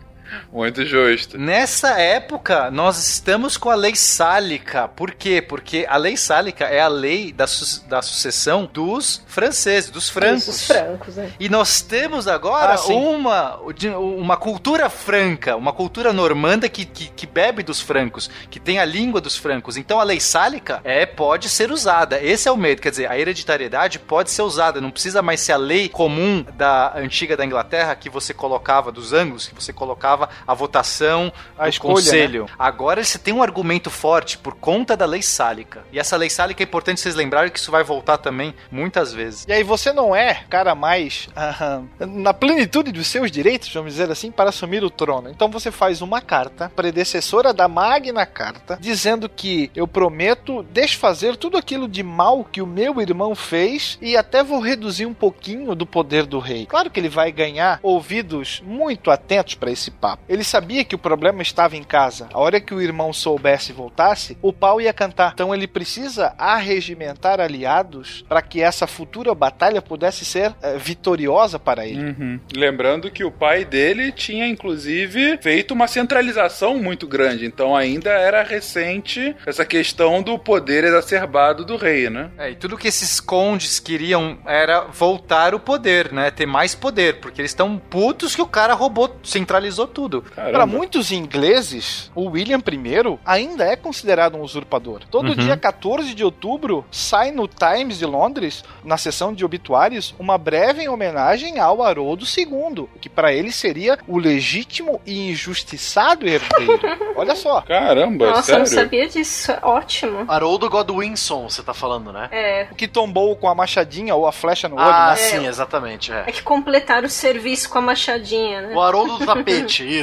Muito 0.53 0.85
justo. 0.85 1.35
Nessa 1.35 1.99
época, 1.99 2.69
nós 2.69 2.99
estamos 2.99 3.57
com 3.57 3.71
a 3.71 3.75
lei 3.75 3.95
sálica. 3.95 4.87
Por 4.87 5.11
quê? 5.15 5.41
Porque 5.41 5.83
a 5.89 5.97
lei 5.97 6.15
sálica 6.15 6.65
é 6.65 6.79
a 6.79 6.87
lei 6.87 7.31
da, 7.31 7.47
su 7.47 7.83
da 7.87 8.03
sucessão 8.03 8.69
dos 8.71 9.23
franceses, 9.25 9.89
dos 9.89 10.11
francos. 10.11 10.47
Os 10.47 10.67
francos, 10.67 11.15
né? 11.15 11.31
E 11.39 11.49
nós 11.49 11.81
temos 11.81 12.27
agora 12.27 12.75
Ah, 12.75 12.85
uma, 12.85 13.59
uma 13.97 14.37
cultura 14.37 14.91
franca, 14.91 15.55
uma 15.55 15.73
cultura 15.73 16.13
normanda 16.13 16.69
que, 16.69 16.85
que, 16.85 17.07
que 17.07 17.25
bebe 17.25 17.63
dos 17.63 17.81
francos, 17.81 18.29
que 18.51 18.59
tem 18.59 18.77
a 18.77 18.85
língua 18.85 19.19
dos 19.19 19.35
francos. 19.35 19.75
Então 19.75 19.99
a 19.99 20.03
lei 20.03 20.19
sálica 20.19 20.81
é, 20.83 21.03
pode 21.03 21.49
ser 21.49 21.71
usada. 21.71 22.21
Esse 22.21 22.47
é 22.47 22.51
o 22.51 22.57
medo. 22.57 22.79
Quer 22.79 22.91
dizer, 22.91 23.09
a 23.09 23.17
hereditariedade 23.17 23.97
pode 23.97 24.29
ser 24.29 24.43
usada. 24.43 24.79
Não 24.79 24.91
precisa 24.91 25.23
mais 25.23 25.39
ser 25.39 25.53
a 25.53 25.57
lei 25.57 25.89
comum 25.89 26.45
da 26.55 26.95
antiga 26.95 27.35
da 27.35 27.43
Inglaterra 27.43 27.95
que 27.95 28.07
você 28.07 28.35
colocava 28.35 28.91
dos 28.91 29.13
anglos, 29.13 29.47
que 29.47 29.55
você 29.55 29.73
colocava 29.73 30.29
a 30.47 30.53
votação 30.53 31.31
A 31.57 31.63
do 31.63 31.69
escolha, 31.69 31.95
conselho. 31.95 32.49
Agora 32.57 33.03
você 33.03 33.17
tem 33.17 33.33
um 33.33 33.43
argumento 33.43 33.89
forte 33.89 34.37
por 34.37 34.55
conta 34.55 34.95
da 34.95 35.05
lei 35.05 35.21
sálica. 35.21 35.83
E 35.91 35.99
essa 35.99 36.17
lei 36.17 36.29
sálica 36.29 36.63
é 36.63 36.65
importante 36.65 37.01
vocês 37.01 37.15
lembrarem 37.15 37.51
que 37.51 37.59
isso 37.59 37.71
vai 37.71 37.83
voltar 37.83 38.17
também 38.17 38.53
muitas 38.71 39.13
vezes. 39.13 39.45
E 39.47 39.53
aí 39.53 39.63
você 39.63 39.91
não 39.91 40.15
é 40.15 40.43
cara 40.49 40.75
mais 40.75 41.27
ah, 41.35 41.81
na 41.99 42.33
plenitude 42.33 42.91
dos 42.91 43.07
seus 43.07 43.31
direitos, 43.31 43.73
vamos 43.73 43.93
dizer 43.93 44.11
assim, 44.11 44.31
para 44.31 44.49
assumir 44.49 44.83
o 44.83 44.89
trono. 44.89 45.29
Então 45.29 45.49
você 45.49 45.71
faz 45.71 46.01
uma 46.01 46.21
carta, 46.21 46.71
predecessora 46.75 47.53
da 47.53 47.67
Magna 47.67 48.25
Carta, 48.25 48.77
dizendo 48.79 49.29
que 49.29 49.71
eu 49.75 49.87
prometo 49.87 50.63
desfazer 50.71 51.37
tudo 51.37 51.57
aquilo 51.57 51.87
de 51.87 52.03
mal 52.03 52.43
que 52.43 52.61
o 52.61 52.67
meu 52.67 53.01
irmão 53.01 53.35
fez 53.35 53.97
e 54.01 54.15
até 54.17 54.43
vou 54.43 54.59
reduzir 54.59 55.05
um 55.05 55.13
pouquinho 55.13 55.75
do 55.75 55.85
poder 55.85 56.25
do 56.25 56.39
rei. 56.39 56.65
Claro 56.65 56.89
que 56.89 56.99
ele 56.99 57.09
vai 57.09 57.31
ganhar 57.31 57.79
ouvidos 57.81 58.61
muito 58.65 59.11
atentos 59.11 59.55
para 59.55 59.71
esse 59.71 59.91
papo. 59.91 60.23
Ele 60.33 60.43
sabia 60.43 60.83
que 60.83 60.95
o 60.95 60.97
problema 60.97 61.43
estava 61.43 61.77
em 61.77 61.83
casa. 61.83 62.27
A 62.33 62.39
hora 62.39 62.59
que 62.59 62.73
o 62.73 62.81
irmão 62.81 63.13
soubesse 63.13 63.71
e 63.71 63.75
voltasse, 63.75 64.35
o 64.41 64.51
pau 64.51 64.81
ia 64.81 64.91
cantar. 64.91 65.31
Então 65.35 65.53
ele 65.53 65.67
precisa 65.67 66.33
arregimentar 66.39 67.39
aliados 67.39 68.25
para 68.27 68.41
que 68.41 68.59
essa 68.59 68.87
futura 68.87 69.35
batalha 69.35 69.79
pudesse 69.79 70.25
ser 70.25 70.55
eh, 70.63 70.75
vitoriosa 70.79 71.59
para 71.59 71.85
ele. 71.85 72.03
Uhum. 72.03 72.39
Lembrando 72.51 73.11
que 73.11 73.23
o 73.23 73.29
pai 73.29 73.63
dele 73.63 74.11
tinha, 74.11 74.47
inclusive, 74.47 75.37
feito 75.39 75.71
uma 75.71 75.87
centralização 75.87 76.79
muito 76.79 77.05
grande. 77.05 77.45
Então 77.45 77.75
ainda 77.75 78.09
era 78.09 78.41
recente 78.41 79.35
essa 79.45 79.63
questão 79.63 80.23
do 80.23 80.39
poder 80.39 80.83
exacerbado 80.83 81.63
do 81.63 81.77
rei, 81.77 82.09
né? 82.09 82.31
É, 82.39 82.49
e 82.49 82.55
tudo 82.55 82.75
que 82.75 82.87
esses 82.87 83.19
condes 83.19 83.79
queriam 83.79 84.39
era 84.47 84.81
voltar 84.81 85.53
o 85.53 85.59
poder, 85.59 86.11
né? 86.11 86.31
Ter 86.31 86.47
mais 86.47 86.73
poder, 86.73 87.19
porque 87.19 87.39
eles 87.39 87.51
estão 87.51 87.77
putos 87.77 88.35
que 88.35 88.41
o 88.41 88.47
cara 88.47 88.73
roubou, 88.73 89.15
centralizou 89.23 89.85
tudo. 89.85 90.22
Para 90.35 90.65
muitos 90.65 91.11
ingleses, 91.11 92.11
o 92.15 92.29
William 92.29 92.59
I 92.59 93.19
ainda 93.25 93.65
é 93.65 93.75
considerado 93.75 94.35
um 94.35 94.41
usurpador. 94.41 95.01
Todo 95.09 95.29
Uhum. 95.29 95.35
dia 95.35 95.57
14 95.57 96.13
de 96.13 96.23
outubro 96.23 96.85
sai 96.91 97.31
no 97.31 97.47
Times 97.47 97.97
de 97.99 98.05
Londres, 98.05 98.63
na 98.83 98.97
seção 98.97 99.33
de 99.33 99.43
obituários, 99.45 100.13
uma 100.19 100.37
breve 100.37 100.87
homenagem 100.87 101.59
ao 101.59 101.81
Haroldo 101.83 102.25
II, 102.25 102.87
que 103.01 103.09
para 103.09 103.33
ele 103.33 103.51
seria 103.51 103.97
o 104.07 104.17
legítimo 104.17 104.99
e 105.05 105.29
injustiçado 105.31 106.27
herdeiro. 106.27 106.79
Olha 107.15 107.35
só. 107.35 107.61
Caramba, 107.61 108.31
Nossa, 108.31 108.53
eu 108.53 108.59
não 108.59 108.65
sério? 108.65 108.83
sabia 108.83 109.07
disso. 109.07 109.51
É 109.51 109.59
Ótimo. 109.61 110.25
Haroldo 110.27 110.69
Godwinson, 110.69 111.49
você 111.49 111.61
tá 111.63 111.73
falando, 111.73 112.11
né? 112.11 112.27
É. 112.31 112.67
O 112.71 112.75
que 112.75 112.87
tombou 112.87 113.35
com 113.35 113.47
a 113.47 113.55
machadinha 113.55 114.15
ou 114.15 114.27
a 114.27 114.31
flecha 114.31 114.67
no 114.67 114.75
olho, 114.75 114.85
Ah, 114.85 115.09
né? 115.11 115.15
sim, 115.15 115.45
exatamente. 115.47 116.11
É. 116.11 116.23
É 116.27 116.31
que 116.31 116.41
completaram 116.43 117.07
o 117.07 117.09
serviço 117.09 117.69
com 117.69 117.77
a 117.77 117.81
machadinha, 117.81 118.61
né? 118.61 118.75
O 118.75 118.81
Haroldo 118.81 119.17
do 119.19 119.25
tapete, 119.25 119.83
isso. 119.83 120.02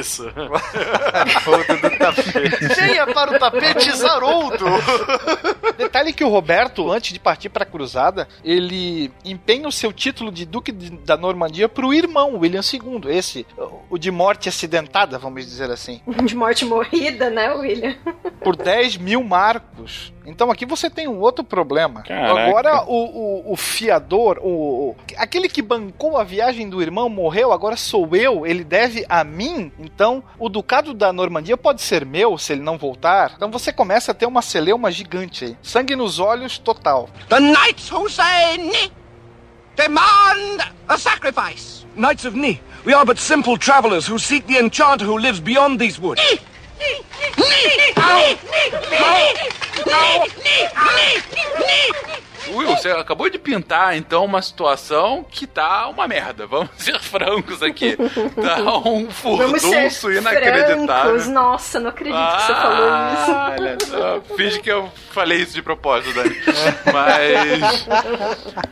Foda 1.43 1.75
do 1.77 1.97
tapete. 1.97 2.65
Venha 2.75 3.07
para 3.07 3.35
o 3.35 3.39
tapete 3.39 3.89
Haroldo! 4.05 4.65
Detalhe 5.77 6.13
que 6.13 6.23
o 6.23 6.29
Roberto, 6.29 6.91
antes 6.91 7.13
de 7.13 7.19
partir 7.19 7.49
para 7.49 7.63
a 7.63 7.65
cruzada, 7.65 8.27
ele 8.43 9.11
empenha 9.25 9.67
o 9.67 9.71
seu 9.71 9.91
título 9.91 10.31
de 10.31 10.45
Duque 10.45 10.71
de- 10.71 10.91
da 10.91 11.17
Normandia 11.17 11.67
para 11.69 11.85
o 11.85 11.93
irmão, 11.93 12.37
William 12.37 12.61
II. 12.61 13.01
Esse, 13.09 13.45
o 13.89 13.97
de 13.97 14.11
morte 14.11 14.47
acidentada, 14.49 15.17
vamos 15.17 15.45
dizer 15.45 15.69
assim. 15.71 16.01
De 16.31 16.35
morte 16.35 16.63
morrida, 16.65 17.29
né, 17.29 17.51
William? 17.53 17.95
Por 18.43 18.55
10 18.55 18.97
mil 18.97 19.23
marcos. 19.23 20.13
Então 20.25 20.51
aqui 20.51 20.65
você 20.65 20.89
tem 20.89 21.07
um 21.07 21.19
outro 21.19 21.43
problema. 21.43 22.03
Caraca. 22.03 22.41
Agora 22.41 22.83
o, 22.87 23.47
o, 23.49 23.53
o 23.53 23.55
fiador, 23.57 24.37
o, 24.41 24.89
o- 24.91 24.95
aquele 25.17 25.49
que 25.49 25.61
bancou 25.61 26.17
a 26.17 26.23
viagem 26.23 26.69
do 26.69 26.81
irmão 26.81 27.09
morreu, 27.09 27.51
agora 27.51 27.75
sou 27.75 28.07
eu, 28.15 28.45
ele 28.45 28.63
deve 28.63 29.05
a 29.09 29.23
mim. 29.23 29.71
Então 29.93 30.23
o 30.39 30.49
ducado 30.49 30.93
da 30.93 31.13
Normandia 31.13 31.57
pode 31.57 31.81
ser 31.81 32.05
meu 32.05 32.37
se 32.37 32.53
ele 32.53 32.61
não 32.61 32.77
voltar. 32.77 33.33
Então 33.35 33.51
você 33.51 33.71
começa 33.71 34.11
a 34.11 34.15
ter 34.15 34.25
uma 34.25 34.41
celeuma 34.41 34.91
gigante 34.91 35.45
aí. 35.45 35.57
Sangue 35.61 35.95
nos 35.95 36.19
olhos 36.19 36.57
total. 36.57 37.09
The 37.29 37.39
knights 37.39 37.91
who 37.91 38.09
say 38.09 38.57
ni 38.57 38.91
demand 39.75 40.65
a 40.87 40.97
sacrifice. 40.97 41.85
Knights 41.95 42.25
of 42.25 42.37
Ni, 42.37 42.59
we 42.85 42.93
are 42.93 43.05
but 43.05 43.19
simple 43.19 43.57
travelers 43.57 44.07
who 44.07 44.17
seek 44.17 44.47
the 44.47 44.57
enchanter 44.57 45.05
who 45.05 45.17
lives 45.17 45.39
beyond 45.39 45.79
these 45.79 45.99
woods. 45.99 46.21
Will, 46.21 46.37
você 52.81 52.89
acabou 52.89 53.29
de 53.29 53.37
pintar, 53.37 53.95
então, 53.95 54.25
uma 54.25 54.41
situação 54.41 55.23
que 55.29 55.45
tá 55.45 55.87
uma 55.87 56.07
merda. 56.07 56.47
Vamos 56.47 56.69
ser 56.77 56.99
francos 56.99 57.61
aqui. 57.61 57.97
Tá 58.41 58.77
um 58.79 59.09
furdunço 59.09 60.11
inacreditável. 60.11 60.85
francos. 60.85 61.27
Nossa, 61.27 61.79
não 61.79 61.89
acredito 61.89 62.17
que 62.17 62.41
você 62.41 62.53
falou 62.53 62.87
isso. 62.87 63.31
Ah, 63.31 63.55
Olha 63.59 63.77
só, 63.85 64.35
finge 64.35 64.59
que 64.59 64.71
eu 64.71 64.89
falei 65.11 65.39
isso 65.39 65.53
de 65.53 65.61
propósito, 65.61 66.13
Dani. 66.13 66.35
Mas. 66.91 67.87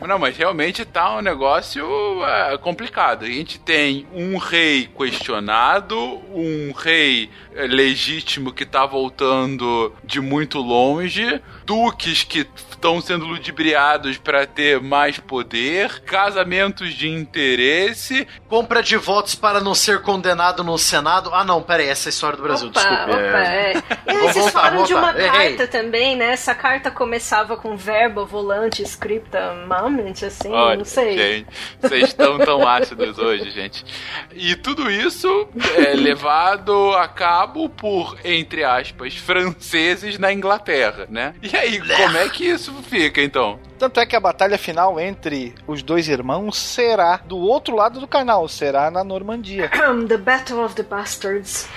Não, 0.06 0.18
mas 0.18 0.36
realmente 0.36 0.84
tá 0.84 1.16
um 1.16 1.20
negócio 1.20 1.86
é, 2.24 2.58
complicado. 2.58 3.24
A 3.24 3.28
gente 3.28 3.60
tem 3.60 4.08
um 4.12 4.38
rei 4.38 4.88
questionado, 4.96 5.96
um 6.32 6.72
rei 6.72 7.30
legítimo 7.52 8.52
que 8.52 8.66
tá 8.66 8.84
voltando 8.86 9.94
de 10.02 10.20
muito 10.20 10.58
longe, 10.58 11.40
duques 11.64 12.24
que 12.24 12.46
estão 12.70 13.00
sendo 13.00 13.26
ludibriados 13.26 13.99
para 14.18 14.46
ter 14.46 14.80
mais 14.80 15.18
poder, 15.18 16.00
casamentos 16.00 16.94
de 16.94 17.08
interesse. 17.08 18.26
Compra 18.48 18.82
de 18.82 18.96
votos 18.96 19.34
para 19.34 19.60
não 19.60 19.74
ser 19.74 20.02
condenado 20.02 20.62
no 20.64 20.76
Senado. 20.78 21.30
Ah, 21.32 21.44
não, 21.44 21.62
pera 21.62 21.82
aí, 21.82 21.88
essa 21.88 22.08
é 22.08 22.10
a 22.10 22.10
história 22.10 22.36
do 22.36 22.42
Brasil, 22.42 22.68
Opa, 22.68 22.80
desculpe. 22.80 23.10
opa, 23.10 23.38
é. 23.38 23.72
é. 24.06 24.12
E 24.12 24.18
vocês 24.18 24.34
voltar, 24.36 24.50
falaram 24.50 24.84
de 24.84 24.94
uma. 24.94 25.10
Errei. 25.10 25.56
carta 25.56 25.66
também, 25.66 26.16
né? 26.16 26.32
Essa 26.32 26.54
carta 26.54 26.90
começava 26.90 27.56
com 27.56 27.76
verbo, 27.76 28.24
volante, 28.26 28.82
scripta, 28.82 29.54
moment, 29.66 30.24
assim, 30.24 30.50
Olha, 30.50 30.76
não 30.76 30.84
sei. 30.84 31.16
gente, 31.16 31.46
vocês 31.80 32.08
estão 32.08 32.38
tão 32.38 32.66
ácidos 32.66 33.18
hoje, 33.18 33.50
gente. 33.50 33.84
E 34.32 34.54
tudo 34.56 34.90
isso 34.90 35.48
é 35.76 35.94
levado 35.94 36.92
a 36.94 37.08
cabo 37.08 37.68
por, 37.68 38.16
entre 38.24 38.64
aspas, 38.64 39.16
franceses 39.16 40.18
na 40.18 40.32
Inglaterra, 40.32 41.06
né? 41.08 41.34
E 41.42 41.56
aí, 41.56 41.80
como 41.80 42.16
é 42.16 42.28
que 42.28 42.44
isso 42.44 42.72
fica, 42.88 43.20
então? 43.22 43.58
Tanto 43.90 44.02
é 44.02 44.06
que 44.06 44.14
a 44.14 44.20
batalha 44.20 44.56
final 44.56 45.00
entre 45.00 45.52
os 45.66 45.82
dois 45.82 46.06
irmãos 46.06 46.56
será 46.56 47.16
do 47.16 47.36
outro 47.36 47.74
lado 47.74 47.98
do 47.98 48.06
canal, 48.06 48.46
será 48.46 48.88
na 48.88 49.02
Normandia. 49.02 49.68
The 50.06 50.16
Battle 50.16 50.64
of 50.64 50.76
the 50.76 50.84
Bastards. 50.84 51.68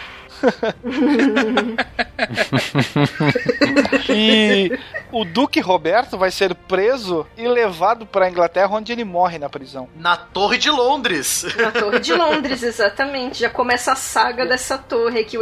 E 4.10 4.78
o 5.11 5.24
Duque 5.24 5.60
Roberto 5.60 6.18
vai 6.18 6.32
ser 6.32 6.53
preso 6.56 7.26
e 7.38 7.48
levado 7.48 8.06
para 8.06 8.26
a 8.26 8.30
Inglaterra, 8.30 8.70
onde 8.72 8.91
ele 8.91 9.03
morre 9.03 9.38
na 9.38 9.49
prisão. 9.49 9.88
Na 9.95 10.18
Torre 10.18 10.57
de 10.57 10.70
Londres. 10.70 11.45
Na 11.56 11.72
Torre 11.72 11.99
de 11.99 12.14
Londres, 12.14 12.61
exatamente. 12.64 13.40
Já 13.40 13.49
começa 13.49 13.94
a 13.94 13.95
saga 13.95 14.45
dessa 14.45 14.78
torre 14.78 15.24
que 15.24 15.38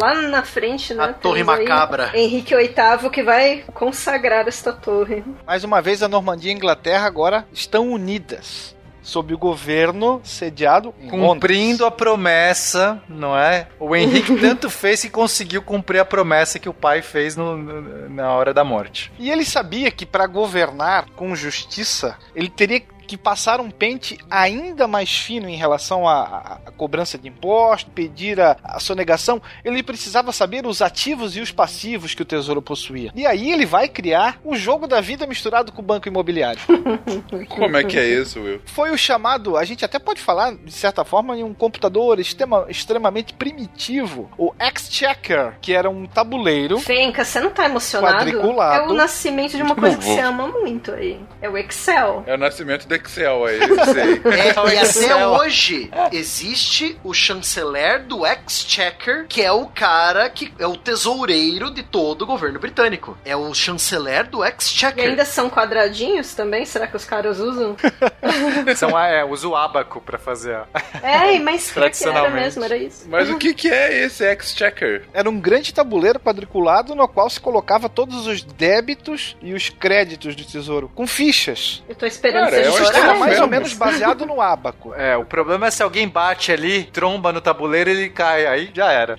lá 0.00 0.14
na 0.14 0.42
frente, 0.42 0.94
né? 0.94 1.04
A 1.04 1.12
Torre 1.12 1.42
Macabra. 1.44 2.10
Henrique 2.14 2.54
VIII 2.54 3.10
que 3.10 3.22
vai 3.22 3.64
consagrar 3.74 4.46
esta 4.48 4.72
torre. 4.72 5.24
Mais 5.46 5.64
uma 5.64 5.80
vez, 5.80 6.02
a 6.02 6.08
Normandia 6.08 6.50
e 6.50 6.54
a 6.54 6.56
Inglaterra 6.56 7.06
agora 7.06 7.46
estão 7.52 7.90
unidas. 7.90 8.76
Sob 9.08 9.32
o 9.32 9.38
governo 9.38 10.20
sediado 10.22 10.94
em 11.00 11.08
Cumprindo 11.08 11.86
a 11.86 11.90
promessa, 11.90 13.02
não 13.08 13.34
é? 13.36 13.68
O 13.80 13.96
Henrique 13.96 14.36
tanto 14.38 14.68
fez 14.68 15.00
que 15.00 15.08
conseguiu 15.08 15.62
cumprir 15.62 15.98
a 15.98 16.04
promessa 16.04 16.58
que 16.58 16.68
o 16.68 16.74
pai 16.74 17.00
fez 17.00 17.34
no- 17.34 17.56
no- 17.56 18.08
na 18.10 18.30
hora 18.32 18.52
da 18.52 18.62
morte. 18.62 19.10
E 19.18 19.30
ele 19.30 19.46
sabia 19.46 19.90
que 19.90 20.04
para 20.04 20.26
governar 20.26 21.06
com 21.16 21.34
justiça, 21.34 22.18
ele 22.34 22.50
teria 22.50 22.80
que 22.80 22.97
passaram 23.16 23.64
um 23.64 23.70
pente 23.70 24.18
ainda 24.30 24.86
mais 24.86 25.10
fino 25.10 25.48
em 25.48 25.56
relação 25.56 26.06
à, 26.06 26.60
à 26.66 26.70
cobrança 26.72 27.18
de 27.18 27.28
imposto, 27.28 27.90
pedir 27.90 28.40
a, 28.40 28.56
a 28.62 28.80
sonegação, 28.80 29.40
ele 29.64 29.82
precisava 29.82 30.32
saber 30.32 30.66
os 30.66 30.82
ativos 30.82 31.36
e 31.36 31.40
os 31.40 31.50
passivos 31.50 32.14
que 32.14 32.22
o 32.22 32.24
tesouro 32.24 32.62
possuía. 32.62 33.10
E 33.14 33.26
aí 33.26 33.50
ele 33.50 33.66
vai 33.66 33.88
criar 33.88 34.38
o 34.44 34.56
jogo 34.56 34.86
da 34.86 35.00
vida 35.00 35.26
misturado 35.26 35.72
com 35.72 35.80
o 35.80 35.84
banco 35.84 36.08
imobiliário. 36.08 36.60
Como 37.48 37.76
é 37.76 37.84
que 37.84 37.98
é 37.98 38.06
isso, 38.06 38.40
Will? 38.40 38.60
Foi 38.66 38.90
o 38.90 38.98
chamado, 38.98 39.56
a 39.56 39.64
gente 39.64 39.84
até 39.84 39.98
pode 39.98 40.20
falar, 40.20 40.54
de 40.54 40.72
certa 40.72 41.04
forma, 41.04 41.36
em 41.36 41.42
um 41.42 41.54
computador 41.54 42.18
extrema, 42.18 42.66
extremamente 42.68 43.34
primitivo, 43.34 44.30
o 44.36 44.52
Exchequer, 44.60 45.58
que 45.60 45.72
era 45.72 45.88
um 45.88 46.06
tabuleiro. 46.06 46.78
Fenca, 46.78 47.24
você 47.24 47.40
não 47.40 47.50
tá 47.50 47.64
emocionado? 47.64 48.18
Quadriculado. 48.18 48.84
É 48.84 48.92
o 48.92 48.94
nascimento 48.94 49.56
de 49.56 49.62
uma 49.62 49.74
coisa 49.74 49.96
que 49.96 50.04
você 50.04 50.20
ama 50.20 50.48
muito 50.48 50.92
aí. 50.92 51.20
É 51.40 51.48
o 51.48 51.56
Excel. 51.56 52.24
É 52.26 52.34
o 52.34 52.38
nascimento 52.38 52.86
do 52.86 52.97
Excel 52.98 53.44
aí, 53.44 53.58
sei. 53.60 54.18
É, 54.38 54.74
e 54.74 54.78
até 54.78 55.26
hoje 55.26 55.90
existe 56.12 56.98
o 57.04 57.12
chanceler 57.14 58.04
do 58.04 58.24
Exchequer, 58.26 59.26
que 59.28 59.42
é 59.42 59.50
o 59.52 59.66
cara 59.66 60.28
que 60.30 60.52
é 60.58 60.66
o 60.66 60.76
tesoureiro 60.76 61.70
de 61.70 61.82
todo 61.82 62.22
o 62.22 62.26
governo 62.26 62.58
britânico. 62.58 63.16
É 63.24 63.36
o 63.36 63.52
chanceler 63.54 64.28
do 64.28 64.44
E 64.44 64.48
Exchequer. 64.48 65.08
ainda 65.08 65.24
são 65.24 65.48
quadradinhos 65.50 66.34
também? 66.34 66.64
Será 66.64 66.86
que 66.86 66.96
os 66.96 67.04
caras 67.04 67.38
usam? 67.38 67.76
São, 68.76 68.98
é, 68.98 69.24
usa 69.24 69.48
o 69.48 69.56
abaco 69.56 70.00
pra 70.00 70.18
fazer. 70.18 70.54
a- 70.54 70.66
É, 71.02 71.38
mas 71.38 71.64
que 71.70 71.78
era 71.78 71.86
Tradicionalmente. 71.88 72.34
mesmo, 72.44 72.64
era 72.64 72.76
isso. 72.76 73.06
Mas 73.08 73.30
o 73.30 73.36
que, 73.38 73.54
que 73.54 73.68
é 73.70 74.04
esse 74.04 74.24
Exchequer? 74.24 75.02
Era 75.12 75.28
um 75.28 75.40
grande 75.40 75.72
tabuleiro 75.72 76.20
quadriculado 76.20 76.94
no 76.94 77.08
qual 77.08 77.28
se 77.30 77.40
colocava 77.40 77.88
todos 77.88 78.26
os 78.26 78.42
débitos 78.42 79.36
e 79.42 79.52
os 79.54 79.68
créditos 79.68 80.34
do 80.36 80.44
tesouro, 80.44 80.90
com 80.94 81.06
fichas. 81.06 81.82
Eu 81.88 81.94
tô 81.94 82.06
esperando 82.06 82.44
Cara, 82.50 82.56
você 82.92 82.98
é 82.98 83.02
era 83.02 83.14
mais 83.14 83.40
ou 83.40 83.46
menos 83.46 83.72
baseado 83.74 84.26
no 84.26 84.40
abaco. 84.40 84.94
É, 84.94 85.16
o 85.16 85.24
problema 85.24 85.66
é 85.66 85.70
se 85.70 85.82
alguém 85.82 86.08
bate 86.08 86.52
ali, 86.52 86.84
tromba 86.84 87.32
no 87.32 87.40
tabuleiro, 87.40 87.90
ele 87.90 88.08
cai. 88.08 88.46
Aí 88.46 88.70
já 88.74 88.90
era. 88.90 89.16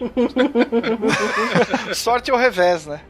Sorte 1.94 2.32
ao 2.32 2.38
revés, 2.38 2.86
né? 2.86 3.00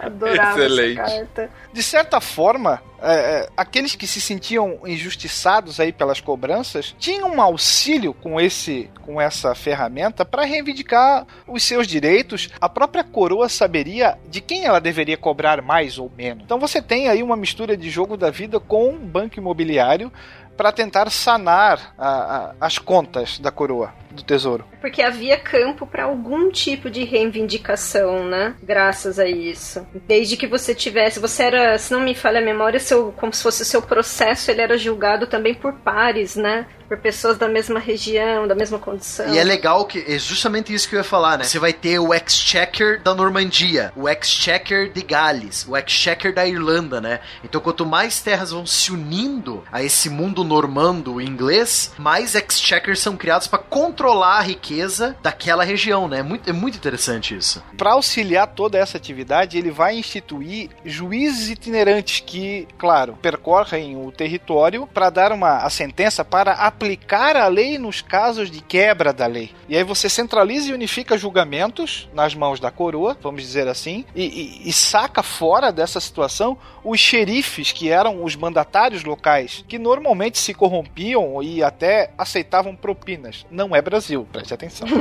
Adorava 0.00 0.60
Excelente. 0.60 1.00
essa 1.00 1.16
carta. 1.16 1.50
De 1.72 1.82
certa 1.82 2.20
forma, 2.20 2.82
é, 3.04 3.14
é, 3.14 3.48
aqueles 3.56 3.94
que 3.94 4.06
se 4.06 4.20
sentiam 4.20 4.78
injustiçados 4.86 5.78
aí 5.78 5.92
pelas 5.92 6.20
cobranças 6.20 6.94
tinham 6.98 7.30
um 7.30 7.40
auxílio 7.42 8.14
com 8.14 8.40
esse 8.40 8.90
com 9.02 9.20
essa 9.20 9.54
ferramenta 9.54 10.24
para 10.24 10.44
reivindicar 10.44 11.26
os 11.46 11.62
seus 11.62 11.86
direitos. 11.86 12.48
A 12.60 12.68
própria 12.68 13.04
coroa 13.04 13.48
saberia 13.48 14.18
de 14.28 14.40
quem 14.40 14.64
ela 14.64 14.80
deveria 14.80 15.16
cobrar 15.16 15.60
mais 15.62 15.98
ou 15.98 16.10
menos. 16.16 16.42
Então 16.44 16.58
você 16.58 16.80
tem 16.80 17.08
aí 17.08 17.22
uma 17.22 17.36
mistura 17.36 17.76
de 17.76 17.90
jogo 17.90 18.16
da 18.16 18.30
vida 18.30 18.58
com 18.58 18.88
um 18.88 18.98
banco 18.98 19.38
imobiliário 19.38 20.10
para 20.56 20.72
tentar 20.72 21.10
sanar 21.10 21.94
a- 21.98 22.08
a- 22.08 22.54
as 22.60 22.78
contas 22.78 23.38
da 23.38 23.50
coroa 23.50 23.92
do 24.14 24.22
tesouro. 24.22 24.64
Porque 24.80 25.02
havia 25.02 25.36
campo 25.38 25.86
para 25.86 26.04
algum 26.04 26.50
tipo 26.50 26.88
de 26.88 27.04
reivindicação, 27.04 28.24
né? 28.24 28.54
Graças 28.62 29.18
a 29.18 29.26
isso. 29.26 29.86
Desde 30.06 30.36
que 30.36 30.46
você 30.46 30.74
tivesse, 30.74 31.18
você 31.18 31.42
era, 31.42 31.78
se 31.78 31.92
não 31.92 32.00
me 32.00 32.14
falha 32.14 32.38
a 32.38 32.44
memória, 32.44 32.78
seu, 32.78 33.12
como 33.12 33.32
se 33.32 33.42
fosse 33.42 33.62
o 33.62 33.66
seu 33.66 33.82
processo, 33.82 34.50
ele 34.50 34.60
era 34.60 34.78
julgado 34.78 35.26
também 35.26 35.54
por 35.54 35.72
pares, 35.80 36.36
né? 36.36 36.66
Por 36.86 36.98
pessoas 36.98 37.38
da 37.38 37.48
mesma 37.48 37.80
região, 37.80 38.46
da 38.46 38.54
mesma 38.54 38.78
condição. 38.78 39.32
E 39.32 39.38
é 39.38 39.44
legal 39.44 39.86
que 39.86 40.04
é 40.06 40.18
justamente 40.18 40.72
isso 40.72 40.88
que 40.88 40.94
eu 40.94 40.98
ia 40.98 41.04
falar, 41.04 41.38
né? 41.38 41.44
Você 41.44 41.58
vai 41.58 41.72
ter 41.72 41.98
o 41.98 42.12
Exchequer 42.12 43.00
da 43.00 43.14
Normandia, 43.14 43.90
o 43.96 44.08
Exchequer 44.08 44.90
de 44.92 45.02
Gales, 45.02 45.66
o 45.66 45.76
Exchequer 45.76 46.32
da 46.32 46.46
Irlanda, 46.46 47.00
né? 47.00 47.20
Então, 47.42 47.60
quanto 47.60 47.86
mais 47.86 48.20
terras 48.20 48.50
vão 48.50 48.66
se 48.66 48.92
unindo 48.92 49.64
a 49.72 49.82
esse 49.82 50.10
mundo 50.10 50.44
normando 50.44 51.20
inglês, 51.20 51.92
mais 51.98 52.34
Exchequers 52.34 53.00
são 53.00 53.16
criados 53.16 53.46
para 53.46 53.58
controlar 53.58 54.03
a 54.12 54.40
riqueza 54.40 55.16
daquela 55.22 55.64
região, 55.64 56.06
né? 56.08 56.18
É 56.18 56.22
muito, 56.22 56.48
é 56.50 56.52
muito 56.52 56.76
interessante 56.76 57.34
isso. 57.36 57.62
Para 57.76 57.92
auxiliar 57.92 58.46
toda 58.48 58.78
essa 58.78 58.96
atividade, 58.96 59.56
ele 59.58 59.70
vai 59.70 59.96
instituir 59.98 60.70
juízes 60.84 61.48
itinerantes 61.50 62.20
que, 62.20 62.66
claro, 62.78 63.18
percorrem 63.20 63.96
o 63.96 64.10
território 64.12 64.86
para 64.86 65.10
dar 65.10 65.32
uma 65.32 65.58
a 65.58 65.70
sentença 65.70 66.24
para 66.24 66.52
aplicar 66.52 67.36
a 67.36 67.46
lei 67.48 67.78
nos 67.78 68.00
casos 68.02 68.50
de 68.50 68.60
quebra 68.60 69.12
da 69.12 69.26
lei. 69.26 69.50
E 69.68 69.76
aí 69.76 69.84
você 69.84 70.08
centraliza 70.08 70.70
e 70.70 70.72
unifica 70.74 71.16
julgamentos 71.16 72.08
nas 72.12 72.34
mãos 72.34 72.60
da 72.60 72.70
coroa, 72.70 73.16
vamos 73.22 73.42
dizer 73.42 73.68
assim, 73.68 74.04
e, 74.14 74.24
e- 74.24 74.68
e 74.68 74.72
saca 74.72 75.22
fora 75.22 75.70
dessa 75.72 76.00
situação 76.00 76.56
os 76.84 77.00
xerifes, 77.00 77.72
que 77.72 77.88
eram 77.88 78.22
os 78.22 78.36
mandatários 78.36 79.04
locais, 79.04 79.64
que 79.66 79.78
normalmente 79.78 80.38
se 80.38 80.52
corrompiam 80.52 81.42
e 81.42 81.62
até 81.62 82.10
aceitavam 82.18 82.76
propinas. 82.76 83.46
Não 83.50 83.74
é 83.74 83.80
Brasil, 83.94 84.26
preste 84.32 84.52
atenção. 84.52 84.88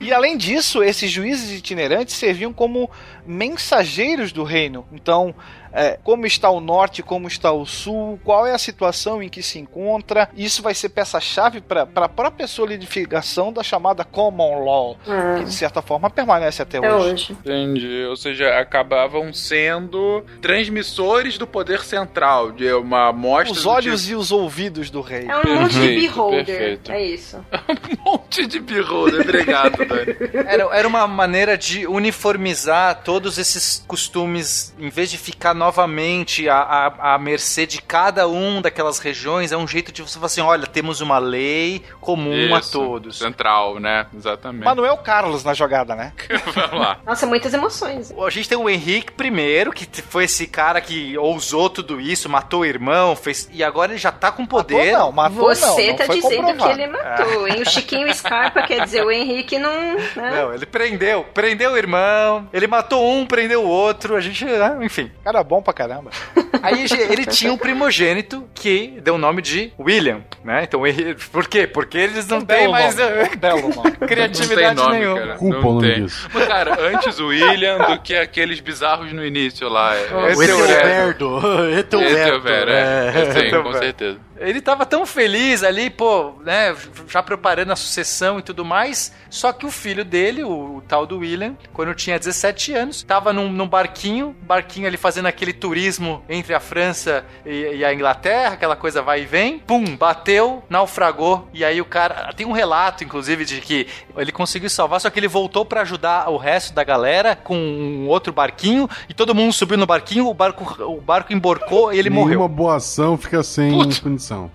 E 0.00 0.12
além 0.12 0.36
disso, 0.36 0.82
esses 0.82 1.10
juízes 1.10 1.50
itinerantes 1.50 2.14
serviam 2.14 2.52
como 2.52 2.90
mensageiros 3.26 4.30
do 4.30 4.44
reino. 4.44 4.86
Então, 4.92 5.34
é, 5.76 5.98
como 6.02 6.26
está 6.26 6.48
o 6.50 6.60
norte, 6.60 7.02
como 7.02 7.28
está 7.28 7.52
o 7.52 7.66
sul, 7.66 8.18
qual 8.24 8.46
é 8.46 8.52
a 8.54 8.58
situação 8.58 9.22
em 9.22 9.28
que 9.28 9.42
se 9.42 9.58
encontra. 9.58 10.28
Isso 10.36 10.62
vai 10.62 10.74
ser 10.74 10.88
peça-chave 10.88 11.60
para 11.60 11.86
a 11.94 12.08
própria 12.08 12.46
solidificação 12.46 13.52
da 13.52 13.62
chamada 13.62 14.04
common 14.04 14.64
law, 14.64 14.96
Ah, 15.06 15.36
que 15.38 15.44
de 15.44 15.52
certa 15.52 15.82
forma 15.82 16.08
permanece 16.10 16.62
até 16.62 16.78
até 16.78 16.92
hoje. 16.94 17.12
hoje. 17.12 17.32
Entendi. 17.32 18.04
Ou 18.08 18.16
seja, 18.16 18.58
acabavam 18.58 19.32
sendo 19.32 20.24
transmissores 20.40 21.36
do 21.38 21.46
poder 21.46 21.80
central, 21.84 22.50
de 22.52 22.72
uma 22.72 23.08
amostra 23.08 23.52
Os 23.52 23.66
olhos 23.66 24.08
e 24.08 24.14
os 24.14 24.32
ouvidos 24.32 24.90
do 24.90 25.00
rei. 25.00 25.26
É 25.28 25.36
um 25.36 25.60
monte 25.60 25.72
de 25.74 25.78
Perfeito, 25.80 26.12
beholder. 26.14 26.44
perfeito. 26.46 26.92
É 26.92 27.04
isso. 27.04 27.44
tipo, 27.68 28.02
um 28.08 28.10
monte 28.12 28.46
de 28.46 28.60
beholder. 28.60 29.20
Obrigado, 29.20 29.84
Dani. 29.84 30.16
Era, 30.46 30.64
era 30.76 30.88
uma 30.88 31.06
maneira 31.06 31.56
de 31.58 31.86
uniformizar 31.86 33.02
todos 33.04 33.38
esses 33.38 33.84
costumes, 33.86 34.74
em 34.78 34.88
vez 34.88 35.10
de 35.10 35.18
ficar 35.18 35.54
novamente 35.66 36.48
à, 36.48 36.58
à, 36.58 37.14
à 37.14 37.18
mercê 37.18 37.66
de 37.66 37.82
cada 37.82 38.28
um 38.28 38.62
daquelas 38.62 38.98
regiões, 38.98 39.50
é 39.50 39.56
um 39.56 39.66
jeito 39.66 39.90
de 39.90 40.02
você 40.02 40.14
falar 40.14 40.26
assim: 40.26 40.40
olha, 40.40 40.66
temos 40.66 41.00
uma 41.00 41.18
lei 41.18 41.82
comum 42.00 42.54
a 42.54 42.60
Isso, 42.60 42.72
todos. 42.72 43.18
Central, 43.18 43.80
né? 43.80 44.06
Exatamente. 44.16 44.64
Manuel 44.64 44.96
Carlos 44.98 45.42
na 45.44 45.54
jogada, 45.54 45.94
né? 45.96 46.12
Vamos 46.54 46.80
lá. 46.80 46.98
Nossa, 47.04 47.26
muitas 47.26 47.52
emoções. 47.52 48.12
A 48.16 48.30
gente 48.30 48.48
tem 48.48 48.56
o 48.58 48.68
Henrique 48.68 49.12
I, 49.20 49.70
que 49.72 50.02
foi 50.02 50.24
esse 50.24 50.46
cara 50.46 50.80
que 50.80 51.18
ousou 51.18 51.68
tudo 51.68 52.00
isso, 52.00 52.28
matou 52.28 52.60
o 52.60 52.64
irmão, 52.64 53.16
fez. 53.16 53.48
E 53.52 53.64
agora 53.64 53.92
ele 53.92 53.98
já 53.98 54.12
tá 54.12 54.30
com 54.30 54.46
poder. 54.46 54.92
Matou 54.92 54.98
não, 54.98 55.12
matou 55.12 55.48
Você 55.48 55.66
não, 55.66 55.88
não 55.88 55.96
tá 55.96 56.04
foi 56.04 56.16
dizendo 56.16 56.30
que 56.30 56.52
comprovado. 56.52 56.80
ele 56.80 56.86
matou, 56.86 57.48
hein? 57.48 57.62
O 57.62 57.68
Chiquinho 57.68 58.14
Scarpa 58.14 58.62
quer 58.62 58.84
dizer, 58.84 59.04
o 59.04 59.10
Henrique 59.10 59.58
não. 59.58 59.96
Né? 60.16 60.30
Não, 60.36 60.54
ele 60.54 60.66
prendeu. 60.66 61.24
Prendeu 61.34 61.72
o 61.72 61.76
irmão. 61.76 62.48
Ele 62.52 62.66
matou 62.66 63.10
um, 63.10 63.26
prendeu 63.26 63.64
o 63.64 63.68
outro. 63.68 64.14
A 64.14 64.20
gente, 64.20 64.44
né, 64.44 64.78
enfim. 64.82 65.10
Cara 65.24 65.42
bom 65.46 65.62
pra 65.62 65.72
caramba. 65.72 66.10
Aí 66.62 66.84
ele 67.10 67.24
tinha 67.26 67.52
um 67.52 67.56
primogênito 67.56 68.44
que 68.54 68.98
deu 69.02 69.14
o 69.14 69.18
nome 69.18 69.40
de 69.40 69.72
William, 69.78 70.22
né? 70.44 70.64
Então, 70.64 70.86
ele- 70.86 71.14
por 71.30 71.46
quê? 71.48 71.66
Porque 71.66 71.96
eles 71.98 72.26
não 72.26 72.40
têm 72.40 72.68
mais 72.68 72.96
nome, 72.96 73.36
belo 73.36 73.60
nome. 73.74 73.74
Não 73.76 73.82
tem 73.92 74.08
criatividade 74.08 74.74
nome, 74.74 74.98
nenhuma. 74.98 75.18
cara. 75.20 75.34
Culpa 75.36 75.60
Não 75.60 75.78
tem. 75.80 76.02
disso. 76.04 76.28
Mas, 76.32 76.46
cara, 76.46 76.76
antes 76.80 77.18
o 77.20 77.28
William 77.28 77.78
do 77.78 78.00
que 78.00 78.16
aqueles 78.16 78.60
bizarros 78.60 79.12
no 79.12 79.24
início 79.24 79.68
lá. 79.68 79.94
É 79.96 80.14
o 80.14 80.42
Etelberto. 80.42 81.40
Esse 81.70 82.18
é 82.18 82.28
é. 82.72 83.12
Sim, 83.12 83.32
com 83.32 83.38
Etelberto. 83.38 83.78
certeza. 83.78 84.25
Ele 84.38 84.60
tava 84.60 84.84
tão 84.84 85.06
feliz 85.06 85.62
ali, 85.62 85.88
pô, 85.88 86.34
né, 86.44 86.74
já 87.08 87.22
preparando 87.22 87.72
a 87.72 87.76
sucessão 87.76 88.38
e 88.38 88.42
tudo 88.42 88.64
mais. 88.64 89.12
Só 89.30 89.52
que 89.52 89.64
o 89.66 89.70
filho 89.70 90.04
dele, 90.04 90.42
o, 90.44 90.76
o 90.76 90.82
tal 90.86 91.06
do 91.06 91.18
William, 91.18 91.54
quando 91.72 91.94
tinha 91.94 92.18
17 92.18 92.72
anos, 92.72 93.02
tava 93.02 93.32
num, 93.32 93.50
num 93.50 93.66
barquinho, 93.68 94.34
barquinho 94.42 94.86
ali 94.86 94.96
fazendo 94.96 95.26
aquele 95.26 95.52
turismo 95.52 96.22
entre 96.28 96.54
a 96.54 96.60
França 96.60 97.24
e, 97.44 97.76
e 97.76 97.84
a 97.84 97.92
Inglaterra, 97.92 98.54
aquela 98.54 98.76
coisa 98.76 99.00
vai 99.02 99.22
e 99.22 99.24
vem. 99.26 99.58
Pum, 99.58 99.96
bateu, 99.96 100.62
naufragou. 100.68 101.48
E 101.52 101.64
aí 101.64 101.80
o 101.80 101.84
cara. 101.84 102.32
Tem 102.34 102.46
um 102.46 102.52
relato, 102.52 103.04
inclusive, 103.04 103.44
de 103.44 103.60
que 103.60 103.86
ele 104.16 104.32
conseguiu 104.32 104.68
salvar, 104.70 105.00
só 105.00 105.10
que 105.10 105.18
ele 105.18 105.28
voltou 105.28 105.64
pra 105.64 105.82
ajudar 105.82 106.28
o 106.30 106.36
resto 106.36 106.74
da 106.74 106.84
galera 106.84 107.34
com 107.36 107.56
um 107.56 108.06
outro 108.08 108.32
barquinho. 108.32 108.88
E 109.08 109.14
todo 109.14 109.34
mundo 109.34 109.52
subiu 109.52 109.76
no 109.78 109.86
barquinho, 109.86 110.26
o 110.28 110.34
barco, 110.34 110.82
o 110.84 111.00
barco 111.00 111.32
emborcou 111.32 111.92
e 111.92 111.98
ele 111.98 112.10
Nenhuma 112.10 112.24
morreu. 112.24 112.48
boa 112.48 112.76
ação 112.76 113.16
fica 113.16 113.42
sem. 113.42 113.72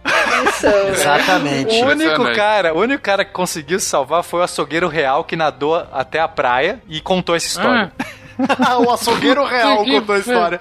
Atenção, 0.03 0.83
né? 0.85 0.89
Exatamente. 0.91 1.81
O 1.81 1.87
único 1.87 2.35
cara, 2.35 2.73
o 2.73 2.79
único 2.79 3.01
cara 3.01 3.23
que 3.23 3.31
conseguiu 3.31 3.79
salvar 3.79 4.23
foi 4.23 4.41
o 4.41 4.43
açougueiro 4.43 4.87
real 4.87 5.23
que 5.23 5.35
nadou 5.35 5.75
até 5.91 6.19
a 6.19 6.27
praia 6.27 6.81
e 6.87 6.99
contou 6.99 7.35
essa 7.35 7.47
história. 7.47 7.91
o 8.85 8.91
açougueiro 8.91 9.45
real 9.45 9.85
contou 9.85 10.15
a 10.15 10.19
história. 10.19 10.59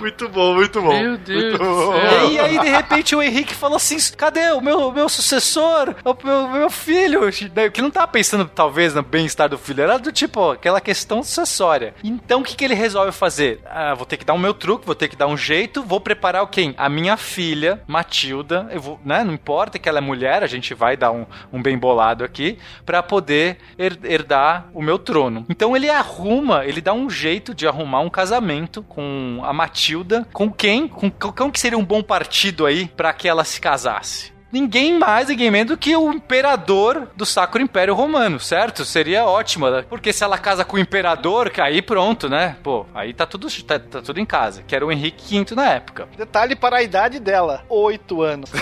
Muito 0.00 0.28
bom, 0.28 0.54
muito 0.54 0.80
bom. 0.82 0.98
Meu 1.02 1.16
Deus 1.18 1.42
Muito 1.42 1.58
do 1.58 1.64
bom. 1.64 1.92
céu. 1.92 2.30
E 2.30 2.38
aí, 2.38 2.58
de 2.58 2.68
repente, 2.68 3.14
o 3.14 3.22
Henrique 3.22 3.54
falou 3.54 3.76
assim: 3.76 3.96
cadê 4.16 4.50
o 4.52 4.60
meu, 4.60 4.90
meu 4.92 5.08
sucessor? 5.08 5.94
O 6.04 6.16
meu, 6.26 6.48
meu 6.48 6.70
filho? 6.70 7.20
Que 7.72 7.82
não 7.82 7.90
tava 7.90 8.08
pensando, 8.08 8.46
talvez, 8.46 8.94
no 8.94 9.02
bem-estar 9.02 9.48
do 9.48 9.58
filho, 9.58 9.82
era 9.82 9.98
do 9.98 10.10
tipo, 10.12 10.50
aquela 10.52 10.80
questão 10.80 11.22
sucessória. 11.22 11.94
Então, 12.02 12.40
o 12.40 12.44
que, 12.44 12.56
que 12.56 12.64
ele 12.64 12.74
resolve 12.74 13.12
fazer? 13.12 13.60
Ah, 13.66 13.94
vou 13.94 14.06
ter 14.06 14.16
que 14.16 14.24
dar 14.24 14.34
o 14.34 14.38
meu 14.38 14.54
truque, 14.54 14.86
vou 14.86 14.94
ter 14.94 15.08
que 15.08 15.16
dar 15.16 15.26
um 15.26 15.36
jeito, 15.36 15.82
vou 15.82 16.00
preparar 16.00 16.42
o 16.42 16.46
quem? 16.48 16.74
A 16.76 16.88
minha 16.88 17.16
filha, 17.16 17.82
Matilda, 17.86 18.68
eu 18.70 18.80
vou, 18.80 19.00
né? 19.04 19.22
Não 19.24 19.32
importa 19.34 19.78
que 19.78 19.88
ela 19.88 19.98
é 19.98 20.00
mulher, 20.00 20.42
a 20.42 20.46
gente 20.46 20.74
vai 20.74 20.96
dar 20.96 21.10
um, 21.12 21.26
um 21.52 21.62
bem 21.62 21.76
bolado 21.78 22.24
aqui, 22.24 22.58
pra 22.84 23.02
poder 23.02 23.58
her- 23.78 23.98
herdar 24.04 24.66
o 24.74 24.82
meu 24.82 24.98
trono. 24.98 25.44
Então, 25.48 25.76
ele 25.76 25.88
arruma, 25.90 26.64
ele 26.64 26.80
dá 26.80 26.92
um 26.92 27.08
jeito 27.10 27.54
de 27.54 27.66
arrumar 27.66 28.00
um 28.00 28.10
casamento 28.10 28.82
com 28.82 29.40
a 29.44 29.52
Matilda, 29.52 29.69
com 30.32 30.50
quem? 30.50 30.88
Com, 30.88 31.10
com, 31.10 31.32
com 31.32 31.50
que 31.50 31.60
seria 31.60 31.78
um 31.78 31.84
bom 31.84 32.02
partido 32.02 32.66
aí 32.66 32.86
pra 32.86 33.12
que 33.12 33.28
ela 33.28 33.44
se 33.44 33.60
casasse? 33.60 34.32
Ninguém 34.52 34.98
mais, 34.98 35.28
ninguém 35.28 35.50
menos 35.50 35.72
do 35.72 35.76
que 35.76 35.96
o 35.96 36.12
imperador 36.12 37.08
do 37.16 37.24
Sacro 37.24 37.62
Império 37.62 37.94
Romano, 37.94 38.40
certo? 38.40 38.84
Seria 38.84 39.24
ótimo, 39.24 39.70
né? 39.70 39.84
porque 39.88 40.12
se 40.12 40.24
ela 40.24 40.38
casa 40.38 40.64
com 40.64 40.76
o 40.76 40.80
imperador, 40.80 41.50
que 41.50 41.60
aí 41.60 41.80
pronto, 41.80 42.28
né? 42.28 42.56
Pô, 42.62 42.86
aí 42.94 43.12
tá 43.12 43.26
tudo, 43.26 43.48
tá, 43.64 43.78
tá 43.78 44.02
tudo 44.02 44.18
em 44.18 44.26
casa. 44.26 44.62
Que 44.66 44.74
era 44.74 44.84
o 44.84 44.90
Henrique 44.90 45.38
V 45.44 45.54
na 45.54 45.66
época. 45.70 46.08
Detalhe 46.16 46.56
para 46.56 46.78
a 46.78 46.82
idade 46.82 47.20
dela: 47.20 47.64
oito 47.68 48.22
anos. 48.22 48.50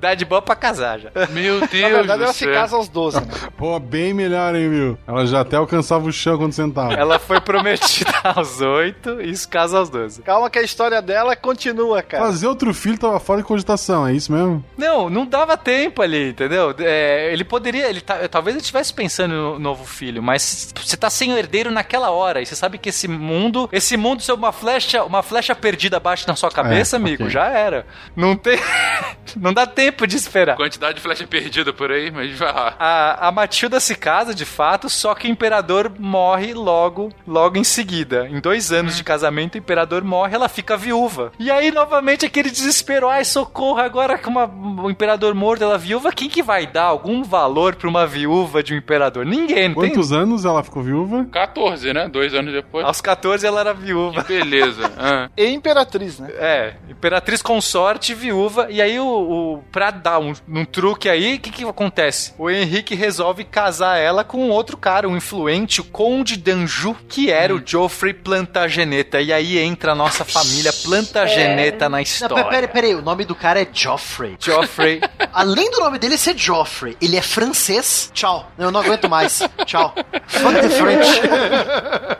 Idade 0.00 0.24
boa 0.24 0.40
pra 0.40 0.56
casar 0.56 0.98
já. 0.98 1.10
Meu 1.28 1.60
Deus 1.60 1.82
Na 1.82 1.88
verdade, 1.98 2.22
ela 2.22 2.32
se 2.32 2.44
céu. 2.46 2.54
casa 2.54 2.74
aos 2.74 2.88
12, 2.88 3.20
né? 3.20 3.26
Pô, 3.58 3.78
bem 3.78 4.14
melhor, 4.14 4.56
hein, 4.56 4.70
viu? 4.70 4.98
Ela 5.06 5.26
já 5.26 5.40
até 5.40 5.56
alcançava 5.56 6.08
o 6.08 6.12
chão 6.12 6.38
quando 6.38 6.54
sentava. 6.54 6.94
Ela 6.94 7.18
foi 7.18 7.38
prometida 7.38 8.10
aos 8.24 8.62
8 8.62 9.20
e 9.20 9.36
se 9.36 9.46
casa 9.46 9.76
aos 9.78 9.90
12. 9.90 10.22
Calma 10.22 10.48
que 10.48 10.58
a 10.58 10.62
história 10.62 11.02
dela 11.02 11.36
continua, 11.36 12.02
cara. 12.02 12.24
Fazer 12.24 12.46
outro 12.46 12.72
filho 12.72 12.96
tava 12.96 13.20
fora 13.20 13.42
de 13.42 13.46
cogitação, 13.46 14.06
é 14.06 14.14
isso 14.14 14.29
mesmo? 14.30 14.64
Não, 14.76 15.10
não 15.10 15.26
dava 15.26 15.56
tempo 15.56 16.02
ali, 16.02 16.30
entendeu? 16.30 16.74
É, 16.78 17.30
ele 17.32 17.44
poderia, 17.44 17.88
ele 17.88 18.00
ta- 18.00 18.28
talvez 18.28 18.54
ele 18.56 18.62
estivesse 18.62 18.92
pensando 18.92 19.34
no 19.34 19.58
novo 19.58 19.84
filho, 19.84 20.22
mas 20.22 20.72
você 20.80 20.96
tá 20.96 21.10
sem 21.10 21.32
o 21.32 21.38
herdeiro 21.38 21.70
naquela 21.70 22.10
hora 22.10 22.40
e 22.40 22.46
você 22.46 22.54
sabe 22.56 22.78
que 22.78 22.88
esse 22.88 23.06
mundo, 23.08 23.68
esse 23.72 23.96
mundo 23.96 24.22
se 24.22 24.32
uma 24.32 24.52
flecha, 24.52 25.02
uma 25.04 25.22
flecha 25.22 25.54
perdida 25.54 25.98
bate 26.00 26.26
na 26.26 26.36
sua 26.36 26.50
cabeça, 26.50 26.96
É, 26.96 26.98
amigo, 26.98 27.24
ok. 27.24 27.32
já 27.32 27.46
era. 27.48 27.86
Não 28.16 28.36
tem, 28.36 28.58
não 29.36 29.52
dá 29.52 29.66
tempo 29.66 30.06
de 30.06 30.16
esperar. 30.16 30.56
Quantidade 30.56 30.94
de 30.94 31.00
flecha 31.00 31.26
perdida 31.26 31.72
por 31.72 31.90
aí, 31.90 32.10
mas 32.10 32.36
vai 32.38 32.52
lá. 32.52 32.74
A, 32.78 33.28
a 33.28 33.32
Matilda 33.32 33.80
se 33.80 33.94
casa 33.94 34.34
de 34.34 34.44
fato, 34.44 34.88
só 34.88 35.14
que 35.14 35.26
o 35.26 35.30
imperador 35.30 35.92
morre 35.98 36.52
logo, 36.54 37.10
logo 37.26 37.56
em 37.58 37.64
seguida. 37.64 38.28
Em 38.28 38.40
dois 38.40 38.72
anos 38.72 38.96
de 38.96 39.04
casamento, 39.04 39.54
o 39.54 39.58
imperador 39.58 40.02
morre, 40.04 40.34
ela 40.34 40.48
fica 40.48 40.76
viúva. 40.76 41.32
E 41.38 41.50
aí, 41.50 41.70
novamente, 41.70 42.26
aquele 42.26 42.50
desespero: 42.50 43.08
ai, 43.08 43.24
socorro, 43.24 43.78
agora 43.80 44.18
que 44.20 44.28
uma- 44.28 44.46
o 44.82 44.90
imperador 44.90 45.34
morto, 45.34 45.62
ela 45.64 45.76
viúva, 45.78 46.12
quem 46.12 46.28
que 46.28 46.42
vai 46.42 46.66
dar 46.66 46.84
algum 46.84 47.22
valor 47.22 47.74
pra 47.74 47.88
uma 47.88 48.06
viúva 48.06 48.62
de 48.62 48.74
um 48.74 48.76
imperador? 48.76 49.24
Ninguém, 49.26 49.68
não 49.68 49.80
tem. 49.80 49.90
Quantos 49.90 50.12
anos 50.12 50.44
ela 50.44 50.62
ficou 50.62 50.82
viúva? 50.82 51.26
14, 51.32 51.92
né? 51.92 52.08
Dois 52.08 52.34
anos 52.34 52.52
depois. 52.52 52.84
Aos 52.84 53.00
14 53.00 53.46
ela 53.46 53.60
era 53.60 53.74
viúva. 53.74 54.22
Beleza. 54.22 54.90
Ah. 55.02 55.30
E 55.36 55.46
imperatriz, 55.46 56.18
né? 56.18 56.28
É, 56.34 56.74
imperatriz 56.88 57.40
consorte, 57.40 58.12
viúva. 58.14 58.66
E 58.70 58.82
aí, 58.82 59.00
o, 59.00 59.06
o 59.06 59.64
pra 59.72 59.90
dar 59.90 60.18
um, 60.18 60.34
um 60.46 60.64
truque 60.64 61.08
aí, 61.08 61.36
o 61.36 61.40
que 61.40 61.50
que 61.50 61.64
acontece? 61.64 62.34
O 62.38 62.50
Henrique 62.50 62.94
resolve 62.94 63.44
casar 63.44 63.96
ela 63.96 64.22
com 64.22 64.38
um 64.46 64.50
outro 64.50 64.76
cara, 64.76 65.08
um 65.08 65.16
influente, 65.16 65.80
o 65.80 65.84
Conde 65.84 66.36
d'Anjou, 66.36 66.94
que 67.08 67.30
era 67.30 67.54
o 67.54 67.62
Geoffrey 67.64 68.12
Plantageneta. 68.12 69.20
E 69.22 69.32
aí 69.32 69.58
entra 69.58 69.92
a 69.92 69.94
nossa 69.94 70.22
família 70.24 70.70
Plantageneta 70.84 71.88
na 71.88 71.96
Não, 71.96 72.02
história. 72.02 72.34
pera, 72.36 72.48
pera, 72.50 72.68
pera 72.68 72.86
aí, 72.88 72.94
o 72.94 73.02
nome 73.02 73.24
do 73.24 73.34
cara 73.34 73.60
é 73.62 73.66
Joffrey. 74.10 74.36
Geoffrey. 74.40 75.00
Além 75.32 75.70
do 75.70 75.78
nome 75.78 75.98
dele 75.98 76.18
ser 76.18 76.36
Joffrey, 76.36 76.96
ele 77.00 77.16
é 77.16 77.22
francês. 77.22 78.10
Tchau. 78.12 78.50
Eu 78.58 78.70
não 78.70 78.80
aguento 78.80 79.08
mais. 79.08 79.40
Tchau. 79.64 79.94
Fuck 80.26 80.60
the 80.60 80.68
French. 80.70 81.20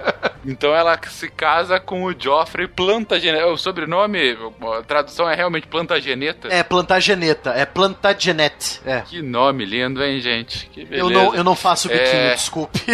Então 0.45 0.75
ela 0.75 0.99
se 1.09 1.29
casa 1.29 1.79
com 1.79 2.05
o 2.05 2.15
Joffrey 2.19 2.67
Plantageneta. 2.67 3.47
O 3.47 3.57
sobrenome, 3.57 4.37
a 4.79 4.83
tradução 4.83 5.29
é 5.29 5.35
realmente 5.35 5.67
Plantageneta. 5.67 6.49
É 6.49 6.63
Plantageneta, 6.63 7.51
é 7.51 7.65
Plantagenet. 7.67 8.81
É. 8.85 9.01
Que 9.03 9.23
nome 9.23 9.65
lindo, 9.65 10.03
hein, 10.03 10.21
gente? 10.21 10.67
Que 10.69 10.85
beleza. 10.85 11.07
Eu 11.07 11.11
não, 11.11 11.35
eu 11.35 11.45
não 11.45 11.55
faço 11.55 11.89
biquinho, 11.89 12.07
É. 12.07 12.35
desculpe. 12.35 12.81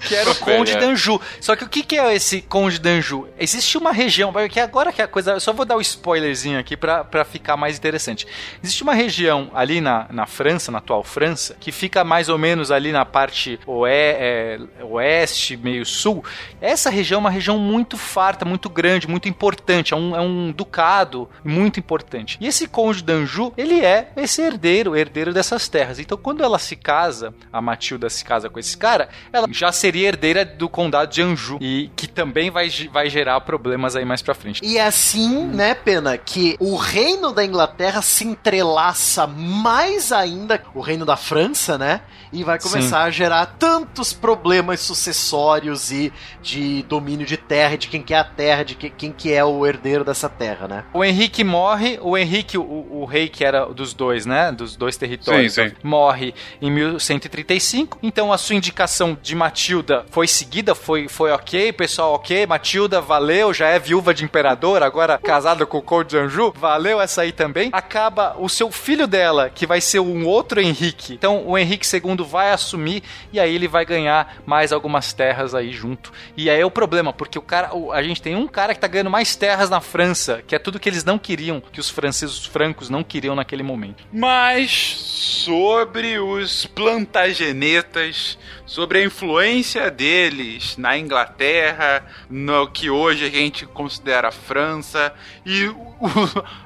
que 0.00 0.14
era 0.14 0.30
o 0.30 0.34
Conde 0.36 0.76
d'Anjou. 0.76 1.20
Só 1.40 1.56
que 1.56 1.64
o 1.64 1.68
que, 1.68 1.82
que 1.82 1.98
é 1.98 2.14
esse 2.14 2.42
Conde 2.42 2.78
d'Anjou? 2.78 3.28
Existe 3.38 3.76
uma 3.78 3.92
região, 3.92 4.32
que 4.50 4.60
agora 4.60 4.92
que 4.92 5.02
a 5.02 5.08
coisa. 5.08 5.32
Eu 5.32 5.40
só 5.40 5.52
vou 5.52 5.64
dar 5.64 5.74
o 5.76 5.78
um 5.78 5.80
spoilerzinho 5.80 6.58
aqui 6.58 6.76
pra, 6.76 7.04
pra 7.04 7.24
ficar 7.24 7.56
mais 7.56 7.76
interessante. 7.76 8.26
Existe 8.62 8.82
uma 8.82 8.94
região 8.94 9.50
ali 9.54 9.80
na, 9.80 10.06
na 10.10 10.26
França, 10.26 10.70
na 10.70 10.78
atual 10.78 11.02
França, 11.02 11.56
que 11.58 11.72
fica 11.72 12.04
mais 12.04 12.28
ou 12.28 12.38
menos 12.38 12.70
ali 12.70 12.92
na 12.92 13.04
parte 13.04 13.58
é, 13.88 14.58
oeste, 14.82 15.33
meio 15.62 15.84
sul. 15.84 16.24
Essa 16.60 16.90
região 16.90 17.18
é 17.18 17.20
uma 17.20 17.30
região 17.30 17.58
muito 17.58 17.96
farta, 17.96 18.44
muito 18.44 18.68
grande, 18.68 19.08
muito 19.08 19.28
importante. 19.28 19.94
É 19.94 19.96
um, 19.96 20.16
é 20.16 20.20
um 20.20 20.52
ducado 20.52 21.28
muito 21.44 21.78
importante. 21.78 22.36
E 22.40 22.46
esse 22.46 22.68
Conde 22.68 23.02
d'Anjou, 23.02 23.52
ele 23.56 23.84
é 23.84 24.12
esse 24.16 24.42
herdeiro, 24.42 24.96
herdeiro 24.96 25.32
dessas 25.32 25.68
terras. 25.68 25.98
Então, 25.98 26.16
quando 26.16 26.42
ela 26.42 26.58
se 26.58 26.76
casa, 26.76 27.34
a 27.52 27.60
Matilda 27.60 28.08
se 28.08 28.24
casa 28.24 28.48
com 28.48 28.58
esse 28.58 28.76
cara, 28.76 29.08
ela 29.32 29.46
já 29.50 29.72
seria 29.72 30.08
herdeira 30.08 30.44
do 30.44 30.68
condado 30.68 31.10
de 31.12 31.22
Anjou. 31.22 31.58
E 31.60 31.90
que 31.96 32.06
também 32.06 32.50
vai, 32.50 32.68
vai 32.92 33.08
gerar 33.08 33.40
problemas 33.40 33.96
aí 33.96 34.04
mais 34.04 34.22
pra 34.22 34.34
frente. 34.34 34.60
E 34.62 34.78
é 34.78 34.86
assim, 34.86 35.44
né, 35.46 35.74
Pena, 35.74 36.16
que 36.16 36.56
o 36.58 36.76
reino 36.76 37.32
da 37.32 37.44
Inglaterra 37.44 38.02
se 38.02 38.24
entrelaça 38.24 39.26
mais 39.26 40.12
ainda 40.12 40.62
o 40.74 40.80
reino 40.80 41.04
da 41.04 41.16
França, 41.16 41.78
né? 41.78 42.00
E 42.32 42.42
vai 42.42 42.58
começar 42.58 43.02
Sim. 43.02 43.06
a 43.06 43.10
gerar 43.10 43.46
tantos 43.58 44.12
problemas 44.12 44.80
sucessórios 45.24 45.90
e 45.90 46.12
de 46.42 46.82
domínio 46.84 47.26
de 47.26 47.36
terra, 47.36 47.76
de 47.76 47.88
quem 47.88 48.02
que 48.02 48.12
é 48.12 48.18
a 48.18 48.24
terra, 48.24 48.62
de 48.62 48.74
que, 48.74 48.90
quem 48.90 49.10
que 49.10 49.32
é 49.32 49.44
o 49.44 49.66
herdeiro 49.66 50.04
dessa 50.04 50.28
terra, 50.28 50.68
né? 50.68 50.84
O 50.92 51.04
Henrique 51.04 51.42
morre, 51.42 51.98
o 52.00 52.16
Henrique, 52.16 52.58
o, 52.58 52.62
o 52.62 53.04
rei 53.04 53.28
que 53.28 53.44
era 53.44 53.66
dos 53.66 53.94
dois, 53.94 54.26
né? 54.26 54.52
Dos 54.52 54.76
dois 54.76 54.96
territórios, 54.96 55.54
Sim, 55.54 55.70
sim. 55.70 55.74
morre 55.82 56.34
em 56.60 56.70
1135. 56.70 57.98
Então 58.02 58.32
a 58.32 58.38
sua 58.38 58.54
indicação 58.54 59.16
de 59.20 59.34
Matilda 59.34 60.04
foi 60.10 60.28
seguida, 60.28 60.74
foi, 60.74 61.08
foi 61.08 61.32
ok, 61.32 61.72
pessoal, 61.72 62.14
ok. 62.14 62.46
Matilda, 62.46 63.00
valeu, 63.00 63.54
já 63.54 63.68
é 63.68 63.78
viúva 63.78 64.12
de 64.12 64.24
imperador, 64.24 64.82
agora 64.82 65.18
casada 65.18 65.64
com 65.64 65.78
o 65.78 65.82
Conde 65.82 66.10
de 66.10 66.18
Anjou, 66.18 66.52
valeu 66.56 67.00
essa 67.00 67.22
aí 67.22 67.32
também. 67.32 67.70
Acaba 67.72 68.36
o 68.38 68.48
seu 68.48 68.70
filho 68.70 69.06
dela, 69.06 69.48
que 69.48 69.66
vai 69.66 69.80
ser 69.80 70.00
um 70.00 70.26
outro 70.26 70.60
Henrique. 70.60 71.14
Então 71.14 71.46
o 71.46 71.56
Henrique 71.56 71.86
II 71.86 72.24
vai 72.24 72.50
assumir 72.50 73.02
e 73.32 73.40
aí 73.40 73.54
ele 73.54 73.66
vai 73.66 73.84
ganhar 73.84 74.36
mais 74.44 74.72
algumas 74.72 75.13
terras 75.14 75.54
aí 75.54 75.72
junto. 75.72 76.12
E 76.36 76.50
aí 76.50 76.60
é 76.60 76.66
o 76.66 76.70
problema, 76.70 77.10
porque 77.12 77.38
o 77.38 77.42
cara, 77.42 77.70
a 77.92 78.02
gente 78.02 78.20
tem 78.20 78.36
um 78.36 78.46
cara 78.46 78.74
que 78.74 78.80
tá 78.80 78.86
ganhando 78.86 79.08
mais 79.10 79.34
terras 79.34 79.70
na 79.70 79.80
França, 79.80 80.42
que 80.46 80.54
é 80.54 80.58
tudo 80.58 80.78
que 80.78 80.88
eles 80.88 81.04
não 81.04 81.18
queriam, 81.18 81.62
que 81.62 81.80
os 81.80 81.88
franceses 81.88 82.36
os 82.40 82.44
francos 82.46 82.90
não 82.90 83.02
queriam 83.02 83.34
naquele 83.34 83.62
momento. 83.62 84.04
Mas 84.12 84.70
sobre 84.74 86.18
os 86.18 86.66
plantagenetas, 86.66 88.38
sobre 88.66 88.98
a 88.98 89.04
influência 89.04 89.90
deles 89.90 90.76
na 90.76 90.98
Inglaterra, 90.98 92.04
no 92.28 92.66
que 92.68 92.90
hoje 92.90 93.24
a 93.26 93.30
gente 93.30 93.66
considera 93.66 94.30
França, 94.32 95.12
e 95.46 95.66
o- 95.68 95.94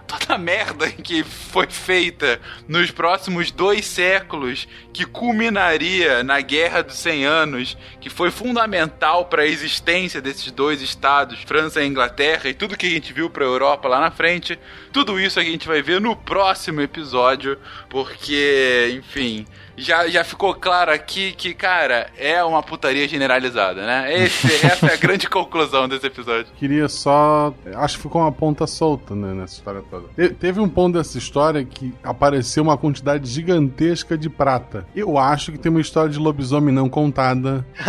toda 0.09 0.35
a 0.35 0.39
merda 0.39 0.91
que 0.91 1.23
foi 1.23 1.67
feita 1.69 2.41
nos 2.67 2.91
próximos 2.91 3.51
dois 3.51 3.85
séculos, 3.85 4.67
que 4.93 5.05
culminaria 5.05 6.23
na 6.25 6.41
Guerra 6.41 6.83
dos 6.83 6.97
100 6.97 7.25
Anos, 7.27 7.77
que 8.01 8.09
foi 8.09 8.31
fundamental 8.31 9.27
para 9.27 9.43
a 9.43 9.47
existência 9.47 10.21
desses 10.21 10.51
dois 10.51 10.81
estados, 10.81 11.43
França 11.43 11.83
e 11.83 11.87
Inglaterra, 11.87 12.49
e 12.49 12.55
tudo 12.55 12.77
que 12.77 12.87
a 12.87 12.91
gente 12.91 13.13
viu 13.13 13.29
para 13.29 13.45
a 13.45 13.49
Europa 13.49 13.87
lá 13.87 14.01
na 14.01 14.11
frente, 14.11 14.59
tudo 14.93 15.21
isso 15.21 15.39
a 15.39 15.45
gente 15.45 15.69
vai 15.69 15.83
ver 15.83 16.01
no 16.01 16.17
próximo 16.17 16.81
episódio, 16.81 17.59
porque, 17.91 18.99
enfim, 18.99 19.47
já, 19.79 20.09
já 20.09 20.25
ficou 20.25 20.55
claro 20.55 20.91
aqui 20.91 21.33
que, 21.33 21.55
cara, 21.55 22.09
é 22.19 22.43
uma 22.45 22.63
putaria 22.63 23.07
generalizada, 23.09 23.85
né? 23.87 24.15
Esse- 24.25 24.67
essa 24.67 24.87
é 24.87 24.95
a 24.95 24.97
grande 24.97 25.29
conclusão 25.31 25.89
desse 25.89 26.07
episódio. 26.07 26.47
Queria 26.57 26.89
só. 26.89 27.55
Acho 27.77 27.97
que 27.97 28.03
ficou 28.03 28.21
uma 28.23 28.33
ponta 28.33 28.67
solta 28.67 29.15
né, 29.15 29.33
nessa 29.35 29.55
história 29.55 29.83
toda. 29.91 30.09
Te- 30.17 30.35
teve 30.35 30.61
um 30.61 30.69
ponto 30.69 30.99
dessa 30.99 31.17
história 31.19 31.65
que 31.65 31.95
apareceu 32.03 32.63
uma 32.63 32.77
quantidade 32.77 33.29
gigantesca 33.29 34.17
de 34.19 34.29
prata. 34.29 34.87
Eu 34.95 35.17
acho 35.19 35.53
que 35.53 35.59
tem 35.59 35.71
uma 35.71 35.81
história 35.81 36.11
de 36.11 36.19
lobisomem 36.19 36.75
não 36.75 36.89
contada. 36.89 37.65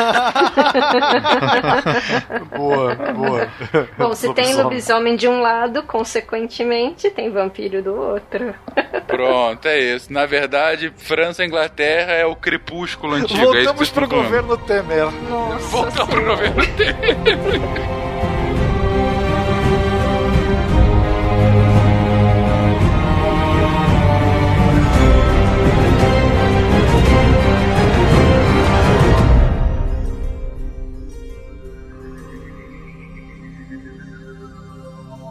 boa, 2.55 2.95
boa. 2.95 3.47
Bom, 3.97 4.13
se 4.13 4.33
tem 4.33 4.53
lobisomem 4.55 5.15
de 5.15 5.27
um 5.27 5.41
lado, 5.41 5.83
consequentemente 5.83 7.09
tem 7.11 7.31
vampiro 7.31 7.81
do 7.81 7.93
outro. 7.95 8.53
Pronto, 9.07 9.65
é 9.67 9.79
isso. 9.95 10.11
Na 10.11 10.25
verdade, 10.25 10.91
França 10.97 11.43
e 11.43 11.47
Inglaterra 11.47 11.78
Terra 11.79 12.11
é 12.11 12.25
o 12.25 12.35
crepúsculo 12.35 13.13
antigo. 13.13 13.39
É 13.39 13.63
Voltamos 13.63 13.89
pro 13.89 14.05
governo 14.05 14.57
Temer. 14.57 15.07
Voltamos 15.71 16.13
pro 16.13 16.25
governo 16.25 16.61
Temer. 16.75 17.17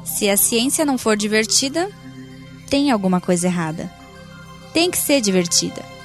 Se 0.02 0.30
a 0.30 0.36
ciência 0.38 0.86
não 0.86 0.96
for 0.96 1.14
divertida, 1.14 1.90
tem 2.70 2.90
alguma 2.90 3.20
coisa 3.20 3.48
errada. 3.48 3.92
Tem 4.72 4.90
que 4.90 4.96
ser 4.96 5.20
divertida. 5.20 5.97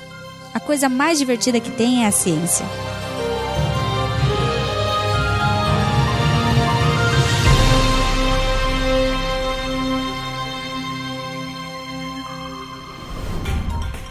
A 0.54 0.60
coisa 0.60 0.88
mais 0.88 1.18
divertida 1.18 1.60
que 1.60 1.72
tem 1.72 2.04
é 2.04 2.08
a 2.08 2.12
ciência. 2.12 2.66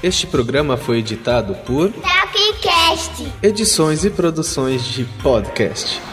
Este 0.02 0.26
programa 0.26 0.76
foi 0.76 0.98
editado 0.98 1.54
por 1.64 1.92
Tapcast. 1.92 3.32
Edições 3.40 4.04
e 4.04 4.10
Produções 4.10 4.84
de 4.84 5.04
Podcast. 5.22 6.11